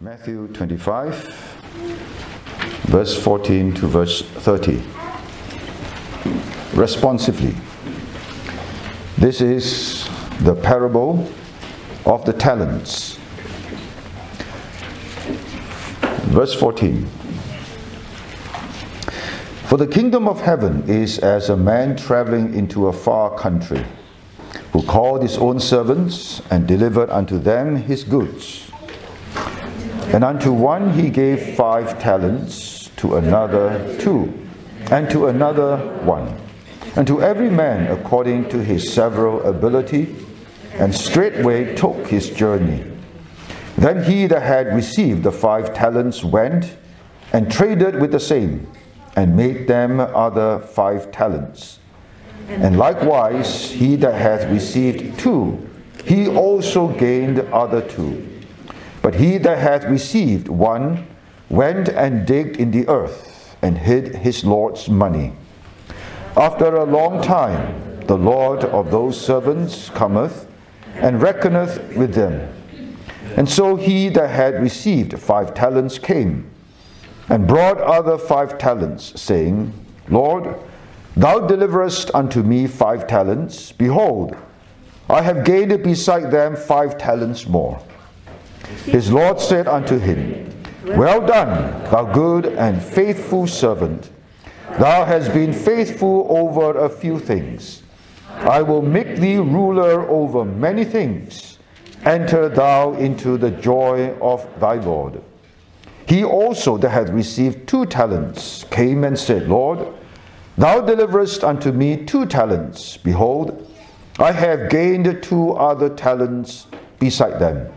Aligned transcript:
Matthew 0.00 0.46
25, 0.52 1.12
verse 2.86 3.20
14 3.20 3.74
to 3.74 3.86
verse 3.88 4.22
30. 4.22 4.80
Responsively. 6.74 7.56
This 9.16 9.40
is 9.40 10.08
the 10.42 10.54
parable 10.54 11.28
of 12.06 12.24
the 12.24 12.32
talents. 12.32 13.18
Verse 16.30 16.54
14. 16.54 17.04
For 19.66 19.78
the 19.78 19.88
kingdom 19.88 20.28
of 20.28 20.40
heaven 20.40 20.88
is 20.88 21.18
as 21.18 21.48
a 21.48 21.56
man 21.56 21.96
traveling 21.96 22.54
into 22.54 22.86
a 22.86 22.92
far 22.92 23.36
country, 23.36 23.84
who 24.72 24.80
called 24.84 25.22
his 25.22 25.36
own 25.38 25.58
servants 25.58 26.40
and 26.52 26.68
delivered 26.68 27.10
unto 27.10 27.36
them 27.36 27.74
his 27.74 28.04
goods. 28.04 28.67
And 30.12 30.24
unto 30.24 30.52
one 30.52 30.94
he 30.94 31.10
gave 31.10 31.54
five 31.54 32.00
talents, 32.00 32.90
to 32.96 33.16
another 33.16 33.96
two, 34.00 34.32
and 34.90 35.08
to 35.10 35.26
another 35.26 35.76
one, 36.02 36.34
and 36.96 37.06
to 37.06 37.22
every 37.22 37.50
man 37.50 37.86
according 37.92 38.48
to 38.48 38.62
his 38.62 38.92
several 38.92 39.42
ability, 39.42 40.16
and 40.74 40.94
straightway 40.94 41.74
took 41.76 42.06
his 42.08 42.30
journey. 42.30 42.84
Then 43.76 44.02
he 44.02 44.26
that 44.26 44.42
had 44.42 44.74
received 44.74 45.22
the 45.22 45.30
five 45.30 45.74
talents 45.74 46.24
went 46.24 46.76
and 47.32 47.52
traded 47.52 48.00
with 48.00 48.10
the 48.10 48.20
same, 48.20 48.66
and 49.14 49.36
made 49.36 49.68
them 49.68 50.00
other 50.00 50.58
five 50.58 51.12
talents. 51.12 51.78
And 52.48 52.78
likewise, 52.78 53.70
he 53.70 53.96
that 53.96 54.14
hath 54.14 54.50
received 54.50 55.18
two, 55.18 55.68
he 56.04 56.28
also 56.28 56.88
gained 56.88 57.40
other 57.52 57.82
two. 57.82 58.37
But 59.02 59.14
he 59.14 59.38
that 59.38 59.58
hath 59.58 59.84
received 59.84 60.48
one 60.48 61.06
went 61.48 61.88
and 61.88 62.26
digged 62.26 62.56
in 62.56 62.70
the 62.70 62.86
earth 62.88 63.56
and 63.62 63.78
hid 63.78 64.16
his 64.16 64.44
Lord's 64.44 64.88
money. 64.88 65.32
After 66.36 66.76
a 66.76 66.84
long 66.84 67.22
time, 67.22 68.00
the 68.06 68.16
Lord 68.18 68.64
of 68.64 68.90
those 68.90 69.20
servants 69.20 69.90
cometh 69.90 70.46
and 70.94 71.20
reckoneth 71.20 71.96
with 71.96 72.14
them. 72.14 72.54
And 73.36 73.48
so 73.48 73.76
he 73.76 74.08
that 74.10 74.28
had 74.28 74.60
received 74.60 75.18
five 75.18 75.54
talents 75.54 75.98
came 75.98 76.50
and 77.28 77.46
brought 77.46 77.80
other 77.80 78.16
five 78.16 78.58
talents, 78.58 79.20
saying, 79.20 79.72
Lord, 80.08 80.56
thou 81.16 81.46
deliverest 81.46 82.10
unto 82.14 82.42
me 82.42 82.66
five 82.66 83.06
talents. 83.06 83.72
Behold, 83.72 84.36
I 85.10 85.22
have 85.22 85.44
gained 85.44 85.82
beside 85.82 86.30
them 86.30 86.56
five 86.56 86.96
talents 86.98 87.46
more. 87.46 87.82
His 88.84 89.12
Lord 89.12 89.40
said 89.40 89.68
unto 89.68 89.98
him, 89.98 90.48
Well 90.84 91.26
done, 91.26 91.84
thou 91.90 92.12
good 92.12 92.46
and 92.46 92.82
faithful 92.82 93.46
servant. 93.46 94.10
Thou 94.78 95.04
hast 95.04 95.32
been 95.32 95.52
faithful 95.52 96.26
over 96.28 96.78
a 96.78 96.88
few 96.88 97.18
things. 97.18 97.82
I 98.28 98.62
will 98.62 98.82
make 98.82 99.16
thee 99.16 99.38
ruler 99.38 100.08
over 100.08 100.44
many 100.44 100.84
things. 100.84 101.58
Enter 102.04 102.48
thou 102.48 102.92
into 102.92 103.36
the 103.36 103.50
joy 103.50 104.14
of 104.20 104.46
thy 104.60 104.74
Lord. 104.74 105.20
He 106.06 106.24
also 106.24 106.78
that 106.78 106.90
had 106.90 107.12
received 107.12 107.68
two 107.68 107.84
talents 107.86 108.64
came 108.70 109.04
and 109.04 109.18
said, 109.18 109.48
Lord, 109.48 109.86
thou 110.56 110.80
deliverest 110.80 111.44
unto 111.44 111.72
me 111.72 112.04
two 112.04 112.24
talents. 112.24 112.96
Behold, 112.96 113.70
I 114.18 114.32
have 114.32 114.70
gained 114.70 115.22
two 115.22 115.52
other 115.52 115.88
talents 115.88 116.66
beside 116.98 117.38
them. 117.38 117.70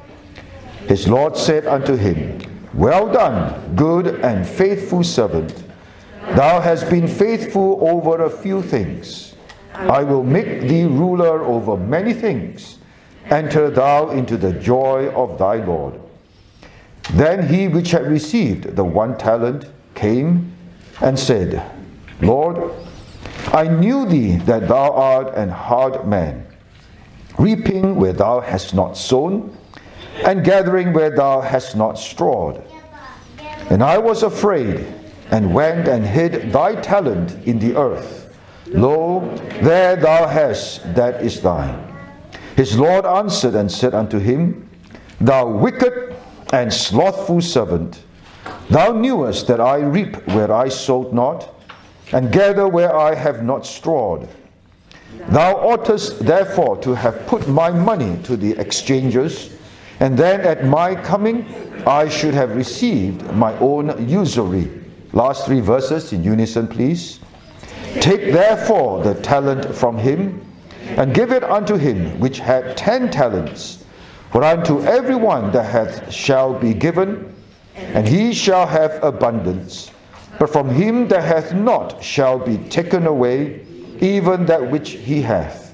His 0.91 1.07
Lord 1.07 1.37
said 1.37 1.65
unto 1.67 1.95
him, 1.95 2.37
Well 2.73 3.09
done, 3.09 3.77
good 3.77 4.07
and 4.25 4.45
faithful 4.45 5.05
servant. 5.05 5.63
Thou 6.35 6.59
hast 6.59 6.89
been 6.89 7.07
faithful 7.07 7.77
over 7.79 8.25
a 8.25 8.29
few 8.29 8.61
things. 8.61 9.35
I 9.73 10.03
will 10.03 10.21
make 10.21 10.63
thee 10.67 10.83
ruler 10.83 11.43
over 11.43 11.77
many 11.77 12.13
things. 12.13 12.79
Enter 13.27 13.69
thou 13.69 14.09
into 14.09 14.35
the 14.35 14.51
joy 14.51 15.07
of 15.13 15.39
thy 15.39 15.63
Lord. 15.63 15.97
Then 17.13 17.47
he 17.47 17.69
which 17.69 17.91
had 17.91 18.07
received 18.07 18.75
the 18.75 18.83
one 18.83 19.17
talent 19.17 19.67
came 19.95 20.51
and 20.99 21.17
said, 21.17 21.71
Lord, 22.19 22.69
I 23.53 23.65
knew 23.69 24.05
thee 24.05 24.35
that 24.39 24.67
thou 24.67 24.91
art 24.91 25.35
an 25.35 25.51
hard 25.51 26.05
man, 26.05 26.45
reaping 27.39 27.95
where 27.95 28.11
thou 28.11 28.41
hast 28.41 28.73
not 28.73 28.97
sown 28.97 29.55
and 30.23 30.43
gathering 30.43 30.93
where 30.93 31.09
thou 31.09 31.41
hast 31.41 31.75
not 31.75 31.97
strawed. 31.97 32.61
And 33.69 33.83
I 33.83 33.97
was 33.97 34.23
afraid, 34.23 34.85
and 35.31 35.53
went 35.53 35.87
and 35.87 36.05
hid 36.05 36.51
thy 36.51 36.75
talent 36.81 37.47
in 37.47 37.57
the 37.57 37.75
earth. 37.75 38.37
Lo, 38.67 39.21
there 39.61 39.95
thou 39.95 40.27
hast 40.27 40.93
that 40.95 41.21
is 41.23 41.41
thine. 41.41 41.87
His 42.55 42.77
Lord 42.77 43.05
answered 43.05 43.55
and 43.55 43.71
said 43.71 43.93
unto 43.93 44.19
him, 44.19 44.69
Thou 45.19 45.47
wicked 45.47 46.15
and 46.51 46.71
slothful 46.73 47.41
servant, 47.41 48.03
thou 48.69 48.91
knewest 48.91 49.47
that 49.47 49.61
I 49.61 49.77
reap 49.77 50.27
where 50.27 50.51
I 50.51 50.67
sowed 50.67 51.13
not, 51.13 51.53
and 52.11 52.31
gather 52.31 52.67
where 52.67 52.95
I 52.95 53.15
have 53.15 53.43
not 53.43 53.65
strawed. 53.65 54.27
Thou 55.29 55.55
oughtest 55.55 56.19
therefore 56.19 56.77
to 56.77 56.93
have 56.93 57.25
put 57.27 57.47
my 57.47 57.69
money 57.69 58.17
to 58.23 58.35
the 58.35 58.51
exchangers 58.59 59.55
and 60.01 60.17
then 60.17 60.41
at 60.41 60.65
my 60.65 60.95
coming, 60.95 61.45
I 61.85 62.09
should 62.09 62.33
have 62.33 62.55
received 62.55 63.21
my 63.33 63.57
own 63.59 64.09
usury. 64.09 64.69
Last 65.13 65.45
three 65.45 65.59
verses 65.59 66.11
in 66.11 66.23
unison, 66.23 66.67
please. 66.67 67.19
Take 67.99 68.33
therefore 68.33 69.03
the 69.03 69.13
talent 69.21 69.75
from 69.75 69.99
him, 69.99 70.43
and 70.97 71.13
give 71.13 71.31
it 71.31 71.43
unto 71.43 71.75
him 71.75 72.19
which 72.19 72.39
had 72.39 72.75
ten 72.75 73.11
talents. 73.11 73.85
For 74.31 74.43
unto 74.43 74.81
everyone 74.83 75.51
that 75.51 75.69
hath 75.69 76.11
shall 76.11 76.57
be 76.57 76.73
given, 76.73 77.31
and 77.75 78.07
he 78.07 78.33
shall 78.33 78.65
have 78.65 79.03
abundance. 79.03 79.91
But 80.39 80.49
from 80.49 80.69
him 80.69 81.09
that 81.09 81.23
hath 81.23 81.53
not 81.53 82.03
shall 82.03 82.39
be 82.39 82.57
taken 82.69 83.05
away 83.05 83.65
even 83.99 84.47
that 84.47 84.71
which 84.71 84.91
he 84.91 85.21
hath. 85.21 85.70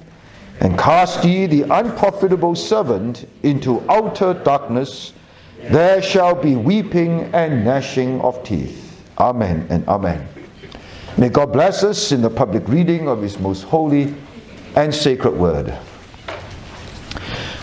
And 0.60 0.76
cast 0.78 1.24
ye 1.24 1.46
the 1.46 1.62
unprofitable 1.62 2.56
servant 2.56 3.28
into 3.42 3.82
outer 3.88 4.34
darkness. 4.34 5.12
There 5.70 6.02
shall 6.02 6.34
be 6.34 6.56
weeping 6.56 7.30
and 7.32 7.64
gnashing 7.64 8.20
of 8.22 8.42
teeth. 8.42 9.02
Amen 9.18 9.66
and 9.70 9.86
amen. 9.88 10.26
May 11.16 11.28
God 11.28 11.52
bless 11.52 11.82
us 11.84 12.12
in 12.12 12.22
the 12.22 12.30
public 12.30 12.66
reading 12.68 13.08
of 13.08 13.22
His 13.22 13.38
most 13.38 13.62
holy 13.64 14.14
and 14.74 14.94
sacred 14.94 15.36
word. 15.36 15.76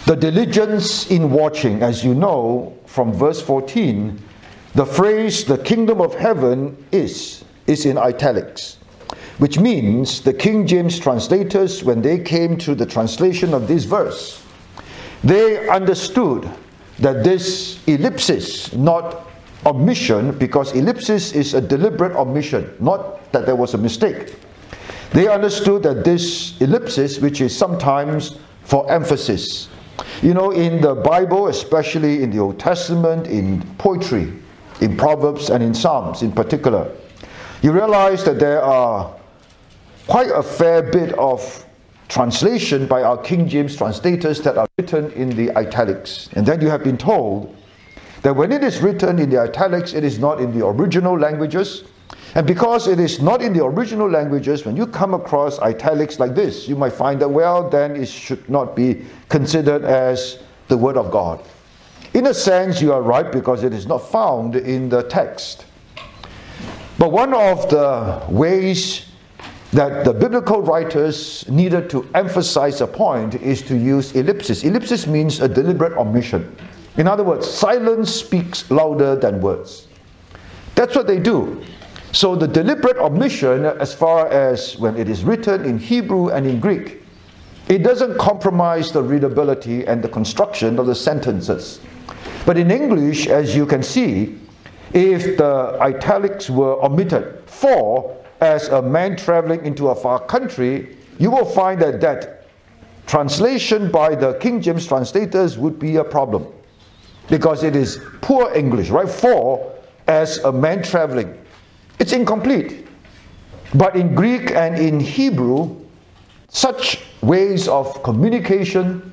The 0.05 0.15
diligence 0.15 1.09
in 1.09 1.31
watching, 1.31 1.81
as 1.81 2.03
you 2.03 2.13
know 2.13 2.77
from 2.85 3.11
verse 3.11 3.41
14, 3.41 4.21
the 4.73 4.85
phrase 4.85 5.45
the 5.45 5.57
kingdom 5.57 5.99
of 5.99 6.13
heaven 6.15 6.85
is, 6.91 7.43
is 7.65 7.85
in 7.85 7.97
italics 7.97 8.77
which 9.37 9.59
means 9.59 10.21
the 10.21 10.33
King 10.33 10.65
James 10.65 10.97
translators, 10.97 11.83
when 11.83 12.01
they 12.01 12.19
came 12.19 12.57
to 12.57 12.75
the 12.75 12.85
translation 12.85 13.53
of 13.53 13.67
this 13.67 13.83
verse, 13.83 14.43
they 15.23 15.67
understood 15.69 16.49
that 16.99 17.23
this 17.23 17.85
ellipsis, 17.87 18.73
not 18.73 19.27
omission, 19.65 20.37
because 20.37 20.73
ellipsis 20.73 21.33
is 21.33 21.53
a 21.53 21.61
deliberate 21.61 22.15
omission, 22.15 22.73
not 22.79 23.31
that 23.31 23.45
there 23.45 23.55
was 23.55 23.73
a 23.73 23.77
mistake. 23.77 24.35
They 25.11 25.27
understood 25.27 25.83
that 25.83 26.03
this 26.05 26.59
ellipsis, 26.61 27.19
which 27.19 27.41
is 27.41 27.55
sometimes 27.57 28.37
for 28.63 28.89
emphasis, 28.91 29.69
you 30.21 30.33
know, 30.33 30.51
in 30.51 30.81
the 30.81 30.95
Bible, 30.95 31.47
especially 31.47 32.23
in 32.23 32.31
the 32.31 32.39
Old 32.39 32.59
Testament, 32.59 33.27
in 33.27 33.61
poetry, 33.77 34.33
in 34.81 34.97
Proverbs, 34.97 35.49
and 35.49 35.63
in 35.63 35.73
Psalms 35.73 36.21
in 36.21 36.31
particular, 36.31 36.91
you 37.61 37.71
realize 37.71 38.23
that 38.25 38.39
there 38.39 38.61
are 38.61 39.14
quite 40.07 40.29
a 40.29 40.43
fair 40.43 40.83
bit 40.83 41.13
of 41.13 41.65
translation 42.07 42.85
by 42.85 43.01
our 43.01 43.17
King 43.17 43.47
James 43.47 43.75
translators 43.75 44.41
that 44.41 44.57
are 44.57 44.67
written 44.77 45.11
in 45.13 45.29
the 45.29 45.51
italics. 45.57 46.29
And 46.33 46.45
then 46.45 46.61
you 46.61 46.69
have 46.69 46.83
been 46.83 46.97
told 46.97 47.55
that 48.21 48.35
when 48.35 48.51
it 48.51 48.63
is 48.63 48.81
written 48.81 49.19
in 49.19 49.29
the 49.29 49.39
italics, 49.39 49.93
it 49.93 50.03
is 50.03 50.19
not 50.19 50.39
in 50.39 50.57
the 50.57 50.65
original 50.65 51.17
languages. 51.17 51.83
And 52.35 52.45
because 52.45 52.87
it 52.87 52.99
is 52.99 53.21
not 53.21 53.41
in 53.41 53.53
the 53.53 53.63
original 53.65 54.09
languages, 54.09 54.65
when 54.65 54.75
you 54.75 54.85
come 54.85 55.13
across 55.13 55.57
italics 55.59 56.19
like 56.19 56.35
this, 56.35 56.67
you 56.67 56.75
might 56.75 56.93
find 56.93 57.19
that, 57.21 57.29
well, 57.29 57.67
then 57.69 57.95
it 57.95 58.07
should 58.07 58.47
not 58.49 58.75
be 58.75 59.05
considered 59.29 59.83
as 59.83 60.39
the 60.67 60.77
Word 60.77 60.97
of 60.97 61.09
God. 61.11 61.43
In 62.13 62.27
a 62.27 62.33
sense, 62.33 62.81
you 62.81 62.93
are 62.93 63.01
right 63.01 63.31
because 63.31 63.63
it 63.63 63.73
is 63.73 63.87
not 63.87 63.99
found 63.99 64.55
in 64.55 64.89
the 64.89 65.03
text. 65.03 65.65
But 66.97 67.11
one 67.11 67.33
of 67.33 67.69
the 67.69 68.23
ways 68.29 69.05
that 69.71 70.05
the 70.05 70.13
biblical 70.13 70.61
writers 70.61 71.47
needed 71.49 71.89
to 71.89 72.07
emphasize 72.13 72.81
a 72.81 72.87
point 72.87 73.35
is 73.35 73.61
to 73.63 73.77
use 73.77 74.15
ellipsis. 74.15 74.63
Ellipsis 74.63 75.07
means 75.07 75.41
a 75.41 75.47
deliberate 75.47 75.97
omission. 75.97 76.55
In 76.97 77.07
other 77.07 77.23
words, 77.23 77.49
silence 77.49 78.13
speaks 78.13 78.69
louder 78.71 79.15
than 79.15 79.41
words. 79.41 79.87
That's 80.75 80.95
what 80.95 81.07
they 81.07 81.19
do. 81.19 81.63
So 82.11 82.35
the 82.35 82.47
deliberate 82.47 82.97
omission, 82.97 83.65
as 83.65 83.93
far 83.93 84.27
as 84.27 84.77
when 84.77 84.95
it 84.95 85.09
is 85.09 85.25
written 85.25 85.65
in 85.65 85.77
Hebrew 85.77 86.29
and 86.29 86.47
in 86.47 86.61
Greek, 86.61 87.01
it 87.67 87.79
doesn't 87.79 88.17
compromise 88.17 88.91
the 88.91 89.01
readability 89.01 89.85
and 89.85 90.01
the 90.01 90.07
construction 90.07 90.79
of 90.79 90.85
the 90.85 90.95
sentences. 90.95 91.81
But 92.45 92.57
in 92.57 92.71
English, 92.71 93.27
as 93.27 93.55
you 93.55 93.65
can 93.65 93.83
see, 93.83 94.39
if 94.93 95.37
the 95.37 95.77
italics 95.81 96.49
were 96.49 96.81
omitted, 96.81 97.43
for 97.47 98.15
as 98.41 98.67
a 98.69 98.81
man 98.81 99.15
traveling 99.15 99.65
into 99.65 99.89
a 99.89 99.95
far 99.95 100.19
country, 100.19 100.97
you 101.19 101.31
will 101.31 101.45
find 101.45 101.81
that 101.81 102.01
that 102.01 102.47
translation 103.07 103.91
by 103.91 104.15
the 104.15 104.33
King 104.35 104.61
James 104.61 104.87
translators 104.87 105.57
would 105.57 105.79
be 105.79 105.97
a 105.97 106.03
problem 106.03 106.47
because 107.29 107.63
it 107.63 107.75
is 107.75 107.99
poor 108.21 108.53
English, 108.53 108.89
right? 108.89 109.09
For 109.09 109.73
as 110.07 110.37
a 110.39 110.51
man 110.51 110.83
traveling. 110.83 111.37
It's 111.99 112.13
incomplete. 112.13 112.87
But 113.73 113.95
in 113.95 114.13
Greek 114.15 114.51
and 114.51 114.77
in 114.77 114.99
Hebrew, 114.99 115.75
such 116.49 117.01
ways 117.21 117.67
of 117.67 118.03
communication 118.03 119.11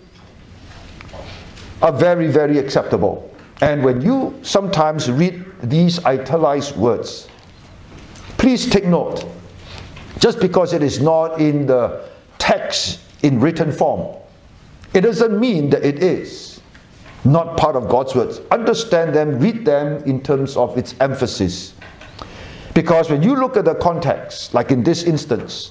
are 1.81 1.93
very, 1.93 2.27
very 2.29 2.59
acceptable. 2.59 3.29
And 3.61 3.83
when 3.83 4.03
you 4.03 4.39
sometimes 4.43 5.11
read 5.11 5.45
these 5.63 6.05
italicized 6.05 6.77
words, 6.77 7.29
please 8.43 8.67
take 8.67 8.85
note. 8.85 9.25
Just 10.19 10.41
because 10.41 10.73
it 10.73 10.83
is 10.83 11.00
not 11.00 11.41
in 11.41 11.65
the 11.65 12.09
text 12.39 13.00
in 13.23 13.39
written 13.39 13.71
form, 13.71 14.17
it 14.93 15.03
doesn't 15.03 15.39
mean 15.39 15.71
that 15.71 15.85
it 15.85 16.03
is 16.03 16.61
not 17.25 17.56
part 17.56 17.77
of 17.77 17.89
God's 17.89 18.17
words. 18.17 18.41
Understand 18.50 19.15
them, 19.15 19.39
read 19.39 19.65
them 19.65 20.03
in 20.05 20.21
terms 20.21 20.56
of 20.56 20.77
its 20.77 20.97
emphasis. 21.00 21.75
Because 22.75 23.09
when 23.09 23.23
you 23.23 23.37
look 23.37 23.56
at 23.56 23.65
the 23.65 23.77
context, 23.77 24.55
like 24.55 24.73
in 24.73 24.83
this 24.83 25.05
instance, 25.05 25.71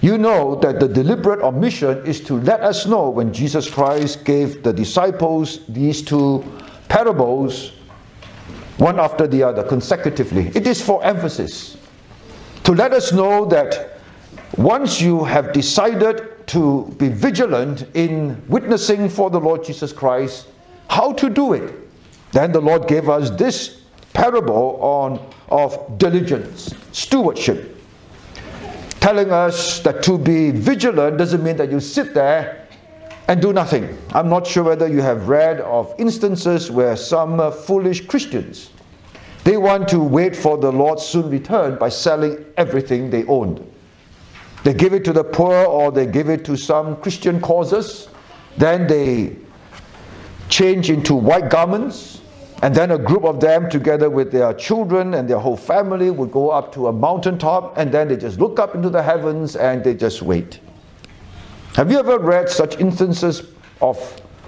you 0.00 0.18
know 0.18 0.56
that 0.56 0.80
the 0.80 0.88
deliberate 0.88 1.40
omission 1.40 2.04
is 2.04 2.20
to 2.22 2.34
let 2.40 2.62
us 2.62 2.86
know 2.86 3.10
when 3.10 3.32
Jesus 3.32 3.70
Christ 3.70 4.24
gave 4.24 4.64
the 4.64 4.72
disciples 4.72 5.60
these 5.68 6.02
two 6.02 6.44
parables, 6.88 7.72
one 8.78 9.00
after 9.00 9.26
the 9.26 9.42
other, 9.42 9.62
consecutively. 9.62 10.48
It 10.54 10.66
is 10.66 10.82
for 10.82 11.02
emphasis. 11.04 11.76
To 12.64 12.72
let 12.72 12.92
us 12.92 13.12
know 13.12 13.44
that 13.46 13.98
once 14.56 15.00
you 15.00 15.24
have 15.24 15.52
decided 15.52 16.46
to 16.48 16.94
be 16.98 17.08
vigilant 17.08 17.86
in 17.94 18.42
witnessing 18.48 19.08
for 19.08 19.30
the 19.30 19.40
Lord 19.40 19.64
Jesus 19.64 19.92
Christ, 19.92 20.48
how 20.88 21.12
to 21.14 21.30
do 21.30 21.52
it, 21.52 21.74
then 22.32 22.52
the 22.52 22.60
Lord 22.60 22.86
gave 22.86 23.08
us 23.08 23.30
this 23.30 23.82
parable 24.12 24.78
on, 24.80 25.20
of 25.48 25.98
diligence, 25.98 26.74
stewardship 26.92 27.76
telling 29.06 29.30
us 29.30 29.78
that 29.80 30.02
to 30.02 30.18
be 30.18 30.50
vigilant 30.50 31.16
doesn't 31.16 31.44
mean 31.44 31.56
that 31.56 31.70
you 31.70 31.78
sit 31.78 32.12
there 32.12 32.65
and 33.28 33.42
do 33.42 33.52
nothing. 33.52 33.96
I'm 34.12 34.28
not 34.28 34.46
sure 34.46 34.64
whether 34.64 34.88
you 34.88 35.02
have 35.02 35.28
read 35.28 35.60
of 35.60 35.94
instances 35.98 36.70
where 36.70 36.96
some 36.96 37.40
uh, 37.40 37.50
foolish 37.50 38.06
Christians 38.06 38.70
they 39.46 39.56
want 39.56 39.86
to 39.90 40.00
wait 40.00 40.34
for 40.34 40.58
the 40.58 40.72
Lord's 40.72 41.06
soon 41.06 41.30
return 41.30 41.78
by 41.78 41.88
selling 41.88 42.44
everything 42.56 43.10
they 43.10 43.24
owned. 43.26 43.64
They 44.64 44.74
give 44.74 44.92
it 44.92 45.04
to 45.04 45.12
the 45.12 45.22
poor 45.22 45.64
or 45.64 45.92
they 45.92 46.04
give 46.04 46.28
it 46.28 46.44
to 46.46 46.56
some 46.56 46.96
Christian 46.96 47.40
causes. 47.40 48.08
Then 48.56 48.88
they 48.88 49.36
change 50.48 50.90
into 50.90 51.14
white 51.14 51.48
garments 51.48 52.22
and 52.62 52.74
then 52.74 52.90
a 52.90 52.98
group 52.98 53.22
of 53.22 53.38
them, 53.38 53.70
together 53.70 54.10
with 54.10 54.32
their 54.32 54.52
children 54.52 55.14
and 55.14 55.30
their 55.30 55.38
whole 55.38 55.56
family, 55.56 56.10
would 56.10 56.32
go 56.32 56.50
up 56.50 56.72
to 56.74 56.88
a 56.88 56.92
mountaintop 56.92 57.78
and 57.78 57.92
then 57.92 58.08
they 58.08 58.16
just 58.16 58.40
look 58.40 58.58
up 58.58 58.74
into 58.74 58.90
the 58.90 59.00
heavens 59.00 59.54
and 59.54 59.84
they 59.84 59.94
just 59.94 60.22
wait. 60.22 60.58
Have 61.76 61.90
you 61.90 61.98
ever 61.98 62.18
read 62.18 62.48
such 62.48 62.80
instances 62.80 63.42
of 63.82 63.98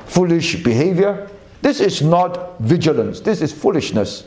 foolish 0.06 0.62
behavior? 0.64 1.28
This 1.60 1.78
is 1.78 2.00
not 2.00 2.58
vigilance, 2.58 3.20
this 3.20 3.42
is 3.42 3.52
foolishness. 3.52 4.24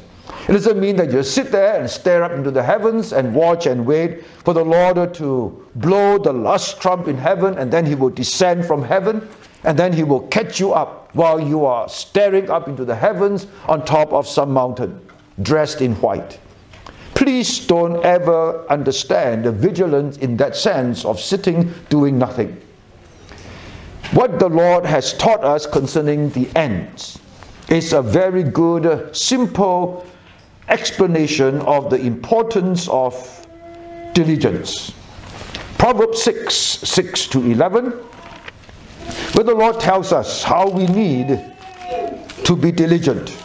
It 0.47 0.51
doesn't 0.51 0.79
mean 0.79 0.97
that 0.97 1.11
you 1.11 1.23
sit 1.23 1.51
there 1.51 1.79
and 1.79 1.89
stare 1.89 2.23
up 2.23 2.31
into 2.31 2.51
the 2.51 2.61
heavens 2.61 3.11
and 3.11 3.33
watch 3.33 3.65
and 3.65 3.87
wait 3.87 4.23
for 4.45 4.53
the 4.53 4.63
Lord 4.63 5.15
to 5.15 5.67
blow 5.77 6.19
the 6.19 6.31
last 6.31 6.79
trump 6.79 7.07
in 7.07 7.17
heaven 7.17 7.57
and 7.57 7.73
then 7.73 7.87
he 7.87 7.95
will 7.95 8.11
descend 8.11 8.67
from 8.67 8.83
heaven 8.83 9.27
and 9.63 9.79
then 9.79 9.93
he 9.93 10.03
will 10.03 10.27
catch 10.27 10.59
you 10.59 10.71
up 10.73 11.09
while 11.15 11.39
you 11.39 11.65
are 11.65 11.89
staring 11.89 12.51
up 12.51 12.67
into 12.67 12.85
the 12.85 12.95
heavens 12.95 13.47
on 13.67 13.83
top 13.83 14.13
of 14.13 14.27
some 14.27 14.51
mountain, 14.51 15.01
dressed 15.41 15.81
in 15.81 15.95
white. 16.01 16.39
Please 17.15 17.65
don't 17.65 18.05
ever 18.05 18.63
understand 18.69 19.45
the 19.45 19.51
vigilance 19.51 20.17
in 20.17 20.37
that 20.37 20.55
sense 20.55 21.03
of 21.03 21.19
sitting 21.19 21.73
doing 21.89 22.19
nothing. 22.19 22.61
What 24.13 24.39
the 24.39 24.49
Lord 24.49 24.85
has 24.85 25.13
taught 25.13 25.43
us 25.43 25.65
concerning 25.65 26.29
the 26.31 26.49
ends 26.55 27.19
is 27.69 27.93
a 27.93 28.01
very 28.01 28.43
good, 28.43 29.15
simple 29.15 30.05
explanation 30.67 31.59
of 31.61 31.89
the 31.89 31.97
importance 31.97 32.89
of 32.89 33.47
diligence. 34.13 34.91
Proverbs 35.77 36.21
6 36.23 36.53
6 36.53 37.27
to 37.27 37.51
11 37.51 37.91
where 39.33 39.45
the 39.45 39.55
Lord 39.55 39.79
tells 39.79 40.11
us 40.11 40.43
how 40.43 40.69
we 40.69 40.85
need 40.87 41.39
to 42.43 42.55
be 42.55 42.71
diligent. 42.71 43.37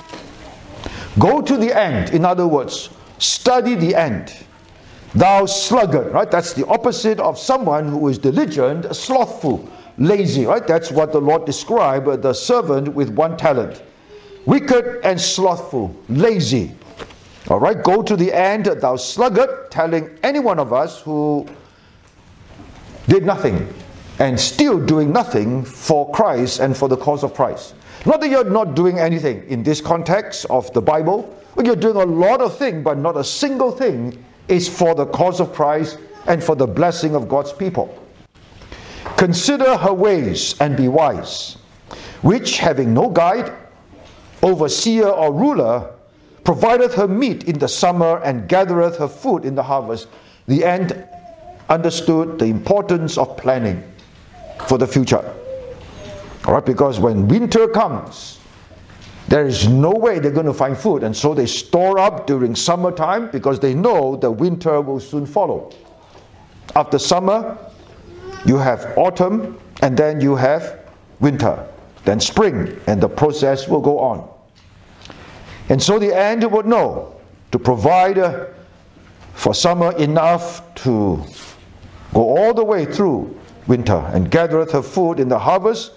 Go 1.19 1.41
to 1.41 1.57
the 1.57 1.77
end, 1.77 2.11
in 2.11 2.25
other 2.25 2.47
words, 2.47 2.91
study 3.19 3.75
the 3.75 3.95
end. 3.95 4.35
Thou 5.15 5.47
sluggard, 5.47 6.13
right? 6.13 6.31
That's 6.31 6.53
the 6.53 6.67
opposite 6.67 7.21
of 7.21 7.39
someone 7.39 7.89
who 7.89 8.09
is 8.09 8.19
diligent, 8.19 8.95
slothful, 8.95 9.69
lazy, 9.99 10.47
right? 10.47 10.67
That's 10.67 10.91
what 10.91 11.13
the 11.13 11.21
Lord 11.21 11.45
described 11.45 12.23
the 12.23 12.33
servant 12.33 12.89
with 12.89 13.11
one 13.11 13.37
talent. 13.37 13.83
Wicked 14.45 15.01
and 15.05 15.21
slothful, 15.21 15.95
lazy. 16.09 16.73
All 17.49 17.61
right, 17.61 17.83
go 17.83 18.03
to 18.03 18.17
the 18.17 18.33
end, 18.33 18.67
thou 18.67 18.97
sluggard, 18.97 19.71
telling 19.71 20.11
any 20.23 20.39
one 20.39 20.59
of 20.59 20.73
us 20.73 21.01
who 21.01 21.47
did 23.07 23.25
nothing 23.25 23.73
and 24.19 24.39
still 24.39 24.85
doing 24.85 25.13
nothing 25.13 25.65
for 25.65 26.11
Christ 26.11 26.61
and 26.61 26.77
for 26.77 26.89
the 26.89 26.97
cause 26.97 27.23
of 27.23 27.35
Christ. 27.35 27.75
Not 28.05 28.21
that 28.21 28.29
you're 28.29 28.49
not 28.49 28.75
doing 28.75 28.99
anything 28.99 29.47
in 29.49 29.63
this 29.63 29.81
context 29.81 30.47
of 30.49 30.73
the 30.73 30.81
Bible, 30.81 31.35
but 31.55 31.67
you're 31.67 31.77
doing 31.77 31.97
a 31.97 32.05
lot 32.05 32.41
of 32.41 32.57
things, 32.57 32.85
but 32.85 32.99
not 32.99 33.17
a 33.17 33.25
single 33.25 33.71
thing 33.71 34.23
is 34.49 34.69
for 34.69 34.95
the 34.95 35.07
cause 35.07 35.41
of 35.41 35.53
Christ 35.53 35.99
and 36.27 36.43
for 36.43 36.55
the 36.55 36.67
blessing 36.67 37.15
of 37.15 37.29
God's 37.29 37.53
people. 37.53 38.06
Consider 39.17 39.77
her 39.77 39.93
ways 39.95 40.55
and 40.61 40.77
be 40.77 40.89
wise, 40.89 41.57
which, 42.23 42.59
having 42.59 42.93
no 42.93 43.09
guide, 43.09 43.53
overseer, 44.43 45.09
or 45.09 45.33
ruler, 45.33 45.91
provideth 46.45 46.95
her 46.95 47.09
meat 47.09 47.45
in 47.45 47.59
the 47.59 47.69
summer 47.69 48.21
and 48.23 48.49
gathereth 48.49 48.99
her 48.99 49.09
food 49.09 49.45
in 49.45 49.55
the 49.55 49.63
harvest. 49.63 50.09
The 50.47 50.65
end 50.65 51.07
understood 51.69 52.39
the 52.39 52.45
importance 52.45 53.19
of 53.19 53.37
planning 53.37 53.83
for 54.67 54.79
the 54.79 54.87
future. 54.87 55.35
All 56.47 56.55
right, 56.55 56.65
because 56.65 57.01
when 57.01 57.27
winter 57.27 57.67
comes, 57.67 58.39
there 59.29 59.47
is 59.47 59.67
no 59.67 59.91
way 59.91 60.21
they're 60.21 60.31
going 60.31 60.47
to 60.47 60.55
find 60.55 60.79
food, 60.79 61.03
and 61.03 61.17
so 61.17 61.35
they 61.35 61.47
store 61.47 61.99
up 61.99 62.27
during 62.29 62.55
summertime 62.55 63.31
because 63.31 63.59
they 63.59 63.75
know 63.75 64.15
the 64.15 64.31
winter 64.31 64.81
will 64.81 65.01
soon 65.01 65.27
follow. 65.27 65.73
After 66.77 66.99
summer, 66.99 67.59
you 68.47 68.57
have 68.57 68.97
autumn, 68.97 69.59
and 69.83 69.97
then 69.97 70.21
you 70.21 70.37
have 70.37 70.81
winter, 71.21 71.67
then 72.05 72.21
spring, 72.21 72.81
and 72.87 73.01
the 73.01 73.09
process 73.09 73.69
will 73.69 73.81
go 73.81 73.99
on. 73.99 74.29
And 75.69 75.83
so 75.83 75.99
the 75.99 76.17
ant 76.17 76.49
would 76.51 76.67
know 76.67 77.21
to 77.53 77.59
provide 77.59 78.19
uh, 78.19 78.47
for 79.35 79.53
summer 79.53 79.93
enough 79.97 80.75
to 80.77 81.23
go 82.15 82.37
all 82.37 82.55
the 82.55 82.65
way 82.65 82.85
through 82.85 83.37
winter, 83.67 84.09
and 84.15 84.31
gathereth 84.31 84.73
her 84.73 84.83
food 84.83 85.21
in 85.21 85.29
the 85.29 85.39
harvest. 85.39 85.93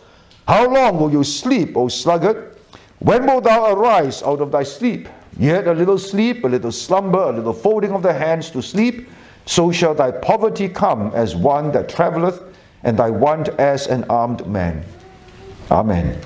How 0.47 0.67
long 0.67 0.99
will 0.99 1.11
you 1.11 1.23
sleep, 1.23 1.77
O 1.77 1.87
sluggard? 1.87 2.57
When 2.99 3.25
wilt 3.25 3.43
thou 3.43 3.73
arise 3.73 4.23
out 4.23 4.41
of 4.41 4.51
thy 4.51 4.63
sleep? 4.63 5.07
Yet 5.37 5.67
a 5.67 5.73
little 5.73 5.97
sleep, 5.97 6.43
a 6.43 6.47
little 6.47 6.71
slumber, 6.71 7.19
a 7.19 7.31
little 7.31 7.53
folding 7.53 7.91
of 7.91 8.01
the 8.01 8.13
hands 8.13 8.49
to 8.51 8.61
sleep, 8.61 9.07
so 9.49 9.71
shall 9.71 9.95
thy 9.95 10.11
poverty 10.11 10.69
come 10.69 11.11
as 11.15 11.35
one 11.35 11.71
that 11.71 11.89
travelleth, 11.89 12.39
and 12.83 12.99
thy 12.99 13.09
want 13.09 13.49
as 13.57 13.87
an 13.87 14.03
armed 14.03 14.45
man. 14.45 14.85
Amen. 15.71 16.21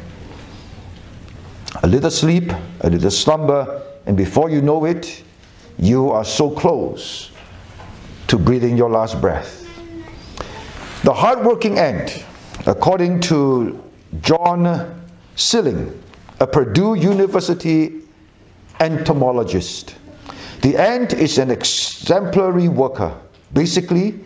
A 1.83 1.87
little 1.87 2.11
sleep, 2.11 2.51
a 2.81 2.89
little 2.89 3.09
slumber, 3.09 3.81
and 4.05 4.17
before 4.17 4.49
you 4.49 4.61
know 4.61 4.83
it, 4.83 5.23
you 5.79 6.11
are 6.11 6.25
so 6.25 6.51
close 6.51 7.31
to 8.27 8.37
breathing 8.37 8.75
your 8.75 8.89
last 8.89 9.21
breath. 9.21 9.69
The 11.03 11.13
hardworking 11.13 11.79
ant, 11.79 12.25
according 12.65 13.21
to 13.21 13.81
John 14.19 15.01
Silling, 15.37 15.97
a 16.41 16.45
Purdue 16.45 16.95
University 16.95 18.01
entomologist. 18.81 19.95
The 20.63 20.77
ant 20.77 21.11
is 21.11 21.39
an 21.39 21.51
exemplary 21.51 22.69
worker. 22.69 23.13
Basically, 23.51 24.17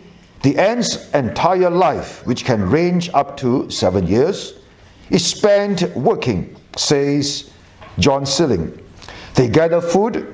the 0.42 0.56
ant's 0.56 1.10
entire 1.10 1.68
life, 1.68 2.24
which 2.28 2.44
can 2.44 2.70
range 2.70 3.10
up 3.12 3.36
to 3.38 3.68
seven 3.70 4.06
years, 4.06 4.54
is 5.10 5.26
spent 5.26 5.82
working, 5.96 6.54
says 6.76 7.50
John 7.98 8.24
Silling. 8.24 8.72
They 9.34 9.48
gather 9.48 9.80
food, 9.80 10.32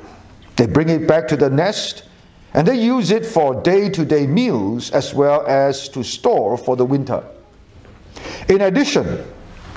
they 0.56 0.66
bring 0.66 0.90
it 0.90 1.08
back 1.08 1.26
to 1.28 1.38
the 1.38 1.48
nest, 1.48 2.04
and 2.52 2.68
they 2.68 2.78
use 2.78 3.10
it 3.10 3.24
for 3.24 3.62
day 3.62 3.88
to 3.88 4.04
day 4.04 4.26
meals 4.26 4.90
as 4.90 5.14
well 5.14 5.46
as 5.46 5.88
to 5.88 6.04
store 6.04 6.58
for 6.58 6.76
the 6.76 6.84
winter. 6.84 7.24
In 8.50 8.60
addition, 8.60 9.24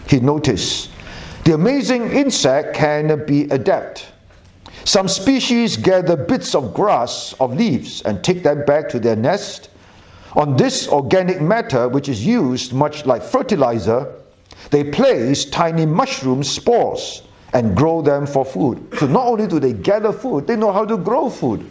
he 0.09 0.19
noticed 0.19 0.89
the 1.45 1.53
amazing 1.53 2.11
insect 2.11 2.75
can 2.75 3.25
be 3.25 3.43
adept. 3.43 4.07
Some 4.87 5.09
species 5.09 5.75
gather 5.75 6.15
bits 6.15 6.55
of 6.55 6.73
grass, 6.73 7.33
of 7.41 7.53
leaves, 7.53 8.01
and 8.03 8.23
take 8.23 8.41
them 8.41 8.63
back 8.63 8.87
to 8.87 9.01
their 9.01 9.17
nest. 9.17 9.69
On 10.37 10.55
this 10.55 10.87
organic 10.87 11.41
matter, 11.41 11.89
which 11.89 12.07
is 12.07 12.25
used 12.25 12.71
much 12.71 13.05
like 13.05 13.21
fertilizer, 13.21 14.15
they 14.71 14.85
place 14.85 15.43
tiny 15.43 15.85
mushroom 15.85 16.41
spores 16.41 17.23
and 17.51 17.75
grow 17.75 18.01
them 18.01 18.25
for 18.25 18.45
food. 18.45 18.81
So 18.97 19.07
not 19.07 19.27
only 19.27 19.45
do 19.45 19.59
they 19.59 19.73
gather 19.73 20.13
food, 20.13 20.47
they 20.47 20.55
know 20.55 20.71
how 20.71 20.85
to 20.85 20.95
grow 20.95 21.29
food, 21.29 21.69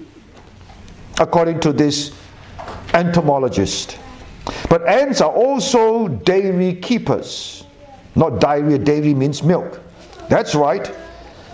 according 1.18 1.60
to 1.60 1.72
this 1.72 2.12
entomologist. 2.92 3.98
But 4.68 4.86
ants 4.86 5.22
are 5.22 5.32
also 5.32 6.08
dairy 6.08 6.74
keepers. 6.74 7.64
Not 8.14 8.40
diarrhea, 8.40 8.76
dairy 8.76 9.14
means 9.14 9.42
milk. 9.42 9.80
That's 10.28 10.54
right. 10.54 10.94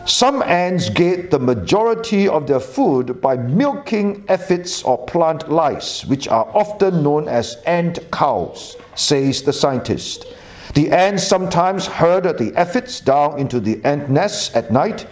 Some 0.05 0.43
ants 0.43 0.91
get 0.91 1.31
the 1.31 1.39
majority 1.39 2.29
of 2.29 2.49
their 2.49 2.59
food 2.59 3.21
by 3.21 3.37
milking 3.37 4.25
aphids 4.29 4.83
or 4.83 4.99
plant 5.07 5.51
lice, 5.51 6.05
which 6.05 6.27
are 6.27 6.51
often 6.55 7.05
known 7.05 7.29
as 7.29 7.57
ant 7.67 8.01
cows, 8.11 8.77
says 8.97 9.43
the 9.43 9.53
scientist. 9.53 10.27
The 10.75 10.91
ants 10.91 11.23
sometimes 11.23 11.87
herd 11.87 12.25
the 12.25 12.53
aphids 12.57 12.99
down 12.99 13.39
into 13.39 13.61
the 13.61 13.81
ant 13.85 14.11
nests 14.11 14.57
at 14.57 14.73
night 14.73 15.07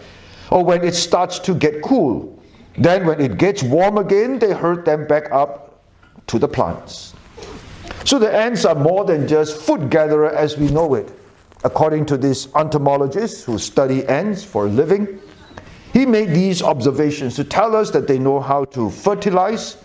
or 0.51 0.65
when 0.65 0.83
it 0.83 0.95
starts 0.95 1.39
to 1.41 1.55
get 1.55 1.83
cool. 1.83 2.43
Then, 2.77 3.07
when 3.07 3.21
it 3.21 3.39
gets 3.39 3.63
warm 3.63 3.99
again, 3.99 4.39
they 4.39 4.53
herd 4.53 4.85
them 4.85 5.07
back 5.07 5.31
up 5.31 5.85
to 6.27 6.39
the 6.39 6.49
plants. 6.49 7.15
So 8.05 8.19
the 8.19 8.33
ants 8.33 8.65
are 8.65 8.75
more 8.75 9.05
than 9.05 9.29
just 9.29 9.61
food 9.61 9.91
gatherer 9.91 10.31
as 10.31 10.57
we 10.57 10.69
know 10.69 10.95
it. 10.95 11.13
According 11.63 12.07
to 12.07 12.17
this 12.17 12.49
entomologist 12.57 13.45
who 13.45 13.59
study 13.59 14.07
ants 14.07 14.43
for 14.43 14.67
a 14.67 14.69
living, 14.69 15.21
he 15.93 16.07
made 16.07 16.31
these 16.31 16.63
observations 16.63 17.37
to 17.37 17.45
tell 17.45 17.77
us 17.77 17.91
that 17.91 18.07
they 18.07 18.19
know 18.19 18.41
how 18.41 18.65
to 18.67 18.91
fertilize, 18.91 19.77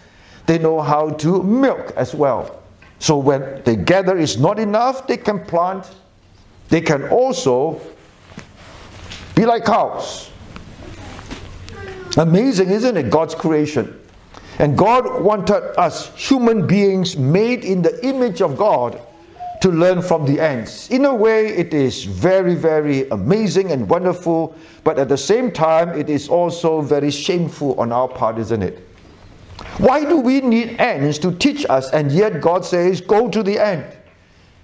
they 0.45 0.57
know 0.57 0.81
how 0.81 1.09
to 1.09 1.43
milk 1.43 1.91
as 1.97 2.13
well. 2.13 2.61
So 2.99 3.17
when 3.17 3.61
they 3.63 3.75
gather 3.75 4.17
is 4.17 4.37
not 4.37 4.59
enough, 4.59 5.07
they 5.07 5.17
can 5.17 5.43
plant. 5.43 5.91
They 6.69 6.81
can 6.81 7.09
also 7.09 7.81
be 9.35 9.45
like 9.45 9.65
cows. 9.65 10.31
Amazing, 12.17 12.69
isn't 12.69 12.95
it? 12.95 13.09
God's 13.09 13.35
creation. 13.35 13.99
And 14.59 14.77
God 14.77 15.21
wanted 15.21 15.77
us, 15.77 16.15
human 16.15 16.65
beings 16.65 17.17
made 17.17 17.65
in 17.65 17.81
the 17.81 18.05
image 18.05 18.41
of 18.41 18.55
God, 18.55 19.01
to 19.65 19.71
learn 19.71 19.99
from 19.99 20.27
the 20.27 20.39
ants. 20.39 20.91
In 20.91 21.05
a 21.05 21.15
way, 21.15 21.47
it 21.47 21.73
is 21.73 22.03
very, 22.03 22.53
very 22.53 23.09
amazing 23.09 23.71
and 23.71 23.89
wonderful, 23.89 24.55
but 24.83 24.99
at 24.99 25.09
the 25.09 25.17
same 25.17 25.51
time, 25.51 25.89
it 25.97 26.07
is 26.07 26.29
also 26.29 26.81
very 26.81 27.09
shameful 27.09 27.73
on 27.79 27.91
our 27.91 28.07
part, 28.07 28.37
isn't 28.37 28.61
it? 28.61 28.87
Why 29.79 30.05
do 30.05 30.17
we 30.17 30.41
need 30.41 30.79
ants 30.79 31.17
to 31.17 31.31
teach 31.31 31.65
us? 31.67 31.89
And 31.93 32.11
yet 32.11 32.41
God 32.41 32.63
says, 32.63 33.01
Go 33.01 33.27
to 33.27 33.41
the 33.41 33.57
ant, 33.57 33.87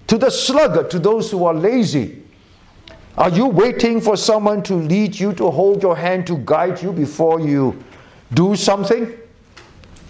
to 0.06 0.18
the 0.18 0.30
sluggard, 0.30 0.88
to 0.92 1.00
those 1.00 1.32
who 1.32 1.46
are 1.46 1.54
lazy. 1.54 2.22
Are 3.18 3.30
you 3.30 3.46
waiting 3.46 4.00
for 4.00 4.16
someone 4.16 4.62
to 4.62 4.74
lead 4.74 5.18
you, 5.18 5.32
to 5.32 5.50
hold 5.50 5.82
your 5.82 5.96
hand, 5.96 6.28
to 6.28 6.38
guide 6.44 6.80
you 6.80 6.92
before 6.92 7.40
you 7.40 7.82
do 8.34 8.54
something? 8.54 9.12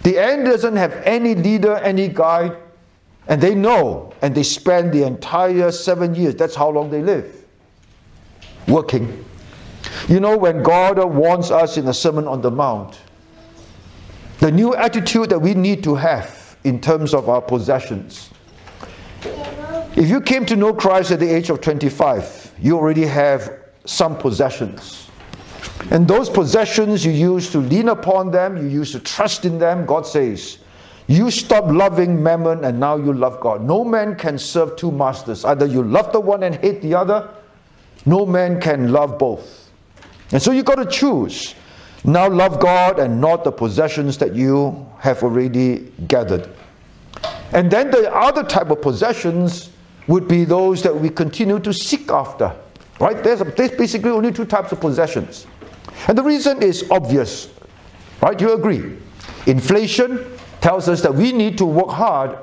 The 0.03 0.19
ant 0.19 0.45
doesn't 0.45 0.77
have 0.77 0.93
any 1.07 1.35
leader, 1.35 1.77
any 1.77 2.09
guide, 2.09 2.59
and 3.29 3.41
they 3.41 3.55
know, 3.55 4.13
and 4.23 4.35
they 4.35 4.43
spend 4.43 4.93
the 4.93 5.05
entire 5.05 5.71
seven 5.71 6.15
years. 6.15 6.35
That's 6.35 6.55
how 6.55 6.71
long 6.71 6.91
they 6.91 7.03
live. 7.03 7.45
Working. 8.69 9.25
You 10.09 10.21
know, 10.21 10.37
when 10.37 10.63
God 10.63 10.99
warns 10.99 11.51
us 11.51 11.77
in 11.77 11.85
the 11.85 11.95
Sermon 11.95 12.27
on 12.27 12.41
the 12.41 12.51
Mount, 12.51 13.01
the 14.39 14.51
new 14.51 14.75
attitude 14.75 15.31
that 15.31 15.39
we 15.39 15.55
need 15.55 15.85
to 15.85 15.95
have 15.95 16.57
in 16.65 16.81
terms 16.81 17.15
of 17.15 17.29
our 17.29 17.41
possessions. 17.41 18.31
If 19.95 20.09
you 20.09 20.21
came 20.21 20.45
to 20.47 20.57
know 20.57 20.73
Christ 20.73 21.11
at 21.11 21.21
the 21.21 21.29
age 21.29 21.51
of 21.51 21.61
25, 21.61 22.53
you 22.59 22.77
already 22.77 23.05
have 23.05 23.61
some 23.85 24.17
possessions. 24.17 25.11
And 25.91 26.09
those 26.09 26.31
possessions 26.31 27.05
you 27.05 27.13
used 27.13 27.53
to 27.53 27.59
lean 27.59 27.89
upon 27.89 28.31
them, 28.31 28.57
you 28.57 28.69
used 28.69 28.93
to 28.93 29.01
trust 29.01 29.45
in 29.45 29.59
them, 29.59 29.85
God 29.85 30.07
says, 30.07 30.59
you 31.09 31.31
stop 31.31 31.65
loving 31.67 32.23
mammon 32.23 32.65
and 32.65 32.79
now 32.79 32.97
you 32.97 33.13
love 33.13 33.41
God. 33.41 33.63
No 33.63 33.85
man 33.85 34.15
can 34.15 34.39
serve 34.39 34.77
two 34.77 34.91
masters. 34.91 35.45
Either 35.45 35.67
you 35.67 35.83
love 35.83 36.13
the 36.13 36.21
one 36.21 36.43
and 36.43 36.55
hate 36.57 36.81
the 36.81 36.95
other, 36.95 37.29
no 38.07 38.25
man 38.25 38.61
can 38.61 38.93
love 38.93 39.19
both. 39.19 39.71
And 40.31 40.41
so 40.41 40.53
you 40.53 40.63
got 40.63 40.77
to 40.77 40.87
choose. 40.87 41.55
Now 42.05 42.29
love 42.29 42.61
God 42.61 42.99
and 42.99 43.21
not 43.21 43.45
the 43.45 43.53
possessions 43.53 44.19
that 44.19 44.35
you 44.35 44.87
have 44.99 45.23
already 45.23 45.93
gathered. 46.09 46.49
And 47.53 47.71
then 47.71 47.91
the 47.91 48.13
other 48.13 48.43
type 48.43 48.71
of 48.71 48.81
possessions 48.81 49.71
would 50.09 50.27
be 50.27 50.45
those 50.45 50.83
that 50.83 50.95
we 50.95 51.11
continue 51.11 51.61
to 51.61 51.73
seek 51.73 52.11
after. 52.11 52.55
Right? 52.99 53.23
There's, 53.23 53.41
there's 53.41 53.71
basically 53.73 54.11
only 54.11 54.33
two 54.33 54.45
types 54.45 54.73
of 54.73 54.81
possessions. 54.81 55.47
And 56.09 56.17
the 56.17 56.23
reason 56.23 56.63
is 56.63 56.91
obvious. 56.91 57.51
Right? 58.21 58.41
You 58.41 58.55
agree. 58.55 58.97
Inflation 59.47 60.25
tells 60.63 60.89
us 60.89 61.03
that 61.03 61.15
we 61.15 61.33
need 61.33 61.59
to 61.59 61.67
work 61.67 61.91
hard 61.91 62.39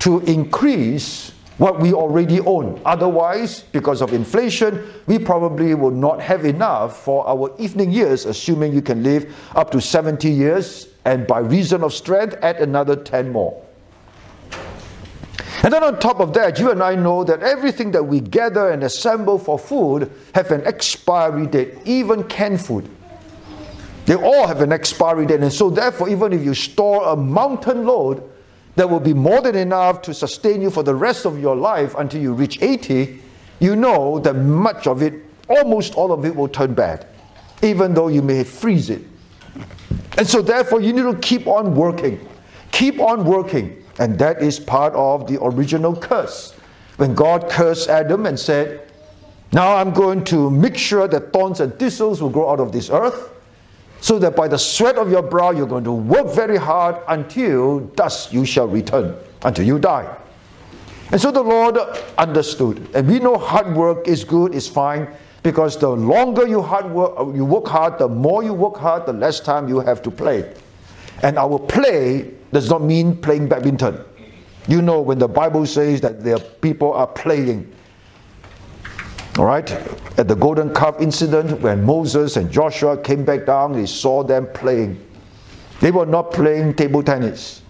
to 0.00 0.20
increase 0.20 1.32
what 1.58 1.78
we 1.78 1.92
already 1.92 2.40
own. 2.40 2.80
Otherwise, 2.86 3.64
because 3.70 4.00
of 4.00 4.14
inflation, 4.14 4.82
we 5.06 5.18
probably 5.18 5.74
will 5.74 5.90
not 5.90 6.18
have 6.22 6.46
enough 6.46 7.04
for 7.04 7.28
our 7.28 7.54
evening 7.58 7.92
years, 7.92 8.24
assuming 8.24 8.72
you 8.72 8.80
can 8.80 9.02
live 9.02 9.36
up 9.54 9.70
to 9.70 9.78
70 9.78 10.30
years, 10.30 10.88
and 11.04 11.26
by 11.26 11.38
reason 11.38 11.84
of 11.84 11.92
strength, 11.92 12.34
add 12.40 12.56
another 12.56 12.96
10 12.96 13.30
more. 13.30 13.62
And 15.62 15.70
then 15.70 15.84
on 15.84 16.00
top 16.00 16.20
of 16.20 16.32
that, 16.32 16.58
you 16.58 16.70
and 16.70 16.82
I 16.82 16.94
know 16.94 17.24
that 17.24 17.42
everything 17.42 17.90
that 17.90 18.02
we 18.02 18.20
gather 18.20 18.70
and 18.70 18.82
assemble 18.82 19.38
for 19.38 19.58
food 19.58 20.10
have 20.34 20.50
an 20.52 20.66
expiry 20.66 21.46
date, 21.46 21.74
even 21.84 22.24
canned 22.24 22.64
food. 22.64 22.88
They 24.10 24.16
all 24.16 24.48
have 24.48 24.60
an 24.60 24.72
expiry 24.72 25.24
date, 25.24 25.38
and 25.38 25.52
so 25.52 25.70
therefore, 25.70 26.08
even 26.08 26.32
if 26.32 26.42
you 26.42 26.52
store 26.52 27.10
a 27.10 27.16
mountain 27.16 27.86
load, 27.86 28.28
that 28.74 28.90
will 28.90 28.98
be 28.98 29.14
more 29.14 29.40
than 29.40 29.54
enough 29.54 30.02
to 30.02 30.12
sustain 30.12 30.60
you 30.60 30.68
for 30.68 30.82
the 30.82 30.96
rest 30.96 31.26
of 31.26 31.38
your 31.38 31.54
life 31.54 31.94
until 31.96 32.20
you 32.20 32.32
reach 32.32 32.60
80, 32.60 33.20
you 33.60 33.76
know 33.76 34.18
that 34.18 34.34
much 34.34 34.88
of 34.88 35.00
it, 35.02 35.14
almost 35.48 35.94
all 35.94 36.10
of 36.10 36.24
it, 36.24 36.34
will 36.34 36.48
turn 36.48 36.74
bad, 36.74 37.06
even 37.62 37.94
though 37.94 38.08
you 38.08 38.20
may 38.20 38.42
freeze 38.42 38.90
it. 38.90 39.02
And 40.18 40.26
so, 40.26 40.42
therefore, 40.42 40.80
you 40.80 40.92
need 40.92 41.02
to 41.02 41.16
keep 41.20 41.46
on 41.46 41.76
working. 41.76 42.18
Keep 42.72 42.98
on 42.98 43.24
working. 43.24 43.80
And 44.00 44.18
that 44.18 44.42
is 44.42 44.58
part 44.58 44.92
of 44.94 45.28
the 45.28 45.40
original 45.40 45.94
curse. 45.94 46.52
When 46.96 47.14
God 47.14 47.48
cursed 47.48 47.88
Adam 47.88 48.26
and 48.26 48.36
said, 48.36 48.90
Now 49.52 49.76
I'm 49.76 49.92
going 49.92 50.24
to 50.24 50.50
make 50.50 50.76
sure 50.76 51.06
that 51.06 51.32
thorns 51.32 51.60
and 51.60 51.78
thistles 51.78 52.20
will 52.20 52.30
grow 52.30 52.50
out 52.50 52.58
of 52.58 52.72
this 52.72 52.90
earth 52.90 53.36
so 54.00 54.18
that 54.18 54.34
by 54.34 54.48
the 54.48 54.58
sweat 54.58 54.96
of 54.96 55.10
your 55.10 55.22
brow 55.22 55.50
you're 55.50 55.66
going 55.66 55.84
to 55.84 55.92
work 55.92 56.34
very 56.34 56.56
hard 56.56 56.96
until 57.08 57.80
dust 57.80 58.32
you 58.32 58.44
shall 58.44 58.68
return, 58.68 59.14
until 59.42 59.64
you 59.64 59.78
die. 59.78 60.16
And 61.12 61.20
so 61.20 61.30
the 61.30 61.42
Lord 61.42 61.76
understood. 62.18 62.88
And 62.94 63.08
we 63.08 63.18
know 63.18 63.36
hard 63.36 63.74
work 63.74 64.06
is 64.06 64.22
good, 64.24 64.54
is 64.54 64.68
fine, 64.68 65.08
because 65.42 65.76
the 65.76 65.88
longer 65.88 66.46
you 66.46 66.62
hard 66.62 66.90
work, 66.90 67.14
uh, 67.18 67.28
you 67.32 67.44
work 67.44 67.66
hard, 67.66 67.98
the 67.98 68.08
more 68.08 68.42
you 68.42 68.54
work 68.54 68.76
hard, 68.76 69.06
the 69.06 69.12
less 69.12 69.40
time 69.40 69.68
you 69.68 69.80
have 69.80 70.02
to 70.02 70.10
play. 70.10 70.52
And 71.22 71.36
our 71.38 71.58
play 71.58 72.32
does 72.52 72.70
not 72.70 72.82
mean 72.82 73.16
playing 73.16 73.48
badminton. 73.48 74.04
You 74.68 74.82
know, 74.82 75.00
when 75.00 75.18
the 75.18 75.28
Bible 75.28 75.66
says 75.66 76.00
that 76.02 76.22
there 76.22 76.38
people 76.38 76.92
are 76.92 77.06
playing, 77.06 77.72
all 79.40 79.46
right? 79.46 79.70
At 80.18 80.28
the 80.28 80.36
Golden 80.36 80.74
Calf 80.74 81.00
incident, 81.00 81.62
when 81.62 81.82
Moses 81.82 82.36
and 82.36 82.52
Joshua 82.52 82.98
came 82.98 83.24
back 83.24 83.46
down, 83.46 83.72
they 83.72 83.86
saw 83.86 84.22
them 84.22 84.46
playing. 84.52 85.00
They 85.80 85.90
were 85.90 86.04
not 86.04 86.30
playing 86.30 86.74
table 86.74 87.02
tennis, 87.02 87.62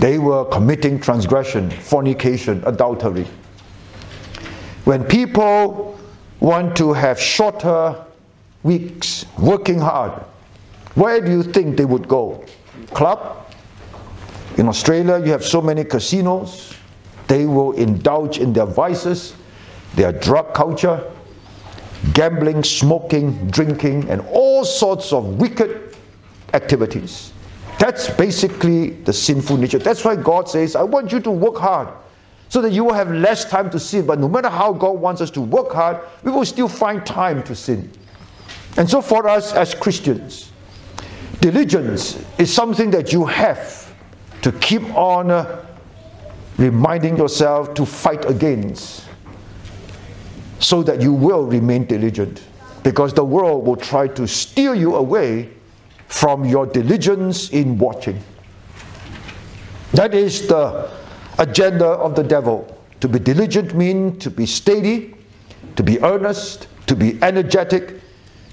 they 0.00 0.18
were 0.18 0.44
committing 0.46 0.98
transgression, 0.98 1.70
fornication, 1.70 2.60
adultery. 2.66 3.24
When 4.82 5.04
people 5.04 5.96
want 6.40 6.76
to 6.78 6.92
have 6.92 7.20
shorter 7.20 8.04
weeks, 8.64 9.26
working 9.38 9.78
hard, 9.78 10.24
where 10.96 11.20
do 11.20 11.30
you 11.30 11.44
think 11.44 11.76
they 11.76 11.84
would 11.84 12.08
go? 12.08 12.44
Club? 12.88 13.46
In 14.58 14.66
Australia, 14.66 15.24
you 15.24 15.30
have 15.30 15.44
so 15.44 15.62
many 15.62 15.84
casinos. 15.84 16.74
They 17.28 17.46
will 17.46 17.72
indulge 17.72 18.38
in 18.38 18.52
their 18.52 18.66
vices, 18.66 19.34
their 19.94 20.12
drug 20.12 20.54
culture, 20.54 21.10
gambling, 22.12 22.62
smoking, 22.62 23.48
drinking, 23.48 24.08
and 24.10 24.20
all 24.30 24.64
sorts 24.64 25.12
of 25.12 25.24
wicked 25.40 25.96
activities. 26.52 27.32
That's 27.78 28.10
basically 28.10 28.90
the 28.90 29.12
sinful 29.12 29.56
nature. 29.56 29.78
That's 29.78 30.04
why 30.04 30.16
God 30.16 30.48
says, 30.48 30.76
I 30.76 30.82
want 30.82 31.12
you 31.12 31.20
to 31.20 31.30
work 31.30 31.56
hard 31.56 31.88
so 32.48 32.60
that 32.60 32.72
you 32.72 32.84
will 32.84 32.94
have 32.94 33.10
less 33.10 33.44
time 33.44 33.70
to 33.70 33.80
sin. 33.80 34.06
But 34.06 34.18
no 34.18 34.28
matter 34.28 34.48
how 34.48 34.72
God 34.72 34.92
wants 34.92 35.20
us 35.20 35.30
to 35.32 35.40
work 35.40 35.72
hard, 35.72 35.98
we 36.22 36.30
will 36.30 36.44
still 36.44 36.68
find 36.68 37.04
time 37.04 37.42
to 37.44 37.54
sin. 37.54 37.90
And 38.76 38.88
so, 38.88 39.00
for 39.00 39.28
us 39.28 39.52
as 39.52 39.74
Christians, 39.74 40.52
diligence 41.40 42.22
is 42.38 42.52
something 42.52 42.90
that 42.90 43.12
you 43.12 43.24
have 43.24 43.92
to 44.42 44.52
keep 44.52 44.82
on 44.94 45.30
uh, 45.30 45.64
reminding 46.58 47.16
yourself 47.16 47.74
to 47.74 47.86
fight 47.86 48.24
against 48.28 49.04
so 50.64 50.82
that 50.82 51.02
you 51.02 51.12
will 51.12 51.44
remain 51.44 51.84
diligent. 51.84 52.42
Because 52.82 53.12
the 53.12 53.24
world 53.24 53.66
will 53.66 53.76
try 53.76 54.08
to 54.08 54.26
steal 54.26 54.74
you 54.74 54.96
away 54.96 55.50
from 56.08 56.44
your 56.44 56.66
diligence 56.66 57.50
in 57.50 57.76
watching. 57.76 58.18
That 59.92 60.14
is 60.14 60.48
the 60.48 60.90
agenda 61.38 61.86
of 61.86 62.14
the 62.14 62.22
devil. 62.22 62.66
To 63.00 63.08
be 63.08 63.18
diligent 63.18 63.74
means 63.74 64.22
to 64.24 64.30
be 64.30 64.46
steady, 64.46 65.14
to 65.76 65.82
be 65.82 66.00
earnest, 66.00 66.68
to 66.86 66.96
be 66.96 67.22
energetic, 67.22 68.00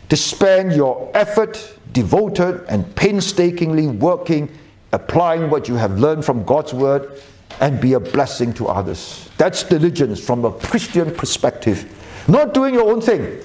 to 0.09 0.17
spend 0.17 0.73
your 0.73 1.09
effort 1.13 1.77
devoted 1.93 2.65
and 2.67 2.93
painstakingly 2.95 3.87
working, 3.87 4.51
applying 4.91 5.49
what 5.49 5.69
you 5.69 5.75
have 5.75 5.97
learned 5.97 6.25
from 6.25 6.43
God's 6.43 6.73
word, 6.73 7.21
and 7.61 7.79
be 7.79 7.93
a 7.93 7.99
blessing 7.99 8.53
to 8.55 8.67
others. 8.67 9.29
That's 9.37 9.63
diligence 9.63 10.19
from 10.23 10.43
a 10.43 10.51
Christian 10.51 11.11
perspective. 11.15 11.99
Not 12.27 12.53
doing 12.53 12.73
your 12.73 12.91
own 12.91 13.01
thing. 13.01 13.39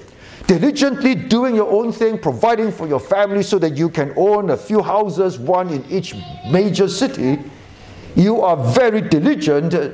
Diligently 0.46 1.14
doing 1.14 1.56
your 1.56 1.70
own 1.70 1.90
thing, 1.92 2.18
providing 2.18 2.70
for 2.70 2.86
your 2.86 3.00
family 3.00 3.42
so 3.42 3.58
that 3.58 3.76
you 3.76 3.88
can 3.88 4.12
own 4.16 4.50
a 4.50 4.56
few 4.56 4.80
houses, 4.80 5.38
one 5.38 5.70
in 5.70 5.84
each 5.90 6.14
major 6.50 6.88
city. 6.88 7.38
You 8.14 8.42
are 8.42 8.56
very 8.56 9.00
diligent 9.00 9.74
uh, 9.74 9.90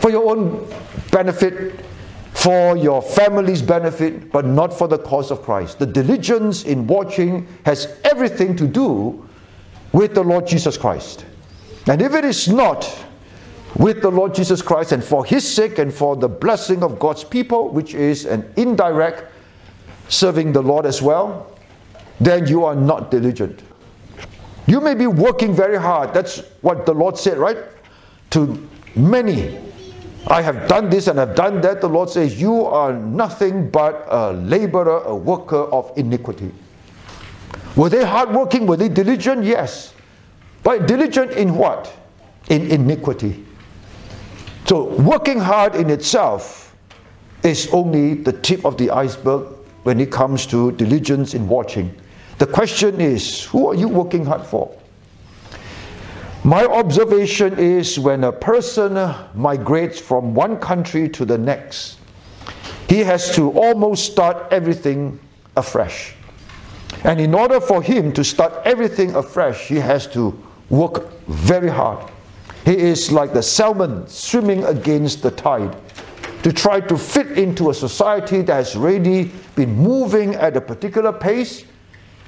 for 0.00 0.10
your 0.10 0.30
own 0.30 0.68
benefit, 1.12 1.84
for 2.32 2.76
your 2.76 3.00
family's 3.00 3.62
benefit, 3.62 4.32
but 4.32 4.46
not 4.46 4.76
for 4.76 4.88
the 4.88 4.98
cause 4.98 5.30
of 5.30 5.42
Christ. 5.42 5.78
The 5.78 5.86
diligence 5.86 6.64
in 6.64 6.86
watching 6.86 7.46
has 7.64 8.00
everything 8.04 8.56
to 8.56 8.66
do 8.66 9.28
with 9.92 10.14
the 10.14 10.22
Lord 10.22 10.46
Jesus 10.46 10.76
Christ. 10.76 11.24
And 11.86 12.02
if 12.02 12.14
it 12.14 12.24
is 12.24 12.48
not 12.48 12.84
with 13.76 14.02
the 14.02 14.10
Lord 14.10 14.34
Jesus 14.34 14.62
Christ 14.62 14.92
and 14.92 15.02
for 15.02 15.24
his 15.24 15.46
sake 15.50 15.78
and 15.78 15.92
for 15.92 16.16
the 16.16 16.28
blessing 16.28 16.82
of 16.82 16.98
God's 16.98 17.24
people, 17.24 17.68
which 17.70 17.94
is 17.94 18.26
an 18.26 18.52
indirect 18.56 19.32
serving 20.08 20.52
the 20.52 20.62
Lord 20.62 20.86
as 20.86 21.00
well, 21.00 21.56
then 22.20 22.46
you 22.46 22.64
are 22.64 22.74
not 22.74 23.10
diligent. 23.10 23.62
You 24.66 24.80
may 24.80 24.94
be 24.94 25.06
working 25.06 25.54
very 25.54 25.78
hard. 25.78 26.12
That's 26.12 26.38
what 26.60 26.84
the 26.86 26.92
Lord 26.94 27.16
said, 27.16 27.38
right? 27.38 27.58
To 28.30 28.68
many 28.94 29.58
I 30.26 30.42
have 30.42 30.68
done 30.68 30.90
this 30.90 31.06
and 31.06 31.18
I've 31.18 31.34
done 31.34 31.60
that. 31.62 31.80
The 31.80 31.88
Lord 31.88 32.10
says, 32.10 32.40
You 32.40 32.64
are 32.66 32.92
nothing 32.92 33.70
but 33.70 34.06
a 34.08 34.32
laborer, 34.32 35.02
a 35.04 35.16
worker 35.16 35.62
of 35.72 35.92
iniquity. 35.96 36.52
Were 37.76 37.88
they 37.88 38.04
hardworking? 38.04 38.66
Were 38.66 38.76
they 38.76 38.88
diligent? 38.88 39.44
Yes. 39.44 39.94
But 40.62 40.86
diligent 40.86 41.32
in 41.32 41.54
what? 41.54 41.92
In 42.48 42.70
iniquity. 42.70 43.46
So, 44.66 44.84
working 45.02 45.38
hard 45.38 45.74
in 45.74 45.90
itself 45.90 46.76
is 47.42 47.68
only 47.72 48.14
the 48.14 48.32
tip 48.32 48.64
of 48.64 48.76
the 48.76 48.90
iceberg 48.90 49.46
when 49.82 50.00
it 50.00 50.12
comes 50.12 50.46
to 50.46 50.72
diligence 50.72 51.34
in 51.34 51.48
watching. 51.48 51.94
The 52.38 52.46
question 52.46 53.00
is, 53.00 53.44
who 53.44 53.68
are 53.68 53.74
you 53.74 53.88
working 53.88 54.24
hard 54.24 54.46
for? 54.46 54.74
My 56.44 56.64
observation 56.64 57.58
is 57.58 57.98
when 57.98 58.24
a 58.24 58.32
person 58.32 58.94
migrates 59.34 60.00
from 60.00 60.34
one 60.34 60.58
country 60.58 61.08
to 61.10 61.24
the 61.24 61.36
next, 61.36 61.98
he 62.88 63.00
has 63.00 63.34
to 63.36 63.50
almost 63.50 64.10
start 64.10 64.50
everything 64.50 65.20
afresh. 65.56 66.14
And 67.04 67.20
in 67.20 67.34
order 67.34 67.60
for 67.60 67.82
him 67.82 68.12
to 68.12 68.24
start 68.24 68.52
everything 68.64 69.14
afresh, 69.14 69.68
he 69.68 69.76
has 69.76 70.06
to 70.08 70.36
work 70.70 71.10
very 71.28 71.68
hard. 71.68 72.10
He 72.64 72.76
is 72.76 73.10
like 73.10 73.32
the 73.32 73.42
salmon 73.42 74.06
swimming 74.06 74.64
against 74.64 75.22
the 75.22 75.30
tide 75.30 75.76
to 76.42 76.52
try 76.52 76.80
to 76.80 76.96
fit 76.96 77.38
into 77.38 77.70
a 77.70 77.74
society 77.74 78.42
that 78.42 78.54
has 78.54 78.76
already 78.76 79.32
been 79.54 79.74
moving 79.74 80.34
at 80.34 80.56
a 80.56 80.60
particular 80.60 81.12
pace 81.12 81.64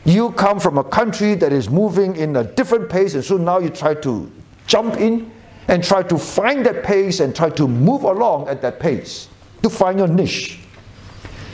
you 0.05 0.33
come 0.33 0.59
from 0.59 0.79
a 0.79 0.85
country 0.85 1.35
that 1.37 1.53
is 1.53 1.71
moving 1.71 2.17
in 2.17 2.35
a 2.37 2.43
different 2.43 2.91
pace, 2.91 3.15
and 3.15 3.25
so 3.25 3.37
now 3.37 3.59
you 3.59 3.71
try 3.71 3.95
to 3.95 4.31
jump 4.67 4.97
in 4.97 5.31
and 5.69 5.85
try 5.85 6.03
to 6.03 6.19
find 6.19 6.67
that 6.67 6.83
pace 6.83 7.21
and 7.21 7.35
try 7.37 7.49
to 7.51 7.69
move 7.69 8.03
along 8.03 8.49
at 8.49 8.61
that 8.63 8.81
pace 8.81 9.29
to 9.63 9.71
find 9.71 9.99
your 9.99 10.09
niche. 10.09 10.59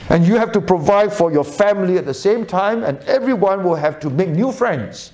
And 0.09 0.25
you 0.25 0.37
have 0.37 0.51
to 0.53 0.61
provide 0.61 1.13
for 1.13 1.31
your 1.31 1.43
family 1.43 1.99
at 1.99 2.05
the 2.05 2.13
same 2.13 2.43
time, 2.43 2.83
and 2.83 2.97
everyone 3.01 3.63
will 3.63 3.75
have 3.75 3.99
to 3.99 4.09
make 4.09 4.29
new 4.29 4.51
friends. 4.51 5.11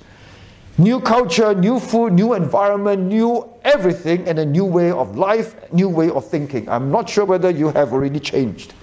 New 0.77 0.99
culture, 0.99 1.53
new 1.53 1.79
food, 1.79 2.11
new 2.11 2.33
environment, 2.33 3.03
new 3.03 3.49
everything, 3.63 4.27
and 4.27 4.39
a 4.39 4.45
new 4.45 4.65
way 4.65 4.91
of 4.91 5.17
life, 5.17 5.71
new 5.71 5.87
way 5.87 6.09
of 6.09 6.27
thinking. 6.27 6.67
I'm 6.67 6.91
not 6.91 7.09
sure 7.09 7.23
whether 7.23 7.49
you 7.49 7.69
have 7.69 7.93
already 7.93 8.19
changed. 8.19 8.73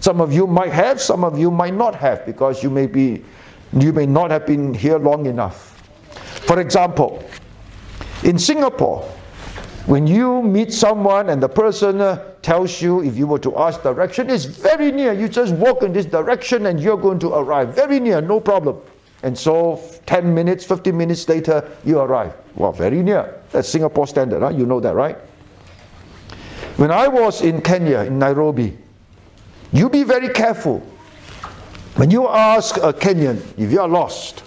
Some 0.00 0.20
of 0.20 0.30
you 0.30 0.46
might 0.46 0.72
have, 0.72 1.00
some 1.00 1.24
of 1.24 1.38
you 1.38 1.50
might 1.50 1.72
not 1.72 1.94
have, 1.94 2.26
because 2.26 2.62
you 2.62 2.68
may 2.68 2.86
be 2.86 3.24
you 3.72 3.92
may 3.92 4.06
not 4.06 4.30
have 4.30 4.46
been 4.46 4.74
here 4.74 4.98
long 4.98 5.26
enough. 5.26 5.80
For 6.46 6.60
example, 6.60 7.22
in 8.24 8.38
Singapore, 8.38 9.02
when 9.86 10.06
you 10.06 10.42
meet 10.42 10.72
someone 10.72 11.30
and 11.30 11.42
the 11.42 11.48
person 11.48 12.00
uh, 12.00 12.32
tells 12.42 12.82
you 12.82 13.02
if 13.02 13.16
you 13.16 13.26
were 13.26 13.38
to 13.38 13.56
ask 13.56 13.82
direction, 13.82 14.28
it's 14.28 14.44
very 14.44 14.92
near. 14.92 15.14
You 15.14 15.28
just 15.28 15.54
walk 15.54 15.82
in 15.82 15.94
this 15.94 16.04
direction 16.04 16.66
and 16.66 16.78
you're 16.78 16.96
going 16.96 17.18
to 17.20 17.32
arrive. 17.34 17.74
Very 17.74 18.00
near, 18.00 18.20
no 18.20 18.38
problem. 18.38 18.80
And 19.22 19.36
so 19.36 19.82
10 20.06 20.32
minutes, 20.32 20.64
15 20.64 20.96
minutes 20.96 21.28
later, 21.28 21.68
you 21.84 21.98
arrive. 21.98 22.34
Well, 22.54 22.72
very 22.72 23.02
near. 23.02 23.40
That's 23.50 23.68
Singapore 23.68 24.06
standard, 24.06 24.42
huh? 24.42 24.50
you 24.50 24.64
know 24.66 24.80
that, 24.80 24.94
right? 24.94 25.16
When 26.76 26.92
I 26.92 27.08
was 27.08 27.42
in 27.42 27.60
Kenya, 27.60 28.00
in 28.00 28.18
Nairobi, 28.18 28.78
you 29.72 29.90
be 29.90 30.04
very 30.04 30.28
careful 30.28 30.80
when 31.96 32.12
you 32.12 32.28
ask 32.28 32.76
a 32.76 32.92
Kenyan 32.92 33.42
if 33.58 33.72
you 33.72 33.80
are 33.80 33.88
lost, 33.88 34.44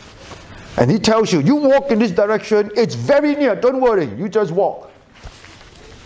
and 0.77 0.89
he 0.89 0.97
tells 0.97 1.33
you, 1.33 1.41
you 1.41 1.55
walk 1.55 1.91
in 1.91 1.99
this 1.99 2.11
direction, 2.11 2.71
it's 2.77 2.95
very 2.95 3.35
near, 3.35 3.57
don't 3.57 3.81
worry, 3.81 4.05
you 4.15 4.29
just 4.29 4.51
walk. 4.51 4.89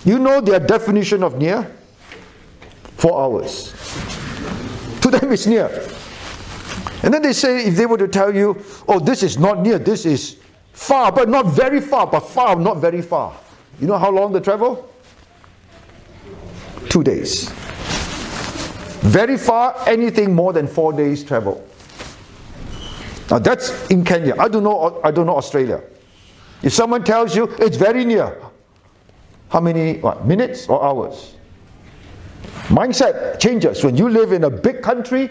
You 0.04 0.18
know 0.18 0.42
their 0.42 0.60
definition 0.60 1.22
of 1.24 1.38
near? 1.38 1.72
Four 2.98 3.22
hours. 3.22 3.74
To 5.02 5.12
them, 5.12 5.32
it's 5.32 5.46
near. 5.46 5.70
And 7.06 7.14
then 7.14 7.22
they 7.22 7.34
say, 7.34 7.68
if 7.68 7.76
they 7.76 7.86
were 7.86 8.00
to 8.00 8.08
tell 8.08 8.36
you, 8.36 8.60
oh, 8.88 9.00
this 9.00 9.22
is 9.22 9.38
not 9.38 9.60
near, 9.60 9.78
this 9.78 10.08
is 10.08 10.38
far, 10.74 11.12
but 11.12 11.30
not 11.30 11.46
very 11.46 11.80
far, 11.80 12.08
but 12.08 12.22
far, 12.22 12.56
not 12.56 12.78
very 12.78 13.04
far. 13.04 13.32
You 13.80 13.86
know 13.86 14.00
how 14.00 14.10
long 14.10 14.34
they 14.34 14.40
travel? 14.40 14.92
Two 16.90 17.04
days. 17.04 17.52
Very 19.02 19.38
far, 19.38 19.76
anything 19.88 20.34
more 20.34 20.52
than 20.52 20.66
four 20.66 20.94
days 20.94 21.24
travel. 21.24 21.64
Now 23.30 23.38
that's 23.38 23.88
in 23.90 24.04
Kenya. 24.04 24.36
I 24.40 24.48
don't 24.48 24.64
know. 24.64 25.00
I 25.04 25.12
don't 25.12 25.28
know 25.28 25.38
Australia. 25.38 25.84
If 26.64 26.74
someone 26.74 27.04
tells 27.04 27.36
you 27.36 27.54
it's 27.60 27.78
very 27.78 28.04
near, 28.04 28.42
how 29.50 29.60
many 29.60 30.00
what, 30.00 30.26
minutes 30.26 30.68
or 30.68 30.84
hours? 30.84 31.36
Mindset 32.70 33.40
changes 33.40 33.84
when 33.84 33.96
you 33.96 34.10
live 34.10 34.32
in 34.32 34.46
a 34.46 34.50
big 34.50 34.82
country 34.82 35.30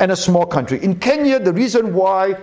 and 0.00 0.10
a 0.10 0.16
small 0.16 0.46
country. 0.46 0.82
In 0.82 0.98
Kenya, 0.98 1.38
the 1.38 1.52
reason 1.52 1.94
why 1.94 2.36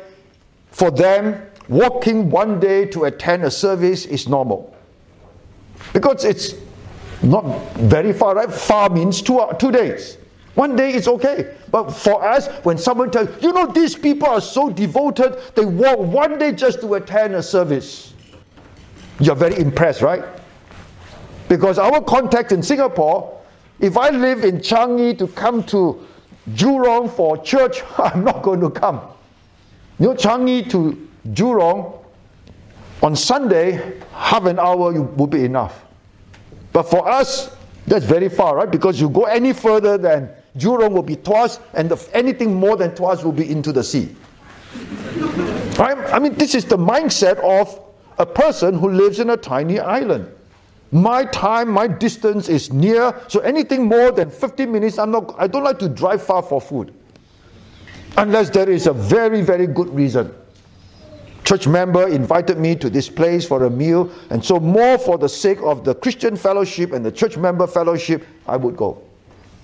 for 0.72 0.92
them 0.92 1.42
walking 1.68 2.30
one 2.30 2.60
day 2.60 2.86
to 2.86 3.06
attend 3.06 3.44
a 3.44 3.52
service 3.52 4.06
is 4.06 4.30
normal 4.30 4.74
because 5.92 6.24
it's 6.24 6.54
not 7.22 7.44
very 7.76 8.14
far. 8.14 8.36
Right? 8.36 8.52
Far 8.52 8.90
means 8.90 9.22
two 9.22 9.42
two 9.60 9.72
days. 9.72 10.18
One 10.54 10.76
day 10.76 10.94
is 10.94 11.08
okay. 11.08 11.56
But 11.70 11.92
for 11.92 12.24
us, 12.24 12.48
when 12.64 12.78
someone 12.78 13.12
tells 13.12 13.30
you 13.44 13.54
know, 13.54 13.68
these 13.68 13.96
people 13.96 14.28
are 14.28 14.42
so 14.42 14.70
devoted, 14.72 15.38
they 15.56 15.66
walk 15.66 16.00
one 16.00 16.40
day 16.40 16.52
just 16.52 16.80
to 16.82 16.96
attend 16.96 17.36
a 17.36 17.44
service. 17.44 18.14
You're 19.20 19.36
very 19.36 19.58
impressed, 19.60 20.02
right? 20.02 20.24
Because 21.48 21.78
our 21.78 22.02
contact 22.02 22.52
in 22.52 22.64
Singapore, 22.64 23.40
if 23.80 23.98
I 23.98 24.10
live 24.10 24.44
in 24.44 24.58
Changi 24.58 25.18
to 25.20 25.28
come 25.28 25.64
to 25.66 26.07
Jurong 26.52 27.10
for 27.10 27.38
church, 27.38 27.84
I'm 27.98 28.24
not 28.24 28.42
going 28.42 28.62
to 28.62 28.70
come. 28.70 29.02
You 30.00 30.10
Changi 30.10 30.70
to 30.72 31.10
Jurong 31.30 32.04
on 33.02 33.16
Sunday, 33.16 34.00
half 34.14 34.46
an 34.46 34.60
hour 34.60 34.92
will 35.02 35.28
be 35.28 35.44
enough. 35.44 35.86
But 36.72 36.84
for 36.84 37.08
us, 37.08 37.56
that's 37.86 38.06
very 38.06 38.30
far, 38.30 38.56
right? 38.56 38.70
Because 38.70 39.00
you 39.00 39.10
go 39.10 39.24
any 39.24 39.54
further 39.54 39.98
than 39.98 40.30
Jurong 40.58 40.92
will 40.92 41.04
be 41.04 41.16
Tuas, 41.16 41.60
and 41.74 41.92
anything 42.14 42.54
more 42.54 42.76
than 42.76 42.92
Tuas 42.92 43.24
will 43.24 43.32
be 43.32 43.50
into 43.50 43.72
the 43.72 43.84
sea. 43.84 44.16
right? 45.78 45.98
I 46.12 46.20
mean, 46.20 46.36
this 46.36 46.56
is 46.56 46.66
the 46.66 46.78
mindset 46.78 47.38
of 47.40 47.80
a 48.18 48.26
person 48.26 48.78
who 48.78 48.90
lives 48.92 49.20
in 49.20 49.30
a 49.30 49.38
tiny 49.38 49.80
island. 49.80 50.32
My 50.92 51.26
time, 51.26 51.70
my 51.70 51.88
distance 51.88 52.48
is 52.48 52.72
near, 52.72 53.14
so 53.28 53.40
anything 53.42 53.86
more 53.86 54.12
than 54.12 54.30
50 54.30 54.66
minutes, 54.66 54.98
I'm 54.98 55.12
not, 55.12 55.36
I 55.38 55.48
don't 55.48 55.64
like 55.64 55.80
to 55.80 55.90
drive 55.90 56.24
far 56.24 56.42
for 56.42 56.62
food. 56.62 56.94
Unless 58.18 58.52
there 58.52 58.70
is 58.70 58.88
a 58.88 58.94
very, 58.94 59.42
very 59.42 59.68
good 59.68 59.94
reason. 59.94 60.34
Church 61.44 61.68
member 61.68 62.08
invited 62.08 62.58
me 62.58 62.76
to 62.76 62.90
this 62.90 63.10
place 63.10 63.46
for 63.46 63.66
a 63.66 63.70
meal, 63.70 64.12
and 64.30 64.44
so 64.44 64.60
more 64.60 64.98
for 64.98 65.18
the 65.18 65.30
sake 65.30 65.60
of 65.62 65.84
the 65.84 65.96
Christian 65.96 66.36
fellowship 66.36 66.94
and 66.94 67.06
the 67.06 67.12
church 67.12 67.38
member 67.38 67.68
fellowship, 67.68 68.26
I 68.48 68.58
would 68.58 68.76
go. 68.76 69.02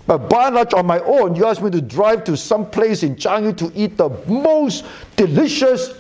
But 0.06 0.30
by 0.30 0.48
and 0.48 0.56
large, 0.56 0.74
on 0.74 0.86
my 0.86 1.00
own, 1.00 1.36
you 1.36 1.46
ask 1.46 1.62
me 1.62 1.72
to 1.72 1.82
drive 1.82 2.26
to 2.26 2.36
some 2.36 2.70
place 2.70 3.04
in 3.04 3.16
Changi 3.16 3.56
to 3.58 3.72
eat 3.74 3.98
the 3.98 4.10
most 4.28 4.86
delicious 5.16 5.94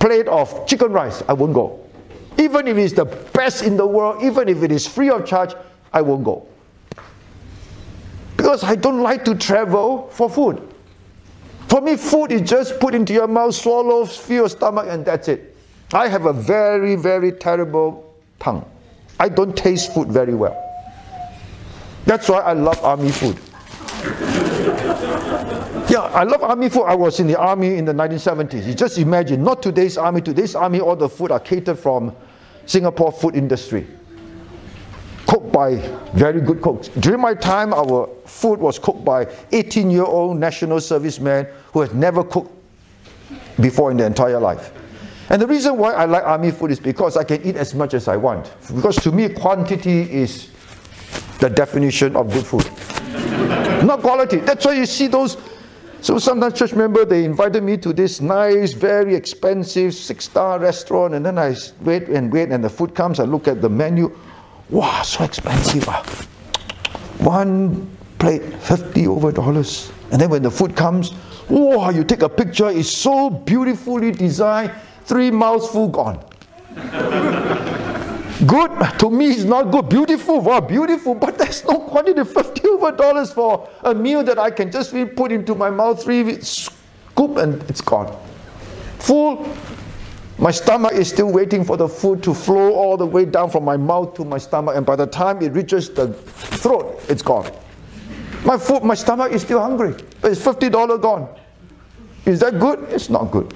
plate 0.00 0.26
of 0.26 0.66
chicken 0.66 0.92
rice, 0.92 1.22
I 1.28 1.32
won't 1.32 1.54
go. 1.54 1.78
Even 2.38 2.68
if 2.68 2.76
it's 2.76 2.94
the 2.94 3.04
best 3.04 3.62
in 3.62 3.76
the 3.76 3.86
world, 3.86 4.22
even 4.22 4.48
if 4.48 4.62
it 4.62 4.72
is 4.72 4.86
free 4.86 5.10
of 5.10 5.26
charge, 5.26 5.54
I 5.92 6.02
won't 6.02 6.24
go. 6.24 6.46
Because 8.36 8.64
I 8.64 8.74
don't 8.74 9.02
like 9.02 9.24
to 9.26 9.34
travel 9.34 10.08
for 10.08 10.30
food. 10.30 10.66
For 11.68 11.80
me, 11.80 11.96
food 11.96 12.32
is 12.32 12.48
just 12.48 12.80
put 12.80 12.94
into 12.94 13.12
your 13.12 13.28
mouth, 13.28 13.54
swallow, 13.54 14.04
fill 14.04 14.36
your 14.36 14.48
stomach, 14.48 14.86
and 14.88 15.04
that's 15.04 15.28
it. 15.28 15.56
I 15.92 16.08
have 16.08 16.26
a 16.26 16.32
very, 16.32 16.96
very 16.96 17.32
terrible 17.32 18.14
tongue. 18.38 18.64
I 19.18 19.28
don't 19.28 19.56
taste 19.56 19.92
food 19.92 20.08
very 20.08 20.34
well. 20.34 20.56
That's 22.06 22.28
why 22.28 22.38
I 22.38 22.54
love 22.54 22.82
army 22.82 23.12
food. 23.12 23.38
Yeah, 25.90 26.02
I 26.02 26.22
love 26.22 26.44
army 26.44 26.68
food. 26.68 26.84
I 26.84 26.94
was 26.94 27.18
in 27.18 27.26
the 27.26 27.36
army 27.36 27.74
in 27.74 27.84
the 27.84 27.92
1970s. 27.92 28.64
You 28.64 28.74
just 28.74 28.96
imagine, 28.96 29.42
not 29.42 29.60
today's 29.60 29.98
army. 29.98 30.20
Today's 30.20 30.54
army, 30.54 30.78
all 30.78 30.94
the 30.94 31.08
food 31.08 31.32
are 31.32 31.40
catered 31.40 31.80
from 31.80 32.14
Singapore 32.64 33.10
food 33.10 33.34
industry. 33.34 33.88
Cooked 35.26 35.50
by 35.50 35.78
very 36.14 36.40
good 36.42 36.62
cooks. 36.62 36.90
During 37.00 37.20
my 37.20 37.34
time, 37.34 37.74
our 37.74 38.08
food 38.24 38.60
was 38.60 38.78
cooked 38.78 39.04
by 39.04 39.24
18-year-old 39.24 40.38
national 40.38 40.80
servicemen 40.80 41.48
who 41.72 41.80
had 41.80 41.92
never 41.92 42.22
cooked 42.22 42.52
before 43.60 43.90
in 43.90 43.96
their 43.96 44.06
entire 44.06 44.38
life. 44.38 44.72
And 45.28 45.42
the 45.42 45.46
reason 45.48 45.76
why 45.76 45.94
I 45.94 46.04
like 46.04 46.22
army 46.22 46.52
food 46.52 46.70
is 46.70 46.78
because 46.78 47.16
I 47.16 47.24
can 47.24 47.44
eat 47.44 47.56
as 47.56 47.74
much 47.74 47.94
as 47.94 48.06
I 48.06 48.16
want. 48.16 48.52
Because 48.72 48.94
to 48.98 49.10
me, 49.10 49.28
quantity 49.28 50.02
is 50.02 50.50
the 51.40 51.50
definition 51.50 52.14
of 52.14 52.32
good 52.32 52.46
food. 52.46 52.64
Not 53.84 54.02
quality. 54.02 54.36
That's 54.36 54.64
why 54.64 54.74
you 54.74 54.86
see 54.86 55.08
those 55.08 55.36
so 56.02 56.18
sometimes 56.18 56.58
church 56.58 56.74
member 56.74 57.04
they 57.04 57.24
invited 57.24 57.62
me 57.62 57.76
to 57.78 57.92
this 57.92 58.20
nice, 58.20 58.72
very 58.72 59.14
expensive 59.14 59.94
six-star 59.94 60.58
restaurant, 60.58 61.14
and 61.14 61.24
then 61.24 61.38
I 61.38 61.54
wait 61.82 62.08
and 62.08 62.32
wait, 62.32 62.50
and 62.50 62.62
the 62.62 62.70
food 62.70 62.94
comes. 62.94 63.20
I 63.20 63.24
look 63.24 63.48
at 63.48 63.60
the 63.60 63.68
menu. 63.68 64.16
Wow, 64.70 65.02
so 65.02 65.24
expensive! 65.24 65.88
Ah. 65.88 66.02
One 67.18 67.90
plate, 68.18 68.42
fifty 68.60 69.06
over 69.06 69.32
dollars. 69.32 69.92
And 70.10 70.20
then 70.20 70.30
when 70.30 70.42
the 70.42 70.50
food 70.50 70.74
comes, 70.74 71.12
wow, 71.48 71.90
you 71.90 72.04
take 72.04 72.22
a 72.22 72.28
picture. 72.28 72.68
It's 72.68 72.90
so 72.90 73.30
beautifully 73.30 74.10
designed. 74.10 74.72
Three 75.04 75.30
mouthful 75.30 75.88
gone. 75.88 76.24
Good 78.46 78.70
to 79.00 79.10
me 79.10 79.26
is 79.26 79.44
not 79.44 79.70
good. 79.70 79.88
Beautiful, 79.90 80.40
wow, 80.40 80.60
beautiful, 80.60 81.14
but 81.14 81.36
there's 81.36 81.62
no 81.64 81.78
quantity. 81.78 82.24
Fifty 82.24 82.66
over 82.68 82.90
dollars 82.90 83.32
for 83.32 83.68
a 83.82 83.94
meal 83.94 84.22
that 84.24 84.38
I 84.38 84.50
can 84.50 84.70
just 84.72 84.94
put 85.14 85.30
into 85.30 85.54
my 85.54 85.68
mouth, 85.68 86.02
three 86.02 86.40
scoop, 86.40 87.36
and 87.36 87.62
it's 87.68 87.82
gone. 87.82 88.16
Full. 88.98 89.46
My 90.38 90.50
stomach 90.50 90.92
is 90.92 91.10
still 91.10 91.30
waiting 91.30 91.64
for 91.64 91.76
the 91.76 91.86
food 91.86 92.22
to 92.22 92.32
flow 92.32 92.72
all 92.72 92.96
the 92.96 93.04
way 93.04 93.26
down 93.26 93.50
from 93.50 93.62
my 93.62 93.76
mouth 93.76 94.14
to 94.14 94.24
my 94.24 94.38
stomach, 94.38 94.74
and 94.74 94.86
by 94.86 94.96
the 94.96 95.06
time 95.06 95.42
it 95.42 95.52
reaches 95.52 95.90
the 95.90 96.14
throat, 96.14 96.98
it's 97.10 97.20
gone. 97.20 97.50
My 98.46 98.56
food, 98.56 98.82
my 98.82 98.94
stomach 98.94 99.32
is 99.32 99.42
still 99.42 99.60
hungry, 99.60 99.94
but 100.22 100.32
it's 100.32 100.42
fifty 100.42 100.70
dollar 100.70 100.96
gone. 100.96 101.28
Is 102.24 102.40
that 102.40 102.58
good? 102.58 102.86
It's 102.88 103.10
not 103.10 103.30
good. 103.30 103.52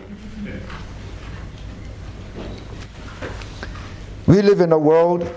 We 4.27 4.41
live 4.41 4.61
in 4.61 4.73
a 4.73 4.79
world, 4.79 5.31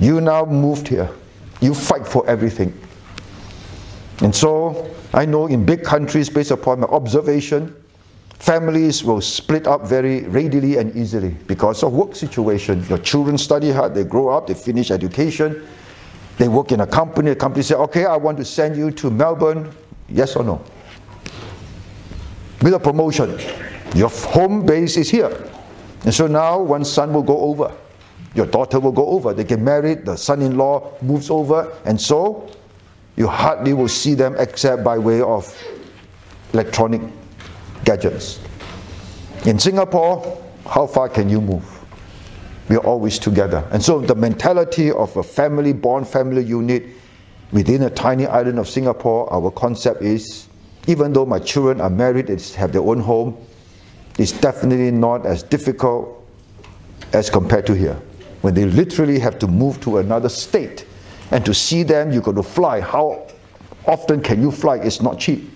you 0.00 0.20
now 0.20 0.44
moved 0.44 0.88
here. 0.88 1.10
You 1.60 1.74
fight 1.74 2.06
for 2.06 2.26
everything. 2.28 2.78
And 4.20 4.34
so, 4.34 4.90
I 5.12 5.26
know 5.26 5.46
in 5.46 5.66
big 5.66 5.82
countries, 5.82 6.30
based 6.30 6.50
upon 6.50 6.80
my 6.80 6.86
observation, 6.86 7.74
families 8.38 9.04
will 9.04 9.20
split 9.20 9.66
up 9.66 9.86
very 9.86 10.22
readily 10.24 10.78
and 10.78 10.94
easily 10.96 11.30
because 11.46 11.82
of 11.82 11.92
work 11.92 12.14
situation. 12.14 12.84
Your 12.88 12.98
children 12.98 13.36
study 13.36 13.70
hard, 13.70 13.94
they 13.94 14.04
grow 14.04 14.28
up, 14.28 14.46
they 14.46 14.54
finish 14.54 14.90
education, 14.90 15.66
they 16.38 16.48
work 16.48 16.72
in 16.72 16.80
a 16.80 16.86
company, 16.86 17.30
the 17.30 17.36
company 17.36 17.62
say, 17.62 17.74
okay, 17.74 18.06
I 18.06 18.16
want 18.16 18.38
to 18.38 18.44
send 18.44 18.76
you 18.76 18.90
to 18.92 19.10
Melbourne, 19.10 19.70
yes 20.08 20.36
or 20.36 20.44
no? 20.44 20.62
With 22.62 22.72
a 22.72 22.80
promotion. 22.80 23.38
Your 23.94 24.08
home 24.08 24.64
base 24.64 24.96
is 24.96 25.10
here. 25.10 25.50
And 26.04 26.14
so 26.14 26.26
now 26.26 26.58
one 26.58 26.84
son 26.84 27.12
will 27.12 27.22
go 27.22 27.38
over 27.38 27.74
your 28.34 28.46
daughter 28.46 28.78
will 28.78 28.92
go 28.92 29.06
over. 29.06 29.32
They 29.32 29.44
get 29.44 29.60
married, 29.60 30.04
the 30.04 30.16
son 30.16 30.42
in 30.42 30.56
law 30.56 30.92
moves 31.00 31.30
over, 31.30 31.72
and 31.84 32.00
so 32.00 32.50
you 33.16 33.26
hardly 33.26 33.72
will 33.72 33.88
see 33.88 34.14
them 34.14 34.36
except 34.38 34.84
by 34.84 34.98
way 34.98 35.22
of 35.22 35.54
electronic 36.52 37.00
gadgets. 37.84 38.40
In 39.46 39.58
Singapore, 39.58 40.42
how 40.66 40.86
far 40.86 41.08
can 41.08 41.28
you 41.28 41.40
move? 41.40 41.64
We 42.68 42.76
are 42.76 42.84
always 42.84 43.18
together. 43.18 43.66
And 43.70 43.82
so 43.82 44.00
the 44.00 44.14
mentality 44.14 44.90
of 44.90 45.16
a 45.16 45.22
family 45.22 45.72
born 45.72 46.04
family 46.04 46.44
unit 46.44 46.84
within 47.52 47.84
a 47.84 47.90
tiny 47.90 48.26
island 48.26 48.58
of 48.58 48.68
Singapore, 48.68 49.32
our 49.32 49.50
concept 49.50 50.02
is 50.02 50.48
even 50.88 51.12
though 51.12 51.26
my 51.26 51.38
children 51.38 51.80
are 51.80 51.90
married 51.90 52.28
and 52.28 52.40
have 52.40 52.72
their 52.72 52.82
own 52.82 53.00
home, 53.00 53.36
it's 54.18 54.32
definitely 54.32 54.90
not 54.90 55.24
as 55.26 55.42
difficult 55.42 56.24
as 57.12 57.30
compared 57.30 57.66
to 57.66 57.74
here 57.74 58.00
when 58.46 58.54
they 58.54 58.64
literally 58.64 59.18
have 59.18 59.40
to 59.40 59.48
move 59.48 59.80
to 59.80 59.98
another 59.98 60.28
state. 60.28 60.86
And 61.32 61.44
to 61.44 61.52
see 61.52 61.82
them, 61.82 62.12
you've 62.12 62.22
got 62.22 62.36
to 62.36 62.44
fly. 62.44 62.80
How 62.80 63.26
often 63.86 64.20
can 64.20 64.40
you 64.40 64.52
fly? 64.52 64.76
It's 64.76 65.02
not 65.02 65.18
cheap. 65.18 65.50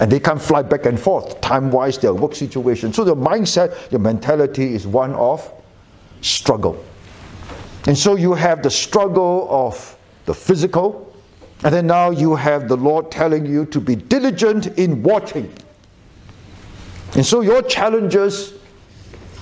And 0.00 0.10
they 0.10 0.18
can't 0.18 0.42
fly 0.42 0.62
back 0.62 0.86
and 0.86 0.98
forth, 0.98 1.40
time 1.40 1.70
wise, 1.70 1.98
their 1.98 2.12
work 2.12 2.34
situation. 2.34 2.92
So 2.92 3.04
the 3.04 3.14
mindset, 3.14 3.90
the 3.90 4.00
mentality 4.00 4.74
is 4.74 4.88
one 4.88 5.14
of 5.14 5.52
struggle. 6.20 6.84
And 7.86 7.96
so 7.96 8.16
you 8.16 8.34
have 8.34 8.64
the 8.64 8.70
struggle 8.70 9.46
of 9.48 9.96
the 10.24 10.34
physical, 10.34 11.14
and 11.62 11.72
then 11.72 11.86
now 11.86 12.10
you 12.10 12.34
have 12.34 12.66
the 12.66 12.76
Lord 12.76 13.12
telling 13.12 13.46
you 13.46 13.66
to 13.66 13.80
be 13.80 13.94
diligent 13.94 14.66
in 14.80 15.00
watching. 15.04 15.48
And 17.14 17.24
so 17.24 17.40
your 17.40 17.62
challenges 17.62 18.54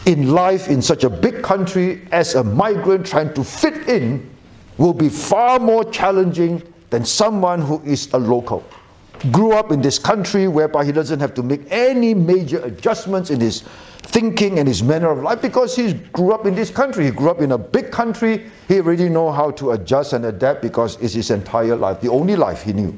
in 0.09 0.31
life 0.33 0.69
in 0.69 0.81
such 0.81 1.05
a 1.05 1.11
big 1.11 1.43
country 1.43 2.01
as 2.13 2.35
a 2.35 2.43
migrant 2.43 3.07
trying 3.07 3.33
to 3.35 3.45
fit 3.45 3.87
in 3.91 4.27
will 4.79 4.95
be 4.95 5.11
far 5.11 5.59
more 5.59 5.85
challenging 5.85 6.63
than 6.89 7.05
someone 7.05 7.61
who 7.61 7.79
is 7.85 8.11
a 8.15 8.19
local. 8.19 8.65
Grew 9.31 9.53
up 9.53 9.71
in 9.71 9.83
this 9.83 9.99
country 9.99 10.49
whereby 10.49 10.83
he 10.83 10.93
doesn't 10.93 11.21
have 11.21 11.35
to 11.35 11.43
make 11.43 11.61
any 11.71 12.15
major 12.15 12.59
adjustments 12.65 13.29
in 13.29 13.39
his 13.39 13.65
thinking 13.99 14.59
and 14.59 14.67
his 14.67 14.83
manner 14.83 15.11
of 15.11 15.19
life 15.19 15.43
because 15.43 15.77
he 15.77 15.93
grew 15.93 16.33
up 16.33 16.47
in 16.47 16.55
this 16.55 16.71
country. 16.71 17.05
He 17.05 17.11
grew 17.11 17.29
up 17.29 17.43
in 17.43 17.53
a 17.53 17.59
big 17.59 17.91
country. 17.91 18.47
He 18.67 18.77
already 18.79 19.11
know 19.11 19.31
how 19.31 19.51
to 19.51 19.73
adjust 19.73 20.15
and 20.15 20.25
adapt 20.25 20.63
because 20.63 20.97
it's 21.03 21.13
his 21.13 21.31
entire 21.31 21.77
life, 21.77 22.01
the 22.01 22.09
only 22.09 22.35
life 22.35 22.63
he 22.63 22.73
knew. 22.73 22.97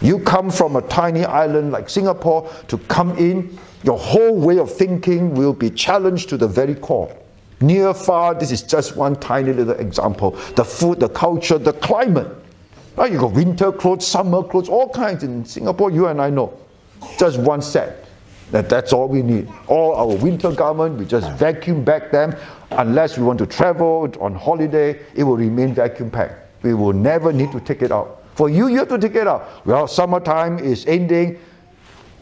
You 0.00 0.20
come 0.20 0.50
from 0.50 0.76
a 0.76 0.82
tiny 0.82 1.24
island 1.24 1.72
like 1.72 1.90
Singapore 1.90 2.48
to 2.68 2.78
come 2.78 3.18
in 3.18 3.58
your 3.86 3.98
whole 3.98 4.36
way 4.36 4.58
of 4.58 4.70
thinking 4.70 5.34
will 5.34 5.52
be 5.52 5.70
challenged 5.70 6.28
to 6.30 6.36
the 6.36 6.48
very 6.48 6.74
core. 6.74 7.16
Near, 7.60 7.94
far, 7.94 8.34
this 8.34 8.50
is 8.50 8.62
just 8.62 8.96
one 8.96 9.14
tiny 9.16 9.52
little 9.52 9.74
example. 9.74 10.32
The 10.56 10.64
food, 10.64 10.98
the 10.98 11.08
culture, 11.08 11.56
the 11.56 11.72
climate. 11.72 12.26
Right? 12.96 13.12
You 13.12 13.20
got 13.20 13.32
winter 13.32 13.70
clothes, 13.70 14.06
summer 14.06 14.42
clothes, 14.42 14.68
all 14.68 14.88
kinds 14.88 15.22
in 15.22 15.44
Singapore, 15.44 15.92
you 15.92 16.08
and 16.08 16.20
I 16.20 16.30
know. 16.30 16.58
Just 17.16 17.38
one 17.38 17.62
set. 17.62 18.04
That, 18.50 18.68
that's 18.68 18.92
all 18.92 19.08
we 19.08 19.22
need. 19.22 19.48
All 19.68 19.94
our 19.94 20.16
winter 20.16 20.50
garment, 20.50 20.98
we 20.98 21.06
just 21.06 21.30
vacuum 21.32 21.84
back 21.84 22.10
them. 22.10 22.34
Unless 22.72 23.16
we 23.16 23.24
want 23.24 23.38
to 23.38 23.46
travel 23.46 24.12
on 24.20 24.34
holiday, 24.34 25.00
it 25.14 25.22
will 25.22 25.36
remain 25.36 25.74
vacuum 25.74 26.10
packed. 26.10 26.62
We 26.62 26.74
will 26.74 26.92
never 26.92 27.32
need 27.32 27.52
to 27.52 27.60
take 27.60 27.82
it 27.82 27.92
out. 27.92 28.24
For 28.34 28.50
you, 28.50 28.68
you 28.68 28.78
have 28.78 28.88
to 28.88 28.98
take 28.98 29.14
it 29.14 29.26
out. 29.26 29.64
Well, 29.64 29.86
summertime 29.86 30.58
is 30.58 30.84
ending. 30.86 31.38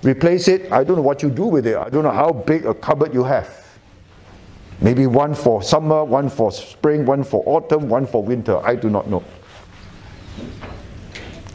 Replace 0.04 0.48
it. 0.48 0.70
I 0.70 0.84
don't 0.84 0.96
know 0.96 1.02
what 1.02 1.22
you 1.22 1.30
do 1.30 1.46
with 1.46 1.66
it. 1.66 1.76
I 1.76 1.88
don't 1.88 2.04
know 2.04 2.10
how 2.10 2.30
big 2.30 2.66
a 2.66 2.74
cupboard 2.74 3.14
you 3.14 3.24
have. 3.24 3.64
Maybe 4.80 5.06
one 5.06 5.34
for 5.34 5.62
summer, 5.62 6.04
one 6.04 6.28
for 6.28 6.52
spring, 6.52 7.06
one 7.06 7.24
for 7.24 7.42
autumn, 7.46 7.88
one 7.88 8.06
for 8.06 8.22
winter. 8.22 8.58
I 8.58 8.76
do 8.76 8.90
not 8.90 9.08
know. 9.08 9.24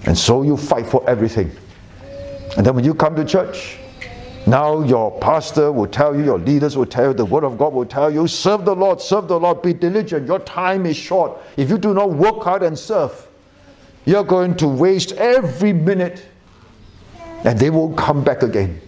And 0.05 0.17
so 0.17 0.41
you 0.41 0.57
fight 0.57 0.87
for 0.87 1.07
everything. 1.07 1.51
And 2.57 2.65
then 2.65 2.73
when 2.73 2.83
you 2.83 2.95
come 2.95 3.15
to 3.15 3.23
church, 3.23 3.77
now 4.47 4.81
your 4.81 5.11
pastor 5.19 5.71
will 5.71 5.85
tell 5.85 6.15
you, 6.15 6.23
your 6.23 6.39
leaders 6.39 6.75
will 6.75 6.87
tell 6.87 7.09
you, 7.09 7.13
the 7.13 7.25
word 7.25 7.43
of 7.43 7.57
God 7.57 7.73
will 7.73 7.85
tell 7.85 8.09
you, 8.09 8.27
serve 8.27 8.65
the 8.65 8.75
Lord, 8.75 8.99
serve 8.99 9.27
the 9.27 9.39
Lord, 9.39 9.61
be 9.61 9.73
diligent. 9.73 10.25
Your 10.25 10.39
time 10.39 10.87
is 10.87 10.97
short. 10.97 11.37
If 11.55 11.69
you 11.69 11.77
do 11.77 11.93
not 11.93 12.13
work 12.13 12.41
hard 12.41 12.63
and 12.63 12.79
serve, 12.79 13.27
you're 14.05 14.23
going 14.23 14.55
to 14.57 14.67
waste 14.67 15.11
every 15.11 15.73
minute 15.73 16.25
and 17.43 17.57
they 17.57 17.69
will 17.69 17.93
come 17.93 18.23
back 18.23 18.43
again. 18.43 18.79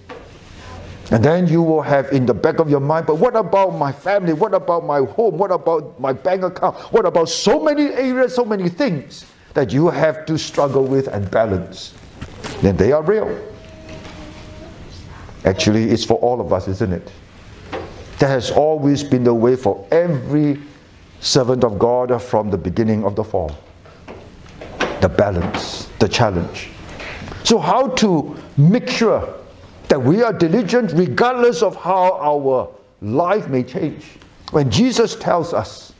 And 1.11 1.23
then 1.23 1.47
you 1.47 1.61
will 1.61 1.81
have 1.81 2.11
in 2.13 2.25
the 2.25 2.33
back 2.33 2.59
of 2.59 2.69
your 2.69 2.79
mind, 2.79 3.05
but 3.05 3.15
what 3.15 3.35
about 3.35 3.75
my 3.75 3.91
family? 3.91 4.31
What 4.31 4.53
about 4.53 4.85
my 4.85 4.99
home? 4.99 5.37
What 5.37 5.51
about 5.51 5.99
my 5.99 6.13
bank 6.13 6.43
account? 6.43 6.77
What 6.93 7.05
about 7.05 7.27
so 7.27 7.61
many 7.61 7.87
areas, 7.87 8.33
so 8.33 8.45
many 8.45 8.69
things 8.69 9.25
that 9.53 9.73
you 9.73 9.89
have 9.89 10.25
to 10.27 10.37
struggle 10.37 10.85
with 10.85 11.07
and 11.07 11.29
balance? 11.29 11.93
Then 12.61 12.77
they 12.77 12.93
are 12.93 13.03
real. 13.03 13.37
Actually, 15.43 15.89
it's 15.89 16.05
for 16.05 16.17
all 16.19 16.39
of 16.39 16.53
us, 16.53 16.69
isn't 16.69 16.93
it? 16.93 17.11
That 18.19 18.27
has 18.27 18.49
always 18.49 19.03
been 19.03 19.25
the 19.25 19.33
way 19.33 19.57
for 19.57 19.85
every 19.91 20.61
servant 21.19 21.63
of 21.65 21.77
God 21.77 22.21
from 22.21 22.49
the 22.49 22.57
beginning 22.57 23.03
of 23.03 23.15
the 23.15 23.23
fall. 23.23 23.51
The 25.01 25.09
balance, 25.09 25.89
the 25.99 26.07
challenge. 26.07 26.69
So, 27.43 27.59
how 27.59 27.87
to 27.87 28.37
make 28.57 28.89
sure 28.89 29.33
that 29.87 30.01
we 30.01 30.23
are 30.23 30.33
diligent 30.33 30.93
regardless 30.93 31.61
of 31.61 31.75
how 31.75 32.17
our 32.19 32.69
life 33.01 33.47
may 33.49 33.63
change? 33.63 34.05
When 34.51 34.69
Jesus 34.69 35.15
tells 35.15 35.53
us, 35.53 35.93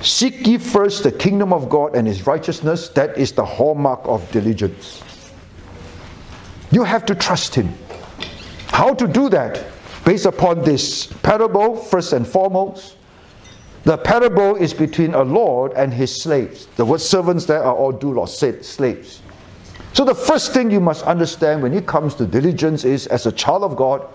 Seek 0.00 0.46
ye 0.46 0.58
first 0.58 1.02
the 1.02 1.10
kingdom 1.10 1.50
of 1.52 1.70
God 1.70 1.96
and 1.96 2.06
his 2.06 2.26
righteousness, 2.26 2.90
that 2.90 3.16
is 3.16 3.32
the 3.32 3.44
hallmark 3.44 4.00
of 4.04 4.30
diligence. 4.32 5.02
You 6.74 6.82
have 6.82 7.06
to 7.06 7.14
trust 7.14 7.54
Him. 7.54 7.72
How 8.66 8.94
to 8.94 9.06
do 9.06 9.28
that? 9.28 9.64
Based 10.04 10.26
upon 10.26 10.62
this 10.62 11.06
parable, 11.06 11.76
first 11.76 12.12
and 12.12 12.26
foremost, 12.26 12.96
the 13.84 13.98
parable 13.98 14.56
is 14.56 14.72
between 14.72 15.14
a 15.14 15.22
Lord 15.22 15.72
and 15.74 15.92
his 15.92 16.22
slaves. 16.22 16.66
The 16.76 16.84
word 16.84 17.00
servants 17.00 17.44
there 17.44 17.62
are 17.62 17.74
all 17.74 17.92
doulos, 17.92 18.64
slaves. 18.64 19.20
So 19.92 20.04
the 20.04 20.14
first 20.14 20.52
thing 20.52 20.70
you 20.70 20.80
must 20.80 21.04
understand 21.04 21.62
when 21.62 21.72
it 21.72 21.86
comes 21.86 22.14
to 22.16 22.26
diligence 22.26 22.84
is 22.84 23.06
as 23.08 23.26
a 23.26 23.32
child 23.32 23.62
of 23.62 23.76
God, 23.76 24.08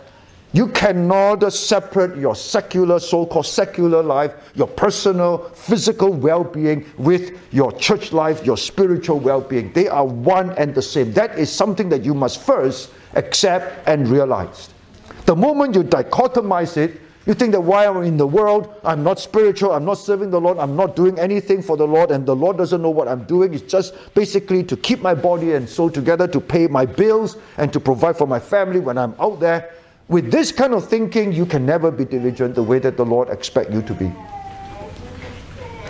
you 0.51 0.67
cannot 0.69 1.53
separate 1.53 2.17
your 2.17 2.35
secular, 2.35 2.99
so 2.99 3.25
called 3.27 3.45
secular 3.45 4.01
life, 4.01 4.33
your 4.55 4.67
personal, 4.67 5.49
physical 5.49 6.11
well 6.11 6.43
being 6.43 6.83
with 6.97 7.39
your 7.53 7.71
church 7.73 8.11
life, 8.11 8.43
your 8.43 8.57
spiritual 8.57 9.19
well 9.19 9.41
being. 9.41 9.71
They 9.73 9.87
are 9.87 10.05
one 10.05 10.51
and 10.53 10.73
the 10.73 10.81
same. 10.81 11.13
That 11.13 11.37
is 11.37 11.51
something 11.51 11.87
that 11.89 12.03
you 12.03 12.15
must 12.15 12.41
first 12.41 12.89
accept 13.13 13.87
and 13.87 14.07
realize. 14.07 14.71
The 15.25 15.35
moment 15.35 15.75
you 15.75 15.83
dichotomize 15.83 16.77
it, 16.77 16.99
you 17.29 17.35
think 17.35 17.51
that 17.51 17.61
while 17.61 17.95
I'm 17.95 18.03
in 18.03 18.17
the 18.17 18.25
world, 18.25 18.73
I'm 18.83 19.03
not 19.03 19.19
spiritual, 19.19 19.71
I'm 19.71 19.85
not 19.85 19.99
serving 19.99 20.31
the 20.31 20.41
Lord, 20.41 20.57
I'm 20.57 20.75
not 20.75 20.95
doing 20.95 21.19
anything 21.19 21.61
for 21.61 21.77
the 21.77 21.85
Lord, 21.85 22.09
and 22.09 22.25
the 22.25 22.35
Lord 22.35 22.57
doesn't 22.57 22.81
know 22.81 22.89
what 22.89 23.07
I'm 23.07 23.23
doing. 23.25 23.53
It's 23.53 23.71
just 23.71 23.93
basically 24.15 24.63
to 24.63 24.75
keep 24.75 25.03
my 25.03 25.13
body 25.13 25.53
and 25.53 25.69
soul 25.69 25.91
together, 25.91 26.27
to 26.27 26.41
pay 26.41 26.65
my 26.65 26.87
bills, 26.87 27.37
and 27.57 27.71
to 27.71 27.79
provide 27.79 28.17
for 28.17 28.25
my 28.25 28.39
family 28.39 28.79
when 28.79 28.97
I'm 28.97 29.13
out 29.19 29.39
there 29.39 29.71
with 30.07 30.31
this 30.31 30.51
kind 30.51 30.73
of 30.73 30.89
thinking, 30.89 31.31
you 31.31 31.45
can 31.45 31.67
never 31.67 31.91
be 31.91 32.03
diligent 32.03 32.55
the 32.55 32.63
way 32.63 32.79
that 32.79 32.97
the 32.97 33.05
Lord 33.05 33.29
expects 33.29 33.71
you 33.71 33.83
to 33.83 33.93
be. 33.93 34.11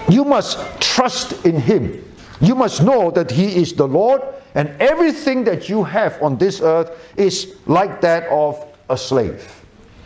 You 0.10 0.26
must 0.26 0.60
trust 0.82 1.46
in 1.46 1.58
Him. 1.58 2.04
You 2.42 2.54
must 2.54 2.84
know 2.84 3.12
that 3.12 3.32
He 3.32 3.56
is 3.56 3.72
the 3.72 3.88
Lord, 3.88 4.22
and 4.56 4.70
everything 4.82 5.46
that 5.46 5.70
you 5.70 5.86
have 5.86 6.22
on 6.22 6.38
this 6.38 6.60
earth 6.60 6.92
is 7.16 7.56
like 7.66 8.02
that 8.02 8.28
of 8.28 8.62
a 8.90 8.98
slave. 8.98 9.59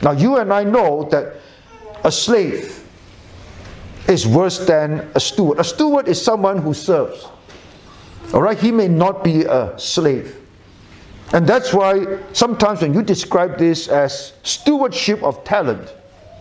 Now, 0.04 0.12
you 0.12 0.38
and 0.38 0.54
I 0.54 0.63
know 0.63 1.08
that 1.12 1.38
a 2.04 2.12
slave 2.12 2.84
is 4.08 4.28
worse 4.28 4.66
than 4.66 5.10
a 5.16 5.20
steward. 5.20 5.60
A 5.60 5.63
steward 5.63 6.10
is 6.10 6.22
someone 6.22 6.58
who 6.58 6.74
serves. 6.74 7.28
All 8.34 8.42
right, 8.42 8.60
he 8.60 8.72
may 8.72 8.89
not 8.89 9.24
be 9.24 9.44
a 9.44 9.74
slave. 9.80 10.36
And 11.32 11.48
that's 11.48 11.74
why 11.74 12.20
sometimes 12.34 12.82
when 12.82 12.94
you 12.94 13.02
describe 13.02 13.58
this 13.58 13.88
as 13.88 14.34
stewardship 14.44 15.24
of 15.24 15.44
talent, 15.46 15.94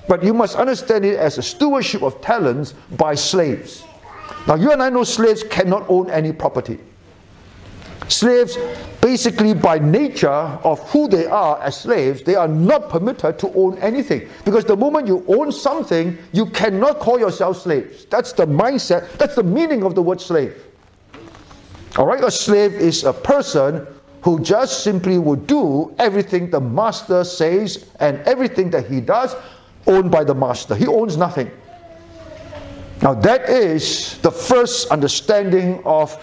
but 0.09 0.25
you 0.25 0.35
must 0.35 0.57
understand 0.57 1.05
it 1.05 1.17
as 1.17 1.39
a 1.39 1.43
stewardship 1.43 2.03
of 2.03 2.21
talents 2.21 2.75
by 2.99 3.15
slaves. 3.15 3.85
Now, 4.49 4.57
you 4.57 4.73
and 4.73 4.83
I 4.83 4.91
know 4.91 5.05
slaves 5.05 5.45
cannot 5.45 5.89
own 5.89 6.11
any 6.11 6.33
property. 6.33 6.81
Slaves, 8.09 8.59
basically 9.01 9.55
by 9.55 9.79
nature 9.79 10.29
of 10.29 10.81
who 10.91 11.09
they 11.09 11.27
are 11.27 11.61
as 11.63 11.77
slaves, 11.77 12.23
they 12.23 12.35
are 12.35 12.49
not 12.49 12.89
permitted 12.89 13.39
to 13.39 13.53
own 13.55 13.79
anything. 13.79 14.29
Because 14.45 14.65
the 14.65 14.77
moment 14.77 15.07
you 15.07 15.25
own 15.29 15.53
something, 15.53 16.19
you 16.33 16.47
cannot 16.47 16.99
call 16.99 17.19
yourself 17.19 17.63
slaves. 17.63 18.05
That's 18.07 18.33
the 18.33 18.47
mindset, 18.47 19.11
that's 19.13 19.37
the 19.37 19.43
meaning 19.43 19.85
of 19.85 19.95
the 19.95 20.03
word 20.03 20.21
slave. 20.21 20.65
All 21.97 22.07
right, 22.07 22.23
a 22.23 22.31
slave 22.31 22.73
is 22.73 23.05
a 23.05 23.13
person 23.13 23.87
who 24.23 24.41
just 24.41 24.83
simply 24.83 25.19
would 25.19 25.47
do 25.47 25.95
everything 25.99 26.49
the 26.49 26.61
master 26.61 27.25
says 27.25 27.91
and 28.01 28.21
everything 28.21 28.71
that 28.71 28.87
he 28.87 29.01
does 29.01 29.35
owned 29.87 30.11
by 30.11 30.25
the 30.25 30.35
master. 30.35 30.75
He 30.75 30.87
owns 30.87 31.17
nothing. 31.17 31.51
Now, 33.03 33.15
that 33.15 33.49
is 33.49 34.19
the 34.19 34.31
first 34.31 34.89
understanding 34.93 35.83
of 35.85 36.17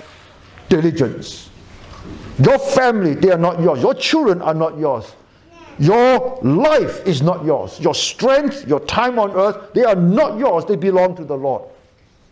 diligence. 0.70 1.49
Your 2.40 2.58
family, 2.58 3.16
they 3.16 3.32
are 3.32 3.38
not 3.38 3.60
yours. 3.60 3.82
Your 3.82 3.94
children 3.94 4.42
are 4.42 4.54
not 4.54 4.78
yours. 4.78 5.14
Your 5.78 6.40
life 6.42 7.06
is 7.06 7.22
not 7.22 7.46
yours. 7.46 7.80
Your 7.80 7.96
strength, 7.96 8.68
your 8.68 8.80
time 8.82 9.20
on 9.20 9.32
earth, 9.32 9.74
they 9.74 9.84
are 9.84 9.96
not 9.96 10.38
yours. 10.38 10.66
They 10.66 10.76
belong 10.76 11.16
to 11.18 11.26
the 11.26 11.36
Lord. 11.36 11.64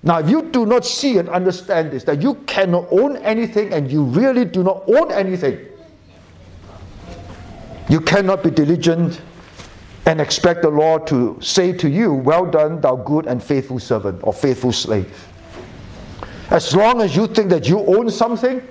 Now, 0.03 0.19
if 0.19 0.29
you 0.29 0.43
do 0.43 0.65
not 0.65 0.85
see 0.85 1.17
and 1.17 1.27
understand 1.29 1.91
this, 1.91 2.03
that 2.05 2.21
you 2.21 2.35
cannot 2.45 2.87
own 2.91 3.17
anything 3.17 3.73
and 3.73 3.91
you 3.91 4.03
really 4.03 4.45
do 4.45 4.63
not 4.63 4.83
own 4.87 5.11
anything, 5.11 5.59
you 7.89 8.01
cannot 8.01 8.43
be 8.43 8.51
diligent 8.51 9.21
and 10.05 10.21
expect 10.21 10.61
the 10.61 10.69
Lord 10.69 11.07
to 11.07 11.37
say 11.41 11.73
to 11.73 11.89
you, 11.89 12.13
Well 12.13 12.45
done, 12.45 12.79
thou 12.79 12.95
good 12.95 13.27
and 13.27 13.43
faithful 13.43 13.79
servant 13.79 14.21
or 14.23 14.33
faithful 14.33 14.71
slave. 14.71 15.27
As 16.49 16.73
long 16.73 17.01
as 17.01 17.15
you 17.15 17.27
think 17.27 17.49
that 17.49 17.67
you 17.67 17.79
own 17.79 18.09
something, 18.09 18.65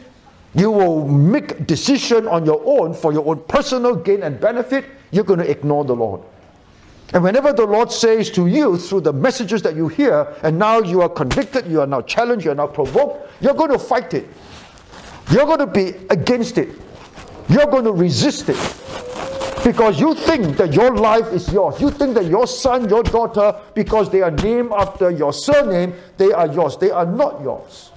you 0.56 0.70
will 0.70 1.06
make 1.06 1.66
decision 1.66 2.26
on 2.26 2.46
your 2.46 2.62
own 2.64 2.94
for 2.94 3.12
your 3.12 3.26
own 3.28 3.44
personal 3.46 3.94
gain 3.94 4.22
and 4.22 4.40
benefit, 4.40 4.86
you're 5.10 5.24
going 5.24 5.40
to 5.40 5.50
ignore 5.50 5.84
the 5.84 5.94
Lord. 5.94 6.22
And 7.12 7.22
whenever 7.22 7.52
the 7.52 7.66
Lord 7.66 7.92
says 7.92 8.30
to 8.32 8.46
you 8.46 8.78
through 8.78 9.02
the 9.02 9.12
messages 9.12 9.62
that 9.62 9.76
you 9.76 9.88
hear, 9.88 10.34
and 10.42 10.58
now 10.58 10.80
you 10.80 11.02
are 11.02 11.08
convicted, 11.08 11.66
you 11.66 11.80
are 11.82 11.86
now 11.86 12.00
challenged, 12.00 12.44
you 12.44 12.50
are 12.50 12.54
now 12.54 12.66
provoked, 12.66 13.30
you're 13.40 13.54
going 13.54 13.70
to 13.70 13.78
fight 13.78 14.14
it. 14.14 14.28
You're 15.30 15.44
going 15.44 15.58
to 15.58 15.66
be 15.66 15.88
against 16.10 16.56
it. 16.56 16.70
You're 17.48 17.66
going 17.66 17.84
to 17.84 17.92
resist 17.92 18.48
it. 18.48 18.56
Because 19.62 20.00
you 20.00 20.14
think 20.14 20.56
that 20.56 20.72
your 20.72 20.96
life 20.96 21.26
is 21.32 21.52
yours. 21.52 21.80
You 21.80 21.90
think 21.90 22.14
that 22.14 22.26
your 22.26 22.46
son, 22.46 22.88
your 22.88 23.02
daughter, 23.02 23.60
because 23.74 24.10
they 24.10 24.22
are 24.22 24.30
named 24.30 24.72
after 24.72 25.10
your 25.10 25.32
surname, 25.32 25.94
they 26.16 26.32
are 26.32 26.46
yours. 26.46 26.76
They 26.76 26.90
are 26.90 27.06
not 27.06 27.40
yours. 27.42 27.90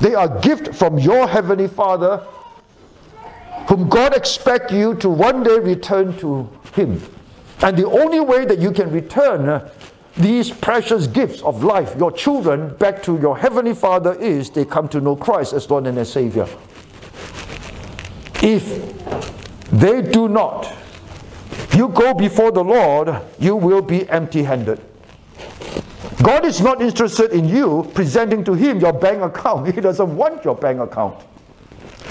They 0.00 0.14
are 0.14 0.40
gift 0.40 0.74
from 0.74 0.98
your 0.98 1.26
heavenly 1.26 1.68
Father, 1.68 2.18
whom 3.68 3.88
God 3.88 4.14
expects 4.16 4.72
you 4.72 4.94
to 4.96 5.08
one 5.08 5.42
day 5.42 5.58
return 5.58 6.16
to 6.18 6.48
Him. 6.74 7.02
And 7.60 7.76
the 7.76 7.88
only 7.88 8.20
way 8.20 8.44
that 8.44 8.58
you 8.58 8.70
can 8.70 8.90
return 8.90 9.48
uh, 9.48 9.70
these 10.16 10.50
precious 10.50 11.06
gifts 11.06 11.42
of 11.42 11.62
life, 11.62 11.94
your 11.96 12.12
children, 12.12 12.74
back 12.76 13.02
to 13.04 13.18
your 13.18 13.36
Heavenly 13.38 13.74
Father 13.74 14.14
is 14.14 14.50
they 14.50 14.64
come 14.64 14.88
to 14.88 15.00
know 15.00 15.16
Christ 15.16 15.52
as 15.52 15.68
Lord 15.70 15.86
and 15.86 15.98
as 15.98 16.12
Savior. 16.12 16.48
If 18.42 19.70
they 19.70 20.02
do 20.02 20.28
not, 20.28 20.72
you 21.74 21.88
go 21.88 22.14
before 22.14 22.50
the 22.50 22.64
Lord, 22.64 23.20
you 23.38 23.54
will 23.54 23.82
be 23.82 24.08
empty 24.08 24.42
handed. 24.42 24.80
God 26.22 26.44
is 26.44 26.60
not 26.60 26.82
interested 26.82 27.30
in 27.32 27.48
you 27.48 27.88
presenting 27.94 28.44
to 28.44 28.54
Him 28.54 28.80
your 28.80 28.92
bank 28.92 29.22
account. 29.22 29.74
He 29.74 29.80
doesn't 29.80 30.16
want 30.16 30.44
your 30.44 30.56
bank 30.56 30.80
account. 30.80 31.24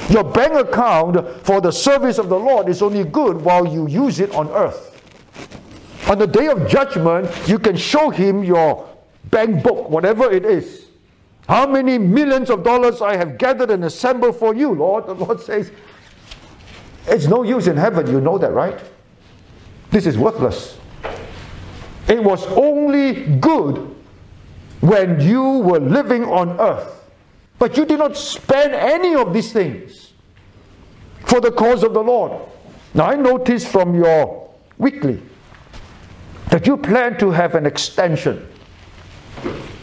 Your 0.10 0.24
bank 0.24 0.54
account 0.54 1.46
for 1.46 1.60
the 1.60 1.72
service 1.72 2.18
of 2.18 2.30
the 2.30 2.40
Lord 2.40 2.70
is 2.70 2.82
only 2.82 3.04
good 3.04 3.42
while 3.42 3.68
you 3.68 3.88
use 3.88 4.20
it 4.20 4.34
on 4.34 4.50
earth. 4.52 4.94
On 6.10 6.18
the 6.18 6.28
day 6.28 6.48
of 6.48 6.70
judgment, 6.70 7.30
you 7.48 7.60
can 7.60 7.76
show 7.76 8.10
him 8.10 8.44
your 8.44 8.88
bank 9.26 9.62
book, 9.62 9.90
whatever 9.90 10.32
it 10.32 10.46
is. 10.46 10.88
How 11.50 11.68
many 11.68 11.98
millions 11.98 12.50
of 12.50 12.64
dollars 12.64 13.02
I 13.02 13.18
have 13.18 13.38
gathered 13.38 13.72
and 13.72 13.84
assembled 13.84 14.38
for 14.38 14.56
you, 14.56 14.72
Lord? 14.72 15.08
The 15.08 15.16
Lord 15.16 15.42
says, 15.42 15.72
It's 17.08 17.28
no 17.28 17.44
use 17.44 17.68
in 17.68 17.76
heaven. 17.76 18.08
You 18.08 18.22
know 18.22 18.38
that, 18.38 18.54
right? 18.54 18.80
This 19.92 20.06
is 20.06 20.18
worthless. 20.18 20.78
It 22.08 22.24
was 22.24 22.46
only 22.48 23.38
good 23.38 23.97
when 24.82 25.20
you 25.20 25.44
were 25.60 25.80
living 25.80 26.24
on 26.24 26.60
earth. 26.60 27.04
But 27.60 27.78
you 27.78 27.86
did 27.86 28.00
not 28.00 28.16
spend 28.16 28.74
any 28.74 29.16
of 29.16 29.34
these 29.34 29.52
things 29.52 30.14
for 31.26 31.42
the 31.42 31.52
cause 31.52 31.84
of 31.84 31.94
the 31.94 32.04
Lord. 32.04 32.32
Now, 32.94 33.08
I 33.08 33.16
noticed 33.16 33.68
from 33.68 33.96
your 33.96 34.50
weekly 34.78 35.22
that 36.50 36.66
you 36.66 36.78
plan 36.78 37.18
to 37.20 37.32
have 37.32 37.56
an 37.56 37.66
extension. 37.66 38.48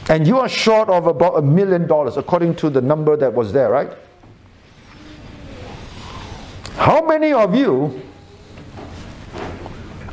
And 0.08 0.26
you 0.26 0.38
are 0.38 0.48
short 0.48 0.88
of 0.88 1.06
about 1.06 1.38
a 1.38 1.42
million 1.42 1.86
dollars, 1.86 2.16
according 2.16 2.56
to 2.56 2.70
the 2.70 2.80
number 2.80 3.16
that 3.16 3.32
was 3.32 3.52
there, 3.52 3.70
right? 3.70 3.92
How 6.76 7.04
many 7.06 7.32
of 7.32 7.54
you 7.54 8.02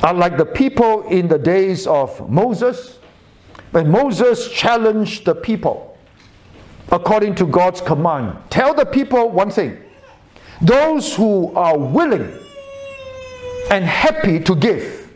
are 0.02 0.14
like 0.14 0.36
the 0.36 0.46
people 0.46 1.02
in 1.08 1.28
the 1.28 1.38
days 1.38 1.86
of 1.86 2.28
Moses, 2.28 2.98
when 3.72 3.90
Moses 3.90 4.50
challenged 4.50 5.24
the 5.24 5.34
people 5.34 5.98
according 6.90 7.34
to 7.36 7.46
God's 7.46 7.80
command. 7.80 8.38
Tell 8.50 8.74
the 8.74 8.84
people 8.86 9.30
one 9.30 9.50
thing 9.50 9.78
those 10.60 11.16
who 11.16 11.52
are 11.54 11.76
willing 11.76 12.38
and 13.70 13.84
happy 13.84 14.38
to 14.40 14.54
give, 14.54 15.12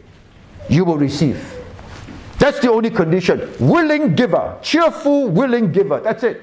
you 0.69 0.85
will 0.85 0.99
receive. 0.99 1.55
That's 2.39 2.59
the 2.61 2.71
only 2.71 2.91
condition. 2.91 3.49
Willing 3.61 4.15
giver, 4.15 4.59
cheerful, 4.63 5.29
willing 5.29 5.73
giver. 5.73 6.01
That's 6.01 6.25
it. 6.25 6.43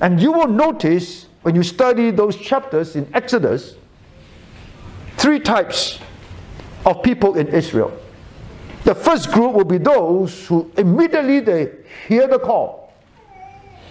And 0.00 0.20
you 0.20 0.32
will 0.32 0.48
notice 0.48 1.26
when 1.42 1.54
you 1.54 1.62
study 1.62 2.10
those 2.10 2.36
chapters 2.36 2.96
in 2.96 3.08
Exodus, 3.14 3.76
three 5.16 5.40
types 5.40 5.98
of 6.84 7.02
people 7.02 7.36
in 7.36 7.48
Israel. 7.48 7.96
The 8.84 8.94
first 8.94 9.30
group 9.30 9.54
will 9.54 9.64
be 9.64 9.78
those 9.78 10.46
who 10.46 10.70
immediately 10.76 11.40
they 11.40 11.72
hear 12.08 12.26
the 12.26 12.38
call. 12.38 12.92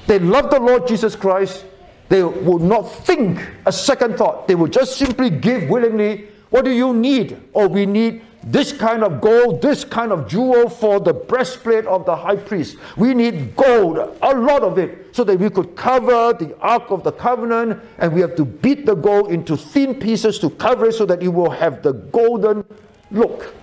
They 0.07 0.19
love 0.19 0.49
the 0.49 0.59
Lord 0.59 0.87
Jesus 0.87 1.15
Christ. 1.15 1.65
They 2.09 2.23
will 2.23 2.57
not 2.57 2.81
think 2.81 3.39
a 3.67 3.71
second 3.71 4.17
thought. 4.17 4.47
They 4.47 4.55
will 4.55 4.67
just 4.67 4.97
simply 4.97 5.29
give 5.29 5.69
willingly. 5.69 6.29
What 6.49 6.65
do 6.65 6.71
you 6.71 6.93
need? 6.93 7.33
Or 7.53 7.65
oh, 7.65 7.67
we 7.67 7.85
need 7.85 8.23
this 8.43 8.71
kind 8.71 9.03
of 9.03 9.21
gold, 9.21 9.61
this 9.61 9.83
kind 9.83 10.11
of 10.11 10.27
jewel 10.27 10.69
for 10.69 10.99
the 10.99 11.13
breastplate 11.13 11.85
of 11.85 12.05
the 12.05 12.15
high 12.15 12.37
priest. 12.37 12.77
We 12.97 13.13
need 13.13 13.55
gold, 13.55 13.97
a 14.21 14.35
lot 14.35 14.63
of 14.63 14.77
it, 14.79 15.15
so 15.15 15.23
that 15.25 15.37
we 15.37 15.49
could 15.49 15.75
cover 15.75 16.33
the 16.33 16.57
Ark 16.59 16.89
of 16.89 17.03
the 17.03 17.11
Covenant, 17.11 17.79
and 17.97 18.13
we 18.13 18.21
have 18.21 18.35
to 18.37 18.45
beat 18.45 18.85
the 18.85 18.95
gold 18.95 19.31
into 19.31 19.57
thin 19.57 19.95
pieces 19.95 20.39
to 20.39 20.49
cover 20.51 20.87
it 20.87 20.93
so 20.93 21.05
that 21.05 21.21
it 21.21 21.27
will 21.27 21.51
have 21.51 21.83
the 21.83 21.93
golden 21.93 22.63
look. 23.11 23.53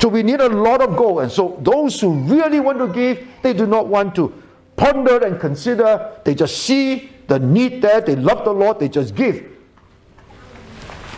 So 0.00 0.08
we 0.08 0.22
need 0.22 0.40
a 0.40 0.48
lot 0.48 0.80
of 0.80 0.96
gold. 0.96 1.20
And 1.20 1.30
so 1.30 1.58
those 1.60 2.00
who 2.00 2.14
really 2.14 2.58
want 2.58 2.78
to 2.78 2.88
give, 2.88 3.26
they 3.42 3.52
do 3.52 3.66
not 3.66 3.86
want 3.86 4.14
to 4.14 4.32
ponder 4.76 5.18
and 5.18 5.38
consider. 5.38 6.12
They 6.24 6.34
just 6.34 6.58
see 6.62 7.10
the 7.26 7.38
need 7.38 7.82
there. 7.82 8.00
They 8.00 8.16
love 8.16 8.44
the 8.44 8.52
Lord. 8.52 8.80
They 8.80 8.88
just 8.88 9.14
give. 9.14 9.44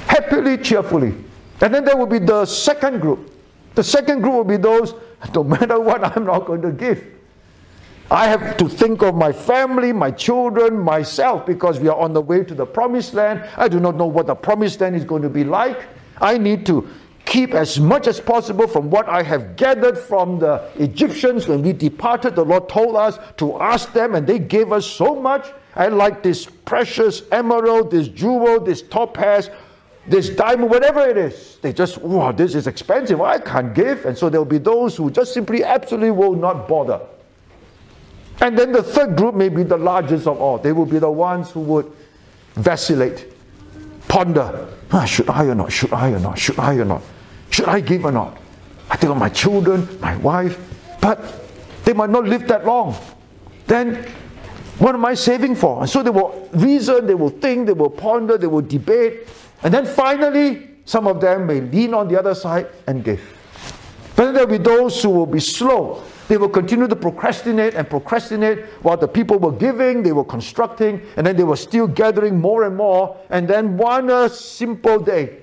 Happily, 0.09 0.59
cheerfully. 0.59 1.15
And 1.61 1.73
then 1.73 1.85
there 1.85 1.97
will 1.97 2.07
be 2.07 2.19
the 2.19 2.45
second 2.45 3.01
group. 3.01 3.31
The 3.77 3.85
second 3.85 4.21
group 4.21 4.35
will 4.35 4.45
be 4.45 4.57
those, 4.57 4.95
no 5.33 5.45
matter 5.45 5.79
what, 5.79 6.05
I'm 6.17 6.25
not 6.25 6.45
going 6.45 6.63
to 6.63 6.73
give. 6.73 7.07
I 8.11 8.27
have 8.27 8.57
to 8.59 8.69
think 8.69 9.03
of 9.03 9.15
my 9.15 9.33
family, 9.33 9.93
my 9.93 10.11
children, 10.11 10.79
myself, 10.79 11.47
because 11.47 11.81
we 11.81 11.89
are 11.89 11.97
on 11.97 12.13
the 12.13 12.21
way 12.21 12.45
to 12.45 12.55
the 12.55 12.67
promised 12.67 13.15
land. 13.15 13.49
I 13.57 13.69
do 13.69 13.81
not 13.81 13.97
know 13.97 14.07
what 14.07 14.27
the 14.27 14.35
promised 14.35 14.81
land 14.81 14.97
is 14.97 15.05
going 15.05 15.23
to 15.23 15.31
be 15.31 15.45
like. 15.45 15.87
I 16.21 16.37
need 16.37 16.67
to 16.67 16.89
keep 17.25 17.55
as 17.55 17.79
much 17.79 18.07
as 18.07 18.21
possible 18.21 18.67
from 18.67 18.91
what 18.91 19.09
I 19.09 19.23
have 19.23 19.57
gathered 19.57 19.99
from 19.99 20.39
the 20.39 20.71
Egyptians 20.77 21.49
when 21.49 21.63
we 21.63 21.73
departed. 21.73 22.35
The 22.35 22.45
Lord 22.45 22.69
told 22.69 22.97
us 22.97 23.19
to 23.37 23.61
ask 23.61 23.93
them, 23.93 24.15
and 24.15 24.27
they 24.27 24.39
gave 24.39 24.73
us 24.73 24.87
so 24.87 25.15
much. 25.15 25.47
I 25.75 25.89
like 25.89 26.23
this 26.23 26.47
precious 26.47 27.23
emerald, 27.33 27.91
this 27.91 28.09
jewel, 28.09 28.61
this 28.61 28.83
topaz 28.83 29.51
this 30.07 30.31
diamond, 30.31 30.71
whatever 30.71 31.09
it 31.09 31.17
is, 31.17 31.59
they 31.63 31.73
just, 31.73 31.99
wow, 31.99 32.33
this 32.33 32.55
is 32.55 32.67
expensive. 32.67 33.21
I 33.21 33.39
can't 33.39 33.73
give. 33.73 34.05
And 34.05 34.19
so 34.19 34.29
there'll 34.29 34.45
be 34.45 34.59
those 34.59 34.97
who 34.97 35.11
just 35.11 35.33
simply 35.33 35.63
absolutely 35.63 36.11
will 36.11 36.35
not 36.35 36.67
bother. 36.67 37.01
And 38.41 38.59
then 38.59 38.73
the 38.73 38.83
third 38.83 39.17
group 39.17 39.35
may 39.37 39.49
be 39.49 39.63
the 39.63 39.77
largest 39.77 40.27
of 40.27 40.41
all. 40.41 40.59
They 40.59 40.73
will 40.73 40.87
be 40.87 40.99
the 40.99 41.11
ones 41.11 41.51
who 41.51 41.61
would 41.61 41.93
vacillate, 42.55 43.32
ponder, 44.13 44.69
ah, 44.91 45.07
should 45.07 45.31
I 45.31 45.47
or 45.47 45.55
not? 45.55 45.73
Should 45.73 45.95
I 45.95 46.11
or 46.11 46.19
not? 46.19 46.39
Should 46.39 46.59
I 46.59 46.75
or 46.75 46.85
not? 46.85 47.03
Should 47.49 47.65
I 47.65 47.81
give 47.81 48.05
or 48.05 48.13
not? 48.13 48.37
I 48.91 48.97
think 48.97 49.11
of 49.11 49.17
my 49.17 49.31
children, 49.31 49.89
my 50.01 50.19
wife, 50.19 50.59
but 51.01 51.19
they 51.85 51.95
might 51.95 52.11
not 52.11 52.25
live 52.25 52.47
that 52.49 52.67
long. 52.67 52.95
Then 53.67 54.05
what 54.79 54.95
am 54.95 55.07
I 55.07 55.15
saving 55.15 55.55
for? 55.55 55.81
And 55.81 55.89
so 55.89 56.03
they 56.03 56.11
will 56.11 56.47
reason, 56.53 57.07
they 57.07 57.15
will 57.15 57.31
think, 57.31 57.67
they 57.67 57.73
will 57.73 57.89
ponder, 57.89 58.37
they 58.37 58.47
will 58.47 58.61
debate. 58.61 59.29
And 59.63 59.73
then 59.73 59.87
finally, 59.87 60.69
some 60.85 61.07
of 61.07 61.19
them 61.19 61.47
may 61.47 61.63
lean 61.63 61.95
on 61.95 62.09
the 62.09 62.19
other 62.19 62.35
side 62.35 62.67
and 62.87 63.03
give. 63.03 63.23
But 64.15 64.27
then 64.27 64.35
there 64.35 64.47
will 64.47 64.59
be 64.59 64.63
those 64.63 65.03
who 65.03 65.09
will 65.09 65.25
be 65.25 65.41
slow. 65.41 66.03
They 66.29 66.37
will 66.37 66.49
continue 66.49 66.87
to 66.87 66.97
procrastinate 66.97 67.75
and 67.75 67.89
procrastinate 67.89 68.65
while 68.83 68.97
the 68.97 69.09
people 69.09 69.39
were 69.39 69.53
giving, 69.53 70.03
they 70.03 70.13
were 70.13 70.25
constructing, 70.25 71.03
and 71.17 71.27
then 71.27 71.37
they 71.37 71.45
were 71.45 71.57
still 71.57 71.87
gathering 71.87 72.41
more 72.41 72.65
and 72.65 72.77
more. 72.77 73.17
And 73.31 73.49
then 73.49 73.77
one 73.77 74.11
uh, 74.11 74.29
simple 74.29 75.01
day, 75.01 75.41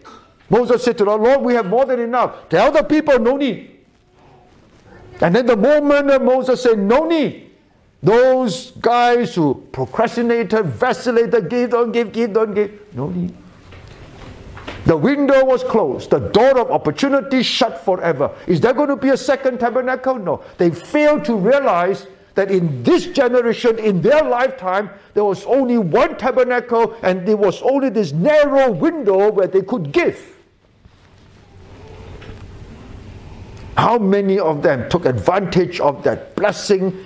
Moses 0.50 0.84
said 0.84 0.98
to 1.00 1.06
the 1.06 1.15
Lord, 1.15 1.42
We 1.42 1.54
have 1.54 1.65
more 1.65 1.86
than 1.86 2.00
enough. 2.00 2.50
Tell 2.50 2.72
the 2.72 2.84
people, 2.84 3.20
no 3.20 3.38
need. 3.38 3.78
And 5.22 5.36
then 5.36 5.46
the 5.46 5.58
moment 5.58 6.24
Moses 6.24 6.63
said, 6.63 6.80
No 6.80 7.06
need, 7.06 7.52
those 8.02 8.72
guys 8.72 9.36
who 9.36 9.68
procrastinated, 9.72 10.65
vacillated, 10.65 11.50
give, 11.50 11.72
don't 11.72 11.92
give, 11.92 12.12
give, 12.12 12.34
don't 12.34 12.54
give, 12.54 12.96
no 12.96 13.10
need. 13.10 13.36
The 14.86 14.97
window 14.97 15.45
was 15.45 15.63
closed. 15.63 16.10
The 16.10 16.19
door 16.19 16.60
of 16.60 16.71
opportunity 16.71 17.43
shut 17.43 17.84
forever. 17.84 18.32
Is 18.47 18.60
there 18.60 18.73
going 18.73 18.89
to 18.89 18.95
be 18.95 19.10
a 19.10 19.17
second 19.17 19.60
tabernacle? 19.60 20.17
No. 20.17 20.43
They 20.58 20.71
failed 20.71 21.25
to 21.25 21.36
realize 21.36 22.08
that 22.36 22.51
in 22.51 22.84
this 22.84 23.08
generation, 23.08 23.77
in 23.79 24.01
their 24.01 24.23
lifetime, 24.23 24.89
there 25.13 25.25
was 25.25 25.45
only 25.45 25.77
one 25.77 26.17
tabernacle 26.17 26.95
and 27.03 27.27
there 27.27 27.38
was 27.38 27.62
only 27.62 27.89
this 27.89 28.13
narrow 28.13 28.71
window 28.71 29.32
where 29.32 29.47
they 29.47 29.62
could 29.62 29.91
give. 29.91 30.38
How 33.75 33.97
many 33.97 34.39
of 34.39 34.62
them 34.62 34.89
took 34.89 35.05
advantage 35.05 35.79
of 35.79 36.03
that 36.03 36.36
blessing 36.36 37.05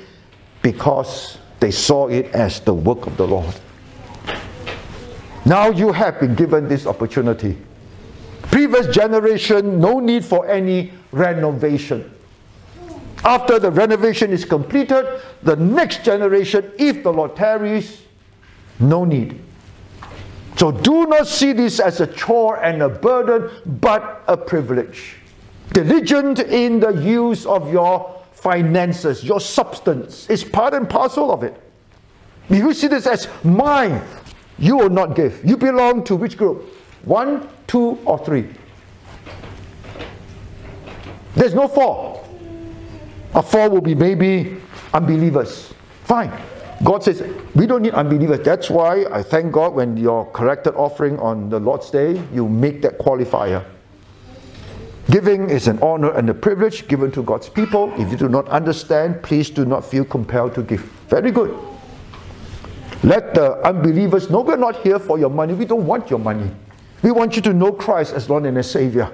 because 0.62 1.38
they 1.60 1.71
saw 1.71 2.08
it 2.08 2.28
as 2.34 2.60
the 2.62 2.73
work 2.73 3.06
of 3.08 3.17
the 3.17 3.28
Lord? 3.28 3.54
Now 5.46 5.70
you 5.70 5.92
have 5.92 6.20
been 6.20 6.36
given 6.36 6.68
this 6.68 6.86
opportunity. 6.86 7.58
Previous 8.44 8.88
generation, 8.88 9.80
no 9.80 10.00
need 10.00 10.24
for 10.24 10.48
any 10.48 10.94
renovation. 11.12 12.10
After 13.26 13.60
the 13.60 13.72
renovation 13.72 14.32
is 14.32 14.46
completed, 14.46 15.06
the 15.44 15.56
next 15.56 16.04
generation, 16.04 16.72
if 16.78 17.04
the 17.04 17.12
Lord 17.12 17.36
tarries, 17.36 18.02
no 18.80 19.06
need. 19.06 19.40
So 20.58 20.72
do 20.72 21.06
not 21.08 21.28
see 21.28 21.54
this 21.54 21.80
as 21.80 22.00
a 22.00 22.08
chore 22.08 22.62
and 22.64 22.82
a 22.82 22.90
burden, 22.90 23.50
but 23.80 24.24
a 24.28 24.38
privilege. 24.38 25.16
Diligent 25.72 26.40
in 26.40 26.80
the 26.80 26.92
use 26.92 27.46
of 27.46 27.72
your 27.72 28.22
finances, 28.34 29.24
your 29.24 29.40
substance, 29.40 30.30
is 30.30 30.44
part 30.44 30.74
and 30.74 30.90
parcel 30.90 31.32
of 31.32 31.44
it. 31.44 31.60
If 32.50 32.58
you 32.58 32.74
see 32.74 32.88
this 32.88 33.08
as 33.08 33.28
mine, 33.44 34.02
you 34.58 34.78
will 34.78 34.89
not 34.89 35.16
give. 35.16 35.43
You 35.43 35.58
belong 35.58 36.04
to 36.06 36.16
which 36.16 36.38
group? 36.38 36.64
One, 37.06 37.49
two, 37.68 37.99
or 38.06 38.18
three? 38.24 38.49
There's 41.36 41.54
no 41.54 41.68
four. 41.68 42.24
A 43.34 43.41
four 43.41 43.70
will 43.70 43.82
be 43.82 43.95
maybe 43.95 44.58
unbelievers. 44.93 45.74
Fine. 46.04 46.32
God 46.84 47.04
says, 47.04 47.24
we 47.56 47.66
don't 47.66 47.82
need 47.82 47.93
unbelievers. 47.93 48.41
That's 48.41 48.70
why 48.70 49.06
I 49.12 49.24
thank 49.24 49.51
God 49.51 49.74
when 49.74 49.97
your 49.97 50.30
corrected 50.32 50.76
offering 50.76 51.18
on 51.20 51.49
the 51.49 51.60
Lord's 51.60 51.89
Day, 51.89 52.22
you 52.34 52.47
make 52.47 52.82
that 52.82 52.99
qualifier. 52.99 53.66
Giving 55.10 55.49
is 55.49 55.68
an 55.68 55.80
honor 55.82 56.12
and 56.12 56.30
a 56.30 56.34
privilege 56.34 56.88
given 56.88 57.12
to 57.12 57.24
God's 57.24 57.49
people. 57.49 57.91
If 57.99 58.12
you 58.12 58.18
do 58.18 58.30
not 58.30 58.47
understand, 58.49 59.22
please 59.24 59.49
do 59.49 59.66
not 59.66 59.84
feel 59.84 60.06
compelled 60.06 60.56
to 60.56 60.64
give. 60.64 60.82
Very 61.10 61.32
good. 61.32 61.58
Let 63.04 63.34
the 63.34 63.56
unbelievers 63.68 64.30
know 64.30 64.41
we're 64.41 64.56
not 64.56 64.78
here 64.78 64.97
for 64.97 65.20
your 65.20 65.30
money. 65.30 65.54
We 65.54 65.66
don't 65.66 65.86
want 65.86 66.10
your 66.10 66.20
money. 66.20 66.49
We 67.01 67.12
want 67.12 67.36
you 67.36 67.41
to 67.43 67.54
know 67.54 67.72
Christ 67.72 68.14
as 68.14 68.30
Lord 68.30 68.45
and 68.45 68.58
as 68.58 68.72
Savior. 68.72 69.12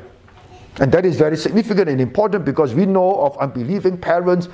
And 0.79 0.91
that 0.91 1.05
is 1.05 1.17
very 1.17 1.35
significant 1.35 1.89
and 1.89 1.99
important 1.99 2.45
because 2.45 2.75
we 2.75 2.85
know 2.85 3.21
of 3.21 3.35
unbelieving 3.37 3.97
parents 3.97 4.47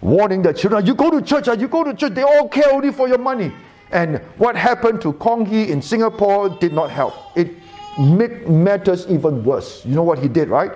warning 0.00 0.42
their 0.42 0.52
children, 0.52 0.86
you 0.86 0.94
go 0.94 1.10
to 1.10 1.20
church, 1.20 1.48
ah, 1.48 1.52
you 1.52 1.68
go 1.68 1.84
to 1.84 1.92
church, 1.92 2.14
they 2.14 2.22
all 2.22 2.48
care 2.48 2.72
only 2.72 2.92
for 2.92 3.08
your 3.08 3.18
money. 3.18 3.52
And 3.90 4.18
what 4.36 4.56
happened 4.56 5.00
to 5.02 5.12
Kong 5.14 5.44
Hee 5.44 5.70
in 5.70 5.82
Singapore 5.82 6.48
did 6.48 6.72
not 6.72 6.90
help. 6.90 7.14
It 7.36 7.54
made 7.98 8.48
matters 8.48 9.06
even 9.08 9.44
worse. 9.44 9.84
You 9.84 9.94
know 9.94 10.02
what 10.02 10.18
he 10.18 10.28
did, 10.28 10.48
right? 10.48 10.72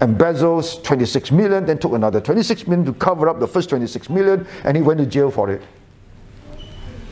Embezzles 0.00 0.82
26 0.82 1.30
million, 1.30 1.64
then 1.64 1.78
took 1.78 1.92
another 1.92 2.20
26 2.20 2.66
million 2.66 2.84
to 2.84 2.92
cover 2.92 3.28
up 3.28 3.40
the 3.40 3.48
first 3.48 3.70
26 3.70 4.10
million, 4.10 4.46
and 4.64 4.76
he 4.76 4.82
went 4.82 5.00
to 5.00 5.06
jail 5.06 5.30
for 5.30 5.50
it. 5.50 5.62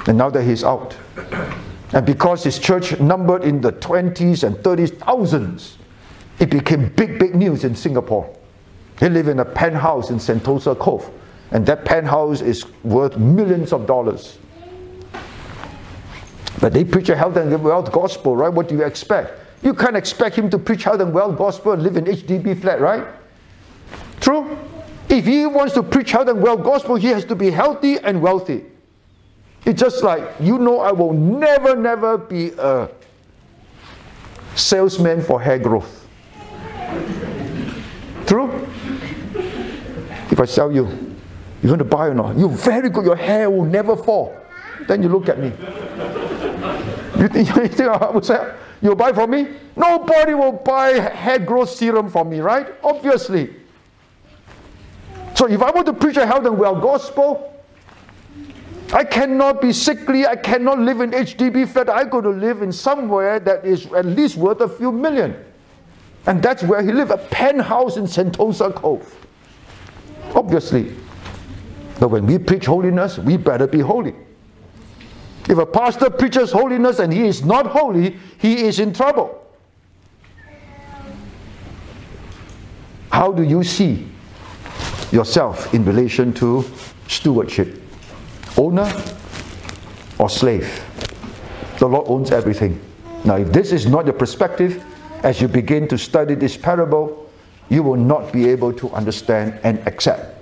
And 0.06 0.18
now 0.18 0.30
that 0.30 0.42
he's 0.42 0.64
out. 0.64 0.96
And 1.92 2.04
because 2.04 2.42
his 2.42 2.58
church 2.58 2.98
numbered 2.98 3.44
in 3.44 3.60
the 3.60 3.72
20s 3.72 4.42
and 4.42 4.56
30s 4.56 4.98
thousands, 4.98 5.78
it 6.38 6.50
became 6.50 6.88
big, 6.90 7.18
big 7.18 7.34
news 7.34 7.64
in 7.64 7.74
Singapore. 7.74 8.34
He 8.98 9.08
lived 9.08 9.28
in 9.28 9.38
a 9.40 9.44
penthouse 9.44 10.10
in 10.10 10.16
Sentosa 10.16 10.78
Cove, 10.78 11.10
and 11.50 11.64
that 11.66 11.84
penthouse 11.84 12.40
is 12.40 12.66
worth 12.82 13.16
millions 13.16 13.72
of 13.72 13.86
dollars. 13.86 14.38
But 16.60 16.72
they 16.72 16.84
preach 16.84 17.08
a 17.08 17.16
health 17.16 17.36
and 17.36 17.62
wealth 17.62 17.92
gospel, 17.92 18.36
right? 18.36 18.52
What 18.52 18.68
do 18.68 18.74
you 18.74 18.82
expect? 18.84 19.40
You 19.62 19.74
can't 19.74 19.96
expect 19.96 20.36
him 20.36 20.50
to 20.50 20.58
preach 20.58 20.84
health 20.84 21.00
and 21.00 21.12
wealth 21.12 21.38
gospel 21.38 21.72
and 21.72 21.82
live 21.82 21.96
in 21.96 22.04
HDB 22.04 22.60
flat, 22.60 22.80
right? 22.80 23.06
True? 24.20 24.58
If 25.08 25.26
he 25.26 25.46
wants 25.46 25.74
to 25.74 25.82
preach 25.82 26.10
health 26.10 26.28
and 26.28 26.42
wealth 26.42 26.62
gospel, 26.62 26.96
he 26.96 27.08
has 27.08 27.24
to 27.26 27.34
be 27.34 27.50
healthy 27.50 27.98
and 27.98 28.20
wealthy. 28.20 28.64
It's 29.64 29.80
just 29.80 30.02
like, 30.02 30.28
you 30.40 30.58
know, 30.58 30.80
I 30.80 30.92
will 30.92 31.12
never, 31.12 31.74
never 31.74 32.18
be 32.18 32.50
a 32.58 32.88
salesman 34.54 35.22
for 35.22 35.40
hair 35.40 35.58
growth. 35.58 36.06
True? 38.26 38.66
If 40.30 40.38
I 40.40 40.44
sell 40.44 40.70
you, 40.70 40.86
you 41.62 41.68
want 41.70 41.78
to 41.78 41.84
buy 41.84 42.08
or 42.08 42.14
not? 42.14 42.36
You're 42.36 42.48
very 42.48 42.90
good, 42.90 43.04
your 43.04 43.16
hair 43.16 43.50
will 43.50 43.64
never 43.64 43.96
fall. 43.96 44.36
Then 44.86 45.02
you 45.02 45.08
look 45.08 45.28
at 45.28 45.38
me. 45.38 45.48
You 47.18 47.28
think, 47.28 47.48
you 47.56 47.68
think 47.68 47.80
I 47.80 48.10
would 48.10 48.24
say, 48.24 48.54
you'll 48.82 48.96
buy 48.96 49.12
from 49.12 49.30
me? 49.30 49.48
Nobody 49.76 50.34
will 50.34 50.52
buy 50.52 50.90
hair 50.98 51.38
growth 51.38 51.70
serum 51.70 52.10
from 52.10 52.28
me, 52.28 52.40
right? 52.40 52.74
Obviously. 52.82 53.54
So 55.34 55.48
if 55.48 55.62
I 55.62 55.70
want 55.70 55.86
to 55.86 55.92
preach 55.94 56.16
a 56.16 56.26
health 56.26 56.44
and 56.44 56.58
well 56.58 56.78
gospel, 56.78 57.53
I 58.94 59.02
cannot 59.02 59.60
be 59.60 59.72
sickly. 59.72 60.24
I 60.24 60.36
cannot 60.36 60.78
live 60.78 61.00
in 61.00 61.10
HDB 61.10 61.68
flat. 61.68 61.90
I 61.90 62.04
got 62.04 62.20
to 62.20 62.30
live 62.30 62.62
in 62.62 62.70
somewhere 62.70 63.40
that 63.40 63.66
is 63.66 63.86
at 63.92 64.06
least 64.06 64.36
worth 64.36 64.60
a 64.60 64.68
few 64.68 64.92
million. 64.92 65.36
And 66.26 66.40
that's 66.40 66.62
where 66.62 66.80
he 66.80 66.92
lived, 66.92 67.10
a 67.10 67.18
penthouse 67.18 67.96
in 67.96 68.04
Sentosa 68.04 68.72
Cove. 68.72 69.26
Obviously. 70.36 70.94
But 71.98 72.08
when 72.08 72.24
we 72.24 72.38
preach 72.38 72.66
holiness, 72.66 73.18
we 73.18 73.36
better 73.36 73.66
be 73.66 73.80
holy. 73.80 74.14
If 75.48 75.58
a 75.58 75.66
pastor 75.66 76.08
preaches 76.08 76.52
holiness 76.52 77.00
and 77.00 77.12
he 77.12 77.26
is 77.26 77.44
not 77.44 77.66
holy, 77.66 78.16
he 78.38 78.62
is 78.62 78.78
in 78.78 78.94
trouble. 78.94 79.44
How 83.10 83.32
do 83.32 83.42
you 83.42 83.64
see 83.64 84.08
yourself 85.10 85.74
in 85.74 85.84
relation 85.84 86.32
to 86.34 86.64
stewardship? 87.08 87.83
Owner 88.56 88.90
or 90.18 90.28
slave? 90.28 90.84
The 91.78 91.86
Lord 91.86 92.06
owns 92.08 92.30
everything. 92.30 92.80
Now, 93.24 93.36
if 93.36 93.52
this 93.52 93.72
is 93.72 93.86
not 93.86 94.04
your 94.04 94.14
perspective, 94.14 94.84
as 95.22 95.40
you 95.40 95.48
begin 95.48 95.88
to 95.88 95.98
study 95.98 96.34
this 96.34 96.56
parable, 96.56 97.30
you 97.68 97.82
will 97.82 97.96
not 97.96 98.32
be 98.32 98.48
able 98.48 98.72
to 98.74 98.90
understand 98.90 99.58
and 99.64 99.78
accept 99.88 100.34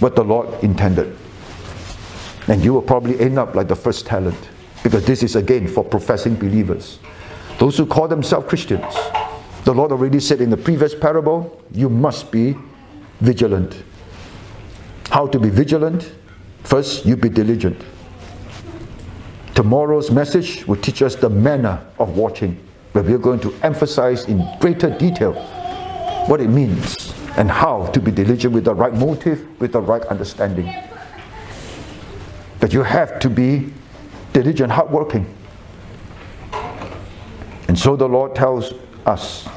what 0.00 0.16
the 0.16 0.24
Lord 0.24 0.48
intended. 0.62 1.16
And 2.48 2.64
you 2.64 2.72
will 2.72 2.82
probably 2.82 3.20
end 3.20 3.38
up 3.38 3.54
like 3.54 3.68
the 3.68 3.76
first 3.76 4.06
talent. 4.06 4.38
Because 4.82 5.04
this 5.04 5.22
is 5.22 5.36
again 5.36 5.68
for 5.68 5.84
professing 5.84 6.34
believers. 6.36 6.98
Those 7.58 7.76
who 7.76 7.84
call 7.84 8.08
themselves 8.08 8.48
Christians. 8.48 8.94
The 9.64 9.74
Lord 9.74 9.92
already 9.92 10.20
said 10.20 10.40
in 10.40 10.48
the 10.48 10.56
previous 10.56 10.94
parable, 10.94 11.62
you 11.72 11.90
must 11.90 12.30
be 12.32 12.56
vigilant. 13.20 13.82
How 15.10 15.26
to 15.26 15.38
be 15.40 15.50
vigilant? 15.50 16.12
First, 16.62 17.04
you 17.04 17.16
be 17.16 17.28
diligent. 17.28 17.80
Tomorrow's 19.54 20.10
message 20.10 20.66
will 20.66 20.76
teach 20.76 21.02
us 21.02 21.16
the 21.16 21.28
manner 21.28 21.84
of 21.98 22.16
watching, 22.16 22.56
where 22.92 23.02
we 23.02 23.12
are 23.12 23.18
going 23.18 23.40
to 23.40 23.52
emphasize 23.62 24.26
in 24.26 24.46
greater 24.60 24.88
detail 24.96 25.32
what 26.26 26.40
it 26.40 26.48
means 26.48 27.12
and 27.36 27.50
how 27.50 27.86
to 27.86 28.00
be 28.00 28.10
diligent 28.12 28.54
with 28.54 28.64
the 28.64 28.74
right 28.74 28.94
motive, 28.94 29.60
with 29.60 29.72
the 29.72 29.80
right 29.80 30.04
understanding. 30.06 30.72
But 32.60 32.72
you 32.72 32.82
have 32.82 33.18
to 33.20 33.28
be 33.28 33.72
diligent, 34.32 34.70
hardworking. 34.70 35.26
And 37.66 37.76
so 37.76 37.96
the 37.96 38.08
Lord 38.08 38.36
tells 38.36 38.74
us 39.06 39.48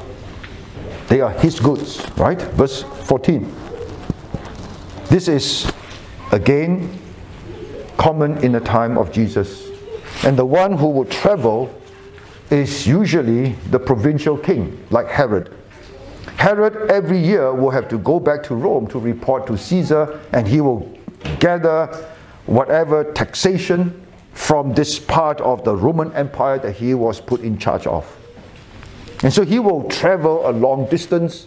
they 1.08 1.20
are 1.20 1.30
His 1.30 1.60
goods, 1.60 2.04
right? 2.16 2.40
Verse 2.40 2.82
14. 2.82 3.63
This 5.08 5.28
is 5.28 5.70
again 6.32 6.98
common 7.96 8.38
in 8.44 8.52
the 8.52 8.60
time 8.60 8.98
of 8.98 9.12
Jesus. 9.12 9.68
And 10.24 10.36
the 10.36 10.44
one 10.44 10.76
who 10.76 10.88
would 10.90 11.10
travel 11.10 11.74
is 12.50 12.86
usually 12.86 13.52
the 13.70 13.78
provincial 13.78 14.36
king, 14.36 14.84
like 14.90 15.08
Herod. 15.08 15.54
Herod 16.36 16.90
every 16.90 17.18
year 17.18 17.52
will 17.54 17.70
have 17.70 17.88
to 17.88 17.98
go 17.98 18.20
back 18.20 18.42
to 18.44 18.54
Rome 18.54 18.86
to 18.88 18.98
report 18.98 19.46
to 19.46 19.56
Caesar, 19.56 20.20
and 20.32 20.46
he 20.46 20.60
will 20.60 20.92
gather 21.38 21.86
whatever 22.46 23.04
taxation 23.12 24.04
from 24.32 24.74
this 24.74 24.98
part 24.98 25.40
of 25.40 25.64
the 25.64 25.74
Roman 25.74 26.12
Empire 26.12 26.58
that 26.58 26.76
he 26.76 26.94
was 26.94 27.20
put 27.20 27.40
in 27.40 27.56
charge 27.58 27.86
of. 27.86 28.04
And 29.22 29.32
so 29.32 29.44
he 29.44 29.58
will 29.58 29.88
travel 29.88 30.48
a 30.48 30.52
long 30.52 30.86
distance, 30.90 31.46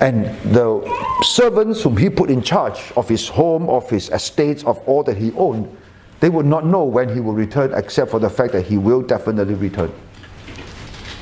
and 0.00 0.24
the 0.52 0.82
servants 1.22 1.82
whom 1.82 1.96
he 1.96 2.10
put 2.10 2.30
in 2.30 2.42
charge 2.42 2.92
of 2.96 3.08
his 3.08 3.28
home, 3.28 3.68
of 3.68 3.88
his 3.88 4.10
estates, 4.10 4.64
of 4.64 4.78
all 4.88 5.02
that 5.04 5.16
he 5.16 5.32
owned, 5.32 5.76
they 6.20 6.28
would 6.28 6.46
not 6.46 6.66
know 6.66 6.84
when 6.84 7.12
he 7.12 7.20
will 7.20 7.34
return 7.34 7.72
except 7.74 8.10
for 8.10 8.18
the 8.18 8.30
fact 8.30 8.52
that 8.52 8.66
he 8.66 8.78
will 8.78 9.02
definitely 9.02 9.54
return. 9.54 9.92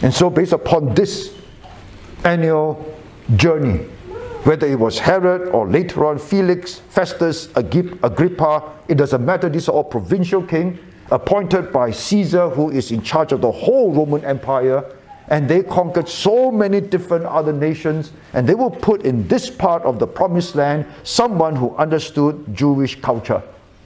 And 0.02 0.12
so, 0.12 0.30
based 0.30 0.52
upon 0.52 0.94
this 0.94 1.34
annual 2.24 2.96
journey, 3.36 3.78
whether 4.44 4.66
it 4.66 4.78
was 4.78 4.98
Herod 4.98 5.48
or 5.48 5.68
later 5.68 6.06
on 6.06 6.18
Felix, 6.18 6.76
Festus, 6.76 7.48
Agrippa, 7.56 8.72
it 8.88 8.94
doesn't 8.94 9.24
matter. 9.24 9.48
These 9.50 9.68
are 9.68 9.72
all 9.72 9.84
provincial 9.84 10.42
kings 10.42 10.78
appointed 11.10 11.72
by 11.72 11.90
Caesar, 11.90 12.48
who 12.48 12.70
is 12.70 12.92
in 12.92 13.02
charge 13.02 13.32
of 13.32 13.40
the 13.40 13.50
whole 13.50 13.92
Roman 13.92 14.24
Empire. 14.24 14.84
And 15.30 15.48
they 15.48 15.62
conquered 15.62 16.08
so 16.08 16.50
many 16.50 16.80
different 16.80 17.24
other 17.24 17.52
nations, 17.52 18.12
and 18.32 18.48
they 18.48 18.54
will 18.54 18.70
put 18.70 19.02
in 19.02 19.26
this 19.28 19.48
part 19.48 19.82
of 19.84 19.98
the 19.98 20.06
promised 20.06 20.56
land 20.56 20.86
someone 21.04 21.54
who 21.56 21.74
understood 21.76 22.44
Jewish 22.52 23.00
culture. 23.00 23.42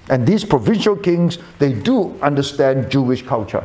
And 0.08 0.26
these 0.26 0.44
provincial 0.44 0.96
kings, 0.96 1.38
they 1.58 1.72
do 1.72 2.18
understand 2.20 2.90
Jewish 2.90 3.22
culture. 3.22 3.64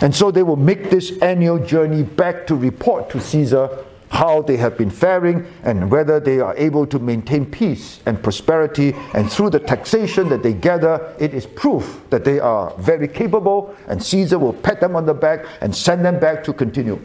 And 0.00 0.14
so 0.14 0.30
they 0.30 0.42
will 0.42 0.56
make 0.56 0.90
this 0.90 1.18
annual 1.22 1.58
journey 1.58 2.02
back 2.02 2.46
to 2.48 2.54
report 2.54 3.10
to 3.10 3.20
Caesar 3.20 3.84
how 4.10 4.42
they 4.42 4.56
have 4.56 4.78
been 4.78 4.90
faring 4.90 5.46
and 5.62 5.90
whether 5.90 6.20
they 6.20 6.40
are 6.40 6.56
able 6.56 6.86
to 6.86 6.98
maintain 6.98 7.44
peace 7.44 8.00
and 8.06 8.22
prosperity. 8.22 8.94
And 9.14 9.30
through 9.30 9.50
the 9.50 9.60
taxation 9.60 10.28
that 10.28 10.42
they 10.42 10.52
gather, 10.52 11.14
it 11.18 11.34
is 11.34 11.46
proof 11.46 12.00
that 12.10 12.24
they 12.24 12.38
are 12.38 12.72
very 12.78 13.08
capable, 13.08 13.74
and 13.88 14.02
Caesar 14.02 14.38
will 14.38 14.52
pat 14.52 14.80
them 14.80 14.96
on 14.96 15.06
the 15.06 15.14
back 15.14 15.44
and 15.60 15.74
send 15.74 16.04
them 16.04 16.20
back 16.20 16.44
to 16.44 16.52
continue. 16.52 17.00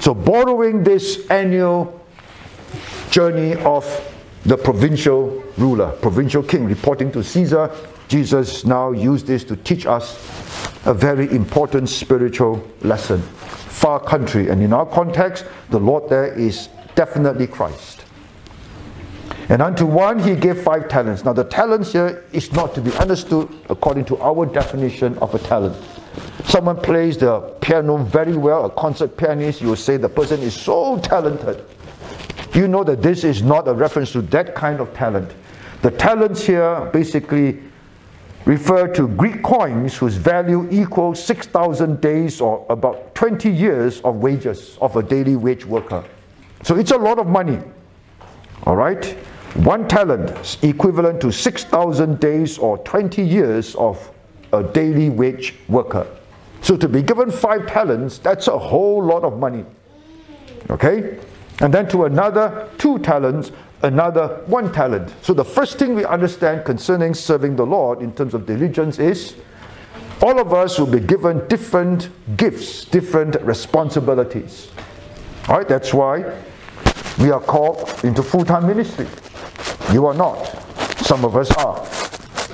So, 0.00 0.14
borrowing 0.14 0.84
this 0.84 1.28
annual 1.28 2.00
journey 3.10 3.54
of 3.56 3.84
the 4.44 4.56
provincial 4.56 5.42
ruler, 5.56 5.90
provincial 5.92 6.42
king 6.42 6.64
reporting 6.66 7.10
to 7.12 7.24
Caesar, 7.24 7.70
Jesus 8.06 8.64
now 8.64 8.92
used 8.92 9.26
this 9.26 9.44
to 9.44 9.56
teach 9.56 9.86
us 9.86 10.14
a 10.86 10.94
very 10.94 11.30
important 11.32 11.88
spiritual 11.88 12.64
lesson 12.82 13.22
far 13.78 14.00
country. 14.00 14.48
And 14.48 14.62
in 14.62 14.72
our 14.72 14.86
context, 14.86 15.44
the 15.70 15.78
Lord 15.78 16.10
there 16.10 16.32
is 16.32 16.68
definitely 16.94 17.46
Christ. 17.46 18.04
And 19.48 19.62
unto 19.62 19.86
one 19.86 20.18
he 20.18 20.34
gave 20.34 20.60
five 20.62 20.88
talents. 20.88 21.24
Now, 21.24 21.32
the 21.32 21.44
talents 21.44 21.92
here 21.92 22.24
is 22.32 22.52
not 22.52 22.74
to 22.74 22.80
be 22.80 22.92
understood 22.96 23.48
according 23.70 24.04
to 24.06 24.18
our 24.18 24.44
definition 24.44 25.16
of 25.18 25.34
a 25.34 25.38
talent. 25.38 25.76
Someone 26.44 26.76
plays 26.76 27.16
the 27.16 27.40
piano 27.60 27.98
very 27.98 28.36
well, 28.36 28.66
a 28.66 28.70
concert 28.70 29.16
pianist, 29.16 29.60
you 29.60 29.68
will 29.68 29.76
say 29.76 29.96
the 29.96 30.08
person 30.08 30.40
is 30.40 30.54
so 30.54 30.98
talented. 30.98 31.64
You 32.54 32.66
know 32.66 32.82
that 32.84 33.00
this 33.02 33.24
is 33.24 33.42
not 33.42 33.68
a 33.68 33.72
reference 33.72 34.12
to 34.12 34.22
that 34.22 34.54
kind 34.54 34.80
of 34.80 34.92
talent. 34.92 35.30
The 35.82 35.92
talents 35.92 36.44
here 36.44 36.90
basically 36.92 37.62
refer 38.48 38.88
to 38.88 39.06
Greek 39.08 39.42
coins 39.42 39.94
whose 39.94 40.16
value 40.16 40.66
equals 40.70 41.22
6,000 41.22 42.00
days 42.00 42.40
or 42.40 42.64
about 42.70 43.14
20 43.14 43.50
years 43.50 44.00
of 44.00 44.16
wages 44.16 44.78
of 44.80 44.96
a 44.96 45.02
daily 45.02 45.36
wage 45.36 45.66
worker. 45.66 46.02
So 46.62 46.74
it's 46.76 46.90
a 46.90 46.96
lot 46.96 47.18
of 47.18 47.26
money. 47.26 47.60
All 48.64 48.74
right? 48.74 49.04
One 49.64 49.86
talent 49.86 50.58
equivalent 50.62 51.20
to 51.20 51.30
6,000 51.30 52.20
days 52.20 52.56
or 52.56 52.78
20 52.78 53.22
years 53.22 53.74
of 53.74 54.10
a 54.54 54.62
daily 54.62 55.10
wage 55.10 55.54
worker. 55.68 56.06
So 56.62 56.74
to 56.74 56.88
be 56.88 57.02
given 57.02 57.30
five 57.30 57.66
talents, 57.66 58.16
that's 58.16 58.48
a 58.48 58.58
whole 58.58 59.04
lot 59.04 59.24
of 59.24 59.38
money. 59.38 59.66
Okay? 60.70 61.18
And 61.60 61.74
then 61.74 61.86
to 61.88 62.06
another 62.06 62.70
two 62.78 62.98
talents, 63.00 63.52
another 63.82 64.42
one 64.46 64.72
talent. 64.72 65.12
So 65.22 65.34
the 65.34 65.44
first 65.44 65.78
thing 65.78 65.94
we 65.94 66.04
understand 66.04 66.64
concerning 66.64 67.14
serving 67.14 67.56
the 67.56 67.66
Lord 67.66 68.02
in 68.02 68.12
terms 68.14 68.34
of 68.34 68.46
diligence 68.46 68.98
is 68.98 69.36
all 70.20 70.38
of 70.40 70.52
us 70.52 70.78
will 70.78 70.86
be 70.86 71.00
given 71.00 71.46
different 71.48 72.10
gifts, 72.36 72.84
different 72.84 73.40
responsibilities. 73.42 74.70
All 75.48 75.58
right, 75.58 75.68
that's 75.68 75.94
why 75.94 76.42
we 77.18 77.30
are 77.30 77.40
called 77.40 77.88
into 78.04 78.22
full 78.22 78.44
time 78.44 78.66
ministry. 78.66 79.06
You 79.92 80.06
are 80.06 80.14
not. 80.14 80.44
Some 80.98 81.24
of 81.24 81.36
us 81.36 81.50
are. 81.52 81.78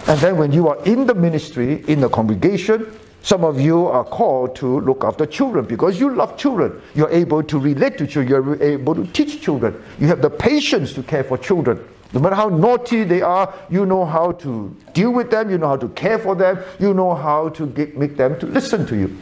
And 0.07 0.20
then 0.20 0.37
when 0.37 0.53
you 0.53 0.68
are 0.68 0.83
in 0.85 1.07
the 1.07 1.14
ministry, 1.14 1.83
in 1.89 2.01
the 2.01 2.09
congregation, 2.09 2.99
some 3.25 3.43
of 3.43 3.59
you 3.59 3.87
are 3.87 4.05
called 4.05 4.55
to 4.57 4.81
look 4.81 5.03
after 5.03 5.25
children 5.25 5.64
because 5.64 5.99
you 5.99 6.14
love 6.14 6.37
children. 6.37 6.83
You're 6.95 7.09
able 7.09 7.43
to 7.45 7.59
relate 7.59 7.97
to 7.97 8.07
children. 8.07 8.29
You're 8.29 8.62
able 8.62 8.95
to 8.95 9.07
teach 9.14 9.41
children. 9.41 9.83
You 9.99 10.09
have 10.09 10.20
the 10.20 10.29
patience 10.29 10.93
to 10.93 11.03
care 11.03 11.25
for 11.25 11.39
children. 11.39 11.83
No 12.12 12.20
matter 12.20 12.35
how 12.35 12.51
naughty 12.51 13.03
they 13.03 13.22
are, 13.22 13.53
you 13.70 13.87
know 13.87 14.05
how 14.05 14.33
to 14.33 14.77
deal 14.93 15.11
with 15.11 15.31
them, 15.31 15.49
you 15.49 15.57
know 15.57 15.68
how 15.68 15.77
to 15.79 15.89
care 15.89 16.18
for 16.18 16.35
them, 16.35 16.59
you 16.79 16.93
know 16.93 17.14
how 17.14 17.49
to 17.49 17.66
get, 17.68 17.97
make 17.97 18.18
them 18.18 18.39
to 18.41 18.47
listen 18.47 18.85
to 18.89 18.95
you. 18.95 19.16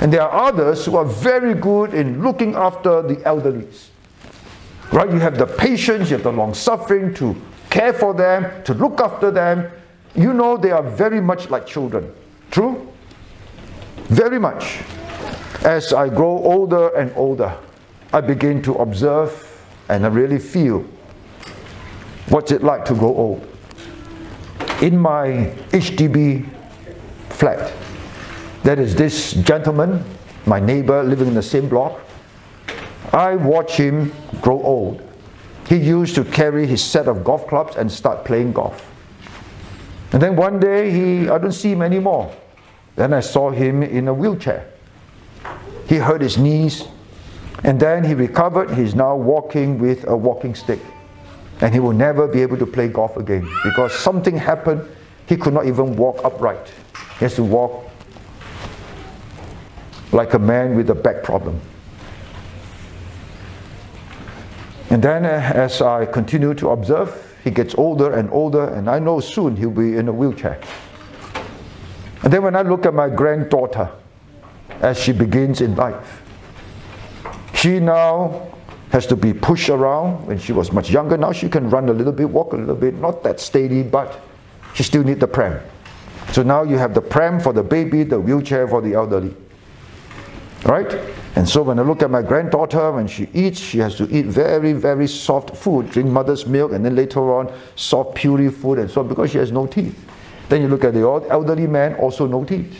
And 0.00 0.10
there 0.10 0.22
are 0.22 0.48
others 0.48 0.86
who 0.86 0.96
are 0.96 1.04
very 1.04 1.52
good 1.52 1.92
in 1.92 2.22
looking 2.22 2.54
after 2.54 3.02
the 3.02 3.22
elderly. 3.26 3.68
Right? 4.94 5.10
You 5.10 5.18
have 5.18 5.36
the 5.36 5.46
patience, 5.46 6.08
you 6.08 6.16
have 6.16 6.24
the 6.24 6.32
long 6.32 6.54
suffering 6.54 7.12
to 7.16 7.36
care 7.68 7.92
for 7.92 8.14
them, 8.14 8.64
to 8.64 8.72
look 8.72 8.98
after 9.02 9.30
them. 9.30 9.70
You 10.14 10.32
know 10.32 10.56
they 10.56 10.70
are 10.70 10.82
very 10.82 11.20
much 11.20 11.50
like 11.50 11.66
children. 11.66 12.10
True? 12.50 12.91
Very 14.12 14.38
much. 14.38 14.80
As 15.64 15.92
I 15.92 16.08
grow 16.08 16.38
older 16.38 16.88
and 16.96 17.12
older, 17.16 17.56
I 18.12 18.20
begin 18.20 18.62
to 18.62 18.74
observe 18.74 19.48
and 19.88 20.04
I 20.04 20.08
really 20.08 20.38
feel 20.38 20.84
What's 22.28 22.50
it 22.50 22.62
like 22.62 22.86
to 22.86 22.94
grow 22.94 23.14
old? 23.14 23.46
In 24.80 24.96
my 24.96 25.52
HDB 25.68 26.48
flat, 27.28 27.72
there 28.62 28.80
is 28.80 28.94
this 28.94 29.34
gentleman, 29.34 30.02
my 30.46 30.60
neighbor 30.60 31.02
living 31.02 31.28
in 31.28 31.34
the 31.34 31.42
same 31.42 31.68
block. 31.68 32.00
I 33.12 33.36
watch 33.36 33.76
him 33.76 34.12
grow 34.40 34.62
old. 34.62 35.02
He 35.68 35.76
used 35.76 36.14
to 36.14 36.24
carry 36.24 36.66
his 36.66 36.82
set 36.82 37.06
of 37.06 37.22
golf 37.22 37.46
clubs 37.48 37.76
and 37.76 37.92
start 37.92 38.24
playing 38.24 38.52
golf. 38.54 38.88
And 40.12 40.22
then 40.22 40.34
one 40.34 40.58
day 40.58 40.90
he 40.90 41.28
I 41.28 41.36
don't 41.36 41.52
see 41.52 41.72
him 41.72 41.82
anymore. 41.82 42.34
Then 42.96 43.12
I 43.12 43.20
saw 43.20 43.50
him 43.50 43.82
in 43.82 44.08
a 44.08 44.14
wheelchair. 44.14 44.70
He 45.88 45.96
hurt 45.96 46.20
his 46.20 46.38
knees 46.38 46.84
and 47.64 47.78
then 47.78 48.04
he 48.04 48.14
recovered. 48.14 48.70
He's 48.70 48.94
now 48.94 49.16
walking 49.16 49.78
with 49.78 50.06
a 50.06 50.16
walking 50.16 50.54
stick 50.54 50.80
and 51.60 51.72
he 51.72 51.80
will 51.80 51.92
never 51.92 52.26
be 52.26 52.42
able 52.42 52.58
to 52.58 52.66
play 52.66 52.88
golf 52.88 53.16
again 53.16 53.48
because 53.64 53.94
something 53.94 54.36
happened. 54.36 54.86
He 55.26 55.36
could 55.36 55.54
not 55.54 55.66
even 55.66 55.96
walk 55.96 56.24
upright. 56.24 56.72
He 57.18 57.24
has 57.24 57.36
to 57.36 57.44
walk 57.44 57.88
like 60.12 60.34
a 60.34 60.38
man 60.38 60.76
with 60.76 60.90
a 60.90 60.94
back 60.94 61.22
problem. 61.22 61.60
And 64.90 65.02
then, 65.02 65.24
uh, 65.24 65.52
as 65.54 65.80
I 65.80 66.04
continue 66.04 66.52
to 66.54 66.68
observe, 66.70 67.34
he 67.44 67.50
gets 67.50 67.74
older 67.76 68.12
and 68.12 68.30
older, 68.30 68.68
and 68.68 68.90
I 68.90 68.98
know 68.98 69.20
soon 69.20 69.56
he'll 69.56 69.70
be 69.70 69.96
in 69.96 70.06
a 70.08 70.12
wheelchair. 70.12 70.60
And 72.22 72.32
then, 72.32 72.42
when 72.42 72.54
I 72.54 72.62
look 72.62 72.86
at 72.86 72.94
my 72.94 73.08
granddaughter 73.08 73.90
as 74.80 74.98
she 74.98 75.12
begins 75.12 75.60
in 75.60 75.74
life, 75.74 76.22
she 77.54 77.80
now 77.80 78.48
has 78.90 79.06
to 79.06 79.16
be 79.16 79.32
pushed 79.32 79.68
around. 79.68 80.26
When 80.26 80.38
she 80.38 80.52
was 80.52 80.72
much 80.72 80.90
younger, 80.90 81.16
now 81.16 81.32
she 81.32 81.48
can 81.48 81.68
run 81.68 81.88
a 81.88 81.92
little 81.92 82.12
bit, 82.12 82.28
walk 82.28 82.52
a 82.52 82.56
little 82.56 82.76
bit, 82.76 82.94
not 82.94 83.22
that 83.24 83.40
steady, 83.40 83.82
but 83.82 84.20
she 84.74 84.82
still 84.82 85.02
needs 85.02 85.20
the 85.20 85.26
pram. 85.26 85.60
So 86.32 86.42
now 86.42 86.62
you 86.62 86.78
have 86.78 86.94
the 86.94 87.00
pram 87.00 87.40
for 87.40 87.52
the 87.52 87.62
baby, 87.62 88.04
the 88.04 88.20
wheelchair 88.20 88.68
for 88.68 88.80
the 88.80 88.94
elderly. 88.94 89.34
Right? 90.64 90.92
And 91.34 91.48
so 91.48 91.62
when 91.62 91.78
I 91.78 91.82
look 91.82 92.02
at 92.02 92.10
my 92.10 92.22
granddaughter, 92.22 92.92
when 92.92 93.08
she 93.08 93.28
eats, 93.34 93.58
she 93.58 93.78
has 93.78 93.96
to 93.96 94.08
eat 94.16 94.26
very, 94.26 94.72
very 94.74 95.08
soft 95.08 95.56
food, 95.56 95.90
drink 95.90 96.08
mother's 96.08 96.46
milk, 96.46 96.72
and 96.72 96.84
then 96.84 96.94
later 96.94 97.32
on 97.32 97.52
soft, 97.74 98.14
puny 98.14 98.48
food, 98.48 98.78
and 98.78 98.90
so 98.90 99.00
on, 99.00 99.08
because 99.08 99.30
she 99.32 99.38
has 99.38 99.50
no 99.50 99.66
teeth. 99.66 99.98
Then 100.52 100.60
you 100.60 100.68
look 100.68 100.84
at 100.84 100.92
the 100.92 101.00
old 101.00 101.24
elderly 101.30 101.66
man, 101.66 101.94
also 101.94 102.26
no 102.26 102.44
teeth. 102.44 102.78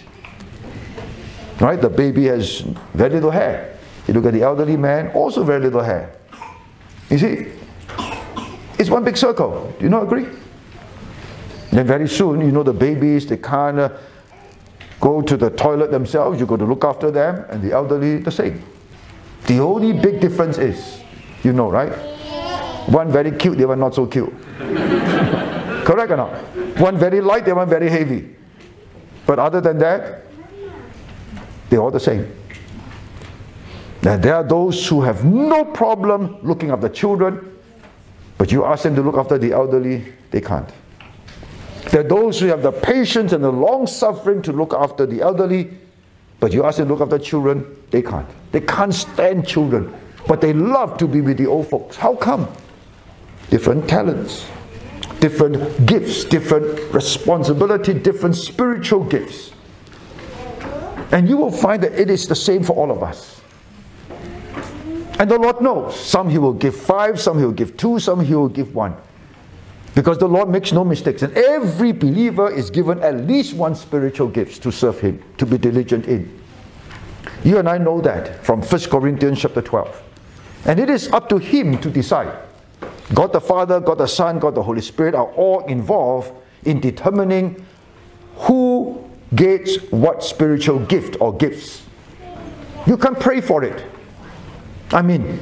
Right? 1.59 1.81
The 1.81 1.89
baby 1.89 2.27
has 2.27 2.61
very 2.93 3.15
little 3.15 3.31
hair. 3.31 3.79
You 4.07 4.13
look 4.13 4.27
at 4.27 4.35
the 4.35 4.43
elderly 4.43 4.77
man, 4.77 5.09
also 5.13 5.43
very 5.43 5.61
little 5.61 5.83
hair. 5.83 6.15
You 7.09 7.17
see, 7.17 7.47
it's 8.79 8.91
one 8.91 9.05
big 9.05 9.17
circle. 9.17 9.75
Do 9.79 9.85
you 9.85 9.89
not 9.89 10.03
agree? 10.03 10.27
Then 11.71 11.87
very 11.87 12.11
soon, 12.11 12.43
you 12.43 12.53
know, 12.53 12.63
the 12.63 12.75
babies, 12.75 13.27
they 13.27 13.39
can't 13.39 13.79
uh, 13.79 13.89
go 15.01 15.23
to 15.23 15.35
the 15.39 15.49
toilet 15.49 15.91
themselves. 15.91 16.39
You 16.39 16.45
got 16.45 16.59
to 16.59 16.67
look 16.67 16.85
after 16.85 17.11
them, 17.11 17.47
and 17.49 17.63
the 17.63 17.73
elderly, 17.73 18.19
the 18.19 18.31
same. 18.31 18.63
The 19.47 19.61
only 19.61 19.95
big 19.95 20.21
difference 20.21 20.59
is, 20.59 21.01
you 21.43 21.55
know, 21.55 21.71
right? 21.71 21.95
One 22.91 23.11
very 23.11 23.31
cute, 23.31 23.57
the 23.57 23.65
other 23.65 23.77
not 23.77 23.95
so 23.95 24.05
cute. 24.05 24.31
Correct 25.85 26.13
or 26.13 26.17
not? 26.17 26.31
One 26.79 26.99
very 26.99 27.21
light, 27.21 27.45
the 27.45 27.57
other 27.57 27.67
very 27.67 27.91
heavy. 27.91 28.35
But 29.27 29.39
other 29.39 29.61
than 29.61 29.79
that, 29.79 30.25
they're 31.69 31.81
all 31.81 31.91
the 31.91 32.01
same. 32.01 32.31
Now, 34.03 34.17
there 34.17 34.35
are 34.35 34.43
those 34.43 34.87
who 34.89 35.03
have 35.03 35.25
no 35.25 35.65
problem 35.65 36.39
looking 36.43 36.71
after 36.71 36.89
children, 36.89 37.57
but 38.37 38.51
you 38.51 38.65
ask 38.65 38.83
them 38.83 38.97
to 38.97 39.03
look 39.03 39.17
after 39.17 39.39
the 39.39 39.53
elderly, 39.53 40.13
they 40.33 40.41
can't. 40.41 40.69
There 41.91 42.01
are 42.01 42.09
those 42.09 42.41
who 42.41 42.47
have 42.47 42.63
the 42.63 42.73
patience 42.73 43.33
and 43.33 43.45
the 43.45 43.53
long 43.53 43.87
suffering 43.87 44.43
to 44.43 44.53
look 44.53 44.75
after 44.75 45.07
the 45.07 45.21
elderly, 45.21 45.71
but 46.41 46.53
you 46.53 46.65
ask 46.65 46.79
them 46.79 46.89
to 46.89 46.95
look 46.95 47.03
after 47.03 47.19
children, 47.19 47.65
they 47.91 48.03
can't. 48.03 48.29
They 48.51 48.61
can't 48.61 48.93
stand 48.93 49.47
children, 49.47 49.95
but 50.27 50.41
they 50.41 50.53
love 50.53 50.99
to 50.99 51.07
be 51.07 51.21
with 51.21 51.39
the 51.39 51.47
old 51.47 51.69
folks. 51.69 51.97
How 51.97 52.17
come? 52.17 52.49
Different 53.51 53.89
talents, 53.89 54.47
different 55.23 55.87
gifts, 55.87 56.25
different 56.25 56.93
responsibility, 56.93 57.95
different 57.95 58.35
spiritual 58.35 59.05
gifts. 59.05 59.53
And 61.13 61.29
you 61.29 61.37
will 61.37 61.53
find 61.53 61.81
that 61.85 61.93
it 61.93 62.11
is 62.11 62.27
the 62.27 62.35
same 62.35 62.65
for 62.65 62.73
all 62.73 62.91
of 62.91 63.05
us. 63.05 63.41
And 65.21 65.31
the 65.31 65.39
Lord 65.39 65.61
knows. 65.61 65.95
Some 65.95 66.29
He 66.29 66.39
will 66.39 66.53
give 66.53 66.75
five, 66.75 67.21
some 67.21 67.39
He 67.39 67.45
will 67.45 67.53
give 67.53 67.77
two, 67.77 68.01
some 68.01 68.25
He 68.25 68.35
will 68.35 68.49
give 68.49 68.75
one. 68.75 68.97
Because 69.95 70.19
the 70.19 70.27
Lord 70.27 70.49
makes 70.49 70.73
no 70.73 70.85
mistakes. 70.85 71.23
And 71.23 71.37
every 71.37 71.93
believer 71.93 72.51
is 72.51 72.69
given 72.69 72.99
at 73.01 73.19
least 73.19 73.55
one 73.55 73.77
spiritual 73.77 74.27
gift 74.27 74.61
to 74.65 74.73
serve 74.73 74.99
Him, 74.99 75.23
to 75.39 75.47
be 75.47 75.57
diligent 75.57 76.09
in. 76.09 76.37
You 77.45 77.59
and 77.59 77.69
I 77.69 77.79
know 77.79 78.01
that 78.01 78.45
from 78.45 78.61
1 78.61 78.81
Corinthians 78.91 79.41
chapter 79.41 79.63
12. 79.63 80.03
And 80.65 80.81
it 80.81 80.91
is 80.91 81.13
up 81.13 81.29
to 81.29 81.39
Him 81.39 81.79
to 81.81 81.91
decide. 81.91 82.37
God 83.15 83.33
the 83.33 83.41
Father, 83.41 83.81
God 83.81 83.99
the 83.99 84.07
Son, 84.07 84.39
God 84.39 84.55
the 84.55 84.63
Holy 84.63 84.81
Spirit 84.81 85.15
are 85.15 85.31
all 85.33 85.65
involved 85.67 86.33
in 86.65 86.81
determining 86.81 87.65
who 88.37 89.09
gets 89.35 89.77
what 89.91 90.23
spiritual 90.25 90.79
gift 90.81 91.17
or 91.21 91.37
gifts. 91.37 91.85
You 92.87 92.97
can 92.97 93.15
pray 93.15 93.41
for 93.41 93.65
it. 93.65 93.85
I 94.91 95.03
mean, 95.03 95.41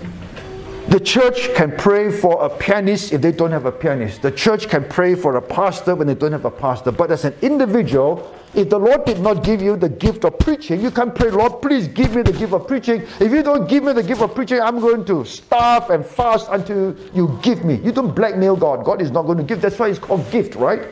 the 0.89 1.01
church 1.01 1.55
can 1.55 1.77
pray 1.77 2.11
for 2.11 2.45
a 2.45 2.49
pianist 2.49 3.13
if 3.13 3.21
they 3.21 3.33
don't 3.33 3.53
have 3.53 3.67
a 3.67 3.73
pianist. 3.73 4.23
The 4.23 4.33
church 4.33 4.69
can 4.69 4.85
pray 4.89 5.15
for 5.15 5.37
a 5.37 5.43
pastor 5.43 5.95
when 5.95 6.07
they 6.07 6.15
don't 6.15 6.33
have 6.33 6.45
a 6.45 6.51
pastor. 6.51 6.91
But 6.91 7.11
as 7.11 7.25
an 7.25 7.35
individual, 7.43 8.35
if 8.53 8.69
the 8.69 8.79
Lord 8.79 9.05
did 9.05 9.21
not 9.21 9.45
give 9.45 9.63
you 9.63 9.77
the 9.77 9.89
gift 9.89 10.25
of 10.25 10.39
preaching, 10.39 10.81
you 10.81 10.91
can 10.91 11.13
pray, 11.13 11.31
Lord, 11.31 11.63
please 11.63 11.87
give 11.87 12.17
me 12.17 12.23
the 12.23 12.33
gift 12.33 12.53
of 12.53 12.67
preaching. 12.67 13.03
If 13.21 13.31
you 13.31 13.43
don't 13.43 13.69
give 13.69 13.85
me 13.85 13.93
the 13.93 14.03
gift 14.03 14.23
of 14.23 14.35
preaching, 14.35 14.61
I'm 14.61 14.81
going 14.81 15.05
to 15.05 15.25
starve 15.25 15.91
and 15.91 16.05
fast 16.05 16.49
until 16.51 16.97
you 17.15 17.39
give 17.43 17.65
me. 17.65 17.77
You 17.77 17.93
don't 17.93 18.15
blackmail 18.15 18.57
God. 18.57 18.85
God 18.85 19.01
is 19.01 19.13
not 19.13 19.23
going 19.23 19.39
to 19.39 19.45
give. 19.45 19.61
That's 19.61 19.79
why 19.79 19.89
it's 19.89 20.01
called 20.01 20.29
gift, 20.33 20.57
right? 20.57 20.89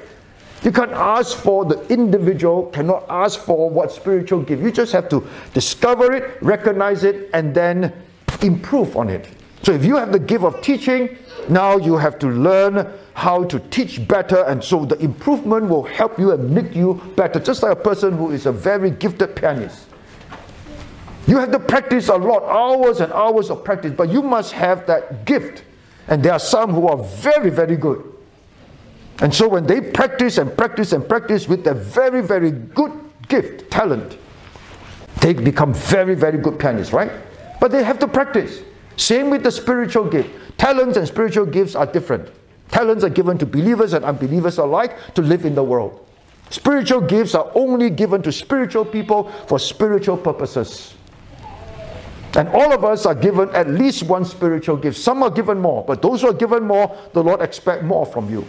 You 0.63 0.71
can't 0.73 0.93
ask 0.93 1.37
for 1.37 1.65
the 1.65 1.85
individual, 1.87 2.67
cannot 2.67 3.05
ask 3.09 3.41
for 3.41 3.71
what 3.71 3.91
spiritual 3.93 4.43
gift. 4.43 4.63
You 4.63 4.71
just 4.71 4.93
have 4.93 5.09
to 5.11 5.27
discover 5.55 6.13
it, 6.13 6.41
recognize 6.43 7.05
it, 7.05 7.31
and 7.33 7.55
then 7.55 7.93
improve 8.43 8.97
on 8.97 9.09
it. 9.09 9.29
So 9.63 9.73
if 9.73 9.85
you 9.85 9.97
have 9.97 10.13
the 10.13 10.19
gift 10.19 10.45
of 10.45 10.61
teaching, 10.63 11.17
now 11.49 11.77
you 11.77 11.97
have 11.97 12.19
to 12.21 12.29
learn 12.29 12.93
how 13.19 13.43
to 13.43 13.59
teach 13.59 14.07
better, 14.07 14.45
and 14.45 14.63
so 14.63 14.85
the 14.85 14.97
improvement 15.01 15.69
will 15.69 15.83
help 15.83 16.21
you 16.21 16.31
and 16.31 16.49
make 16.49 16.73
you 16.73 17.03
better. 17.17 17.41
Just 17.41 17.65
like 17.65 17.73
a 17.73 17.83
person 17.91 18.17
who 18.17 18.31
is 18.31 18.47
a 18.47 18.53
very 18.53 18.93
gifted 18.93 19.35
pianist. 19.35 19.87
You 21.27 21.37
have 21.39 21.51
to 21.51 21.59
practice 21.59 22.09
a 22.09 22.15
lot, 22.15 22.45
hours 22.45 23.01
and 23.01 23.13
hours 23.13 23.51
of 23.51 23.65
practice, 23.65 23.93
but 23.93 24.09
you 24.09 24.23
must 24.23 24.53
have 24.53 24.87
that 24.87 25.25
gift. 25.27 25.65
and 26.07 26.23
there 26.23 26.33
are 26.33 26.39
some 26.39 26.73
who 26.73 26.87
are 26.87 26.97
very, 26.97 27.51
very 27.51 27.77
good. 27.77 28.03
And 29.21 29.35
so 29.35 29.49
when 29.49 29.67
they 29.67 29.81
practice 29.81 30.39
and 30.39 30.57
practice 30.57 30.93
and 30.93 31.07
practice 31.07 31.49
with 31.49 31.65
their 31.65 31.75
very, 31.75 32.23
very 32.23 32.53
good 32.53 32.93
gift, 33.27 33.69
talent, 33.71 34.17
they 35.21 35.35
become 35.35 35.75
very, 35.75 36.15
very 36.15 36.39
good 36.39 36.59
pianists, 36.59 36.95
right? 36.95 37.11
But 37.61 37.73
they 37.73 37.83
have 37.83 37.99
to 37.99 38.09
practice. 38.09 38.63
Same 38.97 39.29
with 39.29 39.43
the 39.43 39.51
spiritual 39.51 40.09
gift. 40.09 40.31
Talents 40.57 40.97
and 40.97 41.07
spiritual 41.07 41.47
gifts 41.47 41.75
are 41.75 41.85
different. 41.85 42.31
Talents 42.71 43.05
are 43.05 43.11
given 43.11 43.39
to 43.39 43.47
believers 43.47 43.93
and 43.93 44.05
unbelievers 44.05 44.59
alike 44.59 44.97
to 45.15 45.23
live 45.23 45.45
in 45.45 45.55
the 45.55 45.63
world. 45.63 46.05
Spiritual 46.51 47.01
gifts 47.03 47.35
are 47.35 47.51
only 47.55 47.91
given 47.91 48.23
to 48.23 48.33
spiritual 48.33 48.85
people 48.85 49.31
for 49.47 49.59
spiritual 49.59 50.17
purposes. 50.17 50.95
And 52.37 52.49
all 52.51 52.73
of 52.73 52.85
us 52.85 53.07
are 53.07 53.15
given 53.15 53.51
at 53.51 53.69
least 53.69 54.05
one 54.05 54.25
spiritual 54.25 54.77
gift. 54.77 54.99
Some 54.99 55.23
are 55.23 55.31
given 55.31 55.59
more, 55.59 55.85
but 55.85 56.03
those 56.03 56.23
who 56.23 56.29
are 56.29 56.35
given 56.35 56.63
more, 56.63 56.97
the 57.13 57.23
Lord 57.23 57.41
expects 57.41 57.85
more 57.85 58.07
from 58.07 58.31
you. 58.31 58.47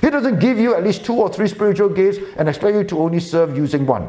He 0.00 0.08
doesn't 0.08 0.38
give 0.38 0.58
you 0.58 0.74
at 0.74 0.84
least 0.84 1.04
two 1.04 1.14
or 1.14 1.30
three 1.30 1.48
spiritual 1.48 1.88
gifts 1.88 2.18
and 2.36 2.48
expect 2.48 2.74
you 2.74 2.84
to 2.84 2.98
only 3.00 3.20
serve 3.20 3.56
using 3.56 3.86
one. 3.86 4.08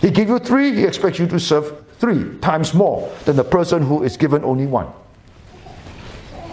He 0.00 0.10
gives 0.10 0.30
you 0.30 0.38
three, 0.38 0.74
he 0.74 0.84
expects 0.84 1.18
you 1.18 1.26
to 1.28 1.38
serve 1.38 1.84
three 1.98 2.38
times 2.38 2.74
more 2.74 3.12
than 3.24 3.36
the 3.36 3.44
person 3.44 3.82
who 3.82 4.02
is 4.02 4.16
given 4.16 4.44
only 4.44 4.66
one. 4.66 4.88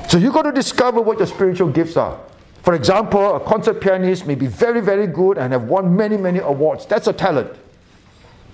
So 0.08 0.18
you've 0.18 0.34
got 0.34 0.44
to 0.44 0.52
discover 0.52 1.02
what 1.02 1.18
your 1.18 1.28
spiritual 1.28 1.70
gifts 1.70 1.98
are. 1.98 2.20
For 2.64 2.74
example, 2.74 3.36
a 3.36 3.40
concert 3.40 3.80
pianist 3.80 4.26
may 4.26 4.36
be 4.36 4.48
very, 4.48 4.82
very 4.82 5.08
good 5.08 5.38
and 5.38 5.54
have 5.54 5.64
won 5.64 5.96
many, 5.96 6.18
many 6.18 6.40
awards. 6.40 6.86
That's 6.86 7.08
a 7.08 7.14
talent. 7.14 7.52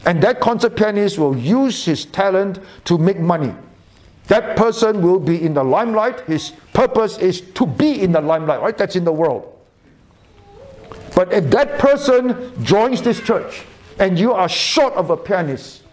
And 0.05 0.21
that 0.23 0.39
concert 0.39 0.75
pianist 0.75 1.17
will 1.17 1.37
use 1.37 1.85
his 1.85 2.05
talent 2.05 2.59
to 2.85 2.97
make 2.97 3.19
money. 3.19 3.53
That 4.27 4.57
person 4.57 5.01
will 5.01 5.19
be 5.19 5.41
in 5.41 5.53
the 5.53 5.63
limelight. 5.63 6.21
His 6.21 6.53
purpose 6.73 7.17
is 7.17 7.41
to 7.41 7.65
be 7.65 8.01
in 8.01 8.11
the 8.11 8.21
limelight, 8.21 8.61
right? 8.61 8.77
That's 8.77 8.95
in 8.95 9.03
the 9.03 9.13
world. 9.13 9.47
But 11.15 11.31
if 11.33 11.49
that 11.51 11.79
person 11.79 12.63
joins 12.63 13.01
this 13.01 13.19
church 13.21 13.63
and 13.99 14.17
you 14.17 14.33
are 14.33 14.49
short 14.49 14.93
of 14.93 15.09
a 15.09 15.17
pianist, 15.17 15.83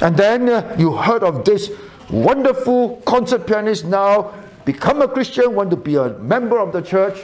and 0.00 0.16
then 0.16 0.48
uh, 0.48 0.74
you 0.78 0.92
heard 0.92 1.22
of 1.22 1.44
this 1.44 1.70
wonderful 2.10 2.96
concert 3.04 3.46
pianist 3.46 3.84
now 3.84 4.34
become 4.64 5.02
a 5.02 5.08
Christian, 5.08 5.54
want 5.54 5.70
to 5.70 5.76
be 5.76 5.96
a 5.96 6.10
member 6.18 6.58
of 6.58 6.72
the 6.72 6.80
church, 6.80 7.18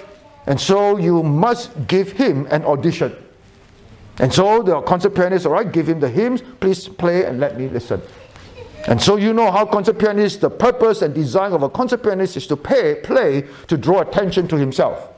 and 0.46 0.60
so 0.60 0.96
you 0.96 1.22
must 1.22 1.86
give 1.86 2.12
him 2.12 2.46
an 2.50 2.64
audition. 2.64 3.14
And 4.18 4.32
so 4.32 4.62
the 4.62 4.80
concert 4.82 5.14
pianist, 5.14 5.46
all 5.46 5.52
right, 5.52 5.70
give 5.70 5.88
him 5.88 6.00
the 6.00 6.08
hymns, 6.08 6.42
please 6.60 6.88
play 6.88 7.24
and 7.24 7.38
let 7.38 7.58
me 7.58 7.68
listen. 7.68 8.02
And 8.86 9.00
so 9.00 9.16
you 9.16 9.32
know 9.32 9.50
how 9.50 9.66
concert 9.66 9.98
pianist, 9.98 10.40
the 10.40 10.50
purpose 10.50 11.02
and 11.02 11.14
design 11.14 11.52
of 11.52 11.62
a 11.62 11.68
concert 11.68 12.02
pianist 12.02 12.36
is 12.36 12.46
to 12.46 12.56
pay, 12.56 12.96
play 13.02 13.46
to 13.66 13.76
draw 13.76 14.00
attention 14.00 14.48
to 14.48 14.56
himself. 14.56 15.10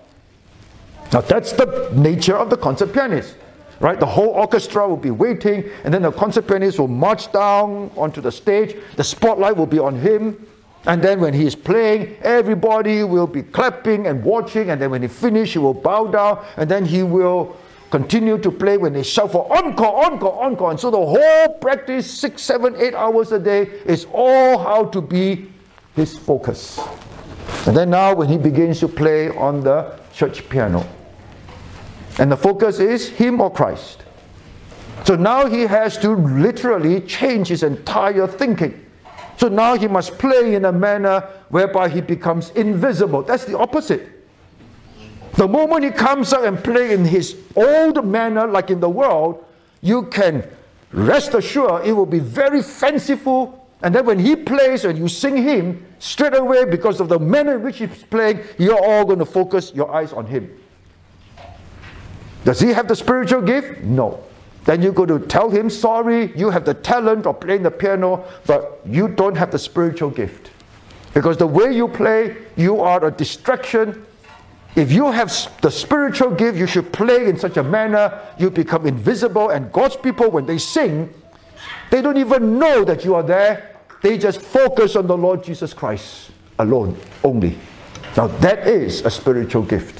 Now 1.12 1.20
that's 1.20 1.52
the 1.52 1.90
nature 1.94 2.36
of 2.36 2.50
the 2.50 2.56
concert 2.56 2.92
pianist. 2.92 3.36
Right? 3.80 3.98
The 3.98 4.06
whole 4.06 4.28
orchestra 4.28 4.86
will 4.86 4.98
be 4.98 5.10
waiting, 5.10 5.64
and 5.84 5.94
then 5.94 6.02
the 6.02 6.12
concert 6.12 6.46
pianist 6.46 6.78
will 6.78 6.88
march 6.88 7.32
down 7.32 7.90
onto 7.96 8.20
the 8.20 8.30
stage. 8.30 8.76
The 8.96 9.04
spotlight 9.04 9.56
will 9.56 9.66
be 9.66 9.78
on 9.78 9.96
him. 9.96 10.46
And 10.86 11.02
then 11.02 11.20
when 11.20 11.34
he 11.34 11.44
is 11.44 11.54
playing, 11.54 12.16
everybody 12.22 13.04
will 13.04 13.26
be 13.26 13.42
clapping 13.42 14.06
and 14.06 14.24
watching. 14.24 14.70
And 14.70 14.80
then 14.80 14.90
when 14.90 15.02
he 15.02 15.08
finishes, 15.08 15.52
he 15.54 15.58
will 15.58 15.74
bow 15.74 16.06
down. 16.06 16.44
And 16.56 16.70
then 16.70 16.86
he 16.86 17.02
will 17.02 17.56
continue 17.90 18.38
to 18.38 18.50
play 18.50 18.78
when 18.78 18.92
they 18.92 19.02
shout 19.02 19.32
for 19.32 19.52
encore, 19.54 20.04
encore, 20.04 20.42
encore. 20.42 20.70
And 20.70 20.80
so 20.80 20.90
the 20.90 20.96
whole 20.96 21.54
practice, 21.60 22.10
six, 22.10 22.42
seven, 22.42 22.74
eight 22.76 22.94
hours 22.94 23.32
a 23.32 23.38
day, 23.38 23.62
is 23.84 24.06
all 24.12 24.58
how 24.58 24.84
to 24.86 25.02
be 25.02 25.50
his 25.96 26.16
focus. 26.18 26.78
And 27.66 27.76
then 27.76 27.90
now, 27.90 28.14
when 28.14 28.28
he 28.28 28.38
begins 28.38 28.80
to 28.80 28.88
play 28.88 29.28
on 29.28 29.60
the 29.60 29.98
church 30.14 30.48
piano, 30.48 30.86
and 32.18 32.32
the 32.32 32.36
focus 32.36 32.78
is 32.78 33.08
him 33.08 33.40
or 33.40 33.50
Christ. 33.50 34.04
So 35.04 35.16
now 35.16 35.46
he 35.46 35.62
has 35.62 35.98
to 35.98 36.10
literally 36.10 37.00
change 37.02 37.48
his 37.48 37.62
entire 37.62 38.26
thinking. 38.26 38.86
So 39.40 39.48
now 39.48 39.74
he 39.74 39.88
must 39.88 40.18
play 40.18 40.54
in 40.54 40.66
a 40.66 40.72
manner 40.72 41.26
whereby 41.48 41.88
he 41.88 42.02
becomes 42.02 42.50
invisible. 42.50 43.22
That's 43.22 43.46
the 43.46 43.56
opposite. 43.56 44.06
The 45.32 45.48
moment 45.48 45.82
he 45.82 45.90
comes 45.92 46.34
out 46.34 46.44
and 46.44 46.62
play 46.62 46.92
in 46.92 47.06
his 47.06 47.38
old 47.56 48.04
manner, 48.04 48.46
like 48.46 48.68
in 48.68 48.80
the 48.80 48.90
world, 48.90 49.42
you 49.80 50.02
can 50.08 50.46
rest 50.92 51.32
assured 51.32 51.86
it 51.86 51.94
will 51.94 52.04
be 52.04 52.18
very 52.18 52.62
fanciful. 52.62 53.66
And 53.80 53.94
then 53.94 54.04
when 54.04 54.18
he 54.18 54.36
plays 54.36 54.84
and 54.84 54.98
you 54.98 55.08
sing 55.08 55.38
him, 55.38 55.86
straight 56.00 56.36
away, 56.36 56.66
because 56.66 57.00
of 57.00 57.08
the 57.08 57.18
manner 57.18 57.54
in 57.54 57.62
which 57.62 57.78
he's 57.78 58.02
playing, 58.10 58.40
you're 58.58 58.78
all 58.78 59.06
going 59.06 59.20
to 59.20 59.24
focus 59.24 59.72
your 59.74 59.90
eyes 59.90 60.12
on 60.12 60.26
him. 60.26 60.54
Does 62.44 62.60
he 62.60 62.74
have 62.74 62.88
the 62.88 62.96
spiritual 62.96 63.40
gift? 63.40 63.80
No. 63.80 64.22
Then 64.64 64.82
you 64.82 64.92
go 64.92 65.06
to 65.06 65.18
tell 65.18 65.50
him, 65.50 65.70
sorry, 65.70 66.36
you 66.36 66.50
have 66.50 66.64
the 66.64 66.74
talent 66.74 67.26
of 67.26 67.40
playing 67.40 67.62
the 67.62 67.70
piano, 67.70 68.24
but 68.46 68.80
you 68.84 69.08
don't 69.08 69.36
have 69.36 69.50
the 69.50 69.58
spiritual 69.58 70.10
gift. 70.10 70.50
Because 71.14 71.36
the 71.38 71.46
way 71.46 71.74
you 71.74 71.88
play, 71.88 72.36
you 72.56 72.80
are 72.80 73.04
a 73.04 73.10
distraction 73.10 74.06
if 74.76 74.92
you 74.92 75.10
have 75.10 75.32
the 75.62 75.70
spiritual 75.70 76.30
gift, 76.30 76.56
you 76.56 76.66
should 76.66 76.92
play 76.92 77.28
in 77.28 77.38
such 77.38 77.56
a 77.56 77.62
manner 77.62 78.20
you 78.38 78.50
become 78.50 78.86
invisible, 78.86 79.50
and 79.50 79.72
God's 79.72 79.96
people, 79.96 80.30
when 80.30 80.46
they 80.46 80.58
sing, 80.58 81.12
they 81.90 82.00
don't 82.00 82.16
even 82.16 82.58
know 82.58 82.84
that 82.84 83.04
you 83.04 83.14
are 83.16 83.22
there. 83.22 83.76
They 84.02 84.16
just 84.16 84.40
focus 84.40 84.94
on 84.94 85.06
the 85.06 85.16
Lord 85.16 85.42
Jesus 85.42 85.74
Christ 85.74 86.30
alone, 86.58 86.96
only. 87.24 87.58
Now, 88.16 88.28
that 88.28 88.66
is 88.66 89.04
a 89.04 89.10
spiritual 89.10 89.62
gift. 89.62 89.99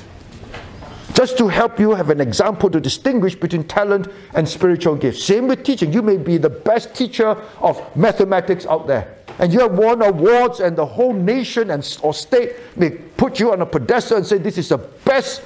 Just 1.14 1.36
to 1.38 1.48
help 1.48 1.78
you 1.78 1.94
have 1.94 2.10
an 2.10 2.20
example 2.20 2.70
to 2.70 2.80
distinguish 2.80 3.34
between 3.34 3.64
talent 3.64 4.08
and 4.34 4.48
spiritual 4.48 4.96
gifts. 4.96 5.24
Same 5.24 5.48
with 5.48 5.64
teaching. 5.64 5.92
You 5.92 6.02
may 6.02 6.16
be 6.16 6.38
the 6.38 6.50
best 6.50 6.94
teacher 6.94 7.36
of 7.60 7.96
mathematics 7.96 8.66
out 8.66 8.86
there 8.86 9.16
and 9.40 9.54
you 9.54 9.60
have 9.60 9.72
won 9.72 10.02
awards, 10.02 10.60
and 10.60 10.76
the 10.76 10.84
whole 10.84 11.14
nation 11.14 11.70
and 11.70 11.98
or 12.02 12.12
state 12.12 12.56
may 12.76 12.90
put 12.90 13.40
you 13.40 13.52
on 13.52 13.62
a 13.62 13.66
pedestal 13.66 14.18
and 14.18 14.26
say, 14.26 14.36
This 14.36 14.58
is 14.58 14.68
the 14.68 14.76
best 14.76 15.42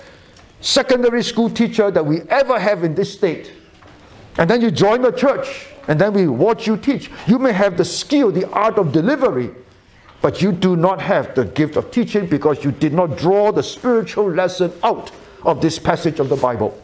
secondary 0.61 1.23
school 1.23 1.49
teacher 1.49 1.93
that 1.93 2.05
we 2.05 2.23
ever 2.23 2.59
have 2.59 2.83
in 2.83 2.97
this 2.97 3.13
state. 3.13 3.53
And 4.37 4.51
then 4.51 4.61
you 4.61 4.73
join 4.73 5.03
the 5.03 5.13
church, 5.13 5.69
and 5.87 6.01
then 6.01 6.13
we 6.13 6.27
watch 6.27 6.67
you 6.67 6.77
teach. 6.77 7.09
You 7.29 7.39
may 7.39 7.53
have 7.53 7.77
the 7.77 7.85
skill, 7.85 8.33
the 8.33 8.51
art 8.51 8.79
of 8.79 8.91
delivery, 8.91 9.51
but 10.21 10.43
you 10.43 10.51
do 10.51 10.75
not 10.75 11.01
have 11.01 11.37
the 11.37 11.45
gift 11.45 11.77
of 11.77 11.93
teaching 11.93 12.27
because 12.27 12.65
you 12.65 12.73
did 12.73 12.93
not 12.93 13.17
draw 13.17 13.53
the 13.53 13.63
spiritual 13.63 14.29
lesson 14.29 14.73
out 14.83 15.13
of 15.45 15.61
this 15.61 15.79
passage 15.79 16.21
of 16.21 16.29
the 16.29 16.37
Bible. 16.37 16.79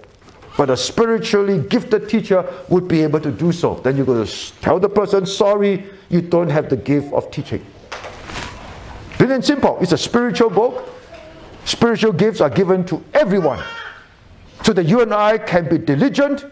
But 0.56 0.70
a 0.70 0.76
spiritually 0.76 1.60
gifted 1.60 2.08
teacher 2.08 2.44
would 2.68 2.86
be 2.86 3.02
able 3.02 3.20
to 3.20 3.30
do 3.30 3.52
so. 3.52 3.76
Then 3.76 3.96
you 3.96 4.04
go 4.04 4.24
to 4.24 4.52
tell 4.60 4.78
the 4.78 4.88
person, 4.88 5.24
sorry, 5.24 5.86
you 6.08 6.20
don't 6.20 6.50
have 6.50 6.68
the 6.68 6.76
gift 6.76 7.12
of 7.12 7.30
teaching. 7.30 7.64
Plain 9.12 9.30
and 9.30 9.44
simple. 9.44 9.78
It's 9.80 9.92
a 9.92 9.98
spiritual 9.98 10.50
book. 10.50 10.88
Spiritual 11.64 12.12
gifts 12.12 12.40
are 12.40 12.50
given 12.50 12.84
to 12.86 13.02
everyone. 13.14 13.62
So 14.64 14.72
that 14.72 14.84
you 14.84 15.00
and 15.00 15.14
I 15.14 15.38
can 15.38 15.68
be 15.68 15.78
diligent. 15.78 16.44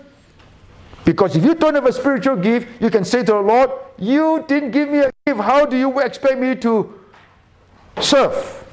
Because 1.05 1.35
if 1.37 1.45
you 1.45 1.55
don't 1.55 1.75
have 1.75 1.87
a 1.87 1.93
spiritual 1.93 2.37
gift, 2.37 2.81
you 2.81 2.91
can 2.91 3.05
say 3.05 3.21
to 3.21 3.33
the 3.33 3.41
Lord, 3.41 3.71
You 3.99 4.45
didn't 4.47 4.71
give 4.71 4.89
me 4.91 4.99
a 4.99 5.11
gift. 5.27 5.41
How 5.41 5.67
do 5.67 5.77
you 5.77 5.99
expect 6.01 6.39
me 6.39 6.55
to 6.57 7.01
serve? 8.01 8.65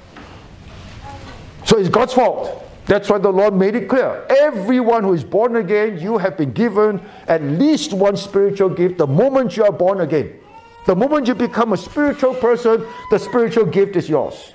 So 1.65 1.77
it's 1.77 1.89
God's 1.89 2.13
fault. 2.13 2.64
That's 2.88 3.09
why 3.09 3.17
the 3.17 3.31
Lord 3.31 3.55
made 3.55 3.75
it 3.75 3.89
clear. 3.89 4.25
Everyone 4.29 5.03
who 5.03 5.13
is 5.13 5.23
born 5.23 5.55
again, 5.55 5.97
you 5.99 6.19
have 6.19 6.38
been 6.38 6.51
given 6.51 7.01
at 7.27 7.41
least 7.41 7.93
one 7.93 8.15
spiritual 8.15 8.69
gift 8.69 8.99
the 8.99 9.07
moment 9.07 9.57
you 9.57 9.63
are 9.63 9.71
born 9.71 10.01
again. 10.01 10.39
The 10.86 10.95
moment 10.95 11.27
you 11.27 11.33
become 11.33 11.73
a 11.73 11.77
spiritual 11.77 12.36
person, 12.36 12.86
the 13.09 13.17
spiritual 13.17 13.65
gift 13.65 13.95
is 13.95 14.07
yours. 14.07 14.53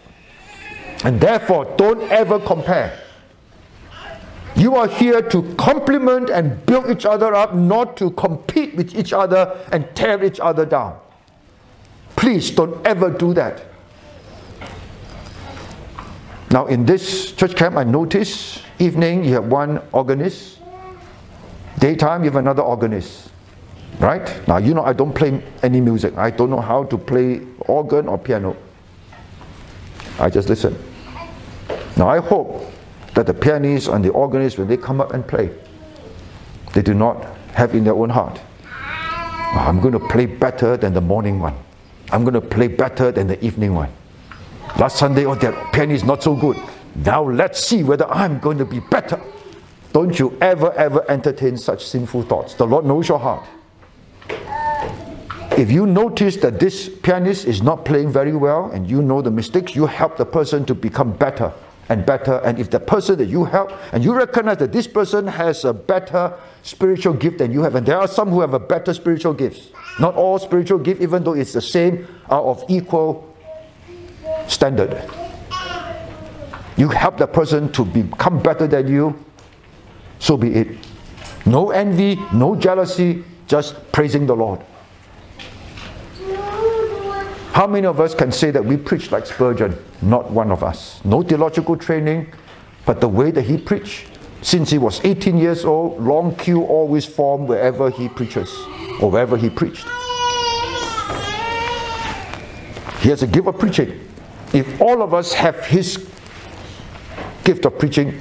And 1.03 1.21
therefore, 1.21 1.75
don't 1.77 2.03
ever 2.03 2.39
compare. 2.39 3.01
You 4.55 4.77
are 4.77 4.87
here 4.87 5.23
to 5.23 5.55
complement 5.55 6.31
and 6.31 6.65
build 6.67 6.89
each 6.91 7.07
other 7.07 7.35
up, 7.35 7.55
not 7.55 7.97
to 7.97 8.11
compete 8.13 8.77
with 8.77 8.95
each 8.95 9.13
other 9.13 9.59
and 9.73 9.89
tear 9.97 10.23
each 10.23 10.39
other 10.39 10.65
down. 10.65 11.01
Please 12.15 12.51
don't 12.51 12.87
ever 12.87 13.11
do 13.11 13.33
that. 13.35 13.70
Now, 16.51 16.67
in 16.67 16.85
this 16.85 17.33
church 17.33 17.55
camp, 17.55 17.77
I 17.77 17.85
notice 17.85 18.61
evening 18.81 19.25
you 19.25 19.35
have 19.35 19.47
one 19.47 19.81
organist, 19.93 20.59
daytime 21.79 22.25
you 22.25 22.31
have 22.31 22.37
another 22.37 22.63
organist. 22.63 23.31
Right? 24.01 24.49
Now, 24.49 24.57
you 24.57 24.75
know, 24.75 24.83
I 24.83 24.93
don't 24.93 25.13
play 25.13 25.43
any 25.63 25.81
music. 25.81 26.17
I 26.17 26.31
don't 26.31 26.51
know 26.51 26.61
how 26.61 26.85
to 26.85 26.97
play 26.97 27.43
organ 27.61 28.09
or 28.09 28.19
piano. 28.19 28.57
I 30.19 30.31
just 30.31 30.49
listen. 30.49 30.77
Now, 31.97 32.09
I 32.09 32.19
hope 32.19 32.73
that 33.15 33.27
the 33.27 33.35
pianists 33.35 33.89
and 33.89 34.05
the 34.05 34.11
organists, 34.11 34.59
when 34.59 34.69
they 34.69 34.77
come 34.77 35.01
up 35.01 35.13
and 35.13 35.27
play, 35.27 35.51
they 36.73 36.83
do 36.83 36.95
not 36.95 37.27
have 37.53 37.75
in 37.75 37.85
their 37.85 37.95
own 37.95 38.11
heart, 38.11 38.41
oh, 38.63 39.65
I'm 39.67 39.81
going 39.81 39.93
to 39.93 40.01
play 40.01 40.27
better 40.27 40.77
than 40.77 40.95
the 40.95 41.01
morning 41.01 41.39
one. 41.41 41.55
I'm 42.11 42.25
going 42.25 42.35
to 42.35 42.41
play 42.41 42.69
better 42.69 43.13
than 43.13 43.27
the 43.27 43.45
evening 43.45 43.75
one. 43.75 43.93
Last 44.79 44.97
Sunday, 44.99 45.27
oh, 45.27 45.35
that 45.35 45.73
piano 45.73 45.93
is 45.93 46.05
not 46.05 46.23
so 46.23 46.35
good. 46.35 46.57
Now 46.95 47.23
let's 47.23 47.63
see 47.63 47.83
whether 47.83 48.07
I'm 48.09 48.39
going 48.39 48.59
to 48.59 48.65
be 48.65 48.81
better. 48.81 49.21
Don't 49.93 50.19
you 50.19 50.37
ever, 50.41 50.73
ever 50.75 51.05
entertain 51.11 51.57
such 51.57 51.85
sinful 51.85 52.23
thoughts. 52.23 52.55
The 52.55 52.67
Lord 52.67 52.85
knows 52.85 53.09
your 53.09 53.19
heart. 53.19 53.47
If 55.59 55.71
you 55.71 55.85
notice 55.85 56.37
that 56.39 56.61
this 56.61 56.89
pianist 56.89 57.45
is 57.45 57.61
not 57.61 57.85
playing 57.85 58.13
very 58.13 58.35
well 58.35 58.71
and 58.71 58.89
you 58.89 59.03
know 59.03 59.21
the 59.21 59.31
mistakes, 59.31 59.75
you 59.75 59.87
help 59.87 60.17
the 60.17 60.25
person 60.25 60.65
to 60.67 60.75
become 60.75 61.13
better 61.13 61.53
and 61.89 62.07
better. 62.07 62.37
And 62.45 62.59
if 62.59 62.71
the 62.71 62.79
person 62.79 63.19
that 63.19 63.27
you 63.27 63.45
help 63.45 63.73
and 63.93 64.05
you 64.05 64.15
recognize 64.15 64.59
that 64.59 64.73
this 64.73 64.87
person 64.87 65.27
has 65.27 65.65
a 65.65 65.75
better 65.75 66.33
spiritual 66.63 67.15
gift 67.15 67.39
than 67.39 67.53
you 67.53 67.63
have, 67.63 67.75
and 67.75 67.85
there 67.85 67.99
are 67.99 68.09
some 68.09 68.31
who 68.31 68.41
have 68.41 68.55
a 68.55 68.61
better 68.61 68.95
spiritual 68.95 69.35
gifts. 69.35 69.69
Not 69.99 70.15
all 70.15 70.39
spiritual 70.39 70.79
gift, 70.79 71.03
even 71.03 71.25
though 71.25 71.35
it's 71.35 71.53
the 71.53 71.61
same, 71.61 72.07
are 72.29 72.43
of 72.43 72.65
equal 72.69 73.30
standard. 74.49 75.03
You 76.77 76.89
help 76.89 77.19
the 77.19 77.27
person 77.27 77.71
to 77.73 77.85
become 77.85 78.43
better 78.43 78.67
than 78.67 78.89
you, 78.89 79.23
so 80.19 80.37
be 80.37 80.55
it. 80.55 80.79
No 81.47 81.71
envy, 81.71 82.17
no 82.33 82.55
jealousy, 82.57 83.25
just 83.47 83.93
praising 83.93 84.27
the 84.27 84.37
Lord. 84.37 84.61
How 87.53 87.67
many 87.67 87.87
of 87.87 88.01
us 88.01 88.15
can 88.15 88.31
say 88.31 88.51
that 88.53 88.65
we 88.65 88.77
preach 88.77 89.11
like 89.11 89.27
Spurgeon? 89.27 89.77
Not 90.01 90.31
one 90.31 90.51
of 90.51 90.63
us. 90.63 91.05
No 91.05 91.23
theological 91.23 91.77
training, 91.77 92.33
but 92.87 93.01
the 93.01 93.09
way 93.09 93.31
that 93.33 93.43
he 93.43 93.59
preached. 93.59 94.07
Since 94.43 94.71
he 94.71 94.79
was 94.79 95.05
18 95.05 95.37
years 95.37 95.65
old, 95.65 96.01
long 96.03 96.35
queue 96.37 96.63
always 96.63 97.05
formed 97.05 97.49
wherever 97.49 97.91
he 97.91 98.09
preaches 98.09 98.49
or 99.03 99.11
wherever 99.11 99.37
he 99.37 99.51
preached. 99.51 99.87
He 103.01 103.09
has 103.09 103.23
a 103.23 103.27
gift 103.27 103.49
of 103.49 103.59
preaching. 103.59 104.10
If 104.53 104.81
all 104.81 105.03
of 105.03 105.15
us 105.15 105.33
have 105.33 105.65
his 105.67 106.09
gift 107.45 107.65
of 107.65 107.79
preaching 107.79 108.21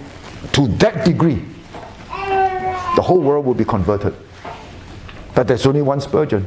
to 0.54 0.68
that 0.78 1.06
degree, 1.06 1.44
the 2.96 3.02
whole 3.02 3.22
world 3.22 3.46
will 3.46 3.54
be 3.54 3.66
converted. 3.66 4.14
But 5.36 5.48
there's 5.48 5.66
only 5.66 5.82
one 5.82 6.02
Spurgeon. 6.02 6.46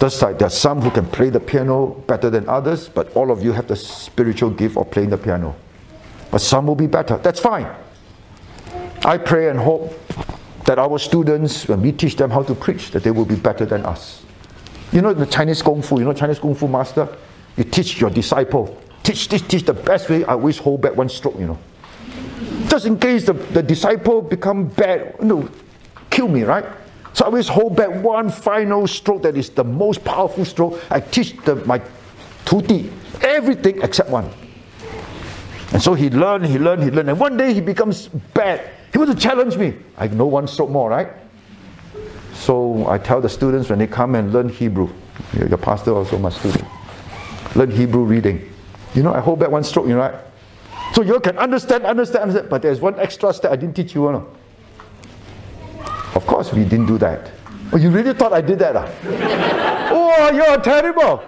Just 0.00 0.20
like 0.20 0.38
there 0.38 0.48
are 0.48 0.50
some 0.50 0.82
who 0.82 0.90
can 0.90 1.06
play 1.06 1.30
the 1.30 1.40
piano 1.40 1.88
better 2.06 2.28
than 2.28 2.48
others, 2.48 2.88
but 2.88 3.14
all 3.16 3.30
of 3.30 3.42
you 3.42 3.52
have 3.52 3.66
the 3.66 3.76
spiritual 3.76 4.50
gift 4.50 4.76
of 4.76 4.90
playing 4.90 5.10
the 5.10 5.16
piano. 5.16 5.56
But 6.30 6.40
some 6.40 6.66
will 6.66 6.74
be 6.74 6.86
better. 6.86 7.16
That's 7.18 7.40
fine. 7.40 7.66
I 9.04 9.16
pray 9.16 9.48
and 9.48 9.58
hope 9.58 9.94
that 10.64 10.78
our 10.78 10.98
students, 10.98 11.68
when 11.68 11.80
we 11.80 11.92
teach 11.92 12.16
them 12.16 12.30
how 12.30 12.42
to 12.42 12.54
preach, 12.54 12.90
that 12.90 13.04
they 13.04 13.10
will 13.10 13.24
be 13.24 13.36
better 13.36 13.64
than 13.64 13.86
us. 13.86 14.22
You 14.92 15.00
know 15.00 15.14
the 15.14 15.26
Chinese 15.26 15.62
Kung 15.62 15.80
Fu, 15.80 15.98
you 15.98 16.04
know 16.04 16.12
Chinese 16.12 16.38
Kung 16.38 16.54
Fu 16.54 16.68
master? 16.68 17.08
You 17.56 17.64
teach 17.64 18.00
your 18.00 18.10
disciple, 18.10 18.76
teach, 19.02 19.28
teach, 19.28 19.46
teach 19.48 19.62
the 19.64 19.74
best 19.74 20.10
way. 20.10 20.24
I 20.24 20.32
always 20.32 20.58
hold 20.58 20.82
back 20.82 20.96
one 20.96 21.08
stroke, 21.08 21.38
you 21.38 21.46
know. 21.46 21.58
Just 22.68 22.86
in 22.86 22.98
case 22.98 23.24
the, 23.24 23.32
the 23.32 23.62
disciple 23.62 24.20
become 24.20 24.68
bad, 24.68 25.14
you 25.20 25.26
know, 25.26 25.48
kill 26.10 26.28
me, 26.28 26.42
right? 26.42 26.64
So 27.12 27.24
I 27.24 27.28
always 27.28 27.48
hold 27.48 27.76
back 27.76 28.02
one 28.02 28.30
final 28.30 28.86
stroke 28.86 29.22
that 29.22 29.36
is 29.36 29.48
the 29.48 29.64
most 29.64 30.04
powerful 30.04 30.44
stroke. 30.44 30.78
I 30.90 31.00
teach 31.00 31.36
the, 31.44 31.56
my 31.64 31.80
tuti 32.44 32.90
everything 33.22 33.80
except 33.82 34.10
one. 34.10 34.28
And 35.72 35.82
so 35.82 35.94
he 35.94 36.10
learned, 36.10 36.46
he 36.46 36.58
learned, 36.58 36.82
he 36.82 36.90
learned. 36.90 37.08
And 37.08 37.18
one 37.18 37.36
day 37.36 37.54
he 37.54 37.60
becomes 37.60 38.08
bad. 38.08 38.70
He 38.92 38.98
wants 38.98 39.14
to 39.14 39.20
challenge 39.20 39.56
me. 39.56 39.74
I 39.96 40.08
know 40.08 40.26
one 40.26 40.46
stroke 40.46 40.70
more, 40.70 40.90
right? 40.90 41.08
So 42.34 42.86
I 42.88 42.98
tell 42.98 43.20
the 43.20 43.28
students 43.28 43.70
when 43.70 43.78
they 43.78 43.86
come 43.86 44.14
and 44.14 44.32
learn 44.32 44.48
Hebrew, 44.48 44.90
your 45.34 45.58
pastor 45.58 45.94
also 45.94 46.18
my 46.18 46.30
student, 46.30 46.64
learn 47.56 47.70
Hebrew 47.70 48.04
reading. 48.04 48.52
You 48.94 49.02
know, 49.02 49.12
I 49.12 49.20
hold 49.20 49.40
back 49.40 49.50
one 49.50 49.64
stroke, 49.64 49.86
you 49.86 49.94
know, 49.94 50.00
right? 50.00 50.14
So 50.94 51.02
you 51.02 51.18
can 51.20 51.36
understand, 51.38 51.84
understand, 51.84 52.22
understand, 52.22 52.48
but 52.48 52.62
there's 52.62 52.80
one 52.80 52.98
extra 52.98 53.32
step 53.32 53.52
I 53.52 53.56
didn't 53.56 53.76
teach 53.76 53.94
you. 53.94 54.06
you 54.06 54.12
know? 54.12 54.28
Of 56.14 56.26
course, 56.26 56.52
we 56.52 56.64
didn't 56.64 56.86
do 56.86 56.98
that. 56.98 57.30
Oh, 57.72 57.76
you 57.76 57.90
really 57.90 58.14
thought 58.14 58.32
I 58.32 58.40
did 58.40 58.58
that? 58.60 58.76
Ah? 58.76 58.88
oh, 59.92 60.30
you're 60.32 60.60
terrible. 60.60 61.22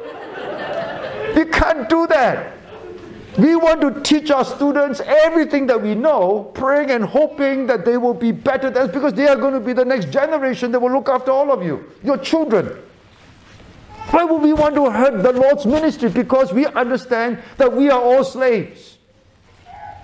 You 1.37 1.47
can't 1.47 1.89
do 1.89 2.07
that. 2.07 2.55
We 3.37 3.55
want 3.55 3.81
to 3.83 4.01
teach 4.03 4.31
our 4.31 4.45
students 4.45 5.01
everything 5.01 5.67
that 5.69 5.81
we 5.81 5.95
know, 5.95 6.51
praying 6.55 6.91
and 6.91 7.05
hoping 7.05 7.67
that 7.67 7.85
they 7.85 7.97
will 7.97 8.15
be 8.15 8.33
better 8.33 8.71
than 8.71 8.89
us 8.89 8.93
because 8.93 9.13
they 9.15 9.29
are 9.29 9.37
going 9.37 9.55
to 9.55 9.61
be 9.61 9.73
the 9.73 9.85
next 9.85 10.11
generation 10.11 10.73
that 10.73 10.81
will 10.81 10.91
look 10.91 11.09
after 11.09 11.31
all 11.31 11.53
of 11.53 11.63
you, 11.63 11.85
your 12.03 12.17
children. 12.19 12.77
Why 14.11 14.25
would 14.25 14.41
we 14.41 14.55
want 14.55 14.75
to 14.77 14.91
hurt 14.91 15.23
the 15.23 15.33
Lord's 15.33 15.67
ministry? 15.67 16.09
Because 16.09 16.53
we 16.53 16.67
understand 16.67 17.43
that 17.59 17.73
we 17.73 17.91
are 17.91 18.01
all 18.01 18.25
slaves. 18.25 18.97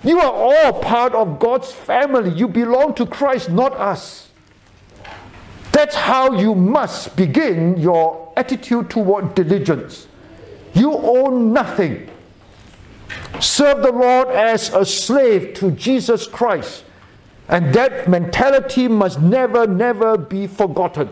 You 0.03 0.19
are 0.19 0.31
all 0.31 0.79
part 0.81 1.13
of 1.13 1.39
God's 1.39 1.71
family. 1.71 2.29
You 2.29 2.47
belong 2.47 2.93
to 2.95 3.07
Christ, 3.07 3.49
not 3.49 3.73
us. 3.73 4.29
That's 5.71 5.95
how 5.95 6.33
you 6.33 6.53
must 6.53 7.15
begin 7.15 7.77
your 7.77 8.31
attitude 8.37 8.91
toward 8.91 9.33
diligence. 9.33 10.07
You 10.75 10.93
own 10.93 11.51
nothing. 11.51 12.09
Serve 13.39 13.81
the 13.81 13.91
Lord 13.91 14.27
as 14.29 14.69
a 14.69 14.85
slave 14.85 15.55
to 15.55 15.71
Jesus 15.71 16.27
Christ. 16.27 16.83
And 17.47 17.73
that 17.73 18.07
mentality 18.07 18.87
must 18.87 19.19
never, 19.19 19.65
never 19.65 20.17
be 20.17 20.45
forgotten. 20.45 21.09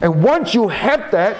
And 0.00 0.22
once 0.22 0.54
you 0.54 0.68
have 0.68 1.10
that, 1.10 1.36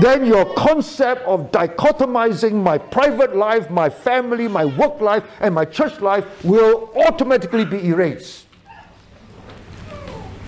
then 0.00 0.24
your 0.24 0.46
concept 0.54 1.22
of 1.26 1.52
dichotomizing 1.52 2.54
my 2.54 2.78
private 2.78 3.36
life, 3.36 3.68
my 3.68 3.90
family, 3.90 4.48
my 4.48 4.64
work 4.64 5.00
life, 5.00 5.22
and 5.40 5.54
my 5.54 5.64
church 5.64 6.00
life 6.00 6.44
will 6.44 6.90
automatically 6.96 7.64
be 7.64 7.86
erased. 7.86 8.46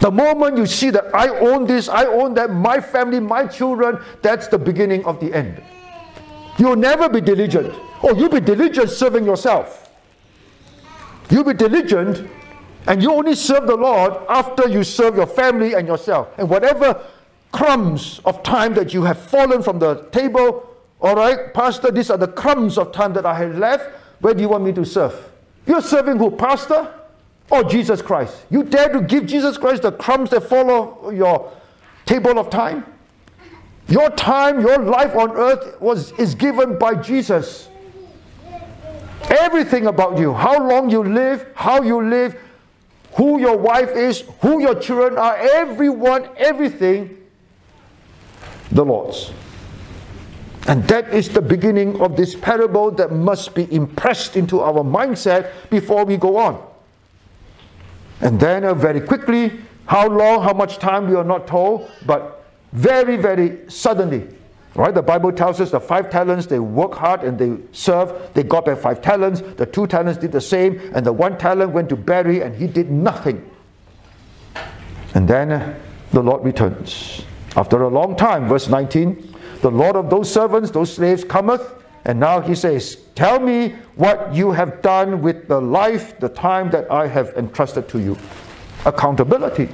The 0.01 0.11
moment 0.11 0.57
you 0.57 0.67
see 0.67 0.91
that 0.91 1.15
I 1.15 1.29
own 1.29 1.67
this, 1.67 1.89
I 1.89 2.07
own 2.07 2.35
that, 2.35 2.51
my 2.51 2.81
family, 2.81 3.21
my 3.21 3.47
children, 3.47 3.99
that's 4.23 4.49
the 4.49 4.59
beginning 4.59 5.05
of 5.05 5.21
the 5.21 5.33
end. 5.33 5.63
You'll 6.59 6.77
never 6.77 7.09
be 7.09 7.21
diligent. 7.21 7.75
Or 8.03 8.11
oh, 8.11 8.15
you'll 8.15 8.29
be 8.29 8.41
diligent 8.41 8.91
serving 8.91 9.25
yourself. 9.25 9.91
You'll 11.31 11.45
be 11.45 11.55
diligent 11.55 12.29
and 12.87 13.03
you 13.03 13.13
only 13.13 13.35
serve 13.35 13.67
the 13.67 13.77
Lord 13.77 14.15
after 14.29 14.69
you 14.69 14.85
serve 14.85 15.17
your 15.17 15.27
family 15.27 15.75
and 15.75 15.89
yourself. 15.89 16.29
And 16.37 16.51
whatever 16.51 17.03
crumbs 17.55 18.21
of 18.25 18.43
time 18.43 18.75
that 18.75 18.93
you 18.93 19.03
have 19.05 19.19
fallen 19.19 19.63
from 19.63 19.79
the 19.79 20.03
table, 20.11 20.69
all 21.01 21.15
right, 21.15 21.55
Pastor, 21.55 21.91
these 21.91 22.11
are 22.11 22.19
the 22.19 22.29
crumbs 22.29 22.77
of 22.79 22.93
time 22.93 23.13
that 23.15 23.25
I 23.25 23.35
have 23.35 23.57
left. 23.57 23.91
Where 24.21 24.35
do 24.35 24.43
you 24.43 24.49
want 24.49 24.65
me 24.65 24.73
to 24.73 24.85
serve? 24.85 25.15
You're 25.67 25.83
serving 25.83 26.19
who? 26.19 26.31
Pastor? 26.31 26.93
or 27.51 27.59
oh, 27.59 27.69
Jesus 27.69 28.01
Christ. 28.01 28.45
You 28.51 28.63
dare 28.63 28.89
to 28.93 29.01
give 29.01 29.27
Jesus 29.27 29.59
Christ 29.59 29.83
the 29.83 29.93
crumbs 29.93 30.31
that 30.31 30.43
fall 30.43 30.71
off 30.71 31.15
your 31.15 31.53
table 32.07 32.39
of 32.39 32.51
time? 32.51 32.87
Your 33.87 34.11
time, 34.11 34.61
your 34.61 34.79
life 34.79 35.15
on 35.15 35.33
earth 35.33 35.81
was, 35.81 36.13
is 36.13 36.35
given 36.35 36.79
by 36.79 36.95
Jesus. 36.95 37.69
Everything 39.29 39.87
about 39.87 40.19
you, 40.19 40.33
how 40.33 40.67
long 40.67 40.89
you 40.91 41.05
live, 41.05 41.47
how 41.55 41.83
you 41.83 42.03
live, 42.03 42.39
who 43.17 43.39
your 43.39 43.57
wife 43.57 43.91
is, 43.91 44.25
who 44.41 44.61
your 44.61 44.75
children 44.75 45.19
are, 45.19 45.37
everyone, 45.37 46.29
everything, 46.37 47.17
the 48.71 48.85
Lord's. 48.85 49.33
And 50.67 50.83
that 50.89 51.13
is 51.13 51.29
the 51.29 51.43
beginning 51.43 52.01
of 52.01 52.17
this 52.17 52.35
parable 52.35 52.91
that 52.93 53.13
must 53.13 53.55
be 53.55 53.73
impressed 53.73 54.37
into 54.37 54.61
our 54.61 54.83
mindset 54.83 55.53
before 55.69 56.05
we 56.05 56.17
go 56.17 56.39
on. 56.39 56.67
And 58.21 58.41
then 58.41 58.65
uh, 58.65 58.73
very 58.73 59.01
quickly, 59.01 59.53
how 59.87 60.09
long, 60.09 60.43
how 60.43 60.55
much 60.55 60.79
time, 60.79 61.11
we 61.11 61.17
are 61.17 61.25
not 61.25 61.47
told, 61.47 61.91
but 62.07 62.47
very, 62.73 63.17
very 63.17 63.71
suddenly, 63.71 64.27
right? 64.75 64.95
The 64.95 65.03
Bible 65.03 65.33
tells 65.33 65.61
us 65.61 65.71
the 65.71 65.81
five 65.81 66.09
talents, 66.09 66.47
they 66.47 66.59
work 66.59 66.95
hard 66.95 67.23
and 67.23 67.39
they 67.39 67.59
serve. 67.73 68.33
They 68.33 68.43
got 68.43 68.65
back 68.65 68.79
five 68.79 69.03
talents. 69.03 69.43
The 69.43 69.67
two 69.67 69.87
talents 69.87 70.19
did 70.19 70.33
the 70.33 70.41
same, 70.41 70.81
and 70.95 71.05
the 71.05 71.13
one 71.13 71.37
talent 71.37 71.73
went 71.73 71.91
to 71.91 71.97
bury 71.97 72.41
and 72.41 72.55
he 72.55 72.67
did 72.67 72.91
nothing. 72.91 73.51
And 75.13 75.29
then 75.29 75.53
uh, 75.53 75.79
the 76.13 76.23
Lord 76.23 76.43
returns. 76.43 77.25
After 77.57 77.83
a 77.83 77.89
long 77.89 78.17
time, 78.17 78.49
verse 78.49 78.69
19, 78.69 79.35
the 79.61 79.71
Lord 79.71 79.97
of 79.97 80.11
those 80.11 80.33
servants, 80.33 80.71
those 80.71 80.93
slaves, 80.93 81.25
cometh 81.25 81.63
and 82.05 82.21
now 82.21 82.41
he 82.41 82.55
says, 82.55 82.97
Tell 83.15 83.41
me 83.41 83.71
what 83.97 84.35
you 84.35 84.53
have 84.53 84.83
done 84.83 85.23
with 85.23 85.49
the 85.49 85.61
life, 85.61 86.19
the 86.21 86.29
time 86.29 86.71
that 86.71 86.91
I 86.91 87.07
have 87.07 87.29
entrusted 87.37 87.89
to 87.91 87.99
you. 87.99 88.19
Accountability. 88.85 89.69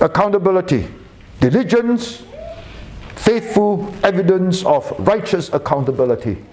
Accountability. 0.00 0.86
Diligence, 1.40 2.22
faithful 3.16 3.92
evidence 4.04 4.64
of 4.64 4.92
righteous 5.00 5.52
accountability. 5.52 6.44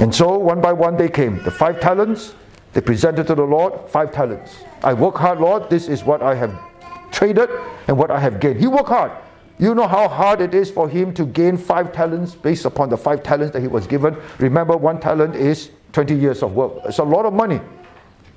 And 0.00 0.14
so, 0.14 0.38
one 0.38 0.60
by 0.60 0.72
one, 0.72 0.96
they 0.96 1.08
came. 1.08 1.42
The 1.42 1.50
five 1.50 1.80
talents, 1.80 2.34
they 2.72 2.80
presented 2.80 3.26
to 3.28 3.34
the 3.34 3.44
Lord 3.44 3.88
five 3.90 4.10
talents. 4.12 4.56
I 4.82 4.94
work 4.94 5.16
hard, 5.16 5.40
Lord. 5.40 5.68
This 5.70 5.88
is 5.88 6.02
what 6.02 6.22
I 6.22 6.34
have 6.34 6.69
traded 7.10 7.50
and 7.88 7.96
what 7.96 8.10
I 8.10 8.18
have 8.20 8.40
gained. 8.40 8.60
He 8.60 8.66
worked 8.66 8.88
hard. 8.88 9.12
You 9.58 9.74
know 9.74 9.86
how 9.86 10.08
hard 10.08 10.40
it 10.40 10.54
is 10.54 10.70
for 10.70 10.88
him 10.88 11.12
to 11.14 11.26
gain 11.26 11.58
five 11.58 11.92
talents 11.92 12.34
based 12.34 12.64
upon 12.64 12.88
the 12.88 12.96
five 12.96 13.22
talents 13.22 13.52
that 13.52 13.60
he 13.60 13.68
was 13.68 13.86
given. 13.86 14.16
Remember, 14.38 14.76
one 14.76 14.98
talent 14.98 15.36
is 15.36 15.70
20 15.92 16.14
years 16.14 16.42
of 16.42 16.54
work. 16.54 16.72
It's 16.86 16.98
a 16.98 17.04
lot 17.04 17.26
of 17.26 17.34
money. 17.34 17.60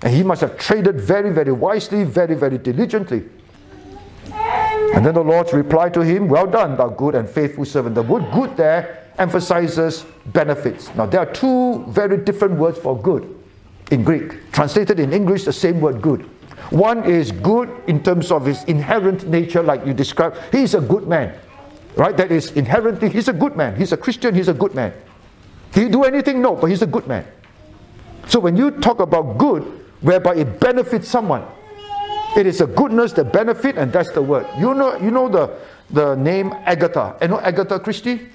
And 0.04 0.14
he 0.14 0.22
must 0.22 0.42
have 0.42 0.58
traded 0.58 1.00
very, 1.00 1.32
very 1.32 1.54
wisely, 1.54 2.04
very, 2.04 2.36
very 2.36 2.58
diligently. 2.58 3.24
And 4.34 5.06
then 5.06 5.14
the 5.14 5.24
Lord's 5.24 5.54
reply 5.54 5.90
to 5.90 6.02
him, 6.02 6.28
Well 6.28 6.46
done, 6.46 6.76
thou 6.76 6.90
good 6.90 7.16
and 7.16 7.28
faithful 7.28 7.66
servant. 7.66 7.96
The 7.96 8.04
word 8.04 8.30
good 8.34 8.58
there 8.58 9.10
emphasizes 9.18 10.06
benefits. 10.28 10.94
Now, 10.96 11.06
there 11.06 11.22
are 11.22 11.32
two 11.32 11.86
very 11.88 12.18
different 12.18 12.56
words 12.56 12.78
for 12.78 13.00
good 13.00 13.34
in 13.92 14.04
Greek. 14.04 14.52
Translated 14.52 15.00
in 15.00 15.14
English, 15.14 15.46
the 15.46 15.54
same 15.54 15.80
word 15.80 16.02
good. 16.02 16.30
One 16.74 17.04
is 17.04 17.32
good 17.32 17.70
in 17.86 18.02
terms 18.02 18.32
of 18.32 18.48
his 18.48 18.64
inherent 18.64 19.28
nature, 19.28 19.62
like 19.62 19.86
you 19.86 19.94
described. 19.94 20.40
He's 20.52 20.74
a 20.74 20.82
good 20.82 21.08
man, 21.08 21.38
right? 21.96 22.18
That 22.18 22.32
is 22.32 22.50
inherently, 22.54 23.10
he's 23.10 23.28
a 23.28 23.34
good 23.34 23.56
man. 23.56 23.76
He's 23.76 23.92
a 23.92 23.98
Christian, 23.98 24.34
he's 24.34 24.48
a 24.48 24.56
good 24.56 24.74
man. 24.74 24.92
Did 25.72 25.84
he 25.84 25.90
do 25.90 26.04
anything? 26.04 26.42
No, 26.42 26.56
but 26.56 26.72
he's 26.72 26.82
a 26.82 26.88
good 26.88 27.06
man. 27.06 27.28
So 28.26 28.40
when 28.40 28.58
you 28.58 28.72
talk 28.72 29.02
about 29.02 29.38
good, 29.38 29.62
whereby 30.02 30.34
it 30.34 30.60
benefits 30.60 31.08
someone, 31.08 31.46
it 32.36 32.48
is 32.48 32.60
a 32.60 32.66
goodness 32.66 33.14
that 33.14 33.32
benefit, 33.32 33.78
and 33.78 33.94
that's 33.94 34.10
the 34.10 34.24
word. 34.24 34.48
You 34.58 34.74
know, 34.74 34.98
you 34.98 35.12
know 35.12 35.30
the, 35.30 35.56
the 35.92 36.16
name 36.16 36.54
Agatha. 36.66 37.18
You 37.22 37.28
know 37.28 37.40
Agatha 37.40 37.80
Christie? 37.80 38.30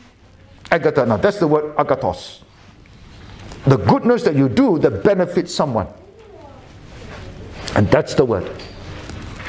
Agatha. 0.71 1.05
Now 1.05 1.17
that's 1.17 1.39
the 1.39 1.49
word 1.49 1.75
agathos. 1.75 2.43
The 3.67 3.79
goodness 3.79 4.23
that 4.23 4.37
you 4.37 4.49
do 4.49 4.79
that 4.79 5.03
benefits 5.03 5.53
someone. 5.53 5.89
And 7.79 7.89
that's 7.93 8.15
the 8.15 8.25
word. 8.25 8.51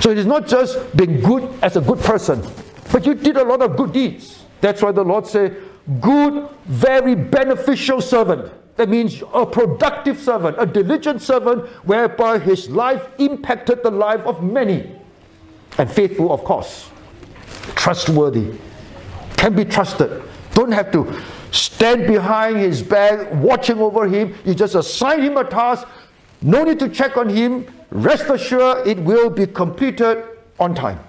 So 0.02 0.12
it 0.12 0.20
is 0.20 0.28
not 0.28 0.48
just 0.48 0.96
being 0.96 1.20
good 1.20 1.52
as 1.64 1.78
a 1.78 1.82
good 1.82 1.98
person, 1.98 2.44
but 2.92 3.04
you 3.04 3.16
did 3.16 3.38
a 3.38 3.44
lot 3.44 3.64
of 3.64 3.76
good 3.76 3.92
deeds. 3.92 4.46
That's 4.62 4.84
why 4.84 4.92
the 4.92 5.04
Lord 5.04 5.26
said, 5.26 5.58
good, 6.00 6.48
very 6.66 7.16
beneficial 7.16 8.02
servant. 8.02 8.54
That 8.76 8.88
means 8.88 9.24
a 9.34 9.48
productive 9.48 10.20
servant, 10.20 10.58
a 10.60 10.68
diligent 10.68 11.24
servant, 11.24 11.68
whereby 11.88 12.38
his 12.38 12.70
life 12.70 13.04
impacted 13.18 13.82
the 13.82 13.90
life 13.90 14.22
of 14.22 14.44
many. 14.44 14.96
And 15.80 15.90
faithful, 15.90 16.32
of 16.32 16.44
course. 16.44 16.88
Trustworthy. 17.74 18.60
Can 19.38 19.56
be 19.56 19.66
trusted. 19.66 20.22
Don't 20.54 20.72
have 20.72 20.92
to 20.92 21.20
stand 21.50 22.06
behind 22.06 22.58
his 22.58 22.84
back, 22.84 23.34
watching 23.34 23.80
over 23.80 24.08
him. 24.08 24.36
You 24.46 24.54
just 24.54 24.76
assign 24.76 25.24
him 25.24 25.36
a 25.38 25.44
task. 25.44 25.88
No 26.44 26.64
need 26.64 26.78
to 26.78 26.90
check 26.90 27.18
on 27.18 27.28
him 27.28 27.66
rest 27.92 28.30
assured 28.30 28.88
it 28.88 29.00
will 29.00 29.30
be 29.30 29.48
completed 29.48 30.24
on 30.60 30.76
time. 30.76 31.00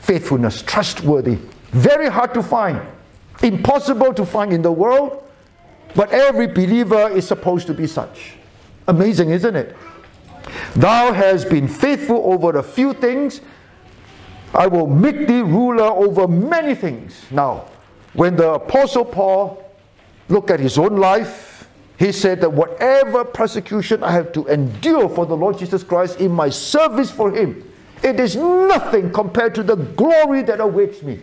Faithfulness, 0.00 0.62
trustworthy, 0.62 1.38
very 1.70 2.08
hard 2.08 2.34
to 2.34 2.42
find, 2.42 2.80
impossible 3.42 4.12
to 4.14 4.24
find 4.24 4.52
in 4.52 4.62
the 4.62 4.72
world, 4.72 5.22
but 5.94 6.10
every 6.12 6.46
believer 6.46 7.08
is 7.10 7.26
supposed 7.26 7.66
to 7.66 7.74
be 7.74 7.86
such. 7.86 8.34
Amazing, 8.86 9.30
isn't 9.30 9.56
it? 9.56 9.76
Thou 10.76 11.12
hast 11.12 11.48
been 11.48 11.68
faithful 11.68 12.32
over 12.32 12.58
a 12.58 12.62
few 12.62 12.92
things, 12.92 13.40
I 14.54 14.68
will 14.68 14.86
make 14.86 15.26
thee 15.26 15.42
ruler 15.42 15.84
over 15.84 16.28
many 16.28 16.74
things. 16.74 17.24
Now, 17.30 17.64
when 18.12 18.36
the 18.36 18.52
Apostle 18.52 19.04
Paul 19.04 19.72
looked 20.28 20.50
at 20.50 20.60
his 20.60 20.78
own 20.78 20.96
life, 20.96 21.53
he 21.98 22.10
said 22.10 22.40
that 22.40 22.52
whatever 22.52 23.24
persecution 23.24 24.02
I 24.02 24.12
have 24.12 24.32
to 24.32 24.46
endure 24.46 25.08
for 25.08 25.26
the 25.26 25.36
Lord 25.36 25.58
Jesus 25.58 25.84
Christ 25.84 26.20
in 26.20 26.32
my 26.32 26.50
service 26.50 27.10
for 27.10 27.30
Him, 27.30 27.70
it 28.02 28.18
is 28.18 28.36
nothing 28.36 29.12
compared 29.12 29.54
to 29.54 29.62
the 29.62 29.76
glory 29.76 30.42
that 30.42 30.60
awaits 30.60 31.02
me. 31.02 31.20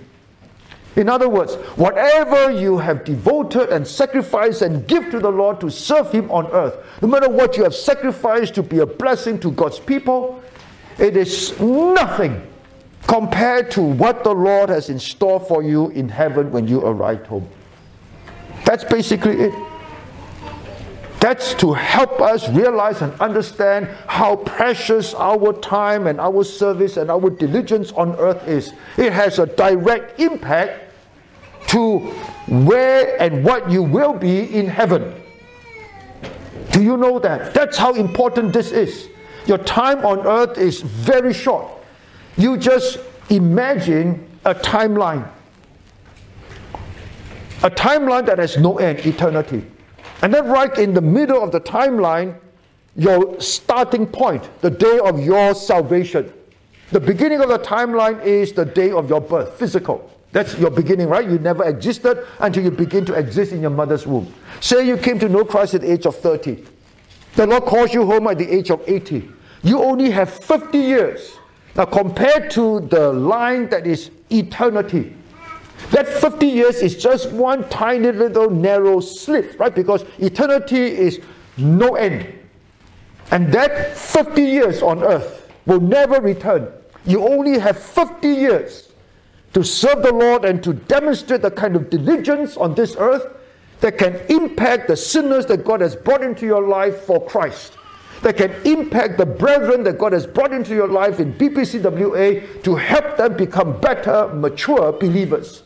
In 0.95 1.07
other 1.07 1.29
words, 1.29 1.55
whatever 1.75 2.51
you 2.51 2.77
have 2.77 3.05
devoted 3.05 3.69
and 3.69 3.87
sacrificed 3.87 4.61
and 4.61 4.85
give 4.87 5.09
to 5.11 5.19
the 5.19 5.31
Lord 5.31 5.61
to 5.61 5.69
serve 5.69 6.11
Him 6.11 6.29
on 6.31 6.47
earth, 6.47 6.77
no 7.01 7.07
matter 7.07 7.29
what 7.29 7.57
you 7.57 7.63
have 7.63 7.75
sacrificed 7.75 8.55
to 8.55 8.63
be 8.63 8.79
a 8.79 8.85
blessing 8.85 9.39
to 9.41 9.51
God's 9.51 9.79
people, 9.79 10.41
it 10.97 11.17
is 11.17 11.57
nothing 11.59 12.47
compared 13.07 13.71
to 13.71 13.81
what 13.81 14.23
the 14.23 14.33
Lord 14.33 14.69
has 14.69 14.89
in 14.89 14.99
store 14.99 15.39
for 15.39 15.63
you 15.63 15.89
in 15.89 16.07
heaven 16.07 16.51
when 16.51 16.67
you 16.67 16.81
arrive 16.81 17.25
home. 17.25 17.47
That's 18.65 18.83
basically 18.83 19.39
it. 19.41 19.70
That's 21.21 21.53
to 21.55 21.73
help 21.73 22.19
us 22.19 22.49
realize 22.49 23.03
and 23.03 23.13
understand 23.21 23.87
how 24.07 24.37
precious 24.37 25.13
our 25.13 25.53
time 25.53 26.07
and 26.07 26.19
our 26.19 26.43
service 26.43 26.97
and 26.97 27.11
our 27.11 27.29
diligence 27.29 27.91
on 27.91 28.15
earth 28.15 28.47
is. 28.47 28.73
It 28.97 29.13
has 29.13 29.37
a 29.37 29.45
direct 29.45 30.19
impact 30.19 30.91
to 31.67 31.99
where 32.49 33.21
and 33.21 33.45
what 33.45 33.69
you 33.69 33.83
will 33.83 34.13
be 34.13 34.51
in 34.51 34.65
heaven. 34.65 35.13
Do 36.71 36.81
you 36.81 36.97
know 36.97 37.19
that? 37.19 37.53
That's 37.53 37.77
how 37.77 37.93
important 37.93 38.51
this 38.51 38.71
is. 38.71 39.07
Your 39.45 39.59
time 39.59 40.03
on 40.03 40.25
earth 40.25 40.57
is 40.57 40.81
very 40.81 41.35
short. 41.35 41.71
You 42.35 42.57
just 42.57 42.97
imagine 43.29 44.27
a 44.43 44.55
timeline. 44.55 45.29
A 47.61 47.69
timeline 47.69 48.25
that 48.25 48.39
has 48.39 48.57
no 48.57 48.79
end, 48.79 49.05
eternity. 49.05 49.70
And 50.21 50.33
then, 50.33 50.47
right 50.47 50.75
in 50.77 50.93
the 50.93 51.01
middle 51.01 51.43
of 51.43 51.51
the 51.51 51.59
timeline, 51.59 52.37
your 52.95 53.39
starting 53.39 54.05
point, 54.05 54.49
the 54.61 54.69
day 54.69 54.99
of 54.99 55.23
your 55.23 55.55
salvation. 55.55 56.31
The 56.91 56.99
beginning 56.99 57.41
of 57.41 57.49
the 57.49 57.59
timeline 57.59 58.23
is 58.23 58.51
the 58.51 58.65
day 58.65 58.91
of 58.91 59.09
your 59.09 59.21
birth, 59.21 59.57
physical. 59.57 60.09
That's 60.33 60.57
your 60.57 60.69
beginning, 60.69 61.07
right? 61.07 61.29
You 61.29 61.39
never 61.39 61.63
existed 61.63 62.25
until 62.39 62.63
you 62.63 62.71
begin 62.71 63.05
to 63.05 63.13
exist 63.13 63.51
in 63.51 63.61
your 63.61 63.69
mother's 63.69 64.05
womb. 64.05 64.33
Say 64.59 64.87
you 64.87 64.97
came 64.97 65.19
to 65.19 65.29
know 65.29 65.43
Christ 65.43 65.73
at 65.73 65.81
the 65.81 65.91
age 65.91 66.05
of 66.05 66.15
30. 66.17 66.65
The 67.35 67.47
Lord 67.47 67.63
calls 67.63 67.93
you 67.93 68.05
home 68.05 68.27
at 68.27 68.37
the 68.37 68.49
age 68.49 68.71
of 68.71 68.81
80. 68.87 69.29
You 69.63 69.81
only 69.81 70.11
have 70.11 70.31
50 70.31 70.77
years. 70.77 71.37
Now, 71.75 71.85
compared 71.85 72.51
to 72.51 72.81
the 72.81 73.11
line 73.13 73.69
that 73.69 73.87
is 73.87 74.11
eternity, 74.29 75.15
that 75.89 76.07
50 76.07 76.45
years 76.45 76.81
is 76.81 76.95
just 76.95 77.31
one 77.31 77.67
tiny 77.69 78.11
little 78.11 78.49
narrow 78.49 78.99
slit, 78.99 79.59
right? 79.59 79.73
Because 79.73 80.05
eternity 80.19 80.83
is 80.85 81.19
no 81.57 81.95
end. 81.95 82.33
And 83.31 83.51
that 83.53 83.97
50 83.97 84.41
years 84.41 84.81
on 84.81 85.03
earth 85.03 85.51
will 85.65 85.79
never 85.79 86.21
return. 86.21 86.71
You 87.05 87.27
only 87.27 87.57
have 87.59 87.81
50 87.81 88.27
years 88.27 88.91
to 89.53 89.63
serve 89.63 90.03
the 90.03 90.13
Lord 90.13 90.45
and 90.45 90.63
to 90.63 90.73
demonstrate 90.73 91.41
the 91.41 91.51
kind 91.51 91.75
of 91.75 91.89
diligence 91.89 92.57
on 92.57 92.75
this 92.75 92.95
earth 92.97 93.37
that 93.81 93.97
can 93.97 94.15
impact 94.29 94.87
the 94.87 94.95
sinners 94.95 95.45
that 95.47 95.65
God 95.65 95.81
has 95.81 95.95
brought 95.95 96.23
into 96.23 96.45
your 96.45 96.67
life 96.67 97.01
for 97.01 97.25
Christ. 97.25 97.77
That 98.21 98.37
can 98.37 98.51
impact 98.65 99.17
the 99.17 99.25
brethren 99.25 99.83
that 99.83 99.97
God 99.97 100.13
has 100.13 100.27
brought 100.27 100.53
into 100.53 100.75
your 100.75 100.87
life 100.87 101.19
in 101.19 101.33
BPCWA 101.33 102.63
to 102.63 102.75
help 102.75 103.17
them 103.17 103.35
become 103.35 103.79
better, 103.81 104.27
mature 104.27 104.91
believers. 104.91 105.63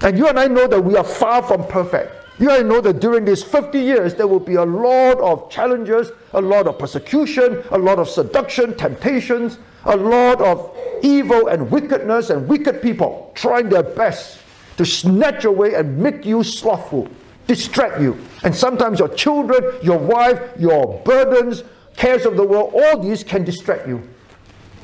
And 0.00 0.16
you 0.16 0.28
and 0.28 0.38
I 0.38 0.46
know 0.46 0.66
that 0.66 0.80
we 0.80 0.96
are 0.96 1.04
far 1.04 1.42
from 1.42 1.66
perfect. 1.66 2.12
You 2.38 2.50
and 2.50 2.64
I 2.64 2.68
know 2.68 2.80
that 2.80 3.00
during 3.00 3.24
these 3.24 3.42
50 3.42 3.80
years, 3.80 4.14
there 4.14 4.28
will 4.28 4.40
be 4.40 4.54
a 4.54 4.64
lot 4.64 5.18
of 5.18 5.50
challenges, 5.50 6.12
a 6.32 6.40
lot 6.40 6.68
of 6.68 6.78
persecution, 6.78 7.64
a 7.70 7.78
lot 7.78 7.98
of 7.98 8.08
seduction, 8.08 8.76
temptations, 8.76 9.58
a 9.84 9.96
lot 9.96 10.40
of 10.40 10.76
evil 11.02 11.48
and 11.48 11.70
wickedness 11.70 12.30
and 12.30 12.46
wicked 12.46 12.80
people 12.80 13.32
trying 13.34 13.68
their 13.68 13.82
best 13.82 14.38
to 14.76 14.84
snatch 14.84 15.44
away 15.44 15.74
and 15.74 15.98
make 15.98 16.24
you 16.24 16.44
slothful, 16.44 17.08
distract 17.48 18.00
you. 18.00 18.16
And 18.44 18.54
sometimes 18.54 19.00
your 19.00 19.08
children, 19.08 19.64
your 19.82 19.98
wife, 19.98 20.40
your 20.58 21.02
burdens, 21.04 21.64
cares 21.96 22.24
of 22.24 22.36
the 22.36 22.44
world, 22.44 22.72
all 22.74 23.00
these 23.00 23.24
can 23.24 23.44
distract 23.44 23.88
you. 23.88 24.08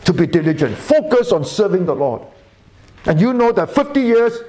To 0.07 0.13
be 0.13 0.27
diligent, 0.27 0.77
focus 0.77 1.31
on 1.31 1.45
serving 1.45 1.87
the 1.87 1.95
Lord. 1.95 2.23
And 3.07 3.21
you 3.21 3.33
know 3.33 3.53
that 3.53 3.71
50 3.71 4.01
years 4.01 4.41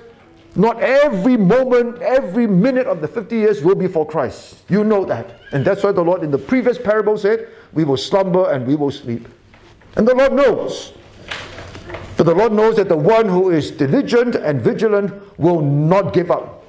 not 0.55 0.79
every 0.79 1.35
moment, 1.35 2.01
every 2.01 2.47
minute 2.47 2.87
of 2.87 3.01
the 3.01 3.07
50 3.07 3.35
years 3.35 3.61
will 3.61 3.75
be 3.75 3.87
for 3.87 4.07
Christ. 4.07 4.63
You 4.69 4.85
know 4.85 5.03
that. 5.05 5.39
And 5.51 5.65
that's 5.65 5.83
why 5.83 5.91
the 5.91 6.03
Lord 6.03 6.23
in 6.23 6.31
the 6.31 6.37
previous 6.37 6.77
parable 6.77 7.17
said, 7.17 7.49
We 7.73 7.83
will 7.83 7.97
slumber 7.97 8.49
and 8.49 8.65
we 8.65 8.75
will 8.75 8.91
sleep. 8.91 9.27
And 9.97 10.07
the 10.07 10.15
Lord 10.15 10.31
knows. 10.31 10.93
But 12.15 12.25
the 12.25 12.33
Lord 12.33 12.53
knows 12.53 12.77
that 12.77 12.87
the 12.87 12.95
one 12.97 13.27
who 13.27 13.51
is 13.51 13.71
diligent 13.71 14.35
and 14.35 14.61
vigilant 14.61 15.13
will 15.37 15.59
not 15.59 16.13
give 16.13 16.31
up. 16.31 16.63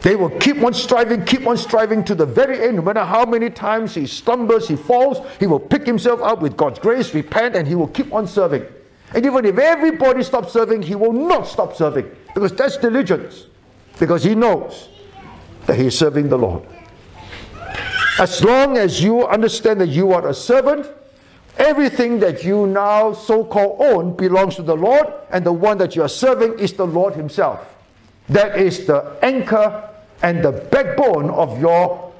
They 0.00 0.16
will 0.16 0.30
keep 0.40 0.60
on 0.64 0.74
striving, 0.74 1.24
keep 1.24 1.46
on 1.46 1.56
striving 1.56 2.02
to 2.04 2.16
the 2.16 2.26
very 2.26 2.60
end. 2.60 2.76
No 2.76 2.82
matter 2.82 3.04
how 3.04 3.24
many 3.24 3.50
times 3.50 3.94
he 3.94 4.08
stumbles, 4.08 4.66
he 4.66 4.74
falls, 4.74 5.24
he 5.38 5.46
will 5.46 5.60
pick 5.60 5.86
himself 5.86 6.20
up 6.20 6.42
with 6.42 6.56
God's 6.56 6.80
grace, 6.80 7.14
repent, 7.14 7.54
and 7.54 7.68
he 7.68 7.76
will 7.76 7.86
keep 7.86 8.12
on 8.12 8.26
serving. 8.26 8.66
And 9.14 9.24
even 9.24 9.44
if 9.44 9.58
everybody 9.58 10.24
stops 10.24 10.52
serving, 10.52 10.82
he 10.82 10.96
will 10.96 11.12
not 11.12 11.46
stop 11.46 11.76
serving 11.76 12.10
because 12.34 12.52
that's 12.52 12.76
diligence. 12.76 13.46
Because 13.98 14.24
he 14.24 14.34
knows 14.34 14.88
that 15.66 15.76
he 15.76 15.86
is 15.86 15.98
serving 15.98 16.28
the 16.28 16.38
Lord. 16.38 16.64
As 18.18 18.42
long 18.42 18.78
as 18.78 19.02
you 19.02 19.26
understand 19.26 19.80
that 19.80 19.88
you 19.88 20.12
are 20.12 20.28
a 20.28 20.34
servant, 20.34 20.86
Everything 21.58 22.18
that 22.20 22.44
you 22.44 22.66
now 22.66 23.12
so 23.12 23.44
called 23.44 23.76
own 23.80 24.16
belongs 24.16 24.56
to 24.56 24.62
the 24.62 24.76
Lord, 24.76 25.12
and 25.30 25.44
the 25.44 25.52
one 25.52 25.78
that 25.78 25.94
you 25.94 26.02
are 26.02 26.08
serving 26.08 26.58
is 26.58 26.72
the 26.72 26.86
Lord 26.86 27.14
Himself. 27.14 27.74
That 28.28 28.58
is 28.58 28.86
the 28.86 29.18
anchor 29.22 29.90
and 30.22 30.42
the 30.42 30.52
backbone 30.52 31.28
of 31.30 31.60
your 31.60 32.12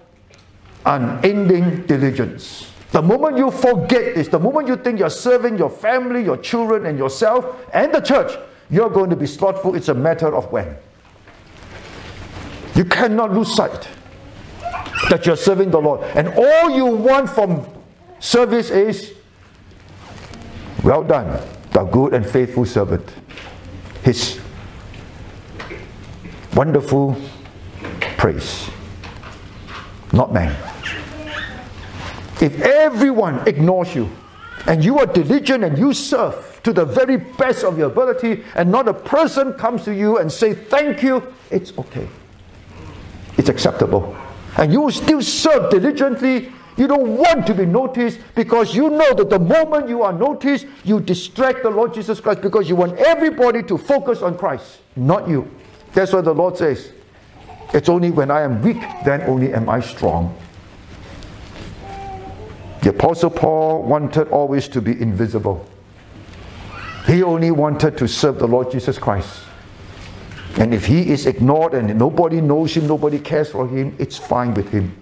unending 0.85 1.87
diligence. 1.87 2.71
The 2.91 3.01
moment 3.01 3.39
you 3.39 3.51
forget 3.51 4.15
this, 4.15 4.29
the 4.29 4.39
moment 4.39 4.69
you 4.69 4.77
think 4.77 4.99
you're 4.99 5.09
serving 5.09 5.57
your 5.57 5.71
family, 5.71 6.23
your 6.23 6.37
children, 6.37 6.85
and 6.85 6.99
yourself 6.99 7.57
and 7.73 7.95
the 7.95 8.01
church, 8.01 8.37
you're 8.73 8.89
going 8.89 9.11
to 9.11 9.17
be 9.17 9.27
slothful. 9.27 9.75
It's 9.75 9.89
a 9.89 9.95
matter 9.95 10.35
of 10.35 10.51
when. 10.51 10.75
You 12.75 12.87
cannot 12.87 13.31
lose 13.33 13.55
sight 13.55 13.87
that 15.11 15.27
you're 15.27 15.37
serving 15.37 15.71
the 15.71 15.79
Lord. 15.79 16.01
And 16.17 16.29
all 16.29 16.71
you 16.71 16.87
want 16.87 17.29
from 17.29 17.67
service 18.19 18.71
is, 18.71 19.13
well 20.83 21.05
done, 21.05 21.39
the 21.73 21.85
good 21.85 22.15
and 22.15 22.27
faithful 22.27 22.65
servant. 22.65 23.07
His 24.05 24.41
wonderful 26.55 27.21
praise, 28.17 28.71
not 30.15 30.33
man. 30.33 30.57
If 32.41 32.59
everyone 32.63 33.47
ignores 33.47 33.95
you 33.95 34.11
and 34.67 34.83
you 34.83 34.99
are 34.99 35.07
diligent 35.07 35.63
and 35.63 35.77
you 35.77 35.93
serve 35.93 36.52
to 36.65 36.73
the 36.73 36.85
very 36.85 37.17
best 37.17 37.65
of 37.65 37.77
your 37.77 37.89
ability 37.89 38.45
and 38.55 38.71
not 38.71 38.89
a 38.89 38.95
person 38.95 39.53
comes 39.55 39.85
to 39.85 39.95
you 39.95 40.19
and 40.19 40.31
say 40.31 40.55
thank 40.55 41.03
you, 41.03 41.23
it's 41.51 41.77
okay. 41.79 42.09
It's 43.37 43.49
acceptable. 43.49 44.17
And 44.57 44.73
you 44.73 44.83
will 44.83 44.93
still 44.93 45.23
serve 45.23 45.71
diligently. 45.71 46.53
You 46.77 46.87
don't 46.87 47.17
want 47.17 47.47
to 47.47 47.55
be 47.55 47.67
noticed 47.67 48.21
because 48.35 48.75
you 48.75 48.91
know 48.91 49.13
that 49.15 49.29
the 49.31 49.39
moment 49.39 49.89
you 49.89 50.03
are 50.03 50.13
noticed, 50.13 50.67
you 50.85 51.01
distract 51.01 51.63
the 51.63 51.71
Lord 51.71 51.95
Jesus 51.95 52.21
Christ 52.21 52.41
because 52.41 52.69
you 52.69 52.77
want 52.77 52.99
everybody 52.99 53.63
to 53.65 53.77
focus 53.77 54.23
on 54.23 54.39
Christ, 54.39 54.79
not 54.97 55.29
you. 55.29 55.51
That's 55.93 56.13
what 56.13 56.25
the 56.25 56.35
Lord 56.35 56.57
says. 56.57 56.93
It's 57.75 57.89
only 57.89 58.11
when 58.11 58.31
I 58.31 58.43
am 58.43 58.63
weak, 58.63 58.81
then 59.05 59.23
only 59.23 59.53
am 59.53 59.69
I 59.69 59.81
strong. 59.81 60.37
The 62.83 62.91
Apostle 62.91 63.31
Paul 63.31 63.83
wanted 63.83 64.29
always 64.29 64.69
to 64.69 64.83
be 64.83 64.93
invisible. 65.01 65.67
He 67.07 67.23
only 67.23 67.51
wanted 67.51 67.99
to 67.99 68.09
serve 68.09 68.39
the 68.39 68.47
Lord 68.47 68.71
Jesus 68.71 68.99
Christ. 68.99 69.43
And 70.57 70.75
if 70.75 70.87
he 70.87 71.11
is 71.11 71.27
ignored 71.27 71.75
and 71.75 71.99
nobody 71.99 72.41
knows 72.41 72.75
him, 72.75 72.87
nobody 72.87 73.19
cares 73.19 73.51
for 73.51 73.67
him, 73.67 73.97
it's 73.99 74.19
fine 74.19 74.55
with 74.55 74.69
him. 74.69 74.95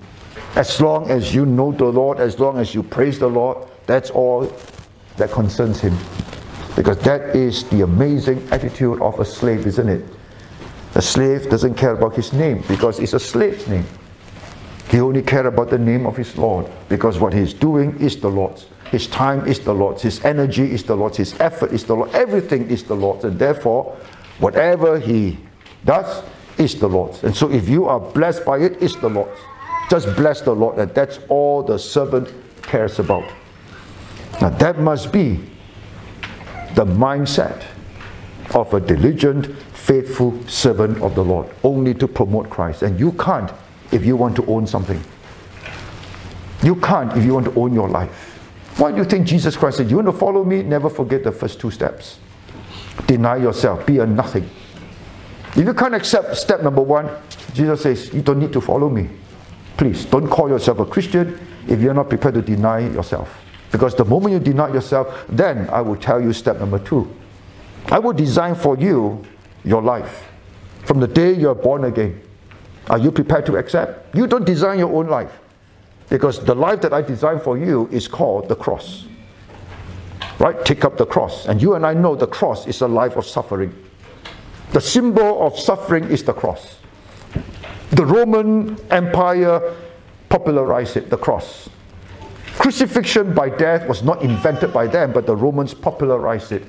As 0.57 0.81
long 0.81 1.11
as 1.11 1.35
you 1.35 1.45
know 1.45 1.73
the 1.73 1.85
Lord, 1.85 2.19
as 2.19 2.39
long 2.39 2.59
as 2.59 2.75
you 2.75 2.83
praise 2.83 3.19
the 3.19 3.29
Lord, 3.29 3.69
that's 3.87 4.11
all 4.11 4.53
that 5.17 5.31
concerns 5.31 5.81
him. 5.81 5.97
Because 6.77 6.99
that 7.01 7.37
is 7.37 7.65
the 7.65 7.83
amazing 7.83 8.47
attitude 8.51 9.01
of 9.03 9.19
a 9.21 9.25
slave, 9.25 9.67
isn't 9.67 9.89
it? 9.89 10.05
A 10.95 11.03
slave 11.03 11.49
doesn't 11.51 11.75
care 11.75 11.93
about 11.93 12.17
his 12.17 12.33
name 12.33 12.65
because 12.69 12.99
it's 12.99 13.13
a 13.13 13.21
slave's 13.21 13.69
name. 13.69 13.87
He 14.89 15.01
only 15.01 15.23
cares 15.23 15.47
about 15.47 15.71
the 15.71 15.79
name 15.79 16.07
of 16.07 16.17
his 16.17 16.37
Lord 16.37 16.67
because 16.89 17.19
what 17.19 17.33
he's 17.33 17.55
doing 17.55 17.99
is 18.01 18.19
the 18.19 18.29
Lord's. 18.29 18.67
His 18.91 19.07
time 19.07 19.47
is 19.47 19.61
the 19.61 19.73
Lord's. 19.73 20.03
His 20.03 20.25
energy 20.25 20.73
is 20.73 20.83
the 20.83 20.97
Lord's. 20.97 21.17
His 21.17 21.39
effort 21.39 21.73
is 21.73 21.85
the 21.85 21.95
Lord. 21.95 22.11
Everything 22.11 22.69
is 22.69 22.83
the 22.83 22.95
Lord's. 22.95 23.25
And 23.25 23.39
therefore, 23.39 23.97
whatever 24.41 24.99
he 24.99 25.39
does 25.85 26.25
is 26.59 26.79
the 26.79 26.89
Lord's. 26.89 27.23
And 27.23 27.35
so 27.35 27.51
if 27.51 27.69
you 27.69 27.87
are 27.87 28.01
blessed 28.01 28.45
by 28.45 28.59
it, 28.59 28.83
it's 28.83 28.97
the 28.97 29.09
Lord's. 29.09 29.39
Just 29.89 30.15
bless 30.17 30.41
the 30.41 30.53
Lord. 30.53 30.79
And 30.79 30.93
that's 30.93 31.21
all 31.29 31.63
the 31.63 31.79
servant 31.79 32.33
cares 32.63 32.99
about. 32.99 33.31
Now 34.41 34.51
that 34.51 34.79
must 34.79 35.13
be 35.13 35.39
the 36.75 36.85
mindset 36.85 37.65
of 38.55 38.73
a 38.75 38.81
diligent, 38.81 39.47
faithful 39.73 40.37
servant 40.49 41.01
of 41.03 41.15
the 41.15 41.25
Lord, 41.25 41.49
only 41.63 41.95
to 41.95 42.09
promote 42.09 42.51
Christ. 42.51 42.83
And 42.83 42.99
you 42.99 43.13
can't 43.13 43.53
if 43.93 44.05
you 44.05 44.17
want 44.17 44.35
to 44.37 44.47
own 44.47 44.67
something. 44.67 45.01
You 46.63 46.77
can't 46.77 47.17
if 47.17 47.25
you 47.25 47.35
want 47.35 47.47
to 47.47 47.55
own 47.55 47.73
your 47.73 47.89
life. 47.89 48.30
Why 48.81 48.91
do 48.93 48.97
you 48.97 49.05
think 49.05 49.27
Jesus 49.27 49.59
Christ 49.59 49.77
said, 49.77 49.91
You 49.91 49.97
want 49.97 50.09
to 50.09 50.13
follow 50.15 50.43
me? 50.43 50.63
Never 50.63 50.89
forget 50.89 51.23
the 51.23 51.31
first 51.31 51.61
two 51.61 51.71
steps. 51.71 52.19
Deny 53.07 53.37
yourself, 53.37 53.85
be 53.85 53.99
a 53.99 54.07
nothing. 54.07 54.49
If 55.55 55.67
you 55.67 55.75
can't 55.75 55.95
accept 55.95 56.35
step 56.39 56.63
number 56.63 56.81
one, 56.81 57.11
Jesus 57.53 57.83
says, 57.83 58.15
You 58.15 58.23
don't 58.23 58.39
need 58.39 58.55
to 58.55 58.61
follow 58.63 58.89
me. 58.89 59.11
Please 59.77 60.07
don't 60.07 60.29
call 60.29 60.49
yourself 60.49 60.79
a 60.79 60.87
Christian 60.87 61.39
if 61.69 61.79
you're 61.79 61.93
not 61.93 62.09
prepared 62.09 62.33
to 62.37 62.41
deny 62.41 62.79
yourself. 62.79 63.45
Because 63.71 63.95
the 63.95 64.05
moment 64.07 64.33
you 64.33 64.41
deny 64.41 64.73
yourself, 64.73 65.27
then 65.29 65.69
I 65.69 65.83
will 65.83 65.97
tell 65.97 66.19
you 66.19 66.33
step 66.33 66.59
number 66.59 66.79
two. 66.79 67.15
I 67.89 67.99
will 67.99 68.15
design 68.15 68.55
for 68.55 68.79
you 68.79 69.23
your 69.63 69.83
life 69.83 70.27
from 70.87 71.01
the 71.01 71.07
day 71.07 71.35
you're 71.35 71.55
born 71.55 71.85
again. 71.85 72.19
Are 72.89 72.99
you 72.99 73.13
prepared 73.13 73.45
to 73.45 73.57
accept? 73.57 74.17
You 74.17 74.27
don't 74.27 74.47
design 74.47 74.79
your 74.79 74.91
own 74.91 75.09
life. 75.09 75.39
Because 76.11 76.45
the 76.45 76.55
life 76.55 76.81
that 76.83 76.93
I 76.93 77.03
designed 77.03 77.43
for 77.43 77.57
you 77.57 77.89
is 77.91 78.09
called 78.09 78.49
the 78.49 78.57
cross. 78.57 79.07
Right? 80.39 80.63
Take 80.65 80.85
up 80.85 80.97
the 80.97 81.07
cross. 81.07 81.47
And 81.47 81.63
you 81.63 81.75
and 81.75 81.87
I 81.87 81.95
know 81.95 82.15
the 82.17 82.27
cross 82.27 82.67
is 82.67 82.81
a 82.81 82.89
life 82.89 83.17
of 83.17 83.25
suffering. 83.25 83.73
The 84.73 84.81
symbol 84.81 85.47
of 85.47 85.59
suffering 85.59 86.05
is 86.05 86.25
the 86.25 86.33
cross. 86.33 86.77
The 87.91 88.05
Roman 88.05 88.79
Empire 88.91 89.77
popularized 90.29 90.97
it, 90.97 91.11
the 91.11 91.17
cross. 91.17 91.69
Crucifixion 92.59 93.33
by 93.33 93.49
death 93.49 93.89
was 93.89 94.03
not 94.03 94.23
invented 94.23 94.73
by 94.73 94.87
them, 94.87 95.13
but 95.13 95.27
the 95.27 95.35
Romans 95.35 95.75
popularized 95.75 96.53
it. 96.53 96.65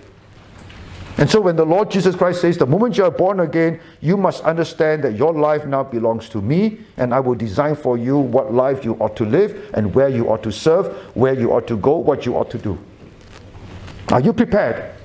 And 1.22 1.30
so 1.30 1.39
when 1.39 1.55
the 1.55 1.63
Lord 1.63 1.91
Jesus 1.91 2.15
Christ 2.15 2.41
says, 2.41 2.57
the 2.57 2.65
moment 2.65 2.97
you 2.97 3.03
are 3.03 3.11
born 3.11 3.41
again, 3.41 3.80
you 4.01 4.17
must 4.17 4.43
understand 4.43 5.03
that 5.03 5.13
your 5.13 5.32
life 5.32 5.67
now 5.67 5.84
belongs 5.84 6.28
to 6.30 6.41
me, 6.41 6.80
and 6.97 7.13
I 7.13 7.19
will 7.19 7.36
design 7.36 7.76
for 7.76 7.95
you 7.95 8.17
what 8.17 8.51
life 8.51 8.84
you 8.84 8.95
ought 8.95 9.15
to 9.17 9.26
live, 9.26 9.69
and 9.76 9.93
where 9.93 10.09
you 10.09 10.30
ought 10.30 10.41
to 10.41 10.51
serve, 10.51 10.88
where 11.15 11.36
you 11.36 11.53
ought 11.53 11.67
to 11.67 11.78
go, 11.78 11.97
what 11.97 12.26
you 12.26 12.36
ought 12.36 12.49
to 12.49 12.57
do. 12.57 12.76
Are 14.09 14.19
you 14.19 14.34
prepared? 14.34 14.95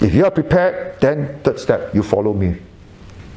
If 0.00 0.14
you 0.14 0.24
are 0.24 0.30
prepared, 0.30 1.00
then 1.00 1.40
third 1.42 1.58
step, 1.58 1.92
you 1.92 2.04
follow 2.04 2.32
me. 2.32 2.56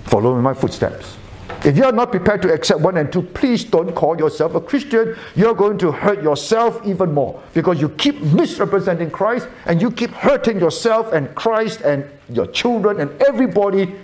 Follow 0.04 0.40
my 0.40 0.54
footsteps. 0.54 1.18
If 1.66 1.76
you 1.76 1.86
are 1.86 1.92
not 1.92 2.12
prepared 2.12 2.42
to 2.44 2.54
accept 2.54 2.82
one 2.82 2.98
and 2.98 3.12
two, 3.12 3.24
please 3.24 3.64
don't 3.64 3.94
call 3.96 4.18
yourself 4.18 4.56
a 4.56 4.62
Christian. 4.62 5.16
You're 5.36 5.56
going 5.56 5.78
to 5.80 5.92
hurt 5.92 6.22
yourself 6.22 6.86
even 6.86 7.14
more 7.14 7.42
because 7.54 7.82
you 7.82 7.90
keep 7.90 8.22
misrepresenting 8.22 9.10
Christ 9.10 9.48
and 9.66 9.82
you 9.82 9.90
keep 9.90 10.12
hurting 10.12 10.60
yourself 10.60 11.12
and 11.14 11.34
Christ 11.36 11.82
and 11.82 12.06
your 12.30 12.48
children 12.48 13.00
and 13.00 13.22
everybody 13.24 13.96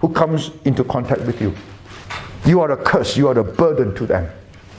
who 0.00 0.08
comes 0.12 0.50
into 0.64 0.84
contact 0.84 1.22
with 1.22 1.40
you. 1.40 1.54
You 2.46 2.60
are 2.60 2.70
a 2.70 2.76
curse, 2.76 3.16
you 3.16 3.28
are 3.28 3.38
a 3.38 3.44
burden 3.44 3.94
to 3.96 4.06
them. 4.06 4.30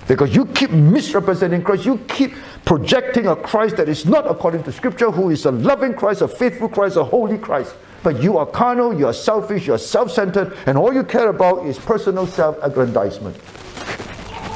Because 0.07 0.33
you 0.33 0.45
keep 0.45 0.71
misrepresenting 0.71 1.61
Christ, 1.61 1.85
you 1.85 1.97
keep 2.07 2.33
projecting 2.65 3.27
a 3.27 3.35
Christ 3.35 3.77
that 3.77 3.89
is 3.89 4.05
not 4.05 4.29
according 4.29 4.63
to 4.63 4.71
Scripture, 4.71 5.11
who 5.11 5.29
is 5.29 5.45
a 5.45 5.51
loving 5.51 5.93
Christ, 5.93 6.21
a 6.21 6.27
faithful 6.27 6.69
Christ, 6.69 6.95
a 6.95 7.03
holy 7.03 7.37
Christ. 7.37 7.75
But 8.03 8.21
you 8.21 8.37
are 8.37 8.45
carnal, 8.45 8.97
you 8.97 9.07
are 9.07 9.13
selfish, 9.13 9.67
you 9.67 9.73
are 9.73 9.79
self 9.79 10.11
centered, 10.11 10.55
and 10.65 10.77
all 10.77 10.93
you 10.93 11.03
care 11.03 11.29
about 11.29 11.65
is 11.65 11.77
personal 11.77 12.27
self 12.27 12.57
aggrandizement. 12.61 13.35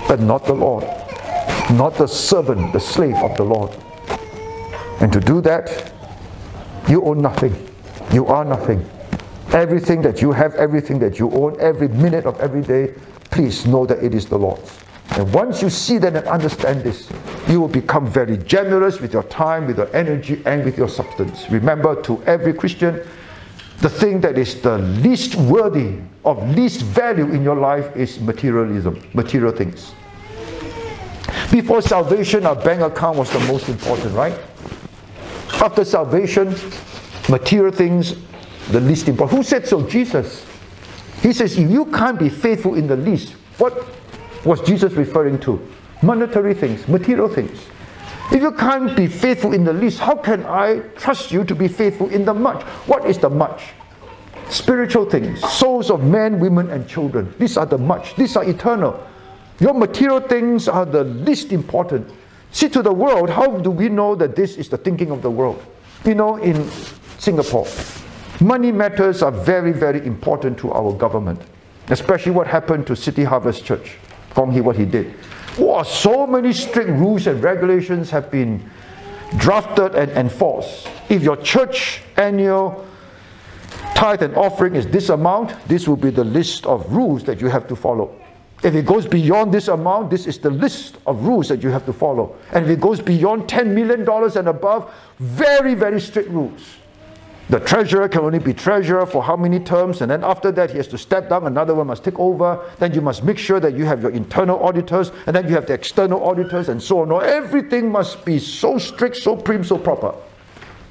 But 0.07 0.19
not 0.19 0.45
the 0.45 0.53
Lord, 0.53 0.83
not 1.71 1.95
the 1.97 2.07
servant, 2.07 2.73
the 2.73 2.79
slave 2.79 3.15
of 3.15 3.35
the 3.37 3.43
Lord. 3.43 3.75
And 5.01 5.11
to 5.13 5.19
do 5.19 5.41
that, 5.41 5.91
you 6.87 7.03
own 7.03 7.21
nothing. 7.21 7.55
You 8.13 8.27
are 8.27 8.45
nothing. 8.45 8.87
Everything 9.53 10.01
that 10.03 10.21
you 10.21 10.31
have, 10.31 10.53
everything 10.55 10.99
that 10.99 11.17
you 11.19 11.31
own, 11.31 11.59
every 11.59 11.87
minute 11.87 12.25
of 12.25 12.39
every 12.39 12.61
day, 12.61 12.93
please 13.31 13.65
know 13.65 13.85
that 13.85 14.03
it 14.03 14.13
is 14.13 14.27
the 14.27 14.37
Lord's. 14.37 14.79
And 15.11 15.33
once 15.33 15.61
you 15.61 15.69
see 15.69 15.97
that 15.97 16.15
and 16.15 16.27
understand 16.27 16.83
this, 16.83 17.09
you 17.49 17.59
will 17.59 17.67
become 17.67 18.07
very 18.07 18.37
generous 18.37 19.01
with 19.01 19.11
your 19.11 19.23
time, 19.23 19.67
with 19.67 19.77
your 19.77 19.93
energy, 19.93 20.41
and 20.45 20.63
with 20.63 20.77
your 20.77 20.87
substance. 20.87 21.49
Remember, 21.49 22.01
to 22.03 22.21
every 22.23 22.53
Christian, 22.53 23.01
the 23.82 23.89
thing 23.89 24.21
that 24.21 24.38
is 24.38 24.61
the 24.61 24.77
least 24.77 25.36
worthy 25.36 25.97
of 26.23 26.55
least 26.55 26.82
value 26.84 27.25
in 27.32 27.43
your 27.43 27.55
life 27.55 27.95
is 27.95 28.19
materialism, 28.19 29.01
material 29.13 29.51
things. 29.51 29.93
Before 31.51 31.82
salvation, 31.82 32.45
our 32.45 32.55
bank 32.55 32.82
account 32.82 33.17
was 33.17 33.32
the 33.32 33.39
most 33.41 33.69
important, 33.69 34.13
right? 34.13 34.39
After 35.55 35.84
salvation, 35.84 36.55
material 37.27 37.71
things, 37.71 38.15
the 38.69 38.79
least 38.79 39.07
important. 39.07 39.38
Who 39.38 39.43
said 39.43 39.67
so? 39.67 39.88
Jesus. 39.88 40.45
He 41.21 41.34
says, 41.34 41.57
if 41.57 41.69
you 41.69 41.86
can't 41.86 42.19
be 42.19 42.29
faithful 42.29 42.75
in 42.75 42.88
the 42.88 42.95
least, 42.95 43.34
what 43.57 43.86
was 44.45 44.61
Jesus 44.61 44.93
referring 44.93 45.39
to? 45.41 45.59
Monetary 46.01 46.53
things, 46.53 46.88
material 46.88 47.29
things. 47.29 47.65
If 48.32 48.41
you 48.41 48.51
can't 48.53 48.95
be 48.95 49.07
faithful 49.07 49.53
in 49.53 49.65
the 49.65 49.73
least, 49.73 49.99
how 49.99 50.15
can 50.15 50.45
I 50.45 50.79
trust 50.95 51.34
you 51.34 51.43
to 51.43 51.53
be 51.53 51.67
faithful 51.67 52.09
in 52.09 52.23
the 52.23 52.34
much? 52.34 52.63
What 52.88 53.05
is 53.05 53.17
the 53.17 53.29
much? 53.29 53.61
Spiritual 54.49 55.09
things, 55.09 55.41
souls 55.41 55.91
of 55.91 56.03
men, 56.03 56.39
women, 56.39 56.69
and 56.69 56.88
children. 56.88 57.34
These 57.38 57.57
are 57.57 57.65
the 57.65 57.77
much. 57.77 58.15
These 58.15 58.38
are 58.38 58.43
eternal. 58.43 59.05
Your 59.59 59.73
material 59.73 60.21
things 60.21 60.69
are 60.69 60.86
the 60.86 61.03
least 61.03 61.51
important. 61.51 62.09
See, 62.51 62.69
to 62.69 62.82
the 62.82 62.93
world, 62.93 63.29
how 63.29 63.57
do 63.57 63.69
we 63.69 63.89
know 63.89 64.15
that 64.15 64.36
this 64.36 64.55
is 64.55 64.69
the 64.69 64.77
thinking 64.77 65.11
of 65.11 65.21
the 65.21 65.32
world? 65.32 65.63
You 66.05 66.15
know, 66.15 66.38
in 66.38 66.69
Singapore, 67.19 67.67
money 68.39 68.71
matters 68.71 69.21
are 69.21 69.32
very, 69.32 69.73
very 69.73 70.05
important 70.05 70.57
to 70.59 70.71
our 70.71 70.93
government, 70.93 71.41
especially 71.89 72.32
what 72.32 72.47
happened 72.47 72.88
to 72.88 72.95
City 72.95 73.23
Harvest 73.25 73.65
Church. 73.65 73.97
Kong 74.34 74.51
Hee, 74.51 74.61
what 74.61 74.77
he 74.77 74.86
did. 74.86 75.13
Wow, 75.57 75.83
so 75.83 76.25
many 76.25 76.53
strict 76.53 76.89
rules 76.89 77.27
and 77.27 77.43
regulations 77.43 78.09
have 78.11 78.31
been 78.31 78.69
drafted 79.37 79.95
and 79.95 80.11
enforced. 80.11 80.87
If 81.09 81.23
your 81.23 81.37
church 81.37 82.01
annual 82.17 82.87
tithe 83.95 84.23
and 84.23 84.35
offering 84.35 84.75
is 84.75 84.87
this 84.87 85.09
amount, 85.09 85.55
this 85.67 85.87
will 85.87 85.97
be 85.97 86.09
the 86.09 86.23
list 86.23 86.65
of 86.65 86.91
rules 86.91 87.23
that 87.25 87.41
you 87.41 87.47
have 87.47 87.67
to 87.67 87.75
follow. 87.75 88.15
If 88.63 88.75
it 88.75 88.85
goes 88.85 89.07
beyond 89.07 89.51
this 89.51 89.67
amount, 89.67 90.11
this 90.11 90.27
is 90.27 90.37
the 90.37 90.51
list 90.51 90.97
of 91.07 91.25
rules 91.25 91.49
that 91.49 91.63
you 91.63 91.69
have 91.69 91.85
to 91.87 91.93
follow. 91.93 92.35
And 92.53 92.65
if 92.65 92.71
it 92.71 92.79
goes 92.79 93.01
beyond 93.01 93.43
$10 93.43 93.67
million 93.67 94.07
and 94.37 94.47
above, 94.47 94.93
very, 95.19 95.73
very 95.73 95.99
strict 95.99 96.29
rules. 96.29 96.61
The 97.51 97.59
treasurer 97.59 98.07
can 98.07 98.21
only 98.21 98.39
be 98.39 98.53
treasurer 98.53 99.05
for 99.05 99.21
how 99.21 99.35
many 99.35 99.59
terms, 99.59 99.99
and 99.99 100.09
then 100.09 100.23
after 100.23 100.53
that, 100.53 100.71
he 100.71 100.77
has 100.77 100.87
to 100.87 100.97
step 100.97 101.27
down, 101.27 101.45
another 101.45 101.75
one 101.75 101.87
must 101.87 102.01
take 102.01 102.17
over. 102.17 102.57
Then 102.79 102.93
you 102.93 103.01
must 103.01 103.25
make 103.25 103.37
sure 103.37 103.59
that 103.59 103.73
you 103.75 103.83
have 103.83 104.01
your 104.01 104.11
internal 104.11 104.57
auditors, 104.63 105.11
and 105.27 105.35
then 105.35 105.49
you 105.49 105.55
have 105.55 105.65
the 105.65 105.73
external 105.73 106.23
auditors, 106.23 106.69
and 106.69 106.81
so 106.81 107.01
on. 107.01 107.11
Everything 107.25 107.91
must 107.91 108.23
be 108.23 108.39
so 108.39 108.77
strict, 108.77 109.17
so 109.17 109.35
prim, 109.35 109.65
so 109.65 109.77
proper. 109.77 110.15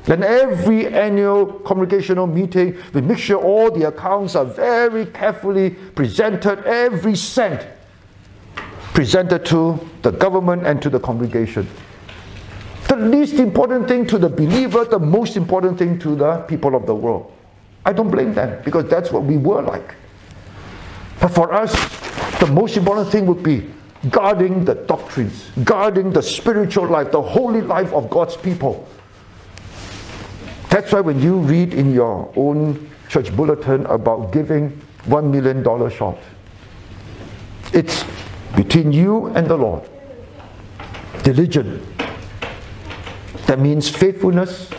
Then 0.04 0.22
every 0.22 0.86
annual 0.86 1.46
congregational 1.46 2.26
meeting, 2.26 2.76
we 2.92 3.00
make 3.00 3.16
sure 3.16 3.42
all 3.42 3.70
the 3.70 3.88
accounts 3.88 4.36
are 4.36 4.44
very 4.44 5.06
carefully 5.06 5.70
presented, 5.70 6.62
every 6.66 7.16
cent 7.16 7.66
presented 8.92 9.46
to 9.46 9.80
the 10.02 10.10
government 10.10 10.66
and 10.66 10.82
to 10.82 10.90
the 10.90 11.00
congregation. 11.00 11.66
The 12.90 12.96
least 12.96 13.34
important 13.34 13.86
thing 13.86 14.04
to 14.08 14.18
the 14.18 14.28
believer, 14.28 14.84
the 14.84 14.98
most 14.98 15.36
important 15.36 15.78
thing 15.78 15.98
to 16.00 16.16
the 16.16 16.38
people 16.48 16.74
of 16.74 16.86
the 16.86 16.94
world. 16.94 17.32
I 17.86 17.92
don't 17.92 18.10
blame 18.10 18.34
them 18.34 18.60
because 18.64 18.86
that's 18.90 19.10
what 19.12 19.22
we 19.22 19.36
were 19.36 19.62
like. 19.62 19.94
But 21.20 21.28
for 21.28 21.52
us, 21.52 21.72
the 22.40 22.46
most 22.46 22.76
important 22.76 23.08
thing 23.08 23.26
would 23.26 23.42
be 23.42 23.70
guarding 24.10 24.64
the 24.64 24.74
doctrines, 24.74 25.50
guarding 25.62 26.12
the 26.12 26.22
spiritual 26.22 26.88
life, 26.88 27.12
the 27.12 27.22
holy 27.22 27.60
life 27.60 27.92
of 27.92 28.10
God's 28.10 28.36
people 28.36 28.88
that's 30.70 30.92
why 30.92 31.00
when 31.00 31.20
you 31.20 31.38
read 31.38 31.74
in 31.74 31.92
your 31.92 32.32
own 32.36 32.88
church 33.08 33.34
bulletin 33.34 33.84
about 33.86 34.32
giving 34.32 34.70
$1 35.06 35.28
million 35.28 35.64
short, 35.90 36.16
it's 37.72 38.04
between 38.54 38.92
you 38.92 39.26
and 39.34 39.48
the 39.48 39.56
Lord. 39.56 39.82
Diligent. 41.24 41.82
That 43.50 43.58
means 43.58 43.88
faithfulness 43.88 44.70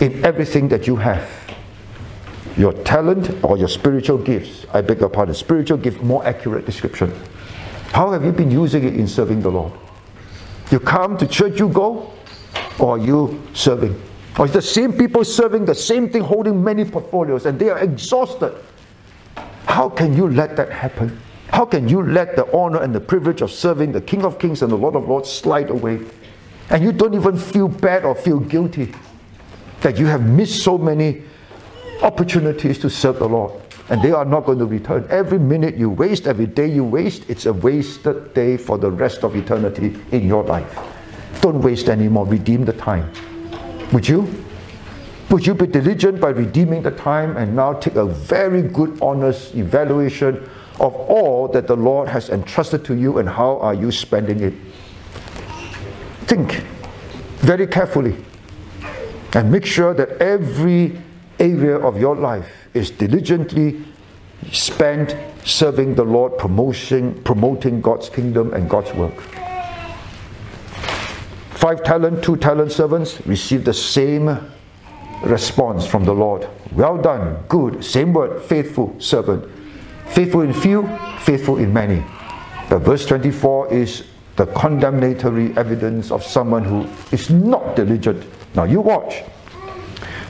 in 0.00 0.22
everything 0.22 0.68
that 0.68 0.86
you 0.86 0.96
have. 0.96 1.30
Your 2.58 2.74
talent 2.74 3.42
or 3.42 3.56
your 3.56 3.68
spiritual 3.68 4.18
gifts. 4.18 4.66
I 4.74 4.82
beg 4.82 5.00
your 5.00 5.08
pardon. 5.08 5.34
Spiritual 5.34 5.78
gift, 5.78 6.02
more 6.02 6.22
accurate 6.26 6.66
description. 6.66 7.10
How 7.92 8.12
have 8.12 8.22
you 8.22 8.32
been 8.32 8.50
using 8.50 8.84
it 8.84 8.96
in 8.96 9.08
serving 9.08 9.40
the 9.40 9.48
Lord? 9.48 9.72
You 10.70 10.78
come 10.78 11.16
to 11.16 11.26
church, 11.26 11.58
you 11.58 11.70
go, 11.70 12.12
or 12.78 12.98
you 12.98 13.42
serving? 13.54 13.98
Or 14.38 14.46
the 14.46 14.60
same 14.60 14.92
people 14.92 15.24
serving 15.24 15.64
the 15.64 15.74
same 15.74 16.10
thing, 16.10 16.20
holding 16.20 16.62
many 16.62 16.84
portfolios, 16.84 17.46
and 17.46 17.58
they 17.58 17.70
are 17.70 17.78
exhausted. 17.78 18.54
How 19.64 19.88
can 19.88 20.14
you 20.14 20.28
let 20.28 20.54
that 20.56 20.70
happen? 20.70 21.18
How 21.48 21.64
can 21.64 21.88
you 21.88 22.02
let 22.02 22.36
the 22.36 22.44
honor 22.54 22.82
and 22.82 22.94
the 22.94 23.00
privilege 23.00 23.40
of 23.40 23.50
serving 23.50 23.92
the 23.92 24.02
King 24.02 24.26
of 24.26 24.38
Kings 24.38 24.60
and 24.60 24.70
the 24.70 24.76
Lord 24.76 24.96
of 24.96 25.08
Lords 25.08 25.32
slide 25.32 25.70
away? 25.70 26.00
And 26.70 26.82
you 26.82 26.92
don't 26.92 27.14
even 27.14 27.36
feel 27.36 27.68
bad 27.68 28.04
or 28.04 28.14
feel 28.14 28.40
guilty 28.40 28.92
that 29.80 29.98
you 29.98 30.06
have 30.06 30.22
missed 30.22 30.62
so 30.62 30.76
many 30.76 31.22
opportunities 32.02 32.78
to 32.78 32.90
serve 32.90 33.18
the 33.18 33.28
Lord. 33.28 33.52
And 33.88 34.02
they 34.02 34.10
are 34.10 34.24
not 34.24 34.46
going 34.46 34.58
to 34.58 34.66
return. 34.66 35.06
Every 35.10 35.38
minute 35.38 35.76
you 35.76 35.88
waste, 35.90 36.26
every 36.26 36.46
day 36.46 36.66
you 36.66 36.82
waste, 36.82 37.30
it's 37.30 37.46
a 37.46 37.52
wasted 37.52 38.34
day 38.34 38.56
for 38.56 38.78
the 38.78 38.90
rest 38.90 39.22
of 39.22 39.36
eternity 39.36 39.96
in 40.10 40.26
your 40.26 40.42
life. 40.42 40.78
Don't 41.40 41.60
waste 41.60 41.88
anymore. 41.88 42.26
Redeem 42.26 42.64
the 42.64 42.72
time. 42.72 43.12
Would 43.92 44.08
you? 44.08 44.44
Would 45.30 45.46
you 45.46 45.54
be 45.54 45.66
diligent 45.66 46.20
by 46.20 46.30
redeeming 46.30 46.82
the 46.82 46.90
time 46.90 47.36
and 47.36 47.54
now 47.54 47.74
take 47.74 47.94
a 47.94 48.06
very 48.06 48.62
good, 48.62 48.98
honest 49.00 49.54
evaluation 49.54 50.36
of 50.80 50.94
all 50.94 51.48
that 51.48 51.66
the 51.66 51.76
Lord 51.76 52.08
has 52.08 52.28
entrusted 52.28 52.84
to 52.86 52.94
you 52.94 53.18
and 53.18 53.28
how 53.28 53.58
are 53.58 53.74
you 53.74 53.92
spending 53.92 54.40
it? 54.40 54.54
Think 56.26 56.64
very 57.38 57.66
carefully 57.66 58.16
and 59.34 59.50
make 59.50 59.64
sure 59.64 59.94
that 59.94 60.10
every 60.20 61.00
area 61.38 61.78
of 61.78 62.00
your 62.00 62.16
life 62.16 62.50
is 62.74 62.90
diligently 62.90 63.84
spent 64.50 65.16
serving 65.44 65.94
the 65.94 66.04
Lord, 66.04 66.36
promoting, 66.38 67.22
promoting 67.22 67.80
God's 67.80 68.08
kingdom 68.08 68.52
and 68.54 68.68
God's 68.68 68.92
work. 68.94 69.14
Five 71.50 71.82
talent, 71.84 72.22
two 72.22 72.36
talent 72.36 72.72
servants 72.72 73.24
received 73.26 73.64
the 73.64 73.74
same 73.74 74.38
response 75.22 75.86
from 75.86 76.04
the 76.04 76.12
Lord. 76.12 76.48
Well 76.72 76.98
done, 76.98 77.44
good, 77.48 77.84
same 77.84 78.12
word, 78.12 78.42
faithful 78.42 78.94
servant. 79.00 79.44
Faithful 80.08 80.42
in 80.42 80.52
few, 80.52 80.88
faithful 81.20 81.58
in 81.58 81.72
many. 81.72 82.04
But 82.68 82.80
verse 82.80 83.06
24 83.06 83.72
is 83.72 84.04
the 84.36 84.46
condemnatory 84.46 85.56
evidence 85.56 86.10
of 86.10 86.22
someone 86.22 86.64
who 86.64 86.86
is 87.10 87.30
not 87.30 87.74
diligent. 87.74 88.24
Now 88.54 88.64
you 88.64 88.80
watch. 88.80 89.22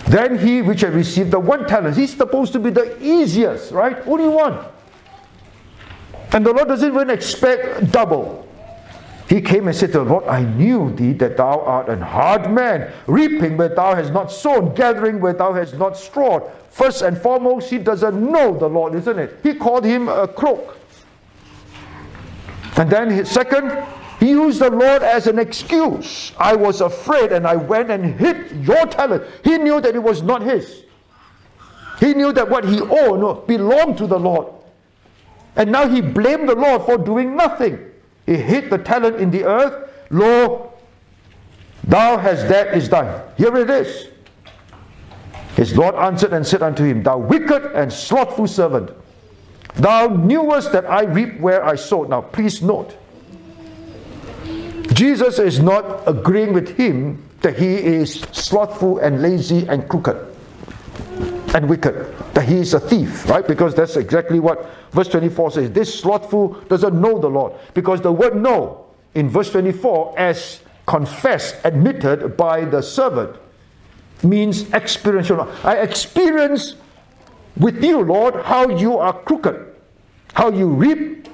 Then 0.07 0.39
he 0.39 0.63
which 0.63 0.83
had 0.83 0.95
received 0.95 1.33
the 1.33 1.41
one 1.41 1.67
talent, 1.67 1.97
he's 1.97 2.17
supposed 2.17 2.53
to 2.53 2.61
be 2.61 2.71
the 2.71 2.97
easiest, 3.03 3.73
right? 3.73 3.99
Only 4.07 4.29
one. 4.29 4.65
And 6.33 6.47
the 6.47 6.53
Lord 6.53 6.69
doesn't 6.69 6.89
even 6.89 7.11
expect 7.11 7.91
double. 7.91 8.47
He 9.29 9.41
came 9.41 9.67
and 9.67 9.77
said 9.77 9.91
to 9.93 9.99
the 9.99 10.05
Lord, 10.05 10.25
I 10.29 10.43
knew 10.43 10.95
thee 10.95 11.13
that 11.15 11.37
thou 11.37 11.61
art 11.61 11.89
an 11.89 12.01
hard 12.01 12.49
man, 12.53 12.93
reaping 13.09 13.57
where 13.57 13.69
thou 13.69 13.97
hast 13.97 14.13
not 14.13 14.31
sown, 14.31 14.73
gathering 14.75 15.21
where 15.21 15.33
thou 15.33 15.53
hast 15.53 15.75
not 15.75 15.97
strawed. 15.97 16.45
First 16.71 17.03
and 17.03 17.19
foremost, 17.19 17.71
he 17.71 17.79
doesn't 17.79 18.21
know 18.21 18.57
the 18.57 18.69
Lord, 18.69 18.95
isn't 18.95 19.19
it? 19.19 19.41
He 19.43 19.55
called 19.55 19.85
him 19.85 20.09
a 20.09 20.29
crook. 20.29 20.79
And 22.77 22.91
then 22.91 23.11
his 23.11 23.31
second, 23.31 23.85
he 24.21 24.31
used 24.31 24.61
the 24.61 24.71
Lord 24.71 25.03
as 25.03 25.27
an 25.27 25.39
excuse. 25.39 26.33
I 26.39 26.55
was 26.55 26.81
afraid 26.81 27.33
and 27.33 27.47
I 27.47 27.57
went 27.57 27.91
and 27.91 28.19
hid 28.19 28.65
your 28.67 28.87
talent. 28.87 29.25
He 29.45 29.59
knew 29.59 29.81
that 29.81 29.95
it 29.95 30.03
was 30.03 30.23
not 30.23 30.43
his. 30.43 30.85
He 32.01 32.13
knew 32.15 32.33
that 32.33 32.49
what 32.49 32.65
he 32.65 32.81
owned 32.81 33.47
belonged 33.47 33.99
to 33.99 34.07
the 34.07 34.19
Lord. 34.19 34.53
And 35.57 35.73
now 35.73 35.89
he 35.89 36.03
blamed 36.03 36.49
the 36.49 36.55
Lord 36.55 36.83
for 36.83 36.99
doing 36.99 37.37
nothing. 37.37 37.79
He 38.27 38.37
hid 38.37 38.71
the 38.71 38.79
talent 38.79 39.17
in 39.17 39.31
the 39.31 39.45
earth. 39.45 39.91
Lo, 40.11 40.75
thou 41.85 42.19
hast 42.19 42.49
that 42.49 42.77
is 42.77 42.89
done. 42.89 43.23
Here 43.39 43.57
it 43.57 43.71
is. 43.71 44.09
His 45.57 45.75
Lord 45.75 45.95
answered 45.95 46.35
and 46.35 46.47
said 46.47 46.63
unto 46.63 46.85
him, 46.85 47.03
Thou 47.03 47.17
wicked 47.17 47.73
and 47.75 47.91
slothful 47.91 48.47
servant, 48.47 48.91
thou 49.77 50.09
knewest 50.09 50.73
that 50.73 50.87
I 50.87 51.05
reap 51.05 51.41
where 51.41 51.65
I 51.65 51.77
sowed. 51.77 52.11
Now, 52.11 52.23
please 52.23 52.63
note, 52.63 52.97
Jesus 54.93 55.39
is 55.39 55.61
not 55.61 56.07
agreeing 56.07 56.53
with 56.53 56.77
him 56.77 57.23
that 57.43 57.59
he 57.59 57.75
is 57.75 58.21
slothful 58.33 58.99
and 58.99 59.21
lazy 59.23 59.67
and 59.69 59.89
crooked 59.89 60.17
and 61.55 61.69
wicked, 61.69 61.95
that 62.35 62.49
he 62.49 62.57
is 62.57 62.75
a 62.75 62.81
thief, 62.81 63.29
right? 63.29 63.47
Because 63.47 63.75
that's 63.75 63.97
exactly 63.97 64.41
what 64.41 64.71
verse 64.93 65.09
24 65.09 65.53
says. 65.53 65.71
This 65.71 66.01
slothful 66.01 66.49
doesn't 66.69 67.01
know 67.01 67.19
the 67.19 67.29
Lord. 67.29 67.53
Because 67.75 68.01
the 68.01 68.13
word 68.13 68.37
know 68.37 68.87
in 69.15 69.29
verse 69.29 69.51
24, 69.51 70.19
as 70.19 70.61
confessed, 70.87 71.57
admitted 71.65 72.37
by 72.37 72.65
the 72.65 72.83
servant, 72.83 73.37
means 74.23 74.71
experiential. 74.73 75.51
I 75.65 75.77
experience 75.77 76.75
with 77.57 77.83
you, 77.83 78.01
Lord, 78.01 78.45
how 78.45 78.69
you 78.69 78.99
are 78.99 79.13
crooked, 79.13 79.75
how 80.35 80.51
you 80.51 80.69
reap 80.69 81.29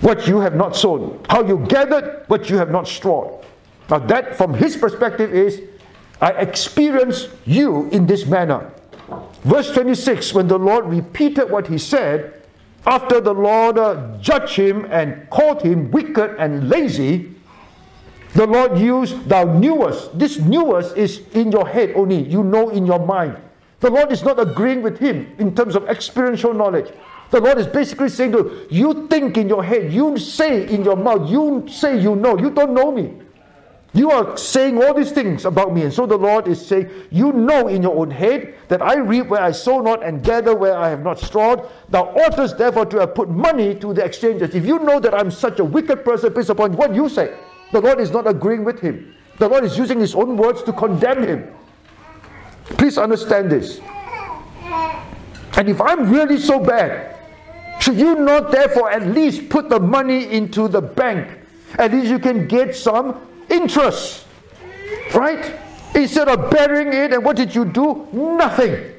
what 0.00 0.26
you 0.26 0.40
have 0.40 0.54
not 0.54 0.76
sown, 0.76 1.20
how 1.28 1.42
you 1.42 1.64
gathered 1.68 2.24
what 2.28 2.50
you 2.50 2.56
have 2.58 2.70
not 2.70 2.86
strawed. 2.86 3.44
Now, 3.90 3.98
that 3.98 4.36
from 4.36 4.54
his 4.54 4.76
perspective 4.76 5.34
is 5.34 5.62
I 6.20 6.30
experience 6.32 7.28
you 7.44 7.88
in 7.90 8.06
this 8.06 8.26
manner. 8.26 8.70
Verse 9.42 9.70
26, 9.72 10.32
when 10.32 10.48
the 10.48 10.58
Lord 10.58 10.86
repeated 10.86 11.50
what 11.50 11.66
he 11.66 11.78
said, 11.78 12.42
after 12.86 13.20
the 13.20 13.32
Lord 13.32 13.78
uh, 13.78 14.16
judged 14.20 14.56
him 14.56 14.86
and 14.90 15.28
called 15.30 15.62
him 15.62 15.90
wicked 15.90 16.36
and 16.38 16.68
lazy, 16.68 17.34
the 18.34 18.46
Lord 18.46 18.78
used 18.78 19.28
thou 19.28 19.44
knewest. 19.44 20.18
This 20.18 20.38
knewest 20.38 20.96
is 20.96 21.22
in 21.32 21.52
your 21.52 21.68
head 21.68 21.92
only, 21.94 22.22
you 22.22 22.42
know 22.42 22.68
in 22.70 22.86
your 22.86 23.04
mind. 23.04 23.36
The 23.84 23.90
Lord 23.90 24.10
is 24.12 24.24
not 24.24 24.40
agreeing 24.40 24.80
with 24.80 24.96
him 24.96 25.34
in 25.36 25.54
terms 25.54 25.76
of 25.76 25.84
experiential 25.90 26.54
knowledge. 26.54 26.90
The 27.30 27.38
Lord 27.38 27.58
is 27.58 27.66
basically 27.66 28.08
saying 28.08 28.32
to 28.32 28.66
you, 28.70 28.94
you 28.94 29.06
think 29.08 29.36
in 29.36 29.46
your 29.46 29.62
head, 29.62 29.92
you 29.92 30.16
say 30.16 30.66
in 30.72 30.82
your 30.82 30.96
mouth, 30.96 31.28
you 31.28 31.66
say 31.68 32.00
you 32.00 32.16
know, 32.16 32.38
you 32.38 32.48
don't 32.48 32.72
know 32.72 32.90
me. 32.90 33.12
You 33.92 34.10
are 34.10 34.38
saying 34.38 34.82
all 34.82 34.94
these 34.94 35.12
things 35.12 35.44
about 35.44 35.74
me. 35.74 35.82
And 35.82 35.92
so 35.92 36.06
the 36.06 36.16
Lord 36.16 36.48
is 36.48 36.64
saying, 36.64 36.88
You 37.10 37.30
know 37.34 37.68
in 37.68 37.82
your 37.82 37.94
own 37.94 38.10
head 38.10 38.54
that 38.68 38.80
I 38.80 38.94
reap 38.94 39.26
where 39.26 39.42
I 39.42 39.50
sow 39.50 39.82
not 39.82 40.02
and 40.02 40.24
gather 40.24 40.56
where 40.56 40.78
I 40.78 40.88
have 40.88 41.02
not 41.02 41.18
strawed. 41.18 41.68
Thou 41.90 42.04
oughtest 42.04 42.56
therefore 42.56 42.86
to 42.86 43.00
have 43.00 43.14
put 43.14 43.28
money 43.28 43.74
to 43.80 43.92
the 43.92 44.02
exchangers. 44.02 44.54
If 44.54 44.64
you 44.64 44.78
know 44.78 44.98
that 44.98 45.12
I'm 45.12 45.30
such 45.30 45.60
a 45.60 45.64
wicked 45.64 46.06
person 46.06 46.32
based 46.32 46.48
upon 46.48 46.72
what 46.72 46.94
you 46.94 47.10
say, 47.10 47.36
the 47.70 47.82
Lord 47.82 48.00
is 48.00 48.10
not 48.10 48.26
agreeing 48.26 48.64
with 48.64 48.80
him. 48.80 49.14
The 49.38 49.46
Lord 49.46 49.62
is 49.62 49.76
using 49.76 50.00
his 50.00 50.14
own 50.14 50.38
words 50.38 50.62
to 50.62 50.72
condemn 50.72 51.22
him. 51.22 51.54
Please 52.64 52.98
understand 52.98 53.50
this. 53.50 53.80
And 55.56 55.68
if 55.68 55.80
I'm 55.80 56.10
really 56.10 56.38
so 56.38 56.58
bad, 56.58 57.16
should 57.80 57.96
you 57.96 58.16
not 58.16 58.50
therefore 58.50 58.90
at 58.90 59.06
least 59.06 59.48
put 59.48 59.68
the 59.68 59.78
money 59.78 60.32
into 60.32 60.68
the 60.68 60.80
bank? 60.80 61.28
At 61.78 61.92
least 61.92 62.06
you 62.06 62.18
can 62.18 62.48
get 62.48 62.74
some 62.74 63.20
interest. 63.50 64.26
Right? 65.14 65.54
Instead 65.94 66.28
of 66.28 66.50
burying 66.50 66.88
it, 66.88 67.12
and 67.12 67.24
what 67.24 67.36
did 67.36 67.54
you 67.54 67.64
do? 67.64 68.08
Nothing. 68.12 68.92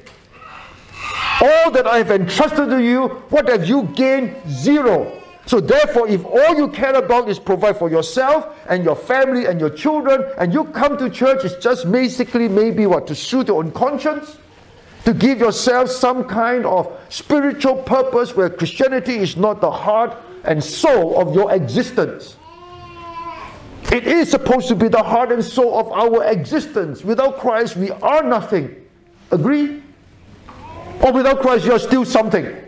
All 1.42 1.70
that 1.72 1.86
I 1.86 1.98
have 1.98 2.10
entrusted 2.10 2.70
to 2.70 2.82
you, 2.82 3.08
what 3.28 3.48
have 3.48 3.68
you 3.68 3.82
gained? 3.94 4.34
Zero. 4.48 5.22
So, 5.46 5.60
therefore, 5.60 6.08
if 6.08 6.24
all 6.24 6.56
you 6.56 6.68
care 6.68 6.94
about 6.94 7.28
is 7.28 7.38
provide 7.38 7.78
for 7.78 7.88
yourself 7.88 8.58
and 8.68 8.82
your 8.82 8.96
family 8.96 9.46
and 9.46 9.60
your 9.60 9.70
children, 9.70 10.24
and 10.38 10.52
you 10.52 10.64
come 10.64 10.98
to 10.98 11.08
church, 11.08 11.44
it's 11.44 11.56
just 11.62 11.90
basically 11.90 12.48
maybe 12.48 12.84
what? 12.86 13.06
To 13.06 13.14
suit 13.14 13.46
your 13.46 13.62
own 13.62 13.70
conscience? 13.70 14.38
To 15.04 15.14
give 15.14 15.38
yourself 15.38 15.88
some 15.88 16.24
kind 16.24 16.66
of 16.66 16.92
spiritual 17.10 17.76
purpose 17.76 18.34
where 18.34 18.50
Christianity 18.50 19.18
is 19.18 19.36
not 19.36 19.60
the 19.60 19.70
heart 19.70 20.16
and 20.42 20.62
soul 20.62 21.20
of 21.20 21.32
your 21.32 21.52
existence. 21.52 22.36
It 23.92 24.04
is 24.04 24.28
supposed 24.28 24.66
to 24.66 24.74
be 24.74 24.88
the 24.88 25.02
heart 25.02 25.30
and 25.30 25.44
soul 25.44 25.78
of 25.78 25.92
our 25.92 26.24
existence. 26.24 27.04
Without 27.04 27.38
Christ, 27.38 27.76
we 27.76 27.92
are 27.92 28.24
nothing. 28.24 28.74
Agree? 29.30 29.80
Or 31.02 31.12
without 31.12 31.40
Christ, 31.40 31.66
you 31.66 31.72
are 31.72 31.78
still 31.78 32.04
something. 32.04 32.65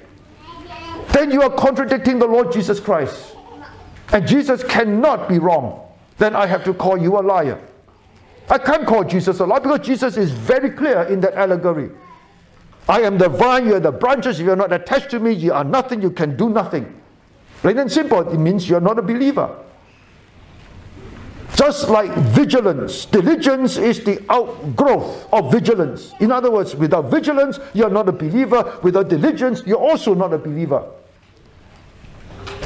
Then 1.19 1.33
you 1.33 1.43
are 1.43 1.51
contradicting 1.51 2.21
the 2.21 2.29
Lord 2.29 2.53
Jesus 2.53 2.79
Christ. 2.79 3.35
And 4.13 4.25
Jesus 4.25 4.63
cannot 4.63 5.29
be 5.29 5.41
wrong. 5.41 5.85
Then 6.17 6.37
I 6.37 6.47
have 6.47 6.63
to 6.63 6.73
call 6.73 6.97
you 6.97 7.19
a 7.19 7.23
liar. 7.23 7.61
I 8.49 8.59
can't 8.59 8.87
call 8.87 9.03
Jesus 9.03 9.41
a 9.41 9.45
liar 9.45 9.59
because 9.59 9.85
Jesus 9.85 10.17
is 10.17 10.31
very 10.31 10.71
clear 10.71 11.03
in 11.03 11.19
that 11.23 11.35
allegory. 11.35 11.91
I 12.89 13.01
am 13.01 13.19
the 13.19 13.29
vine, 13.29 13.67
you 13.67 13.75
are 13.75 13.81
the 13.81 13.91
branches. 13.91 14.39
If 14.39 14.47
you 14.47 14.53
are 14.53 14.57
not 14.57 14.73
attached 14.73 15.11
to 15.11 15.19
me, 15.19 15.33
you 15.33 15.53
are 15.53 15.65
nothing, 15.65 16.01
you 16.03 16.13
can 16.13 16.37
do 16.37 16.51
nothing. 16.51 16.87
Plain 17.63 17.79
and 17.79 17.91
simple, 17.91 18.21
it 18.21 18.39
means 18.39 18.69
you 18.69 18.77
are 18.77 18.81
not 18.81 19.01
a 19.01 19.03
believer. 19.03 19.53
Just 21.57 21.89
like 21.89 22.13
vigilance, 22.29 23.07
diligence 23.07 23.77
is 23.77 24.05
the 24.05 24.25
outgrowth 24.31 25.27
of 25.33 25.51
vigilance. 25.51 26.13
In 26.21 26.31
other 26.31 26.53
words, 26.53 26.77
without 26.77 27.07
vigilance, 27.11 27.59
you're 27.75 27.91
not 27.91 28.09
a 28.09 28.13
believer. 28.13 28.79
Without 28.85 29.09
diligence, 29.09 29.65
you're 29.67 29.79
also 29.79 30.15
not 30.15 30.33
a 30.33 30.39
believer. 30.39 30.89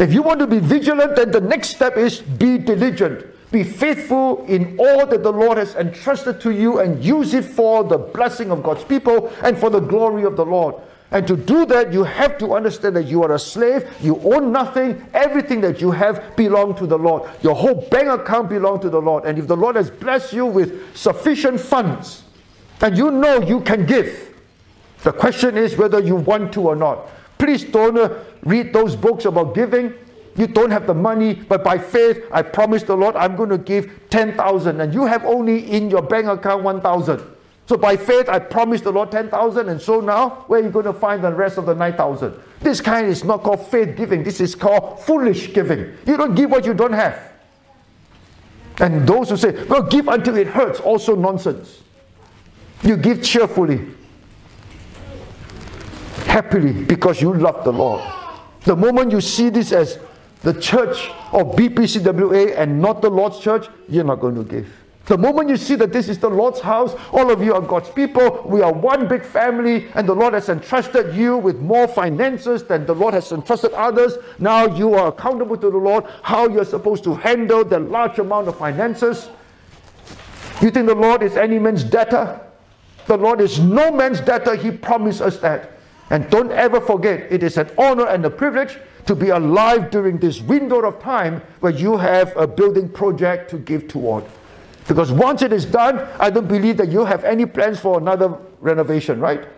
If 0.02 0.12
you 0.12 0.20
want 0.20 0.40
to 0.40 0.48
be 0.48 0.58
vigilant, 0.58 1.14
then 1.14 1.30
the 1.30 1.40
next 1.40 1.68
step 1.68 1.96
is 1.96 2.22
be 2.22 2.58
diligent. 2.58 3.24
Be 3.52 3.62
faithful 3.62 4.44
in 4.46 4.76
all 4.76 5.06
that 5.06 5.22
the 5.22 5.30
Lord 5.30 5.58
has 5.58 5.76
entrusted 5.76 6.40
to 6.40 6.50
you 6.50 6.80
and 6.80 7.04
use 7.04 7.34
it 7.34 7.44
for 7.44 7.84
the 7.84 7.98
blessing 7.98 8.50
of 8.50 8.64
God's 8.64 8.82
people 8.82 9.32
and 9.44 9.56
for 9.56 9.70
the 9.70 9.78
glory 9.78 10.24
of 10.24 10.34
the 10.36 10.44
Lord. 10.44 10.74
And 11.12 11.24
to 11.28 11.36
do 11.36 11.66
that, 11.66 11.92
you 11.92 12.02
have 12.02 12.36
to 12.38 12.52
understand 12.52 12.96
that 12.96 13.04
you 13.04 13.22
are 13.22 13.32
a 13.32 13.38
slave, 13.38 13.88
you 14.00 14.18
own 14.22 14.50
nothing, 14.50 15.06
everything 15.14 15.60
that 15.60 15.80
you 15.80 15.92
have 15.92 16.34
belongs 16.34 16.80
to 16.80 16.88
the 16.88 16.98
Lord. 16.98 17.30
Your 17.42 17.54
whole 17.54 17.86
bank 17.88 18.08
account 18.08 18.48
belongs 18.48 18.80
to 18.80 18.90
the 18.90 19.00
Lord. 19.00 19.24
And 19.24 19.38
if 19.38 19.46
the 19.46 19.56
Lord 19.56 19.76
has 19.76 19.88
blessed 19.88 20.32
you 20.32 20.46
with 20.46 20.96
sufficient 20.96 21.60
funds, 21.60 22.24
and 22.80 22.98
you 22.98 23.12
know 23.12 23.40
you 23.40 23.60
can 23.60 23.86
give, 23.86 24.34
the 25.04 25.12
question 25.12 25.56
is 25.56 25.76
whether 25.76 26.00
you 26.00 26.16
want 26.16 26.52
to 26.54 26.62
or 26.62 26.74
not. 26.74 27.08
Please 27.42 27.64
don't 27.64 27.98
uh, 27.98 28.22
read 28.44 28.72
those 28.72 28.94
books 28.94 29.24
about 29.24 29.52
giving. 29.52 29.92
You 30.36 30.46
don't 30.46 30.70
have 30.70 30.86
the 30.86 30.94
money, 30.94 31.34
but 31.34 31.64
by 31.64 31.76
faith, 31.76 32.24
I 32.30 32.40
promise 32.40 32.84
the 32.84 32.96
Lord 32.96 33.16
I'm 33.16 33.34
going 33.34 33.48
to 33.48 33.58
give 33.58 33.90
10,000, 34.10 34.80
and 34.80 34.94
you 34.94 35.06
have 35.06 35.24
only 35.24 35.68
in 35.72 35.90
your 35.90 36.02
bank 36.02 36.28
account 36.28 36.62
1,000. 36.62 37.20
So 37.66 37.76
by 37.76 37.96
faith, 37.96 38.28
I 38.28 38.38
promised 38.38 38.84
the 38.84 38.92
Lord 38.92 39.10
10,000, 39.10 39.68
and 39.68 39.82
so 39.82 39.98
now, 39.98 40.44
where 40.46 40.60
are 40.60 40.62
you 40.62 40.70
going 40.70 40.84
to 40.84 40.92
find 40.92 41.24
the 41.24 41.32
rest 41.32 41.58
of 41.58 41.66
the 41.66 41.74
9,000? 41.74 42.32
This 42.60 42.80
kind 42.80 43.08
is 43.08 43.24
not 43.24 43.42
called 43.42 43.66
faith 43.66 43.96
giving, 43.96 44.22
this 44.22 44.40
is 44.40 44.54
called 44.54 45.00
foolish 45.00 45.52
giving. 45.52 45.96
You 46.06 46.16
don't 46.16 46.36
give 46.36 46.48
what 46.48 46.64
you 46.64 46.74
don't 46.74 46.92
have. 46.92 47.32
And 48.78 49.04
those 49.04 49.30
who 49.30 49.36
say, 49.36 49.64
well, 49.64 49.82
give 49.82 50.06
until 50.06 50.36
it 50.36 50.46
hurts, 50.46 50.78
also 50.78 51.16
nonsense. 51.16 51.82
You 52.84 52.96
give 52.96 53.20
cheerfully, 53.20 53.80
happily, 56.32 56.72
because 56.72 57.20
you 57.20 57.34
love 57.34 57.62
the 57.62 57.72
Lord. 57.72 58.02
The 58.64 58.74
moment 58.74 59.12
you 59.12 59.20
see 59.20 59.50
this 59.50 59.70
as 59.70 59.98
the 60.40 60.54
church 60.54 61.10
of 61.30 61.54
BPCWA 61.54 62.56
and 62.56 62.80
not 62.80 63.02
the 63.02 63.10
Lord's 63.10 63.38
church, 63.38 63.68
you're 63.86 64.02
not 64.02 64.20
going 64.20 64.36
to 64.36 64.44
give. 64.44 64.66
The 65.04 65.18
moment 65.18 65.50
you 65.50 65.58
see 65.58 65.74
that 65.74 65.92
this 65.92 66.08
is 66.08 66.18
the 66.18 66.30
Lord's 66.30 66.60
house, 66.60 66.94
all 67.12 67.30
of 67.30 67.42
you 67.42 67.52
are 67.52 67.60
God's 67.60 67.90
people, 67.90 68.44
we 68.46 68.62
are 68.62 68.72
one 68.72 69.08
big 69.08 69.24
family, 69.24 69.88
and 69.94 70.08
the 70.08 70.14
Lord 70.14 70.32
has 70.32 70.48
entrusted 70.48 71.14
you 71.14 71.36
with 71.36 71.60
more 71.60 71.86
finances 71.86 72.64
than 72.64 72.86
the 72.86 72.94
Lord 72.94 73.12
has 73.12 73.30
entrusted 73.30 73.72
others. 73.74 74.16
Now 74.38 74.64
you 74.64 74.94
are 74.94 75.08
accountable 75.08 75.58
to 75.58 75.70
the 75.70 75.76
Lord 75.76 76.06
how 76.22 76.48
you're 76.48 76.64
supposed 76.64 77.04
to 77.04 77.14
handle 77.14 77.62
the 77.62 77.78
large 77.78 78.18
amount 78.18 78.48
of 78.48 78.56
finances. 78.56 79.28
You 80.62 80.70
think 80.70 80.86
the 80.86 80.94
Lord 80.94 81.22
is 81.22 81.36
any 81.36 81.58
man's 81.58 81.84
debtor? 81.84 82.40
The 83.06 83.18
Lord 83.18 83.42
is 83.42 83.58
no 83.58 83.90
man's 83.90 84.22
debtor. 84.22 84.54
He 84.54 84.70
promised 84.70 85.20
us 85.20 85.36
that. 85.40 85.71
And 86.12 86.28
don't 86.28 86.52
ever 86.52 86.78
forget, 86.78 87.32
it 87.32 87.42
is 87.42 87.56
an 87.56 87.70
honor 87.78 88.06
and 88.06 88.22
a 88.26 88.30
privilege 88.30 88.76
to 89.06 89.14
be 89.14 89.30
alive 89.30 89.90
during 89.90 90.18
this 90.18 90.42
window 90.42 90.82
of 90.82 91.00
time 91.00 91.40
where 91.60 91.72
you 91.72 91.96
have 91.96 92.36
a 92.36 92.46
building 92.46 92.90
project 92.90 93.50
to 93.50 93.56
give 93.56 93.88
toward. 93.88 94.24
Because 94.86 95.10
once 95.10 95.40
it 95.40 95.54
is 95.54 95.64
done, 95.64 96.06
I 96.20 96.28
don't 96.28 96.46
believe 96.46 96.76
that 96.76 96.88
you 96.88 97.06
have 97.06 97.24
any 97.24 97.46
plans 97.46 97.80
for 97.80 97.98
another 97.98 98.36
renovation, 98.60 99.20
right? 99.20 99.48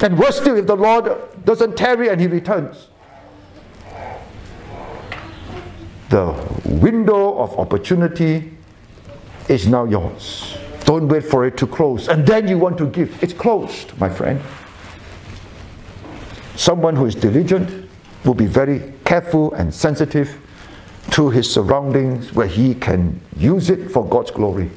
And 0.00 0.18
worse 0.18 0.40
still, 0.40 0.56
if 0.56 0.66
the 0.66 0.74
Lord 0.74 1.16
doesn't 1.44 1.76
tarry 1.76 2.08
and 2.08 2.20
He 2.20 2.26
returns. 2.26 2.88
The 6.08 6.34
window 6.64 7.38
of 7.38 7.56
opportunity 7.56 8.52
is 9.48 9.68
now 9.68 9.84
yours. 9.84 10.56
Don't 10.86 11.06
wait 11.06 11.22
for 11.22 11.46
it 11.46 11.56
to 11.58 11.68
close. 11.68 12.08
And 12.08 12.26
then 12.26 12.48
you 12.48 12.58
want 12.58 12.78
to 12.78 12.86
give. 12.86 13.22
It's 13.22 13.34
closed, 13.34 13.96
my 14.00 14.08
friend. 14.08 14.40
Someone 16.60 16.94
who 16.94 17.06
is 17.06 17.14
diligent 17.14 17.88
will 18.22 18.34
be 18.34 18.44
very 18.44 18.92
careful 19.06 19.54
and 19.54 19.72
sensitive 19.72 20.38
to 21.10 21.30
his 21.30 21.50
surroundings 21.50 22.34
where 22.34 22.46
he 22.46 22.74
can 22.74 23.18
use 23.38 23.70
it 23.70 23.90
for 23.90 24.06
God's 24.06 24.30
glory. 24.30 24.70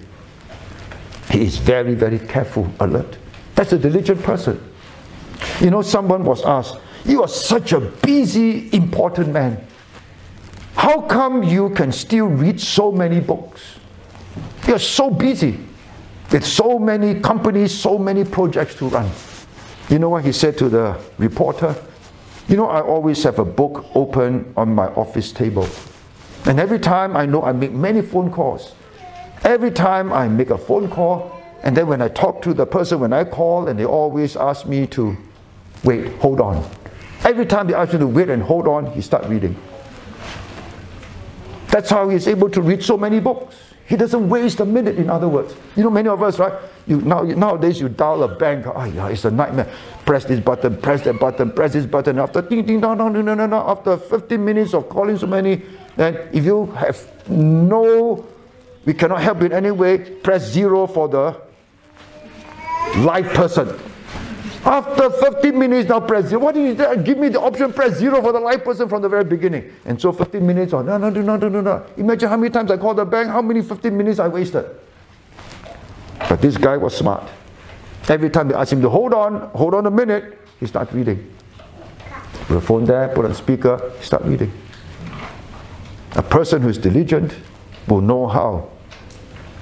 He 1.30 1.44
is 1.44 1.58
very, 1.58 1.94
very 1.94 2.20
careful, 2.20 2.72
alert. 2.80 3.18
That's 3.56 3.74
a 3.74 3.78
diligent 3.78 4.24
person. 4.24 4.64
You 5.60 5.72
know, 5.72 5.82
someone 5.82 6.24
was 6.24 6.42
asked, 6.46 6.78
You 7.04 7.22
are 7.22 7.28
such 7.28 7.74
a 7.74 7.82
busy, 7.82 8.74
important 8.74 9.34
man. 9.34 9.68
How 10.76 11.02
come 11.02 11.44
you 11.44 11.72
can 11.72 11.92
still 11.92 12.28
read 12.28 12.62
so 12.62 12.94
many 12.94 13.20
books? 13.20 13.62
You're 14.70 14.80
so 14.80 15.10
busy 15.10 15.60
with 16.32 16.46
so 16.46 16.80
many 16.80 17.20
companies, 17.20 17.78
so 17.78 17.98
many 17.98 18.24
projects 18.24 18.76
to 18.76 18.88
run. 18.88 19.12
You 19.94 20.00
know 20.00 20.10
what 20.10 20.26
he 20.26 20.32
said 20.32 20.58
to 20.58 20.70
the 20.70 21.00
reporter? 21.20 21.76
You 22.48 22.58
know, 22.58 22.68
I 22.68 22.82
always 22.82 23.22
have 23.26 23.38
a 23.38 23.46
book 23.46 23.86
open 23.94 24.52
on 24.58 24.74
my 24.74 24.88
office 24.88 25.32
table. 25.32 25.70
And 26.46 26.60
every 26.60 26.80
time 26.80 27.16
I 27.16 27.28
know 27.28 27.44
I 27.44 27.52
make 27.52 27.72
many 27.72 28.02
phone 28.02 28.32
calls. 28.32 28.74
Every 29.44 29.70
time 29.70 30.12
I 30.12 30.28
make 30.28 30.50
a 30.50 30.58
phone 30.58 30.90
call, 30.90 31.40
and 31.62 31.78
then 31.78 31.86
when 31.86 32.02
I 32.02 32.08
talk 32.08 32.42
to 32.42 32.56
the 32.56 32.66
person, 32.66 33.02
when 33.02 33.14
I 33.14 33.24
call, 33.24 33.68
and 33.68 33.78
they 33.78 33.86
always 33.86 34.36
ask 34.36 34.66
me 34.66 34.88
to 34.88 35.16
wait, 35.84 36.12
hold 36.14 36.42
on. 36.42 36.68
Every 37.24 37.46
time 37.46 37.68
they 37.68 37.76
ask 37.76 37.94
me 37.94 38.00
to 38.00 38.08
wait 38.08 38.32
and 38.32 38.42
hold 38.42 38.68
on, 38.68 38.92
he 38.94 39.02
start 39.02 39.26
reading. 39.26 39.56
That's 41.68 41.92
how 41.92 42.10
he's 42.10 42.28
able 42.28 42.50
to 42.50 42.64
read 42.64 42.84
so 42.84 42.98
many 42.98 43.20
books. 43.20 43.73
He 43.94 43.98
doesn't 43.98 44.28
waste 44.28 44.60
a 44.60 44.66
minute, 44.66 44.96
in 44.96 45.08
other 45.08 45.30
words. 45.30 45.54
You 45.76 45.84
know, 45.84 45.92
many 45.92 46.10
of 46.10 46.24
us, 46.24 46.40
right? 46.40 46.52
You, 46.88 47.00
now, 47.02 47.22
nowadays, 47.22 47.80
you 47.80 47.90
dial 47.90 48.24
a 48.24 48.28
bank. 48.28 48.66
Oh, 48.66 48.86
yeah, 48.86 49.10
it's 49.10 49.24
a 49.24 49.30
nightmare. 49.30 49.72
Press 50.04 50.26
this 50.26 50.40
button, 50.40 50.78
press 50.78 51.04
that 51.04 51.20
button, 51.20 51.52
press 51.52 51.74
this 51.74 51.86
button. 51.86 52.18
After 52.18 52.42
ding, 52.42 52.66
ding, 52.66 52.80
no, 52.80 52.96
no, 52.96 53.08
no, 53.10 53.22
no, 53.22 53.46
no. 53.46 53.70
After 53.70 53.98
15 53.98 54.44
minutes 54.44 54.74
of 54.74 54.90
calling 54.90 55.16
so 55.20 55.28
many 55.28 55.62
then 55.96 56.28
if 56.34 56.44
you 56.44 56.66
have 56.72 57.30
no, 57.30 58.26
we 58.84 58.96
cannot 58.96 59.22
help 59.22 59.42
you 59.42 59.46
in 59.46 59.54
any 59.54 59.70
way, 59.70 60.00
press 60.00 60.52
zero 60.52 60.88
for 60.88 61.08
the 61.08 61.40
live 62.98 63.32
person. 63.36 63.80
After 64.66 65.10
15 65.10 65.60
minutes, 65.60 65.90
now 65.90 66.00
press 66.00 66.28
zero. 66.28 66.42
What 66.42 66.56
do 66.56 66.64
you 66.64 66.74
do? 66.74 66.96
Give 67.04 67.18
me 67.18 67.28
the 67.28 67.42
option, 67.42 67.74
press 67.74 67.98
zero 67.98 68.22
for 68.22 68.32
the 68.32 68.40
live 68.40 68.64
person 68.64 68.88
from 68.88 69.02
the 69.02 69.10
very 69.10 69.26
beginning. 69.26 69.74
And 69.84 70.00
so 70.00 70.14
15 70.14 70.46
minutes 70.46 70.72
on, 70.72 70.86
no, 70.86 70.98
no, 70.98 71.10
no, 71.10 71.36
no, 71.36 71.50
no, 71.50 71.60
no. 71.60 71.86
Imagine 71.98 72.30
how 72.30 72.38
many 72.38 72.50
times 72.50 72.72
I 72.72 72.78
called 72.78 72.98
the 72.98 73.06
bank, 73.06 73.30
how 73.30 73.42
many 73.42 73.62
15 73.62 73.96
minutes 73.96 74.20
I 74.20 74.30
wasted. 74.30 74.66
But 76.30 76.42
this 76.42 76.56
guy 76.56 76.78
was 76.78 76.96
smart. 76.96 77.30
Every 78.08 78.30
time 78.30 78.48
they 78.48 78.56
asked 78.56 78.72
him 78.72 78.82
to 78.82 78.90
hold 78.90 79.14
on, 79.14 79.50
hold 79.50 79.74
on 79.74 79.86
a 79.86 79.92
minute, 79.92 80.40
he 80.62 80.66
starts 80.66 80.94
reading. 80.94 81.30
Put 82.48 82.56
a 82.56 82.62
phone 82.62 82.86
there, 82.86 83.10
put 83.10 83.26
on 83.26 83.34
speaker, 83.34 83.92
start 84.02 84.24
reading. 84.24 84.52
A 86.16 86.24
person 86.24 86.62
who 86.62 86.70
is 86.70 86.78
diligent 86.78 87.36
will 87.90 88.02
know 88.02 88.28
how 88.28 88.70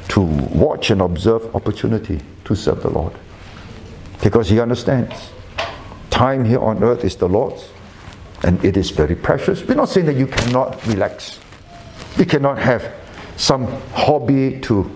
to 0.09 0.21
watch 0.21 0.91
and 0.91 1.01
observe 1.01 1.55
opportunity 1.55 2.21
to 2.45 2.55
serve 2.55 2.83
the 2.83 2.89
Lord 2.89 3.13
because 4.21 4.49
he 4.49 4.59
understands 4.59 5.31
time 6.09 6.45
here 6.45 6.59
on 6.59 6.83
earth 6.83 7.03
is 7.03 7.15
the 7.15 7.27
Lord's 7.27 7.69
and 8.43 8.63
it 8.63 8.77
is 8.77 8.89
very 8.89 9.15
precious. 9.15 9.63
We're 9.63 9.75
not 9.75 9.89
saying 9.89 10.05
that 10.07 10.15
you 10.15 10.27
cannot 10.27 10.85
relax. 10.87 11.39
We 12.17 12.25
cannot 12.25 12.57
have 12.57 12.93
some 13.37 13.65
hobby 13.93 14.59
to 14.61 14.89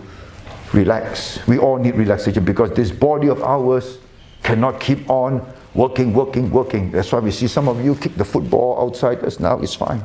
relax. 0.74 1.46
We 1.48 1.58
all 1.58 1.78
need 1.78 1.96
relaxation 1.96 2.44
because 2.44 2.72
this 2.72 2.92
body 2.92 3.30
of 3.30 3.42
ours 3.44 4.00
cannot 4.44 4.80
keep 4.80 5.10
on 5.10 5.46
working, 5.74 6.14
working, 6.14 6.52
working. 6.52 6.92
That's 6.92 7.12
why 7.12 7.20
we 7.20 7.32
see 7.32 7.48
some 7.48 7.68
of 7.68 7.84
you 7.84 7.96
kick 7.96 8.16
the 8.16 8.26
football 8.26 8.80
outside 8.82 9.24
us 9.24 9.40
now. 9.40 9.60
It's 9.60 9.76
fine. 9.76 10.04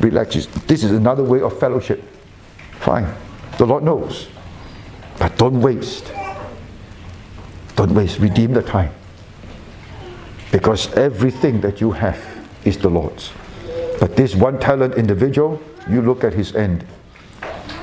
Relax. 0.00 0.46
This 0.66 0.84
is 0.84 0.92
another 0.92 1.24
way 1.24 1.40
of 1.40 1.58
fellowship. 1.58 2.02
Fine. 2.80 3.12
The 3.58 3.66
Lord 3.66 3.82
knows. 3.82 4.28
But 5.18 5.36
don't 5.36 5.60
waste. 5.60 6.12
Don't 7.78 7.94
waste. 7.94 8.18
Redeem 8.18 8.54
the 8.54 8.62
time. 8.62 8.92
Because 10.50 10.92
everything 10.94 11.60
that 11.60 11.80
you 11.80 11.92
have 11.92 12.18
is 12.64 12.76
the 12.76 12.88
Lord's. 12.88 13.30
But 14.00 14.16
this 14.16 14.34
one 14.34 14.58
talent 14.58 14.96
individual, 14.96 15.62
you 15.88 16.02
look 16.02 16.24
at 16.24 16.32
his 16.32 16.56
end. 16.56 16.84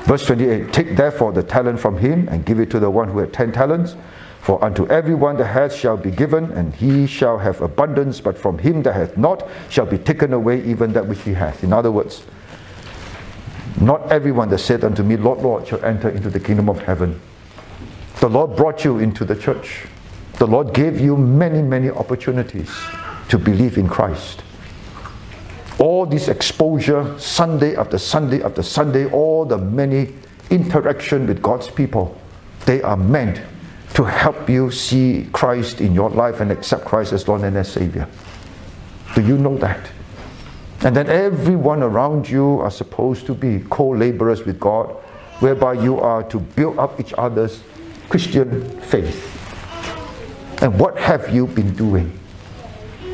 Verse 0.04 0.26
28 0.26 0.70
Take 0.70 0.96
therefore 0.96 1.32
the 1.32 1.42
talent 1.42 1.80
from 1.80 1.96
him 1.96 2.28
and 2.28 2.44
give 2.44 2.60
it 2.60 2.70
to 2.72 2.78
the 2.78 2.90
one 2.90 3.08
who 3.08 3.20
had 3.20 3.32
ten 3.32 3.52
talents. 3.52 3.96
For 4.42 4.62
unto 4.62 4.86
everyone 4.88 5.38
that 5.38 5.46
hath 5.46 5.74
shall 5.74 5.96
be 5.96 6.10
given, 6.10 6.52
and 6.52 6.74
he 6.74 7.06
shall 7.06 7.38
have 7.38 7.62
abundance, 7.62 8.20
but 8.20 8.36
from 8.36 8.58
him 8.58 8.82
that 8.82 8.92
hath 8.92 9.16
not 9.16 9.48
shall 9.70 9.86
be 9.86 9.96
taken 9.96 10.34
away 10.34 10.62
even 10.64 10.92
that 10.92 11.06
which 11.06 11.22
he 11.22 11.32
hath. 11.32 11.64
In 11.64 11.72
other 11.72 11.90
words, 11.90 12.22
not 13.80 14.12
everyone 14.12 14.50
that 14.50 14.58
said 14.58 14.84
unto 14.84 15.02
me, 15.02 15.16
Lord, 15.16 15.38
Lord, 15.40 15.66
shall 15.66 15.82
enter 15.82 16.10
into 16.10 16.28
the 16.28 16.38
kingdom 16.38 16.68
of 16.68 16.80
heaven. 16.80 17.18
The 18.20 18.28
Lord 18.28 18.56
brought 18.56 18.82
you 18.82 18.98
into 18.98 19.26
the 19.26 19.36
church. 19.36 19.84
The 20.38 20.46
Lord 20.46 20.72
gave 20.72 20.98
you 20.98 21.18
many, 21.18 21.60
many 21.60 21.90
opportunities 21.90 22.70
to 23.28 23.38
believe 23.38 23.76
in 23.76 23.88
Christ. 23.88 24.42
All 25.78 26.06
this 26.06 26.28
exposure, 26.28 27.18
Sunday 27.18 27.76
after 27.76 27.98
Sunday 27.98 28.42
after 28.42 28.62
Sunday, 28.62 29.10
all 29.10 29.44
the 29.44 29.58
many 29.58 30.14
interaction 30.48 31.26
with 31.26 31.42
God's 31.42 31.68
people, 31.68 32.18
they 32.64 32.80
are 32.80 32.96
meant 32.96 33.42
to 33.94 34.04
help 34.04 34.48
you 34.48 34.70
see 34.70 35.28
Christ 35.32 35.82
in 35.82 35.92
your 35.92 36.08
life 36.08 36.40
and 36.40 36.50
accept 36.50 36.86
Christ 36.86 37.12
as 37.12 37.28
Lord 37.28 37.42
and 37.42 37.56
as 37.56 37.70
Savior. 37.70 38.08
Do 39.14 39.20
you 39.20 39.36
know 39.36 39.58
that? 39.58 39.90
And 40.80 40.96
then 40.96 41.08
everyone 41.08 41.82
around 41.82 42.28
you 42.28 42.60
are 42.60 42.70
supposed 42.70 43.26
to 43.26 43.34
be 43.34 43.60
co 43.68 43.90
laborers 43.90 44.44
with 44.44 44.58
God, 44.58 44.90
whereby 45.40 45.74
you 45.74 45.98
are 46.00 46.22
to 46.24 46.38
build 46.38 46.78
up 46.78 46.98
each 46.98 47.12
other's 47.18 47.62
Christian 48.08 48.80
faith. 48.82 49.32
And 50.62 50.78
what 50.78 50.96
have 50.98 51.34
you 51.34 51.46
been 51.46 51.74
doing? 51.74 52.18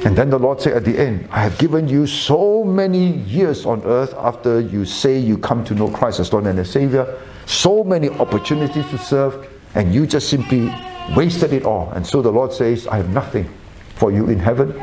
And 0.04 0.16
then 0.16 0.30
the 0.30 0.38
Lord 0.38 0.60
said 0.60 0.72
at 0.72 0.84
the 0.84 0.98
end, 0.98 1.28
I 1.30 1.42
have 1.42 1.58
given 1.58 1.88
you 1.88 2.06
so 2.06 2.64
many 2.64 3.18
years 3.18 3.64
on 3.64 3.82
earth 3.84 4.14
after 4.14 4.60
you 4.60 4.84
say 4.84 5.18
you 5.18 5.38
come 5.38 5.64
to 5.64 5.74
know 5.74 5.88
Christ 5.88 6.18
as 6.18 6.32
Lord 6.32 6.46
and 6.46 6.58
as 6.58 6.70
Savior, 6.70 7.20
so 7.46 7.84
many 7.84 8.08
opportunities 8.08 8.84
to 8.90 8.98
serve, 8.98 9.48
and 9.74 9.94
you 9.94 10.06
just 10.06 10.28
simply 10.28 10.72
wasted 11.16 11.52
it 11.52 11.64
all. 11.64 11.90
And 11.92 12.04
so 12.06 12.20
the 12.20 12.32
Lord 12.32 12.52
says, 12.52 12.86
I 12.88 12.96
have 12.96 13.10
nothing 13.10 13.48
for 13.94 14.10
you 14.10 14.28
in 14.28 14.40
heaven, 14.40 14.74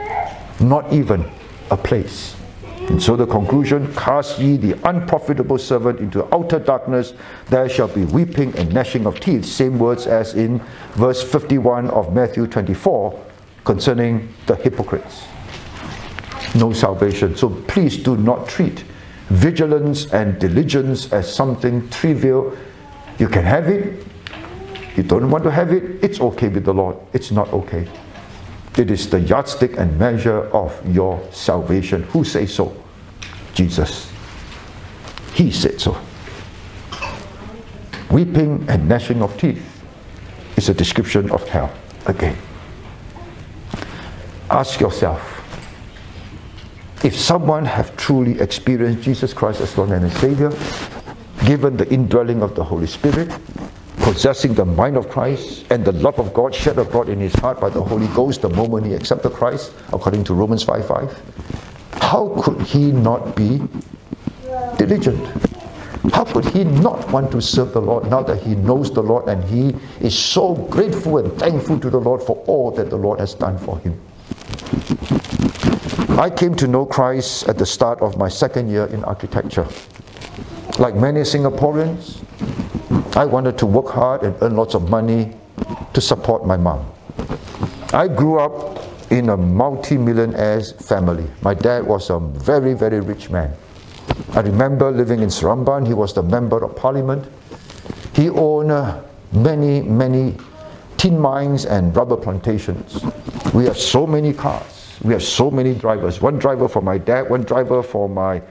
not 0.59 0.91
even 0.93 1.29
a 1.69 1.77
place. 1.77 2.35
And 2.89 3.01
so 3.01 3.15
the 3.15 3.27
conclusion 3.27 3.93
cast 3.93 4.39
ye 4.39 4.57
the 4.57 4.73
unprofitable 4.89 5.59
servant 5.59 5.99
into 5.99 6.25
outer 6.33 6.57
darkness, 6.57 7.13
there 7.47 7.69
shall 7.69 7.87
be 7.87 8.03
weeping 8.05 8.55
and 8.57 8.73
gnashing 8.73 9.05
of 9.05 9.19
teeth. 9.19 9.45
Same 9.45 9.77
words 9.77 10.07
as 10.07 10.33
in 10.33 10.59
verse 10.93 11.21
51 11.21 11.91
of 11.91 12.13
Matthew 12.13 12.47
24 12.47 13.25
concerning 13.63 14.33
the 14.47 14.55
hypocrites. 14.55 15.25
No 16.55 16.73
salvation. 16.73 17.35
So 17.35 17.49
please 17.67 17.95
do 17.95 18.17
not 18.17 18.47
treat 18.49 18.83
vigilance 19.29 20.11
and 20.11 20.39
diligence 20.39 21.13
as 21.13 21.31
something 21.31 21.87
trivial. 21.89 22.57
You 23.19 23.27
can 23.27 23.43
have 23.43 23.67
it. 23.67 24.03
You 24.95 25.03
don't 25.03 25.29
want 25.29 25.43
to 25.43 25.51
have 25.51 25.71
it. 25.71 26.03
It's 26.03 26.19
okay 26.19 26.47
with 26.47 26.65
the 26.65 26.73
Lord. 26.73 26.97
It's 27.13 27.29
not 27.29 27.53
okay. 27.53 27.87
It 28.79 28.89
is 28.91 29.09
the 29.09 29.19
yardstick 29.19 29.75
and 29.77 29.99
measure 29.99 30.43
of 30.55 30.71
your 30.87 31.21
salvation. 31.33 32.03
Who 32.15 32.23
says 32.23 32.53
so? 32.53 32.73
Jesus. 33.53 34.09
He 35.33 35.51
said 35.51 35.81
so. 35.81 35.99
Weeping 38.09 38.65
and 38.69 38.87
gnashing 38.87 39.21
of 39.21 39.37
teeth 39.37 39.83
is 40.55 40.69
a 40.69 40.73
description 40.73 41.29
of 41.29 41.45
hell 41.49 41.73
again. 42.05 42.37
Ask 44.49 44.79
yourself 44.79 45.35
if 47.03 47.17
someone 47.17 47.65
have 47.65 47.97
truly 47.97 48.39
experienced 48.39 49.03
Jesus 49.03 49.33
Christ 49.33 49.59
as 49.59 49.77
Lord 49.77 49.89
and 49.89 50.09
Savior, 50.13 50.53
given 51.45 51.75
the 51.75 51.87
indwelling 51.91 52.41
of 52.41 52.55
the 52.55 52.63
Holy 52.63 52.87
Spirit, 52.87 53.29
possessing 53.99 54.53
the 54.53 54.65
mind 54.65 54.97
of 54.97 55.09
Christ 55.09 55.65
and 55.69 55.85
the 55.85 55.91
love 55.91 56.19
of 56.19 56.33
God 56.33 56.53
shed 56.53 56.77
abroad 56.77 57.09
in 57.09 57.19
his 57.19 57.33
heart 57.35 57.59
by 57.59 57.69
the 57.69 57.81
Holy 57.81 58.07
Ghost 58.07 58.41
the 58.41 58.49
moment 58.49 58.85
he 58.85 58.93
accepted 58.93 59.31
Christ, 59.31 59.73
according 59.93 60.23
to 60.25 60.33
Romans 60.33 60.63
5 60.63 60.87
5, 60.87 62.01
how 62.01 62.33
could 62.41 62.61
he 62.61 62.91
not 62.91 63.35
be 63.35 63.61
diligent? 64.77 65.19
How 66.13 66.23
could 66.23 66.45
he 66.45 66.63
not 66.63 67.11
want 67.11 67.31
to 67.31 67.41
serve 67.41 67.73
the 67.73 67.81
Lord 67.81 68.09
now 68.09 68.23
that 68.23 68.41
he 68.41 68.55
knows 68.55 68.91
the 68.91 69.03
Lord 69.03 69.27
and 69.27 69.43
he 69.43 69.75
is 69.99 70.17
so 70.17 70.55
grateful 70.55 71.17
and 71.17 71.31
thankful 71.37 71.79
to 71.79 71.89
the 71.89 71.99
Lord 71.99 72.23
for 72.23 72.37
all 72.47 72.71
that 72.71 72.89
the 72.89 72.95
Lord 72.95 73.19
has 73.19 73.33
done 73.33 73.57
for 73.57 73.77
him? 73.79 73.99
I 76.17 76.29
came 76.29 76.55
to 76.55 76.67
know 76.67 76.85
Christ 76.85 77.47
at 77.47 77.57
the 77.57 77.65
start 77.65 78.01
of 78.01 78.17
my 78.17 78.27
second 78.27 78.69
year 78.69 78.85
in 78.87 79.03
architecture. 79.03 79.67
Like 80.77 80.95
many 80.95 81.21
Singaporeans, 81.21 82.23
I 83.15 83.25
wanted 83.25 83.57
to 83.59 83.65
work 83.65 83.87
hard 83.87 84.23
and 84.23 84.35
earn 84.41 84.55
lots 84.55 84.75
of 84.75 84.89
money 84.89 85.35
to 85.93 86.01
support 86.01 86.45
my 86.45 86.57
mom. 86.57 86.85
I 87.91 88.07
grew 88.07 88.39
up 88.39 88.79
in 89.11 89.29
a 89.29 89.37
multi-millionaire's 89.37 90.73
family. 90.73 91.27
My 91.41 91.53
dad 91.53 91.85
was 91.85 92.09
a 92.09 92.19
very, 92.19 92.73
very 92.73 93.01
rich 93.01 93.29
man. 93.29 93.53
I 94.33 94.41
remember 94.41 94.91
living 94.91 95.21
in 95.21 95.29
Seremban. 95.29 95.87
He 95.87 95.93
was 95.93 96.13
the 96.13 96.23
member 96.23 96.63
of 96.63 96.75
parliament. 96.75 97.25
He 98.13 98.29
owned 98.29 98.71
uh, 98.71 99.01
many, 99.31 99.81
many 99.81 100.37
tin 100.97 101.19
mines 101.19 101.65
and 101.65 101.95
rubber 101.95 102.17
plantations. 102.17 103.03
We 103.53 103.65
have 103.65 103.77
so 103.77 104.05
many 104.05 104.33
cars. 104.33 104.97
We 105.03 105.13
have 105.13 105.23
so 105.23 105.49
many 105.49 105.73
drivers. 105.73 106.21
One 106.21 106.37
driver 106.37 106.67
for 106.67 106.81
my 106.81 106.97
dad, 106.97 107.29
one 107.29 107.41
driver 107.41 107.81
for 107.81 108.07
my 108.09 108.41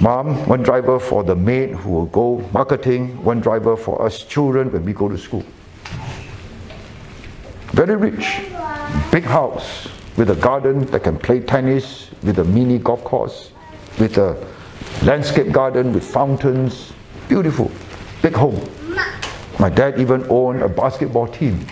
mom, 0.00 0.46
one 0.46 0.62
driver 0.62 0.98
for 0.98 1.22
the 1.22 1.36
maid 1.36 1.70
who 1.70 1.90
will 1.90 2.06
go 2.06 2.48
marketing, 2.52 3.22
one 3.24 3.40
driver 3.40 3.76
for 3.76 4.02
us 4.02 4.22
children 4.22 4.70
when 4.72 4.84
we 4.84 4.92
go 4.92 5.08
to 5.08 5.18
school. 5.18 5.44
Very 7.72 7.96
rich, 7.96 8.40
big 9.10 9.24
house 9.24 9.88
with 10.16 10.30
a 10.30 10.36
garden 10.36 10.84
that 10.86 11.04
can 11.04 11.18
play 11.18 11.40
tennis, 11.40 12.10
with 12.22 12.38
a 12.38 12.44
mini 12.44 12.78
golf 12.78 13.02
course, 13.04 13.52
with 13.98 14.18
a 14.18 14.36
landscape 15.02 15.52
garden 15.52 15.92
with 15.92 16.04
fountains. 16.04 16.92
Beautiful, 17.28 17.70
big 18.22 18.34
home. 18.34 18.60
My 19.58 19.68
dad 19.68 20.00
even 20.00 20.26
owned 20.28 20.62
a 20.62 20.68
basketball 20.68 21.28
team. 21.28 21.66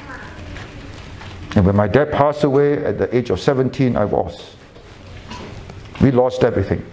And 1.56 1.66
when 1.66 1.74
my 1.74 1.88
dad 1.88 2.12
passed 2.12 2.44
away 2.44 2.84
at 2.84 2.98
the 2.98 3.14
age 3.16 3.30
of 3.30 3.40
17, 3.40 3.96
I 3.96 4.04
was. 4.04 4.56
We 6.00 6.10
lost 6.10 6.44
everything. 6.44 6.84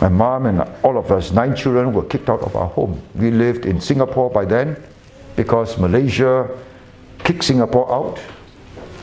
My 0.00 0.08
mom 0.08 0.46
and 0.46 0.60
all 0.82 0.96
of 0.96 1.10
us, 1.10 1.32
nine 1.32 1.56
children, 1.56 1.92
were 1.92 2.04
kicked 2.04 2.30
out 2.30 2.40
of 2.42 2.54
our 2.54 2.68
home. 2.68 3.02
We 3.14 3.30
lived 3.30 3.66
in 3.66 3.80
Singapore 3.80 4.30
by 4.30 4.44
then 4.44 4.80
because 5.34 5.78
Malaysia 5.78 6.48
kicked 7.24 7.44
Singapore 7.44 7.90
out. 7.92 8.20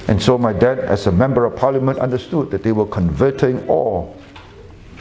And 0.08 0.22
so 0.22 0.38
my 0.38 0.54
dad, 0.54 0.80
as 0.80 1.08
a 1.08 1.12
member 1.12 1.46
of 1.46 1.56
parliament, 1.56 2.00
understood 2.00 2.52
that 2.52 2.64
they 2.64 2.72
were 2.72 2.86
converting 2.86 3.68
all 3.68 4.16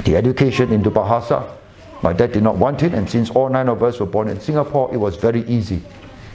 the 0.04 0.16
education 0.16 0.72
into 0.72 0.90
Bahasa. 0.90 1.48
My 2.02 2.12
dad 2.12 2.32
did 2.32 2.42
not 2.42 2.56
want 2.56 2.82
it, 2.82 2.92
and 2.92 3.08
since 3.08 3.30
all 3.30 3.48
nine 3.48 3.68
of 3.68 3.82
us 3.82 4.00
were 4.00 4.06
born 4.06 4.28
in 4.28 4.40
Singapore, 4.40 4.92
it 4.92 4.96
was 4.96 5.16
very 5.16 5.42
easy 5.46 5.82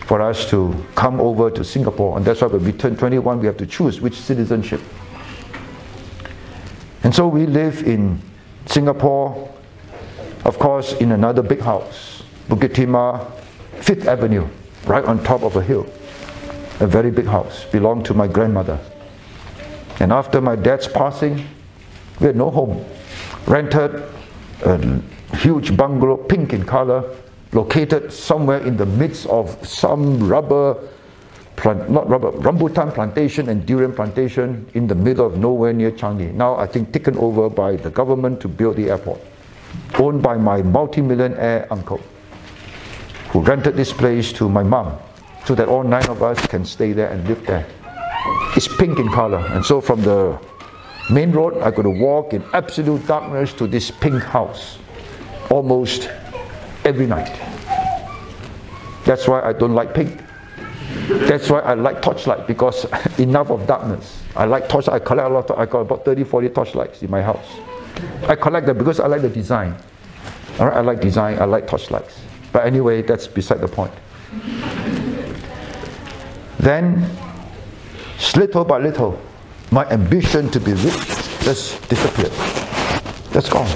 for 0.06 0.22
us 0.22 0.50
to 0.50 0.74
come 0.96 1.20
over 1.20 1.52
to 1.52 1.64
Singapore. 1.64 2.18
And 2.18 2.26
that's 2.26 2.42
why 2.42 2.48
when 2.48 2.64
we 2.64 2.72
turn 2.72 2.96
21, 2.96 3.40
we 3.40 3.46
have 3.46 3.58
to 3.58 3.66
choose 3.66 4.02
which 4.02 4.16
citizenship. 4.16 4.82
And 7.04 7.14
so 7.14 7.28
we 7.28 7.46
live 7.46 7.84
in 7.88 8.22
Singapore, 8.66 9.49
of 10.46 10.58
course, 10.60 10.94
in 10.94 11.12
another 11.12 11.42
big 11.42 11.60
house, 11.60 12.24
Bukit 12.48 12.74
Timah, 12.74 13.32
Fifth 13.82 14.08
Avenue, 14.08 14.48
right 14.86 15.04
on 15.04 15.24
top 15.24 15.44
of 15.44 15.56
a 15.56 15.62
hill. 15.62 15.86
A 16.80 16.88
very 16.88 17.12
big 17.12 17.26
house, 17.26 17.66
belonged 17.66 18.06
to 18.06 18.14
my 18.14 18.28
grandmother. 18.28 18.80
And 20.00 20.14
after 20.14 20.40
my 20.40 20.56
dad's 20.56 20.88
passing, 20.88 21.46
we 22.20 22.28
had 22.28 22.36
no 22.36 22.50
home. 22.50 22.86
Rented 23.48 24.02
a 24.64 25.02
huge 25.36 25.76
bungalow, 25.76 26.18
pink 26.18 26.54
in 26.54 26.64
color, 26.64 27.04
located 27.52 28.14
somewhere 28.14 28.60
in 28.60 28.78
the 28.78 28.86
midst 28.86 29.26
of 29.28 29.58
some 29.68 30.28
rubber, 30.28 30.78
plant, 31.56 31.90
not 31.90 32.08
rubber, 32.10 32.32
rambutan 32.32 32.94
plantation 32.94 33.50
and 33.50 33.66
durian 33.66 33.92
plantation 33.92 34.66
in 34.74 34.88
the 34.88 34.96
middle 34.96 35.26
of 35.26 35.38
nowhere 35.38 35.74
near 35.74 35.92
Changi. 35.92 36.34
Now 36.34 36.56
I 36.56 36.66
think 36.66 36.94
taken 36.94 37.18
over 37.18 37.50
by 37.50 37.76
the 37.76 37.90
government 37.90 38.40
to 38.42 38.48
build 38.48 38.78
the 38.78 38.90
airport. 38.90 39.20
Owned 39.98 40.22
by 40.22 40.38
my 40.38 40.62
multi-millionaire 40.62 41.68
uncle, 41.72 42.00
who 43.30 43.42
rented 43.42 43.76
this 43.76 43.92
place 43.92 44.32
to 44.34 44.50
my 44.50 44.64
mom, 44.64 44.98
so 45.46 45.56
that 45.56 45.68
all 45.68 45.84
nine 45.84 46.08
of 46.08 46.24
us 46.24 46.40
can 46.48 46.64
stay 46.64 46.94
there 46.94 47.10
and 47.10 47.28
live 47.28 47.46
there. 47.46 47.66
It's 48.56 48.68
pink 48.68 49.00
in 49.00 49.10
color, 49.10 49.46
and 49.50 49.66
so 49.66 49.82
from 49.82 50.02
the 50.02 50.40
main 51.12 51.32
road, 51.32 51.62
I 51.62 51.72
could 51.72 51.88
walk 51.88 52.34
in 52.34 52.44
absolute 52.54 53.06
darkness 53.08 53.54
to 53.54 53.68
this 53.68 53.92
pink 53.92 54.24
house, 54.24 54.78
almost 55.50 56.10
every 56.86 57.08
night. 57.08 57.36
That's 59.06 59.28
why 59.28 59.42
I 59.42 59.54
don't 59.54 59.74
like 59.74 59.94
pink. 59.94 60.22
That's 61.08 61.50
why 61.50 61.60
I 61.62 61.74
like 61.74 62.02
torchlight 62.02 62.48
because 62.48 62.86
enough 63.20 63.50
of 63.50 63.66
darkness. 63.68 64.22
I 64.36 64.46
like 64.46 64.70
torchlight. 64.70 65.02
I 65.02 65.06
collect 65.06 65.30
a 65.30 65.34
lot. 65.34 65.50
Of, 65.50 65.60
I 65.60 65.66
got 65.66 65.80
about 65.80 66.06
30, 66.06 66.24
40 66.24 66.50
torchlights 66.50 67.02
in 67.02 67.10
my 67.10 67.22
house. 67.22 67.48
I 68.28 68.36
collect 68.36 68.68
them 68.68 68.78
because 68.78 69.00
I 69.00 69.08
like 69.08 69.22
the 69.22 69.30
design. 69.30 69.76
All 70.60 70.68
right, 70.68 70.78
I 70.78 70.82
like 70.82 71.02
design. 71.02 71.40
I 71.40 71.46
like 71.46 71.68
torchlights. 71.68 72.20
But 72.52 72.66
anyway, 72.66 73.02
that's 73.02 73.28
beside 73.28 73.62
the 73.62 73.68
point. 73.68 73.94
then, 76.60 77.10
little 78.36 78.66
by 78.66 78.80
little, 78.80 79.20
my 79.72 79.86
ambition 79.90 80.50
to 80.50 80.60
be 80.60 80.74
rich 80.74 81.20
just 81.42 81.88
disappeared. 81.90 82.32
That's 83.32 83.50
gone. 83.50 83.68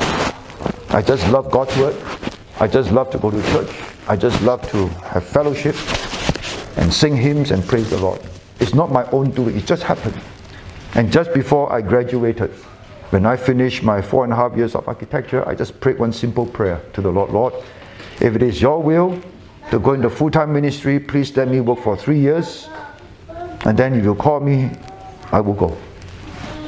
I 0.90 1.02
just 1.02 1.28
love 1.30 1.52
God's 1.52 1.76
word. 1.78 1.96
I 2.60 2.68
just 2.68 2.92
love 2.92 3.10
to 3.12 3.18
go 3.18 3.32
to 3.32 3.42
church. 3.52 3.70
I 4.08 4.16
just 4.16 4.42
love 4.42 4.70
to 4.72 4.88
have 4.88 5.24
fellowship 5.24 5.76
and 6.78 6.94
sing 6.94 7.16
hymns 7.16 7.52
and 7.52 7.64
praise 7.66 7.90
the 7.90 7.98
Lord. 7.98 8.20
It's 8.60 8.74
not 8.74 8.92
my 8.92 9.10
own 9.12 9.32
doing, 9.32 9.58
it 9.58 9.66
just 9.66 9.84
happened. 9.84 10.20
And 10.96 11.12
just 11.12 11.34
before 11.34 11.72
I 11.72 11.82
graduated, 11.82 12.52
when 13.14 13.28
I 13.28 13.38
finished 13.38 13.84
my 13.84 14.02
four 14.02 14.24
and 14.24 14.34
a 14.34 14.36
half 14.36 14.58
years 14.58 14.74
of 14.74 14.88
architecture, 14.88 15.48
I 15.48 15.54
just 15.54 15.80
prayed 15.80 16.00
one 16.00 16.12
simple 16.12 16.48
prayer 16.48 16.82
to 16.94 17.02
the 17.02 17.12
Lord 17.12 17.30
Lord, 17.30 17.54
if 18.20 18.36
it 18.36 18.42
is 18.42 18.60
your 18.60 18.82
will 18.82 19.22
to 19.70 19.78
go 19.78 19.94
into 19.94 20.10
full 20.10 20.32
time 20.32 20.52
ministry, 20.52 21.00
please 21.00 21.38
let 21.38 21.48
me 21.48 21.60
work 21.62 21.78
for 21.78 21.96
three 21.96 22.20
years. 22.20 22.68
And 23.66 23.78
then 23.78 23.94
if 23.94 24.04
you 24.04 24.16
call 24.16 24.40
me, 24.40 24.72
I 25.32 25.42
will 25.42 25.54
go. 25.54 25.78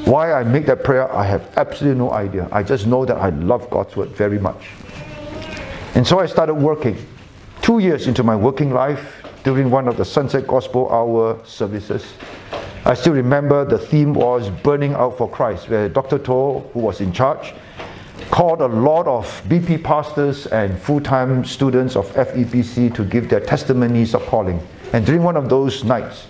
Why 0.04 0.34
I 0.34 0.44
make 0.44 0.66
that 0.66 0.84
prayer, 0.84 1.12
I 1.12 1.24
have 1.24 1.52
absolutely 1.56 1.98
no 1.98 2.12
idea. 2.12 2.48
I 2.52 2.62
just 2.62 2.86
know 2.86 3.04
that 3.04 3.16
I 3.16 3.30
love 3.30 3.68
God's 3.68 3.96
word 3.96 4.10
very 4.10 4.38
much. 4.38 4.68
And 5.96 6.06
so 6.06 6.20
I 6.20 6.26
started 6.26 6.54
working. 6.54 6.96
Two 7.60 7.80
years 7.80 8.06
into 8.06 8.22
my 8.22 8.36
working 8.36 8.72
life, 8.72 9.26
during 9.42 9.68
one 9.68 9.88
of 9.88 9.96
the 9.96 10.04
Sunset 10.04 10.46
Gospel 10.46 10.88
Hour 10.92 11.44
services, 11.44 12.06
I 12.86 12.94
still 12.94 13.14
remember 13.14 13.64
the 13.64 13.80
theme 13.80 14.14
was 14.14 14.48
Burning 14.48 14.94
Out 14.94 15.18
for 15.18 15.28
Christ, 15.28 15.68
where 15.68 15.88
Dr. 15.88 16.20
Tow, 16.20 16.70
who 16.72 16.78
was 16.78 17.00
in 17.00 17.12
charge, 17.12 17.52
called 18.30 18.60
a 18.60 18.68
lot 18.68 19.08
of 19.08 19.26
BP 19.48 19.82
pastors 19.82 20.46
and 20.46 20.78
full 20.78 21.00
time 21.00 21.44
students 21.44 21.96
of 21.96 22.06
FEBC 22.12 22.94
to 22.94 23.04
give 23.04 23.28
their 23.28 23.40
testimonies 23.40 24.14
of 24.14 24.24
calling. 24.26 24.64
And 24.92 25.04
during 25.04 25.24
one 25.24 25.36
of 25.36 25.48
those 25.48 25.82
nights, 25.82 26.28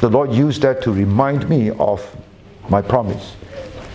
the 0.00 0.10
Lord 0.10 0.30
used 0.30 0.60
that 0.60 0.82
to 0.82 0.92
remind 0.92 1.48
me 1.48 1.70
of 1.70 2.04
my 2.68 2.82
promise. 2.82 3.36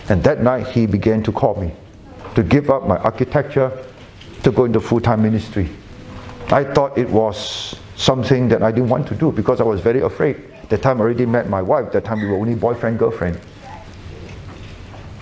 And 0.08 0.20
that 0.24 0.42
night, 0.42 0.66
He 0.66 0.86
began 0.86 1.22
to 1.22 1.30
call 1.30 1.54
me 1.60 1.70
to 2.34 2.42
give 2.42 2.70
up 2.70 2.88
my 2.88 2.96
architecture 2.96 3.70
to 4.42 4.50
go 4.50 4.64
into 4.64 4.80
full 4.80 5.00
time 5.00 5.22
ministry. 5.22 5.70
I 6.50 6.64
thought 6.64 6.98
it 6.98 7.08
was 7.08 7.76
something 7.94 8.48
that 8.48 8.64
I 8.64 8.72
didn't 8.72 8.88
want 8.88 9.06
to 9.06 9.14
do 9.14 9.30
because 9.30 9.60
I 9.60 9.64
was 9.64 9.80
very 9.80 10.00
afraid. 10.00 10.50
That 10.70 10.82
time 10.82 11.00
I 11.00 11.04
already 11.04 11.26
met 11.26 11.48
my 11.48 11.60
wife, 11.60 11.90
that 11.92 12.04
time 12.04 12.20
we 12.20 12.28
were 12.28 12.36
only 12.36 12.54
boyfriend, 12.54 12.98
girlfriend. 12.98 13.40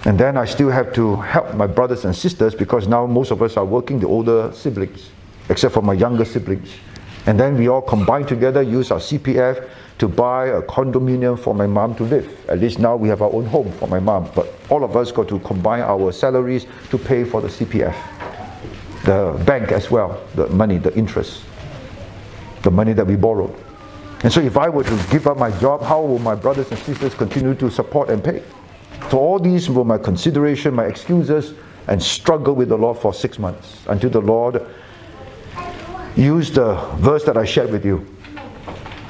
And 0.05 0.19
then 0.19 0.37
I 0.37 0.45
still 0.45 0.69
have 0.69 0.93
to 0.95 1.17
help 1.17 1.55
my 1.55 1.67
brothers 1.67 2.05
and 2.05 2.15
sisters 2.15 2.55
because 2.55 2.87
now 2.87 3.07
most 3.07 3.31
of 3.31 3.43
us 3.43 3.57
are 3.57 3.65
working, 3.65 3.99
the 3.99 4.07
older 4.07 4.53
siblings, 4.53 5.11
except 5.49 5.75
for 5.75 5.83
my 5.83 5.95
younger 5.95 6.27
siblings. 6.27 6.69
And 7.27 7.41
then 7.41 7.57
we 7.57 7.69
all 7.69 7.81
combine 7.81 8.27
together, 8.27 8.63
use 8.63 8.91
our 8.91 8.99
CPF 8.99 9.69
to 9.99 10.09
buy 10.09 10.47
a 10.47 10.63
condominium 10.63 11.39
for 11.39 11.55
my 11.55 11.67
mom 11.67 11.95
to 11.97 12.05
live. 12.05 12.29
At 12.49 12.61
least 12.61 12.79
now 12.79 12.97
we 12.97 13.09
have 13.09 13.23
our 13.23 13.33
own 13.33 13.47
home 13.47 13.73
for 13.73 13.89
my 13.89 14.01
mom. 14.01 14.31
But 14.35 14.53
all 14.69 14.85
of 14.85 14.97
us 14.97 15.11
got 15.13 15.29
to 15.29 15.39
combine 15.41 15.81
our 15.81 16.13
salaries 16.13 16.67
to 16.91 16.99
pay 16.99 17.25
for 17.25 17.41
the 17.41 17.49
CPF. 17.49 17.97
The 19.05 19.43
bank 19.45 19.73
as 19.73 19.91
well, 19.91 20.23
the 20.35 20.47
money, 20.49 20.77
the 20.77 20.95
interest, 20.95 21.43
the 22.63 22.71
money 22.71 22.93
that 22.93 23.07
we 23.07 23.17
borrowed. 23.17 23.55
And 24.25 24.33
so 24.33 24.41
if 24.41 24.57
I 24.57 24.69
were 24.69 24.85
to 24.85 25.07
give 25.11 25.27
up 25.27 25.39
my 25.39 25.51
job, 25.59 25.83
how 25.83 26.01
will 26.03 26.19
my 26.19 26.35
brothers 26.35 26.71
and 26.71 26.79
sisters 26.81 27.15
continue 27.15 27.55
to 27.55 27.71
support 27.71 28.11
and 28.11 28.23
pay? 28.23 28.43
So 29.11 29.19
all 29.19 29.39
these 29.39 29.71
were 29.71 29.85
my 29.85 29.99
consideration, 29.99 30.75
my 30.75 30.87
excuses, 30.87 31.55
and 31.87 32.03
struggle 32.03 32.55
with 32.55 32.69
the 32.69 32.77
Lord 32.77 32.99
for 32.99 33.15
six 33.15 33.39
months 33.39 33.85
until 33.87 34.11
the 34.11 34.21
Lord 34.21 34.67
used 36.17 36.55
the 36.55 36.75
verse 36.97 37.25
that 37.25 37.37
I 37.37 37.45
shared 37.45 37.71
with 37.71 37.85
you 37.85 38.07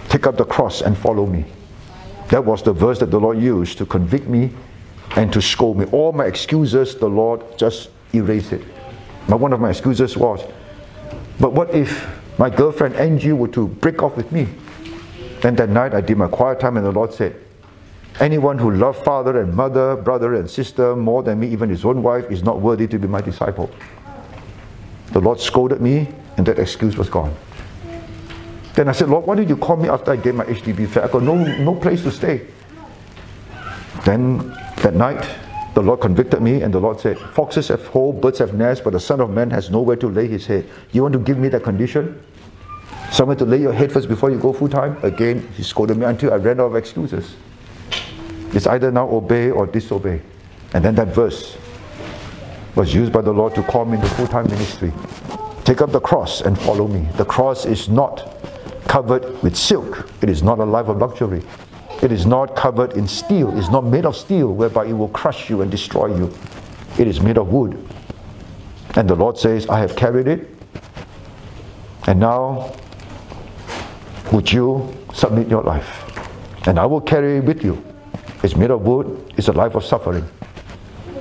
Take 0.08 0.26
up 0.26 0.38
the 0.38 0.44
cross 0.44 0.80
and 0.80 0.96
follow 0.96 1.26
me. 1.26 1.44
That 2.30 2.44
was 2.44 2.62
the 2.62 2.72
verse 2.72 2.98
that 3.00 3.10
the 3.10 3.20
Lord 3.20 3.38
used 3.38 3.78
to 3.78 3.86
convict 3.86 4.26
me 4.26 4.50
and 5.16 5.32
to 5.32 5.42
scold 5.42 5.78
me. 5.78 5.84
All 5.86 6.12
my 6.12 6.24
excuses, 6.24 6.96
the 6.96 7.08
Lord 7.08 7.42
just 7.58 7.90
erased 8.14 8.52
it. 8.52 8.62
But 9.28 9.40
one 9.40 9.52
of 9.52 9.60
my 9.60 9.70
excuses 9.70 10.16
was, 10.16 10.42
but 11.38 11.52
what 11.52 11.74
if 11.74 12.08
my 12.38 12.48
girlfriend 12.48 12.94
Angie 12.96 13.32
were 13.32 13.48
to 13.48 13.68
break 13.68 14.02
off 14.02 14.16
with 14.16 14.32
me? 14.32 14.48
Then 15.40 15.56
that 15.56 15.68
night 15.68 15.94
I 15.94 16.00
did 16.00 16.18
my 16.18 16.28
quiet 16.28 16.60
time 16.60 16.76
and 16.76 16.84
the 16.84 16.92
Lord 16.92 17.12
said, 17.12 17.36
Anyone 18.20 18.58
who 18.58 18.72
loves 18.72 18.98
father 19.00 19.40
and 19.40 19.54
mother, 19.54 19.94
brother 19.94 20.34
and 20.34 20.50
sister 20.50 20.96
more 20.96 21.22
than 21.22 21.38
me, 21.38 21.48
even 21.48 21.70
his 21.70 21.84
own 21.84 22.02
wife, 22.02 22.28
is 22.30 22.42
not 22.42 22.60
worthy 22.60 22.88
to 22.88 22.98
be 22.98 23.06
my 23.06 23.20
disciple. 23.20 23.70
The 25.12 25.20
Lord 25.20 25.40
scolded 25.40 25.80
me 25.80 26.08
and 26.36 26.44
that 26.46 26.58
excuse 26.58 26.96
was 26.96 27.08
gone. 27.08 27.34
Then 28.74 28.88
I 28.88 28.92
said, 28.92 29.08
Lord, 29.08 29.26
why 29.26 29.36
did 29.36 29.48
you 29.48 29.56
call 29.56 29.76
me 29.76 29.88
after 29.88 30.12
I 30.12 30.16
gave 30.16 30.34
my 30.34 30.44
HDB 30.44 30.88
flat? 30.88 31.08
I 31.08 31.12
got 31.12 31.22
no, 31.22 31.34
no 31.34 31.74
place 31.74 32.02
to 32.02 32.10
stay. 32.10 32.46
Then 34.04 34.48
that 34.82 34.94
night, 34.94 35.28
the 35.74 35.82
Lord 35.82 36.00
convicted 36.00 36.40
me, 36.40 36.62
and 36.62 36.72
the 36.72 36.80
Lord 36.80 37.00
said, 37.00 37.18
Foxes 37.18 37.68
have 37.68 37.86
hole, 37.88 38.12
birds 38.12 38.38
have 38.38 38.54
nests, 38.54 38.82
but 38.82 38.92
the 38.92 39.00
Son 39.00 39.20
of 39.20 39.30
Man 39.30 39.50
has 39.50 39.70
nowhere 39.70 39.96
to 39.96 40.08
lay 40.08 40.26
his 40.26 40.46
head. 40.46 40.68
You 40.92 41.02
want 41.02 41.12
to 41.14 41.18
give 41.18 41.38
me 41.38 41.48
that 41.48 41.62
condition? 41.62 42.20
Somewhere 43.10 43.36
to 43.36 43.44
lay 43.44 43.58
your 43.58 43.72
head 43.72 43.90
first 43.90 44.08
before 44.08 44.30
you 44.30 44.38
go 44.38 44.52
full 44.52 44.68
time? 44.68 44.96
Again, 45.02 45.48
he 45.56 45.62
scolded 45.62 45.96
me 45.96 46.04
until 46.04 46.32
I 46.32 46.36
ran 46.36 46.60
out 46.60 46.66
of 46.66 46.76
excuses. 46.76 47.36
It's 48.52 48.66
either 48.66 48.90
now 48.90 49.08
obey 49.08 49.50
or 49.50 49.66
disobey. 49.66 50.22
And 50.74 50.84
then 50.84 50.94
that 50.96 51.08
verse 51.08 51.56
was 52.74 52.94
used 52.94 53.12
by 53.12 53.22
the 53.22 53.32
Lord 53.32 53.54
to 53.54 53.62
call 53.62 53.84
me 53.84 53.96
into 53.96 54.08
full 54.10 54.26
time 54.26 54.48
ministry. 54.48 54.92
Take 55.64 55.80
up 55.80 55.92
the 55.92 56.00
cross 56.00 56.40
and 56.40 56.58
follow 56.58 56.86
me. 56.86 57.08
The 57.16 57.24
cross 57.24 57.66
is 57.66 57.88
not 57.88 58.36
covered 58.86 59.42
with 59.42 59.56
silk. 59.56 60.08
It 60.22 60.30
is 60.30 60.42
not 60.42 60.58
a 60.58 60.64
life 60.64 60.88
of 60.88 60.98
luxury. 60.98 61.42
It 62.02 62.12
is 62.12 62.26
not 62.26 62.54
covered 62.54 62.92
in 62.92 63.08
steel. 63.08 63.56
It's 63.58 63.68
not 63.68 63.84
made 63.84 64.06
of 64.06 64.16
steel 64.16 64.54
whereby 64.54 64.86
it 64.86 64.92
will 64.92 65.08
crush 65.08 65.50
you 65.50 65.62
and 65.62 65.70
destroy 65.70 66.16
you. 66.16 66.32
It 66.98 67.06
is 67.06 67.20
made 67.20 67.36
of 67.38 67.48
wood. 67.48 67.76
And 68.94 69.08
the 69.08 69.14
Lord 69.14 69.36
says, 69.36 69.68
I 69.68 69.80
have 69.80 69.94
carried 69.96 70.28
it. 70.28 70.48
And 72.06 72.20
now, 72.20 72.74
would 74.32 74.52
you 74.52 74.94
submit 75.14 75.48
your 75.48 75.62
life? 75.62 76.04
And 76.66 76.78
I 76.78 76.86
will 76.86 77.00
carry 77.00 77.38
it 77.38 77.44
with 77.44 77.64
you. 77.64 77.82
It's 78.42 78.56
made 78.56 78.70
of 78.70 78.82
wood. 78.82 79.32
It's 79.36 79.48
a 79.48 79.52
life 79.52 79.74
of 79.74 79.84
suffering. 79.84 80.28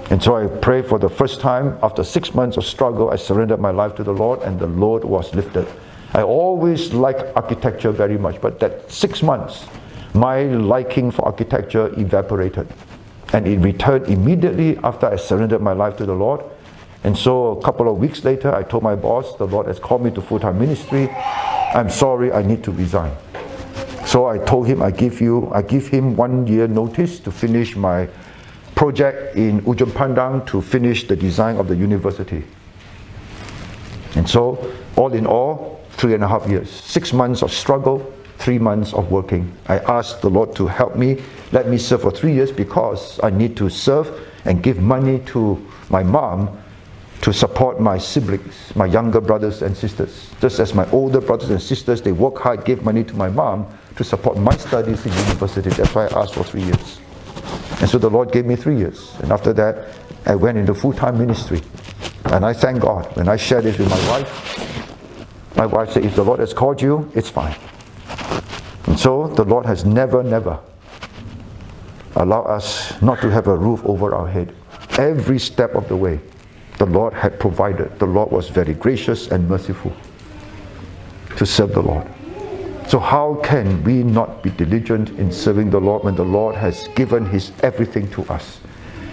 And 0.09 0.23
so 0.23 0.35
I 0.35 0.47
pray 0.47 0.81
for 0.81 0.99
the 0.99 1.09
first 1.09 1.41
time 1.41 1.77
after 1.83 2.03
six 2.03 2.33
months 2.33 2.57
of 2.57 2.65
struggle, 2.65 3.09
I 3.09 3.17
surrendered 3.17 3.59
my 3.59 3.71
life 3.71 3.95
to 3.95 4.03
the 4.03 4.13
Lord, 4.13 4.41
and 4.41 4.57
the 4.59 4.67
Lord 4.67 5.03
was 5.03 5.33
lifted. 5.35 5.67
I 6.13 6.21
always 6.21 6.93
liked 6.93 7.35
architecture 7.35 7.91
very 7.91 8.17
much, 8.17 8.39
but 8.39 8.59
that 8.61 8.89
six 8.89 9.21
months, 9.21 9.65
my 10.13 10.43
liking 10.43 11.11
for 11.11 11.25
architecture 11.25 11.87
evaporated. 11.99 12.67
And 13.33 13.45
it 13.45 13.57
returned 13.57 14.07
immediately 14.07 14.77
after 14.77 15.07
I 15.07 15.17
surrendered 15.17 15.61
my 15.61 15.73
life 15.73 15.97
to 15.97 16.05
the 16.05 16.13
Lord. 16.13 16.41
And 17.03 17.17
so 17.17 17.57
a 17.57 17.61
couple 17.61 17.89
of 17.89 17.97
weeks 17.97 18.23
later, 18.23 18.55
I 18.55 18.63
told 18.63 18.83
my 18.83 18.95
boss, 18.95 19.35
the 19.37 19.45
Lord 19.45 19.67
has 19.67 19.79
called 19.79 20.03
me 20.03 20.11
to 20.11 20.21
full 20.21 20.39
time 20.39 20.57
ministry. 20.59 21.09
I'm 21.77 21.91
sorry, 21.91 22.31
I 22.31 22.41
need 22.41 22.63
to 22.63 22.71
resign. 22.71 23.15
So 24.07 24.25
I 24.25 24.39
told 24.39 24.65
him 24.65 24.81
I 24.81 24.89
give 24.89 25.21
you 25.21 25.51
I 25.53 25.61
give 25.61 25.87
him 25.87 26.15
one 26.15 26.47
year 26.47 26.67
notice 26.67 27.19
to 27.19 27.31
finish 27.31 27.75
my 27.75 28.09
project 28.73 29.35
in 29.35 29.61
Ujung 29.61 29.91
Pandang 29.91 30.43
to 30.47 30.59
finish 30.59 31.07
the 31.07 31.15
design 31.15 31.57
of 31.57 31.67
the 31.67 31.75
university. 31.75 32.43
And 34.15 34.27
so 34.27 34.73
all 34.95 35.13
in 35.13 35.27
all, 35.27 35.79
three 35.91 36.15
and 36.15 36.23
a 36.23 36.27
half 36.27 36.49
years, 36.49 36.67
six 36.67 37.13
months 37.13 37.43
of 37.43 37.53
struggle, 37.53 38.11
three 38.39 38.57
months 38.57 38.91
of 38.93 39.11
working. 39.11 39.53
I 39.67 39.77
asked 39.77 40.23
the 40.23 40.31
Lord 40.31 40.55
to 40.55 40.65
help 40.65 40.95
me, 40.95 41.21
let 41.51 41.69
me 41.69 41.77
serve 41.77 42.01
for 42.01 42.09
three 42.09 42.33
years 42.33 42.51
because 42.51 43.19
I 43.21 43.29
need 43.29 43.55
to 43.57 43.69
serve 43.69 44.09
and 44.45 44.63
give 44.63 44.79
money 44.79 45.19
to 45.27 45.63
my 45.91 46.01
mom 46.01 46.57
to 47.21 47.33
support 47.33 47.79
my 47.79 47.97
siblings, 47.97 48.75
my 48.75 48.85
younger 48.85 49.19
brothers 49.19 49.61
and 49.61 49.75
sisters. 49.75 50.31
Just 50.39 50.59
as 50.59 50.73
my 50.73 50.89
older 50.91 51.19
brothers 51.19 51.49
and 51.49 51.61
sisters, 51.61 52.01
they 52.01 52.11
work 52.11 52.37
hard, 52.37 52.63
give 52.63 52.83
money 52.83 53.03
to 53.03 53.15
my 53.15 53.29
mom 53.29 53.67
to 53.95 54.03
support 54.03 54.37
my 54.37 54.55
studies 54.55 55.05
in 55.05 55.11
university. 55.13 55.69
That's 55.71 55.93
why 55.93 56.07
I 56.07 56.21
asked 56.21 56.35
for 56.35 56.43
three 56.43 56.63
years. 56.63 56.99
And 57.79 57.89
so 57.89 57.97
the 57.97 58.09
Lord 58.09 58.31
gave 58.31 58.45
me 58.45 58.55
three 58.55 58.77
years. 58.77 59.15
And 59.19 59.31
after 59.31 59.53
that, 59.53 59.89
I 60.25 60.35
went 60.35 60.57
into 60.57 60.73
full 60.73 60.93
time 60.93 61.17
ministry. 61.17 61.61
And 62.25 62.45
I 62.45 62.53
thank 62.53 62.81
God. 62.81 63.15
When 63.15 63.29
I 63.29 63.37
shared 63.37 63.63
this 63.63 63.77
with 63.77 63.89
my 63.89 64.09
wife, 64.09 65.55
my 65.55 65.65
wife 65.65 65.91
said, 65.91 66.05
If 66.05 66.15
the 66.15 66.23
Lord 66.23 66.39
has 66.39 66.53
called 66.53 66.81
you, 66.81 67.11
it's 67.15 67.29
fine. 67.29 67.55
And 68.85 68.99
so 68.99 69.27
the 69.27 69.43
Lord 69.43 69.65
has 69.65 69.85
never, 69.85 70.23
never 70.23 70.59
allowed 72.15 72.45
us 72.45 72.99
not 73.01 73.21
to 73.21 73.29
have 73.29 73.47
a 73.47 73.55
roof 73.55 73.81
over 73.85 74.13
our 74.13 74.27
head. 74.27 74.53
Every 74.97 75.39
step 75.39 75.75
of 75.75 75.87
the 75.87 75.95
way, 75.95 76.19
the 76.77 76.85
Lord 76.85 77.13
had 77.13 77.39
provided. 77.39 77.97
The 77.99 78.05
Lord 78.05 78.31
was 78.31 78.49
very 78.49 78.73
gracious 78.73 79.27
and 79.29 79.49
merciful 79.49 79.93
to 81.35 81.45
serve 81.45 81.73
the 81.73 81.81
Lord. 81.81 82.07
So, 82.87 82.99
how 82.99 83.39
can 83.43 83.83
we 83.83 84.03
not 84.03 84.43
be 84.43 84.49
diligent 84.51 85.09
in 85.19 85.31
serving 85.31 85.71
the 85.71 85.79
Lord 85.79 86.03
when 86.03 86.15
the 86.15 86.23
Lord 86.23 86.55
has 86.55 86.87
given 86.89 87.25
His 87.25 87.51
everything 87.61 88.09
to 88.11 88.23
us? 88.25 88.59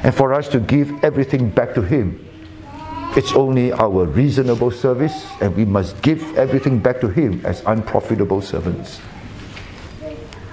And 0.05 0.15
for 0.15 0.32
us 0.32 0.49
to 0.49 0.61
give 0.61 1.03
everything 1.03 1.51
back 1.51 1.74
to 1.74 1.82
Him, 1.82 2.24
it's 3.16 3.32
only 3.32 3.73
our 3.73 4.05
reasonable 4.05 4.70
service, 4.70 5.27
and 5.41 5.57
we 5.57 5.65
must 5.65 6.01
give 6.03 6.36
everything 6.36 6.78
back 6.78 7.01
to 7.01 7.09
Him 7.09 7.41
as 7.45 7.62
unprofitable 7.66 8.43
servants. 8.43 9.01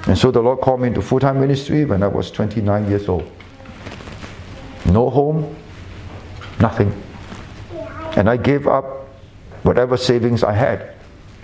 And 0.07 0.17
so 0.17 0.31
the 0.31 0.41
Lord 0.41 0.61
called 0.61 0.81
me 0.81 0.87
into 0.87 1.01
full 1.01 1.19
time 1.19 1.39
ministry 1.39 1.85
when 1.85 2.01
I 2.01 2.07
was 2.07 2.31
29 2.31 2.89
years 2.89 3.07
old. 3.07 3.29
No 4.85 5.09
home, 5.09 5.55
nothing. 6.61 6.91
And 8.15 8.29
I 8.29 8.37
gave 8.37 8.67
up 8.67 9.07
whatever 9.63 9.97
savings 9.97 10.43
I 10.43 10.53
had 10.53 10.93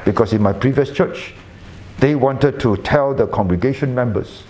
because 0.05 0.33
in 0.33 0.41
my 0.41 0.53
previous 0.53 0.91
church, 0.91 1.33
they 1.99 2.15
wanted 2.15 2.59
to 2.59 2.77
tell 2.77 3.13
the 3.13 3.27
congregation 3.27 3.93
members 3.95 4.43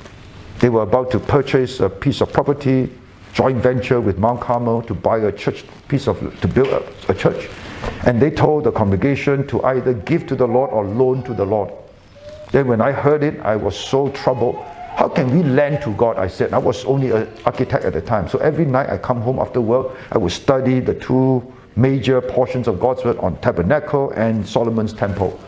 they 0.59 0.69
were 0.69 0.81
about 0.81 1.11
to 1.11 1.19
purchase 1.19 1.79
a 1.81 1.89
piece 1.89 2.19
of 2.21 2.33
property, 2.33 2.89
joint 3.33 3.57
venture 3.57 4.01
with 4.01 4.17
Mount 4.17 4.41
Carmel 4.41 4.81
to 4.83 4.95
buy 4.95 5.19
a 5.19 5.31
church 5.31 5.63
piece 5.87 6.07
of 6.07 6.19
to 6.41 6.47
build 6.47 6.69
a, 6.69 6.83
a 7.09 7.13
church. 7.13 7.49
And 8.05 8.19
they 8.19 8.31
told 8.31 8.63
the 8.63 8.71
congregation 8.71 9.45
to 9.47 9.63
either 9.63 9.93
give 9.93 10.25
to 10.27 10.35
the 10.35 10.47
Lord 10.47 10.71
or 10.71 10.83
loan 10.83 11.21
to 11.23 11.33
the 11.33 11.45
Lord. 11.45 11.71
Then 12.51 12.67
when 12.67 12.81
I 12.81 12.91
heard 12.91 13.23
it, 13.23 13.39
I 13.41 13.55
was 13.55 13.77
so 13.77 14.09
troubled. 14.09 14.65
How 14.97 15.07
can 15.07 15.29
we 15.29 15.43
lend 15.43 15.83
to 15.83 15.93
God? 15.93 16.17
I 16.17 16.27
said. 16.27 16.55
I 16.55 16.57
was 16.57 16.83
only 16.85 17.11
an 17.11 17.31
architect 17.45 17.85
at 17.85 17.93
the 17.93 18.01
time. 18.01 18.27
So 18.27 18.39
every 18.39 18.65
night 18.65 18.89
I 18.89 18.97
come 18.97 19.21
home 19.21 19.37
after 19.37 19.61
work, 19.61 19.95
I 20.11 20.17
would 20.17 20.31
study 20.31 20.79
the 20.79 20.95
two 20.95 21.53
major 21.75 22.19
portions 22.19 22.67
of 22.67 22.79
God's 22.79 23.05
word 23.05 23.15
on 23.19 23.39
tabernacle 23.39 24.09
and 24.13 24.43
Solomon's 24.43 24.93
temple. 24.93 25.39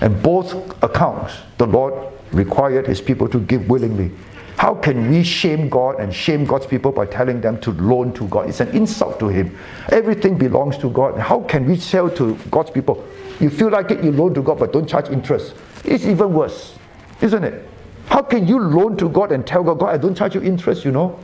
And 0.00 0.20
both 0.24 0.52
accounts, 0.82 1.34
the 1.56 1.68
Lord 1.68 1.94
required 2.32 2.88
his 2.88 3.00
people 3.00 3.28
to 3.28 3.38
give 3.38 3.68
willingly. 3.68 4.10
How 4.56 4.74
can 4.74 5.08
we 5.08 5.22
shame 5.22 5.68
God 5.68 6.00
and 6.00 6.12
shame 6.12 6.44
God's 6.44 6.66
people 6.66 6.90
by 6.90 7.06
telling 7.06 7.40
them 7.40 7.60
to 7.60 7.70
loan 7.74 8.12
to 8.14 8.26
God? 8.26 8.48
It's 8.48 8.58
an 8.58 8.74
insult 8.74 9.20
to 9.20 9.28
Him. 9.28 9.56
Everything 9.90 10.36
belongs 10.36 10.78
to 10.78 10.90
God. 10.90 11.16
How 11.16 11.42
can 11.42 11.66
we 11.66 11.76
sell 11.76 12.10
to 12.10 12.34
God's 12.50 12.70
people, 12.70 13.06
you 13.38 13.50
feel 13.50 13.68
like 13.68 13.90
it, 13.90 14.02
you 14.02 14.10
loan 14.10 14.34
to 14.34 14.42
God, 14.42 14.58
but 14.58 14.72
don't 14.72 14.88
charge 14.88 15.10
interest? 15.10 15.54
It's 15.84 16.06
even 16.06 16.32
worse, 16.32 16.74
isn't 17.20 17.44
it? 17.44 17.68
How 18.06 18.22
can 18.22 18.46
you 18.46 18.58
loan 18.58 18.96
to 18.98 19.08
God 19.08 19.32
and 19.32 19.46
tell 19.46 19.62
God, 19.62 19.78
God, 19.78 19.94
I 19.94 19.98
don't 19.98 20.14
charge 20.14 20.34
you 20.34 20.42
interest, 20.42 20.84
you 20.84 20.92
know? 20.92 21.18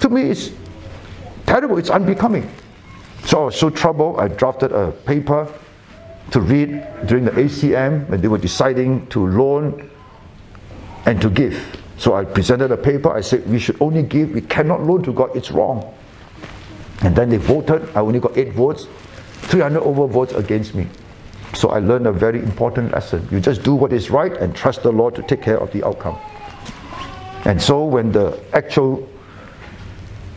To 0.00 0.08
me, 0.08 0.22
it's 0.22 0.50
terrible, 1.46 1.78
it's 1.78 1.90
unbecoming. 1.90 2.50
So 3.24 3.42
I 3.42 3.44
was 3.46 3.58
so 3.58 3.70
troubled, 3.70 4.20
I 4.20 4.28
drafted 4.28 4.72
a 4.72 4.92
paper 4.92 5.52
to 6.30 6.40
read 6.40 6.86
during 7.06 7.24
the 7.24 7.30
ACM 7.32 8.08
when 8.08 8.20
they 8.20 8.28
were 8.28 8.38
deciding 8.38 9.06
to 9.08 9.26
loan 9.26 9.90
and 11.06 11.20
to 11.22 11.30
give. 11.30 11.76
So 11.98 12.14
I 12.14 12.24
presented 12.24 12.72
a 12.72 12.76
paper. 12.76 13.10
I 13.10 13.20
said, 13.20 13.48
we 13.48 13.58
should 13.58 13.80
only 13.80 14.02
give, 14.02 14.30
we 14.30 14.42
cannot 14.42 14.82
loan 14.82 15.02
to 15.04 15.12
God, 15.12 15.34
it's 15.34 15.50
wrong. 15.50 15.94
And 17.02 17.14
then 17.16 17.30
they 17.30 17.36
voted. 17.36 17.88
I 17.96 18.00
only 18.00 18.20
got 18.20 18.36
eight 18.36 18.52
votes, 18.52 18.86
300 19.48 19.80
over 19.80 20.06
votes 20.06 20.32
against 20.32 20.74
me. 20.74 20.88
So 21.54 21.70
I 21.70 21.78
learned 21.78 22.06
a 22.06 22.12
very 22.12 22.40
important 22.40 22.92
lesson. 22.92 23.26
You 23.30 23.40
just 23.40 23.62
do 23.62 23.74
what 23.74 23.92
is 23.92 24.10
right 24.10 24.32
and 24.32 24.54
trust 24.54 24.82
the 24.82 24.92
Lord 24.92 25.14
to 25.14 25.22
take 25.22 25.42
care 25.42 25.58
of 25.58 25.72
the 25.72 25.84
outcome. 25.84 26.18
And 27.44 27.60
so 27.60 27.84
when 27.84 28.12
the 28.12 28.38
actual 28.52 29.08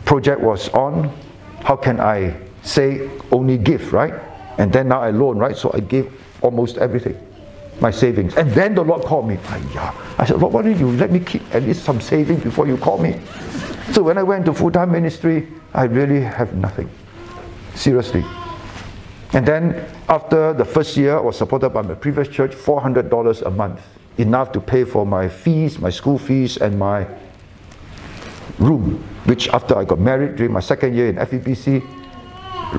project 0.04 0.40
was 0.40 0.68
on, 0.70 1.14
how 1.60 1.76
can 1.76 2.00
I 2.00 2.36
say 2.62 3.10
only 3.32 3.58
give, 3.58 3.92
right? 3.92 4.14
And 4.58 4.72
then 4.72 4.88
now 4.88 5.00
I 5.00 5.10
loan, 5.10 5.38
right? 5.38 5.56
So 5.56 5.70
I 5.74 5.80
gave 5.80 6.12
almost 6.42 6.78
everything, 6.78 7.18
my 7.80 7.90
savings. 7.90 8.36
And 8.36 8.50
then 8.52 8.74
the 8.74 8.82
Lord 8.82 9.02
called 9.02 9.28
me. 9.28 9.38
I 10.18 10.24
said, 10.26 10.40
Lord, 10.40 10.52
why 10.52 10.62
don't 10.62 10.78
you 10.78 10.90
let 10.92 11.10
me 11.10 11.20
keep 11.20 11.42
at 11.54 11.62
least 11.64 11.84
some 11.84 12.00
savings 12.00 12.42
before 12.42 12.66
you 12.66 12.76
call 12.76 12.98
me? 12.98 13.20
So 13.92 14.02
when 14.02 14.16
I 14.18 14.22
went 14.22 14.44
to 14.46 14.54
full 14.54 14.70
time 14.70 14.92
ministry, 14.92 15.48
I 15.74 15.84
really 15.84 16.20
have 16.20 16.54
nothing. 16.54 16.88
Seriously. 17.74 18.24
And 19.32 19.46
then 19.46 19.84
after 20.10 20.52
the 20.52 20.64
first 20.64 20.96
year, 20.96 21.16
I 21.16 21.20
was 21.20 21.38
supported 21.38 21.70
by 21.70 21.82
my 21.82 21.94
previous 21.94 22.26
church, 22.26 22.50
$400 22.50 23.42
a 23.46 23.50
month. 23.50 23.80
Enough 24.18 24.50
to 24.52 24.60
pay 24.60 24.82
for 24.82 25.06
my 25.06 25.28
fees, 25.28 25.78
my 25.78 25.88
school 25.88 26.18
fees, 26.18 26.56
and 26.56 26.76
my 26.76 27.06
room, 28.58 29.02
which 29.24 29.48
after 29.50 29.78
I 29.78 29.84
got 29.84 30.00
married 30.00 30.34
during 30.34 30.52
my 30.52 30.60
second 30.60 30.96
year 30.96 31.08
in 31.08 31.14
FEBC, 31.14 31.86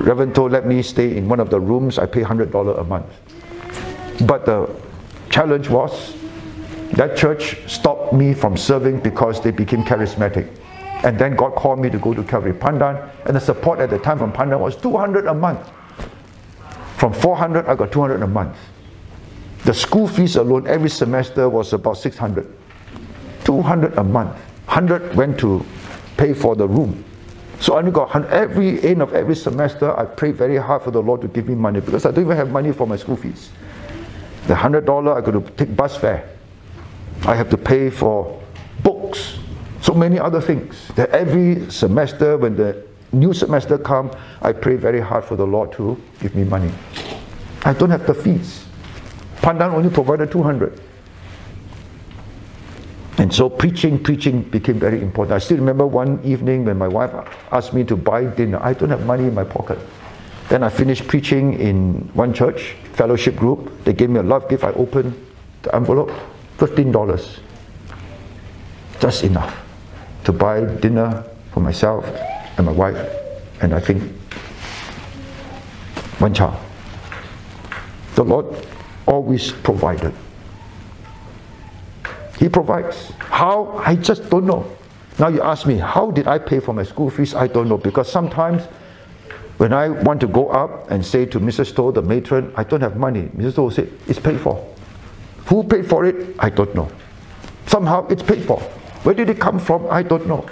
Reverend 0.06 0.34
Tow 0.34 0.44
let 0.44 0.66
me 0.66 0.82
stay 0.82 1.16
in 1.16 1.26
one 1.26 1.40
of 1.40 1.48
the 1.48 1.58
rooms. 1.58 1.98
I 1.98 2.04
pay 2.04 2.22
$100 2.22 2.78
a 2.78 2.84
month. 2.84 3.06
But 4.26 4.44
the 4.44 4.70
challenge 5.30 5.70
was 5.70 6.14
that 6.92 7.16
church 7.16 7.56
stopped 7.66 8.12
me 8.12 8.34
from 8.34 8.58
serving 8.58 9.00
because 9.00 9.40
they 9.40 9.50
became 9.50 9.84
charismatic. 9.84 10.54
And 11.02 11.18
then 11.18 11.34
God 11.34 11.54
called 11.54 11.80
me 11.80 11.88
to 11.88 11.98
go 11.98 12.12
to 12.12 12.22
Calvary 12.22 12.52
Pandan, 12.52 13.10
and 13.24 13.34
the 13.34 13.40
support 13.40 13.80
at 13.80 13.88
the 13.88 13.98
time 13.98 14.18
from 14.18 14.32
Pandan 14.32 14.60
was 14.60 14.76
200 14.76 15.26
a 15.26 15.34
month. 15.34 15.70
From 17.02 17.12
400, 17.12 17.66
I 17.66 17.74
got 17.74 17.90
200 17.90 18.22
a 18.22 18.28
month. 18.28 18.56
The 19.64 19.74
school 19.74 20.06
fees 20.06 20.36
alone 20.36 20.68
every 20.68 20.88
semester 20.88 21.48
was 21.48 21.72
about 21.72 21.94
600. 21.94 22.46
200 23.42 23.98
a 23.98 24.04
month. 24.04 24.36
100 24.66 25.16
went 25.16 25.36
to 25.40 25.66
pay 26.16 26.32
for 26.32 26.54
the 26.54 26.68
room. 26.68 27.04
So 27.58 27.74
I 27.74 27.78
only 27.78 27.90
got 27.90 28.14
every 28.26 28.80
end 28.84 29.02
of 29.02 29.14
every 29.14 29.34
semester. 29.34 29.98
I 29.98 30.04
prayed 30.04 30.36
very 30.36 30.56
hard 30.56 30.82
for 30.82 30.92
the 30.92 31.02
Lord 31.02 31.22
to 31.22 31.26
give 31.26 31.48
me 31.48 31.56
money 31.56 31.80
because 31.80 32.06
I 32.06 32.12
don't 32.12 32.22
even 32.22 32.36
have 32.36 32.52
money 32.52 32.70
for 32.70 32.86
my 32.86 32.94
school 32.94 33.16
fees. 33.16 33.50
The 34.46 34.54
hundred 34.54 34.86
dollar 34.86 35.18
I 35.18 35.22
got 35.22 35.32
to 35.32 35.40
take 35.56 35.74
bus 35.74 35.96
fare. 35.96 36.30
I 37.26 37.34
have 37.34 37.50
to 37.50 37.56
pay 37.56 37.90
for 37.90 38.40
books, 38.84 39.38
so 39.80 39.92
many 39.92 40.20
other 40.20 40.40
things. 40.40 40.86
That 40.94 41.10
every 41.10 41.68
semester 41.68 42.36
when 42.36 42.54
the 42.54 42.86
new 43.12 43.32
semester 43.32 43.78
come, 43.78 44.10
I 44.40 44.52
pray 44.52 44.76
very 44.76 45.00
hard 45.00 45.24
for 45.24 45.36
the 45.36 45.46
Lord 45.46 45.72
to 45.72 46.00
give 46.20 46.34
me 46.34 46.44
money. 46.44 46.72
I 47.64 47.72
don't 47.72 47.90
have 47.90 48.06
the 48.06 48.14
fees. 48.14 48.64
Pandan 49.36 49.72
only 49.72 49.90
provided 49.90 50.30
200. 50.30 50.80
And 53.18 53.32
so 53.32 53.48
preaching, 53.48 54.02
preaching 54.02 54.42
became 54.42 54.80
very 54.80 55.00
important. 55.00 55.34
I 55.34 55.38
still 55.38 55.58
remember 55.58 55.86
one 55.86 56.20
evening 56.24 56.64
when 56.64 56.78
my 56.78 56.88
wife 56.88 57.12
asked 57.52 57.72
me 57.72 57.84
to 57.84 57.96
buy 57.96 58.24
dinner. 58.24 58.58
I 58.62 58.72
don't 58.72 58.90
have 58.90 59.06
money 59.06 59.24
in 59.24 59.34
my 59.34 59.44
pocket. 59.44 59.78
Then 60.48 60.62
I 60.62 60.68
finished 60.68 61.06
preaching 61.06 61.54
in 61.60 62.10
one 62.14 62.32
church, 62.34 62.74
fellowship 62.94 63.36
group. 63.36 63.84
They 63.84 63.92
gave 63.92 64.10
me 64.10 64.18
a 64.18 64.22
love 64.22 64.48
gift. 64.48 64.64
I 64.64 64.72
opened 64.72 65.14
the 65.62 65.74
envelope, 65.74 66.10
$15. 66.58 67.38
Just 69.00 69.24
enough 69.24 69.60
to 70.24 70.32
buy 70.32 70.64
dinner 70.64 71.24
for 71.52 71.60
myself 71.60 72.04
and 72.62 72.76
my 72.76 72.90
wife, 72.90 73.10
and 73.60 73.74
I 73.74 73.80
think 73.80 74.02
one 76.18 76.32
child. 76.32 76.58
The 78.14 78.24
Lord 78.24 78.46
always 79.06 79.50
provided. 79.50 80.12
He 82.38 82.48
provides. 82.48 83.12
How? 83.18 83.78
I 83.84 83.96
just 83.96 84.30
don't 84.30 84.46
know. 84.46 84.64
Now 85.18 85.28
you 85.28 85.42
ask 85.42 85.66
me, 85.66 85.76
how 85.76 86.10
did 86.10 86.26
I 86.26 86.38
pay 86.38 86.60
for 86.60 86.72
my 86.72 86.82
school 86.82 87.10
fees? 87.10 87.34
I 87.34 87.46
don't 87.46 87.68
know 87.68 87.78
because 87.78 88.10
sometimes 88.10 88.62
when 89.58 89.72
I 89.72 89.88
want 89.88 90.20
to 90.20 90.26
go 90.26 90.48
up 90.48 90.90
and 90.90 91.04
say 91.04 91.26
to 91.26 91.40
Mrs. 91.40 91.66
Stowe, 91.66 91.90
the 91.90 92.02
matron, 92.02 92.52
I 92.56 92.64
don't 92.64 92.80
have 92.80 92.96
money, 92.96 93.22
Mrs. 93.36 93.52
Stowe 93.52 93.62
will 93.64 93.70
say, 93.70 93.88
it's 94.06 94.18
paid 94.18 94.40
for. 94.40 94.56
Who 95.46 95.64
paid 95.64 95.88
for 95.88 96.04
it? 96.04 96.34
I 96.38 96.50
don't 96.50 96.74
know. 96.74 96.90
Somehow 97.66 98.06
it's 98.08 98.22
paid 98.22 98.44
for. 98.44 98.60
Where 99.04 99.14
did 99.14 99.28
it 99.28 99.38
come 99.38 99.58
from? 99.58 99.86
I 99.90 100.02
don't 100.02 100.26
know. 100.26 100.48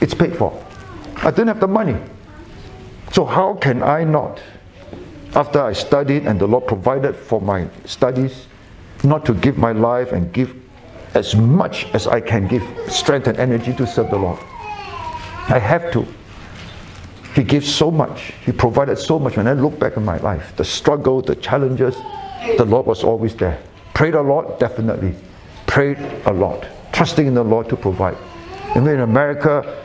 It's 0.00 0.14
paid 0.14 0.36
for. 0.36 0.50
I 1.22 1.30
didn't 1.30 1.48
have 1.48 1.60
the 1.60 1.68
money. 1.68 1.96
So, 3.12 3.24
how 3.24 3.54
can 3.54 3.82
I 3.82 4.04
not, 4.04 4.40
after 5.34 5.60
I 5.60 5.72
studied 5.72 6.26
and 6.26 6.40
the 6.40 6.46
Lord 6.46 6.66
provided 6.66 7.14
for 7.14 7.40
my 7.40 7.68
studies, 7.84 8.46
not 9.02 9.26
to 9.26 9.34
give 9.34 9.58
my 9.58 9.72
life 9.72 10.12
and 10.12 10.32
give 10.32 10.54
as 11.14 11.34
much 11.34 11.86
as 11.92 12.06
I 12.06 12.20
can 12.20 12.46
give 12.46 12.62
strength 12.88 13.26
and 13.26 13.36
energy 13.38 13.72
to 13.74 13.86
serve 13.86 14.10
the 14.10 14.18
Lord? 14.18 14.38
I 15.48 15.58
have 15.58 15.92
to. 15.92 16.06
He 17.34 17.42
gives 17.42 17.72
so 17.72 17.90
much. 17.90 18.32
He 18.44 18.52
provided 18.52 18.96
so 18.96 19.18
much. 19.18 19.36
When 19.36 19.46
I 19.46 19.52
look 19.52 19.78
back 19.78 19.96
in 19.96 20.04
my 20.04 20.18
life, 20.18 20.56
the 20.56 20.64
struggle, 20.64 21.20
the 21.20 21.36
challenges, 21.36 21.96
the 22.56 22.64
Lord 22.64 22.86
was 22.86 23.04
always 23.04 23.34
there. 23.36 23.60
Prayed 23.94 24.14
a 24.14 24.22
lot, 24.22 24.58
definitely. 24.58 25.14
Prayed 25.66 25.98
a 26.26 26.32
lot. 26.32 26.66
Trusting 26.92 27.26
in 27.26 27.34
the 27.34 27.44
Lord 27.44 27.68
to 27.68 27.76
provide. 27.76 28.16
And 28.74 28.86
in 28.88 29.00
America, 29.00 29.84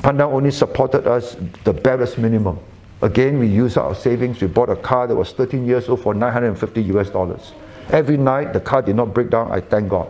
Pandan 0.00 0.32
only 0.32 0.50
supported 0.50 1.06
us 1.06 1.36
the 1.64 1.72
barest 1.72 2.18
minimum. 2.18 2.58
Again, 3.02 3.38
we 3.38 3.46
used 3.46 3.76
our 3.78 3.94
savings. 3.94 4.40
We 4.40 4.46
bought 4.48 4.70
a 4.70 4.76
car 4.76 5.06
that 5.06 5.14
was 5.14 5.32
13 5.32 5.66
years 5.66 5.88
old 5.88 6.02
for 6.02 6.14
950 6.14 6.82
US 6.94 7.10
dollars. 7.10 7.52
Every 7.90 8.16
night, 8.16 8.52
the 8.52 8.60
car 8.60 8.82
did 8.82 8.96
not 8.96 9.12
break 9.12 9.30
down. 9.30 9.50
I 9.52 9.60
thank 9.60 9.88
God. 9.88 10.08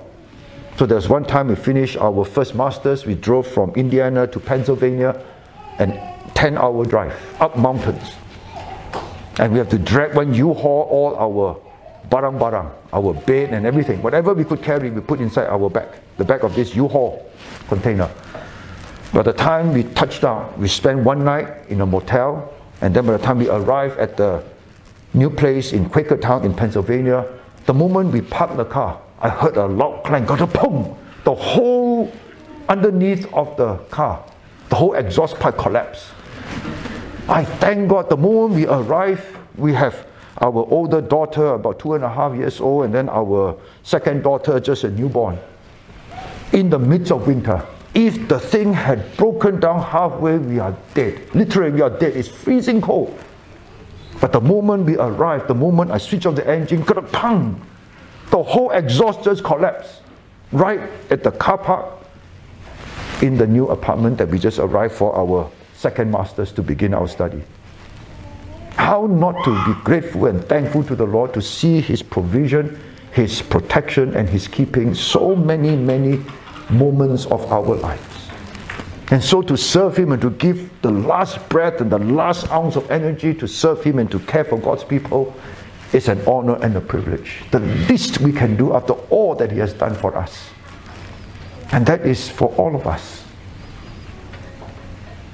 So 0.79 0.87
there's 0.87 1.09
one 1.09 1.25
time 1.25 1.49
we 1.49 1.55
finished 1.55 1.97
our 1.97 2.25
first 2.25 2.55
masters. 2.55 3.05
We 3.05 3.15
drove 3.15 3.47
from 3.47 3.73
Indiana 3.75 4.27
to 4.27 4.41
Pennsylvania, 4.41 5.21
and 5.79 5.99
10 6.35 6.59
hour 6.59 6.85
drive 6.85 7.15
up 7.41 7.57
mountains. 7.57 8.13
And 9.39 9.53
we 9.53 9.59
have 9.59 9.69
to 9.71 9.79
drag 9.79 10.15
when 10.15 10.35
you 10.35 10.53
haul 10.53 10.83
all 10.91 11.17
our 11.17 11.57
barang 12.11 12.39
barang, 12.39 12.71
our 12.93 13.15
bed 13.15 13.55
and 13.55 13.65
everything, 13.65 14.03
whatever 14.03 14.35
we 14.35 14.45
could 14.45 14.63
carry, 14.63 14.91
we 14.91 15.01
put 15.01 15.21
inside 15.21 15.47
our 15.47 15.71
bag, 15.71 15.89
the 16.19 16.25
back 16.25 16.43
of 16.43 16.55
this 16.55 16.75
U-Haul 16.75 17.25
container. 17.69 18.11
By 19.13 19.21
the 19.21 19.33
time 19.35 19.75
we 19.75 19.83
touched 19.83 20.23
down, 20.23 20.59
we 20.59 20.69
spent 20.69 21.01
one 21.01 21.23
night 21.23 21.69
in 21.69 21.83
a 21.83 21.87
motel, 21.87 22.51
and 22.81 22.97
then 22.97 23.05
by 23.05 23.13
the 23.13 23.23
time 23.23 23.39
we 23.39 23.49
arrived 23.51 23.99
at 23.99 24.17
the 24.17 24.43
new 25.13 25.29
place 25.29 25.75
in 25.75 25.91
Quakertown 25.91 26.45
in 26.45 26.55
Pennsylvania, 26.55 27.27
the 27.67 27.75
moment 27.75 28.11
we 28.11 28.23
parked 28.23 28.57
the 28.57 28.65
car, 28.65 28.99
I 29.21 29.29
heard 29.29 29.59
a 29.59 29.67
loud 29.67 30.03
clang, 30.05 30.25
got 30.25 30.41
a 30.41 30.47
boom. 30.47 30.97
The 31.25 31.35
whole 31.35 32.11
underneath 32.71 33.31
of 33.35 33.55
the 33.59 33.77
car, 33.91 34.25
the 34.71 34.77
whole 34.77 34.95
exhaust 34.95 35.39
pipe 35.39 35.59
collapsed. 35.59 36.07
I 37.29 37.45
thank 37.45 37.91
God 37.91 38.09
the 38.09 38.17
moment 38.17 38.55
we 38.55 38.67
arrive, 38.67 39.39
we 39.59 39.75
have 39.75 40.07
our 40.41 40.67
older 40.71 41.03
daughter, 41.03 41.49
about 41.49 41.79
two 41.79 41.93
and 41.93 42.03
a 42.03 42.09
half 42.09 42.35
years 42.35 42.63
old, 42.63 42.87
and 42.87 42.95
then 42.95 43.11
our 43.11 43.59
second 43.83 44.23
daughter, 44.23 44.59
just 44.59 44.85
a 44.85 44.91
newborn. 44.91 45.39
In 46.53 46.71
the 46.71 46.79
midst 46.79 47.13
of 47.13 47.27
winter, 47.27 47.63
if 47.95 48.29
the 48.29 48.41
thing 48.41 48.73
had 48.73 49.17
broken 49.17 49.61
down 49.61 49.83
halfway, 49.83 50.39
we 50.39 50.59
are 50.59 50.75
dead. 50.95 51.35
Literally, 51.35 51.73
we 51.73 51.81
are 51.83 51.91
dead. 51.91 52.17
It's 52.17 52.29
freezing 52.29 52.81
cold. 52.81 53.19
But 54.21 54.33
the 54.33 54.41
moment 54.41 54.87
we 54.87 54.97
arrive, 54.97 55.49
the 55.49 55.55
moment 55.55 55.91
I 55.91 55.99
switch 55.99 56.27
on 56.27 56.35
the 56.35 56.49
engine, 56.49 56.85
pang, 56.85 57.61
the 58.31 58.43
whole 58.43 58.71
exhaust 58.71 59.25
just 59.25 59.45
collapsed 59.45 60.01
right 60.53 60.81
at 61.11 61.23
the 61.23 61.33
car 61.33 61.59
park 61.59 61.99
in 63.21 63.37
the 63.37 63.47
new 63.47 63.69
apartment 63.69 64.19
that 64.19 64.29
we 64.29 64.39
just 64.39 64.59
arrived 64.59 64.95
for 64.95 65.15
our 65.17 65.51
second 65.75 66.11
masters 66.11 66.53
to 66.53 66.63
begin 66.63 66.95
our 66.95 67.09
study. 67.09 67.43
How 68.77 69.07
not 69.07 69.45
to 69.45 69.65
be 69.67 69.81
grateful 69.83 70.27
and 70.27 70.43
thankful 70.45 70.83
to 70.85 70.97
the 70.97 71.07
Lord 71.07 71.35
to 71.35 71.43
see 71.43 71.81
His 71.81 72.03
provision, 72.03 72.81
His 73.13 73.43
protection, 73.43 74.17
and 74.17 74.29
His 74.29 74.49
keeping 74.49 74.95
so 74.95 75.37
many, 75.37 75.77
many 75.77 76.21
moments 76.71 77.27
of 77.27 77.51
our 77.53 77.75
lives. 77.77 78.29
And 79.11 79.23
so 79.23 79.43
to 79.43 79.57
serve 79.57 79.97
Him 79.97 80.13
and 80.13 80.23
to 80.23 80.31
give 80.31 80.71
the 80.83 80.91
last 80.91 81.47
breath 81.49 81.81
and 81.81 81.91
the 81.91 81.99
last 81.99 82.51
ounce 82.51 82.77
of 82.77 82.91
energy 82.91 83.35
to 83.35 83.47
serve 83.47 83.83
Him 83.85 83.99
and 83.99 84.11
to 84.11 84.19
care 84.21 84.45
for 84.45 84.59
God's 84.59 84.85
people 84.85 85.35
is 85.93 86.09
an 86.09 86.21
honor 86.27 86.57
and 86.63 86.75
a 86.77 86.81
privilege. 86.81 87.45
The 87.51 87.61
least 87.61 88.21
we 88.21 88.33
can 88.33 88.57
do 88.57 88.73
after 88.75 88.95
all 89.11 89.35
that 89.35 89.53
He 89.53 89.59
has 89.59 89.75
done 89.75 89.95
for 89.95 90.17
us. 90.17 90.49
And 91.73 91.85
that 91.87 92.07
is 92.07 92.29
for 92.29 92.49
all 92.57 92.75
of 92.75 92.87
us 92.87 93.23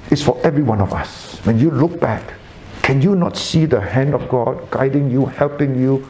It's 0.09 0.23
for 0.23 0.39
every 0.43 0.63
one 0.63 0.81
of 0.81 0.91
us. 0.91 1.37
When 1.45 1.59
you 1.59 1.69
look 1.69 1.99
back, 1.99 2.33
can 2.81 3.01
you 3.01 3.15
not 3.15 3.37
see 3.37 3.65
the 3.65 3.79
hand 3.79 4.15
of 4.15 4.27
God 4.27 4.69
guiding 4.71 5.11
you, 5.11 5.27
helping 5.27 5.79
you, 5.79 6.07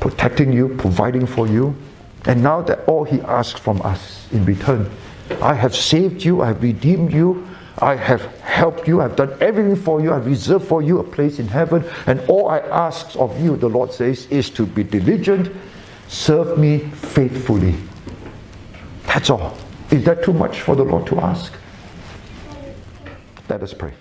protecting 0.00 0.52
you, 0.52 0.68
providing 0.78 1.26
for 1.26 1.46
you? 1.46 1.76
And 2.26 2.42
now 2.42 2.62
that 2.62 2.84
all 2.88 3.04
He 3.04 3.20
asks 3.22 3.60
from 3.60 3.82
us 3.82 4.26
in 4.32 4.44
return, 4.44 4.90
I 5.42 5.54
have 5.54 5.74
saved 5.74 6.24
you, 6.24 6.42
I 6.42 6.48
have 6.48 6.62
redeemed 6.62 7.12
you, 7.12 7.46
I 7.78 7.96
have 7.96 8.22
helped 8.40 8.86
you, 8.86 9.00
I've 9.00 9.16
done 9.16 9.36
everything 9.40 9.76
for 9.76 10.00
you, 10.00 10.12
I've 10.12 10.26
reserved 10.26 10.66
for 10.66 10.80
you 10.82 11.00
a 11.00 11.04
place 11.04 11.38
in 11.38 11.48
heaven, 11.48 11.84
and 12.06 12.20
all 12.28 12.48
I 12.48 12.58
ask 12.58 13.16
of 13.16 13.40
you, 13.42 13.56
the 13.56 13.68
Lord 13.68 13.92
says, 13.92 14.26
is 14.26 14.48
to 14.50 14.64
be 14.64 14.84
diligent, 14.84 15.54
serve 16.08 16.58
me 16.58 16.78
faithfully. 16.78 17.74
That's 19.06 19.30
all. 19.30 19.56
Is 19.90 20.04
that 20.04 20.24
too 20.24 20.32
much 20.32 20.60
for 20.60 20.76
the 20.76 20.84
Lord 20.84 21.06
to 21.08 21.20
ask? 21.20 21.52
Let 23.48 23.62
us 23.62 23.74
pray. 23.74 23.92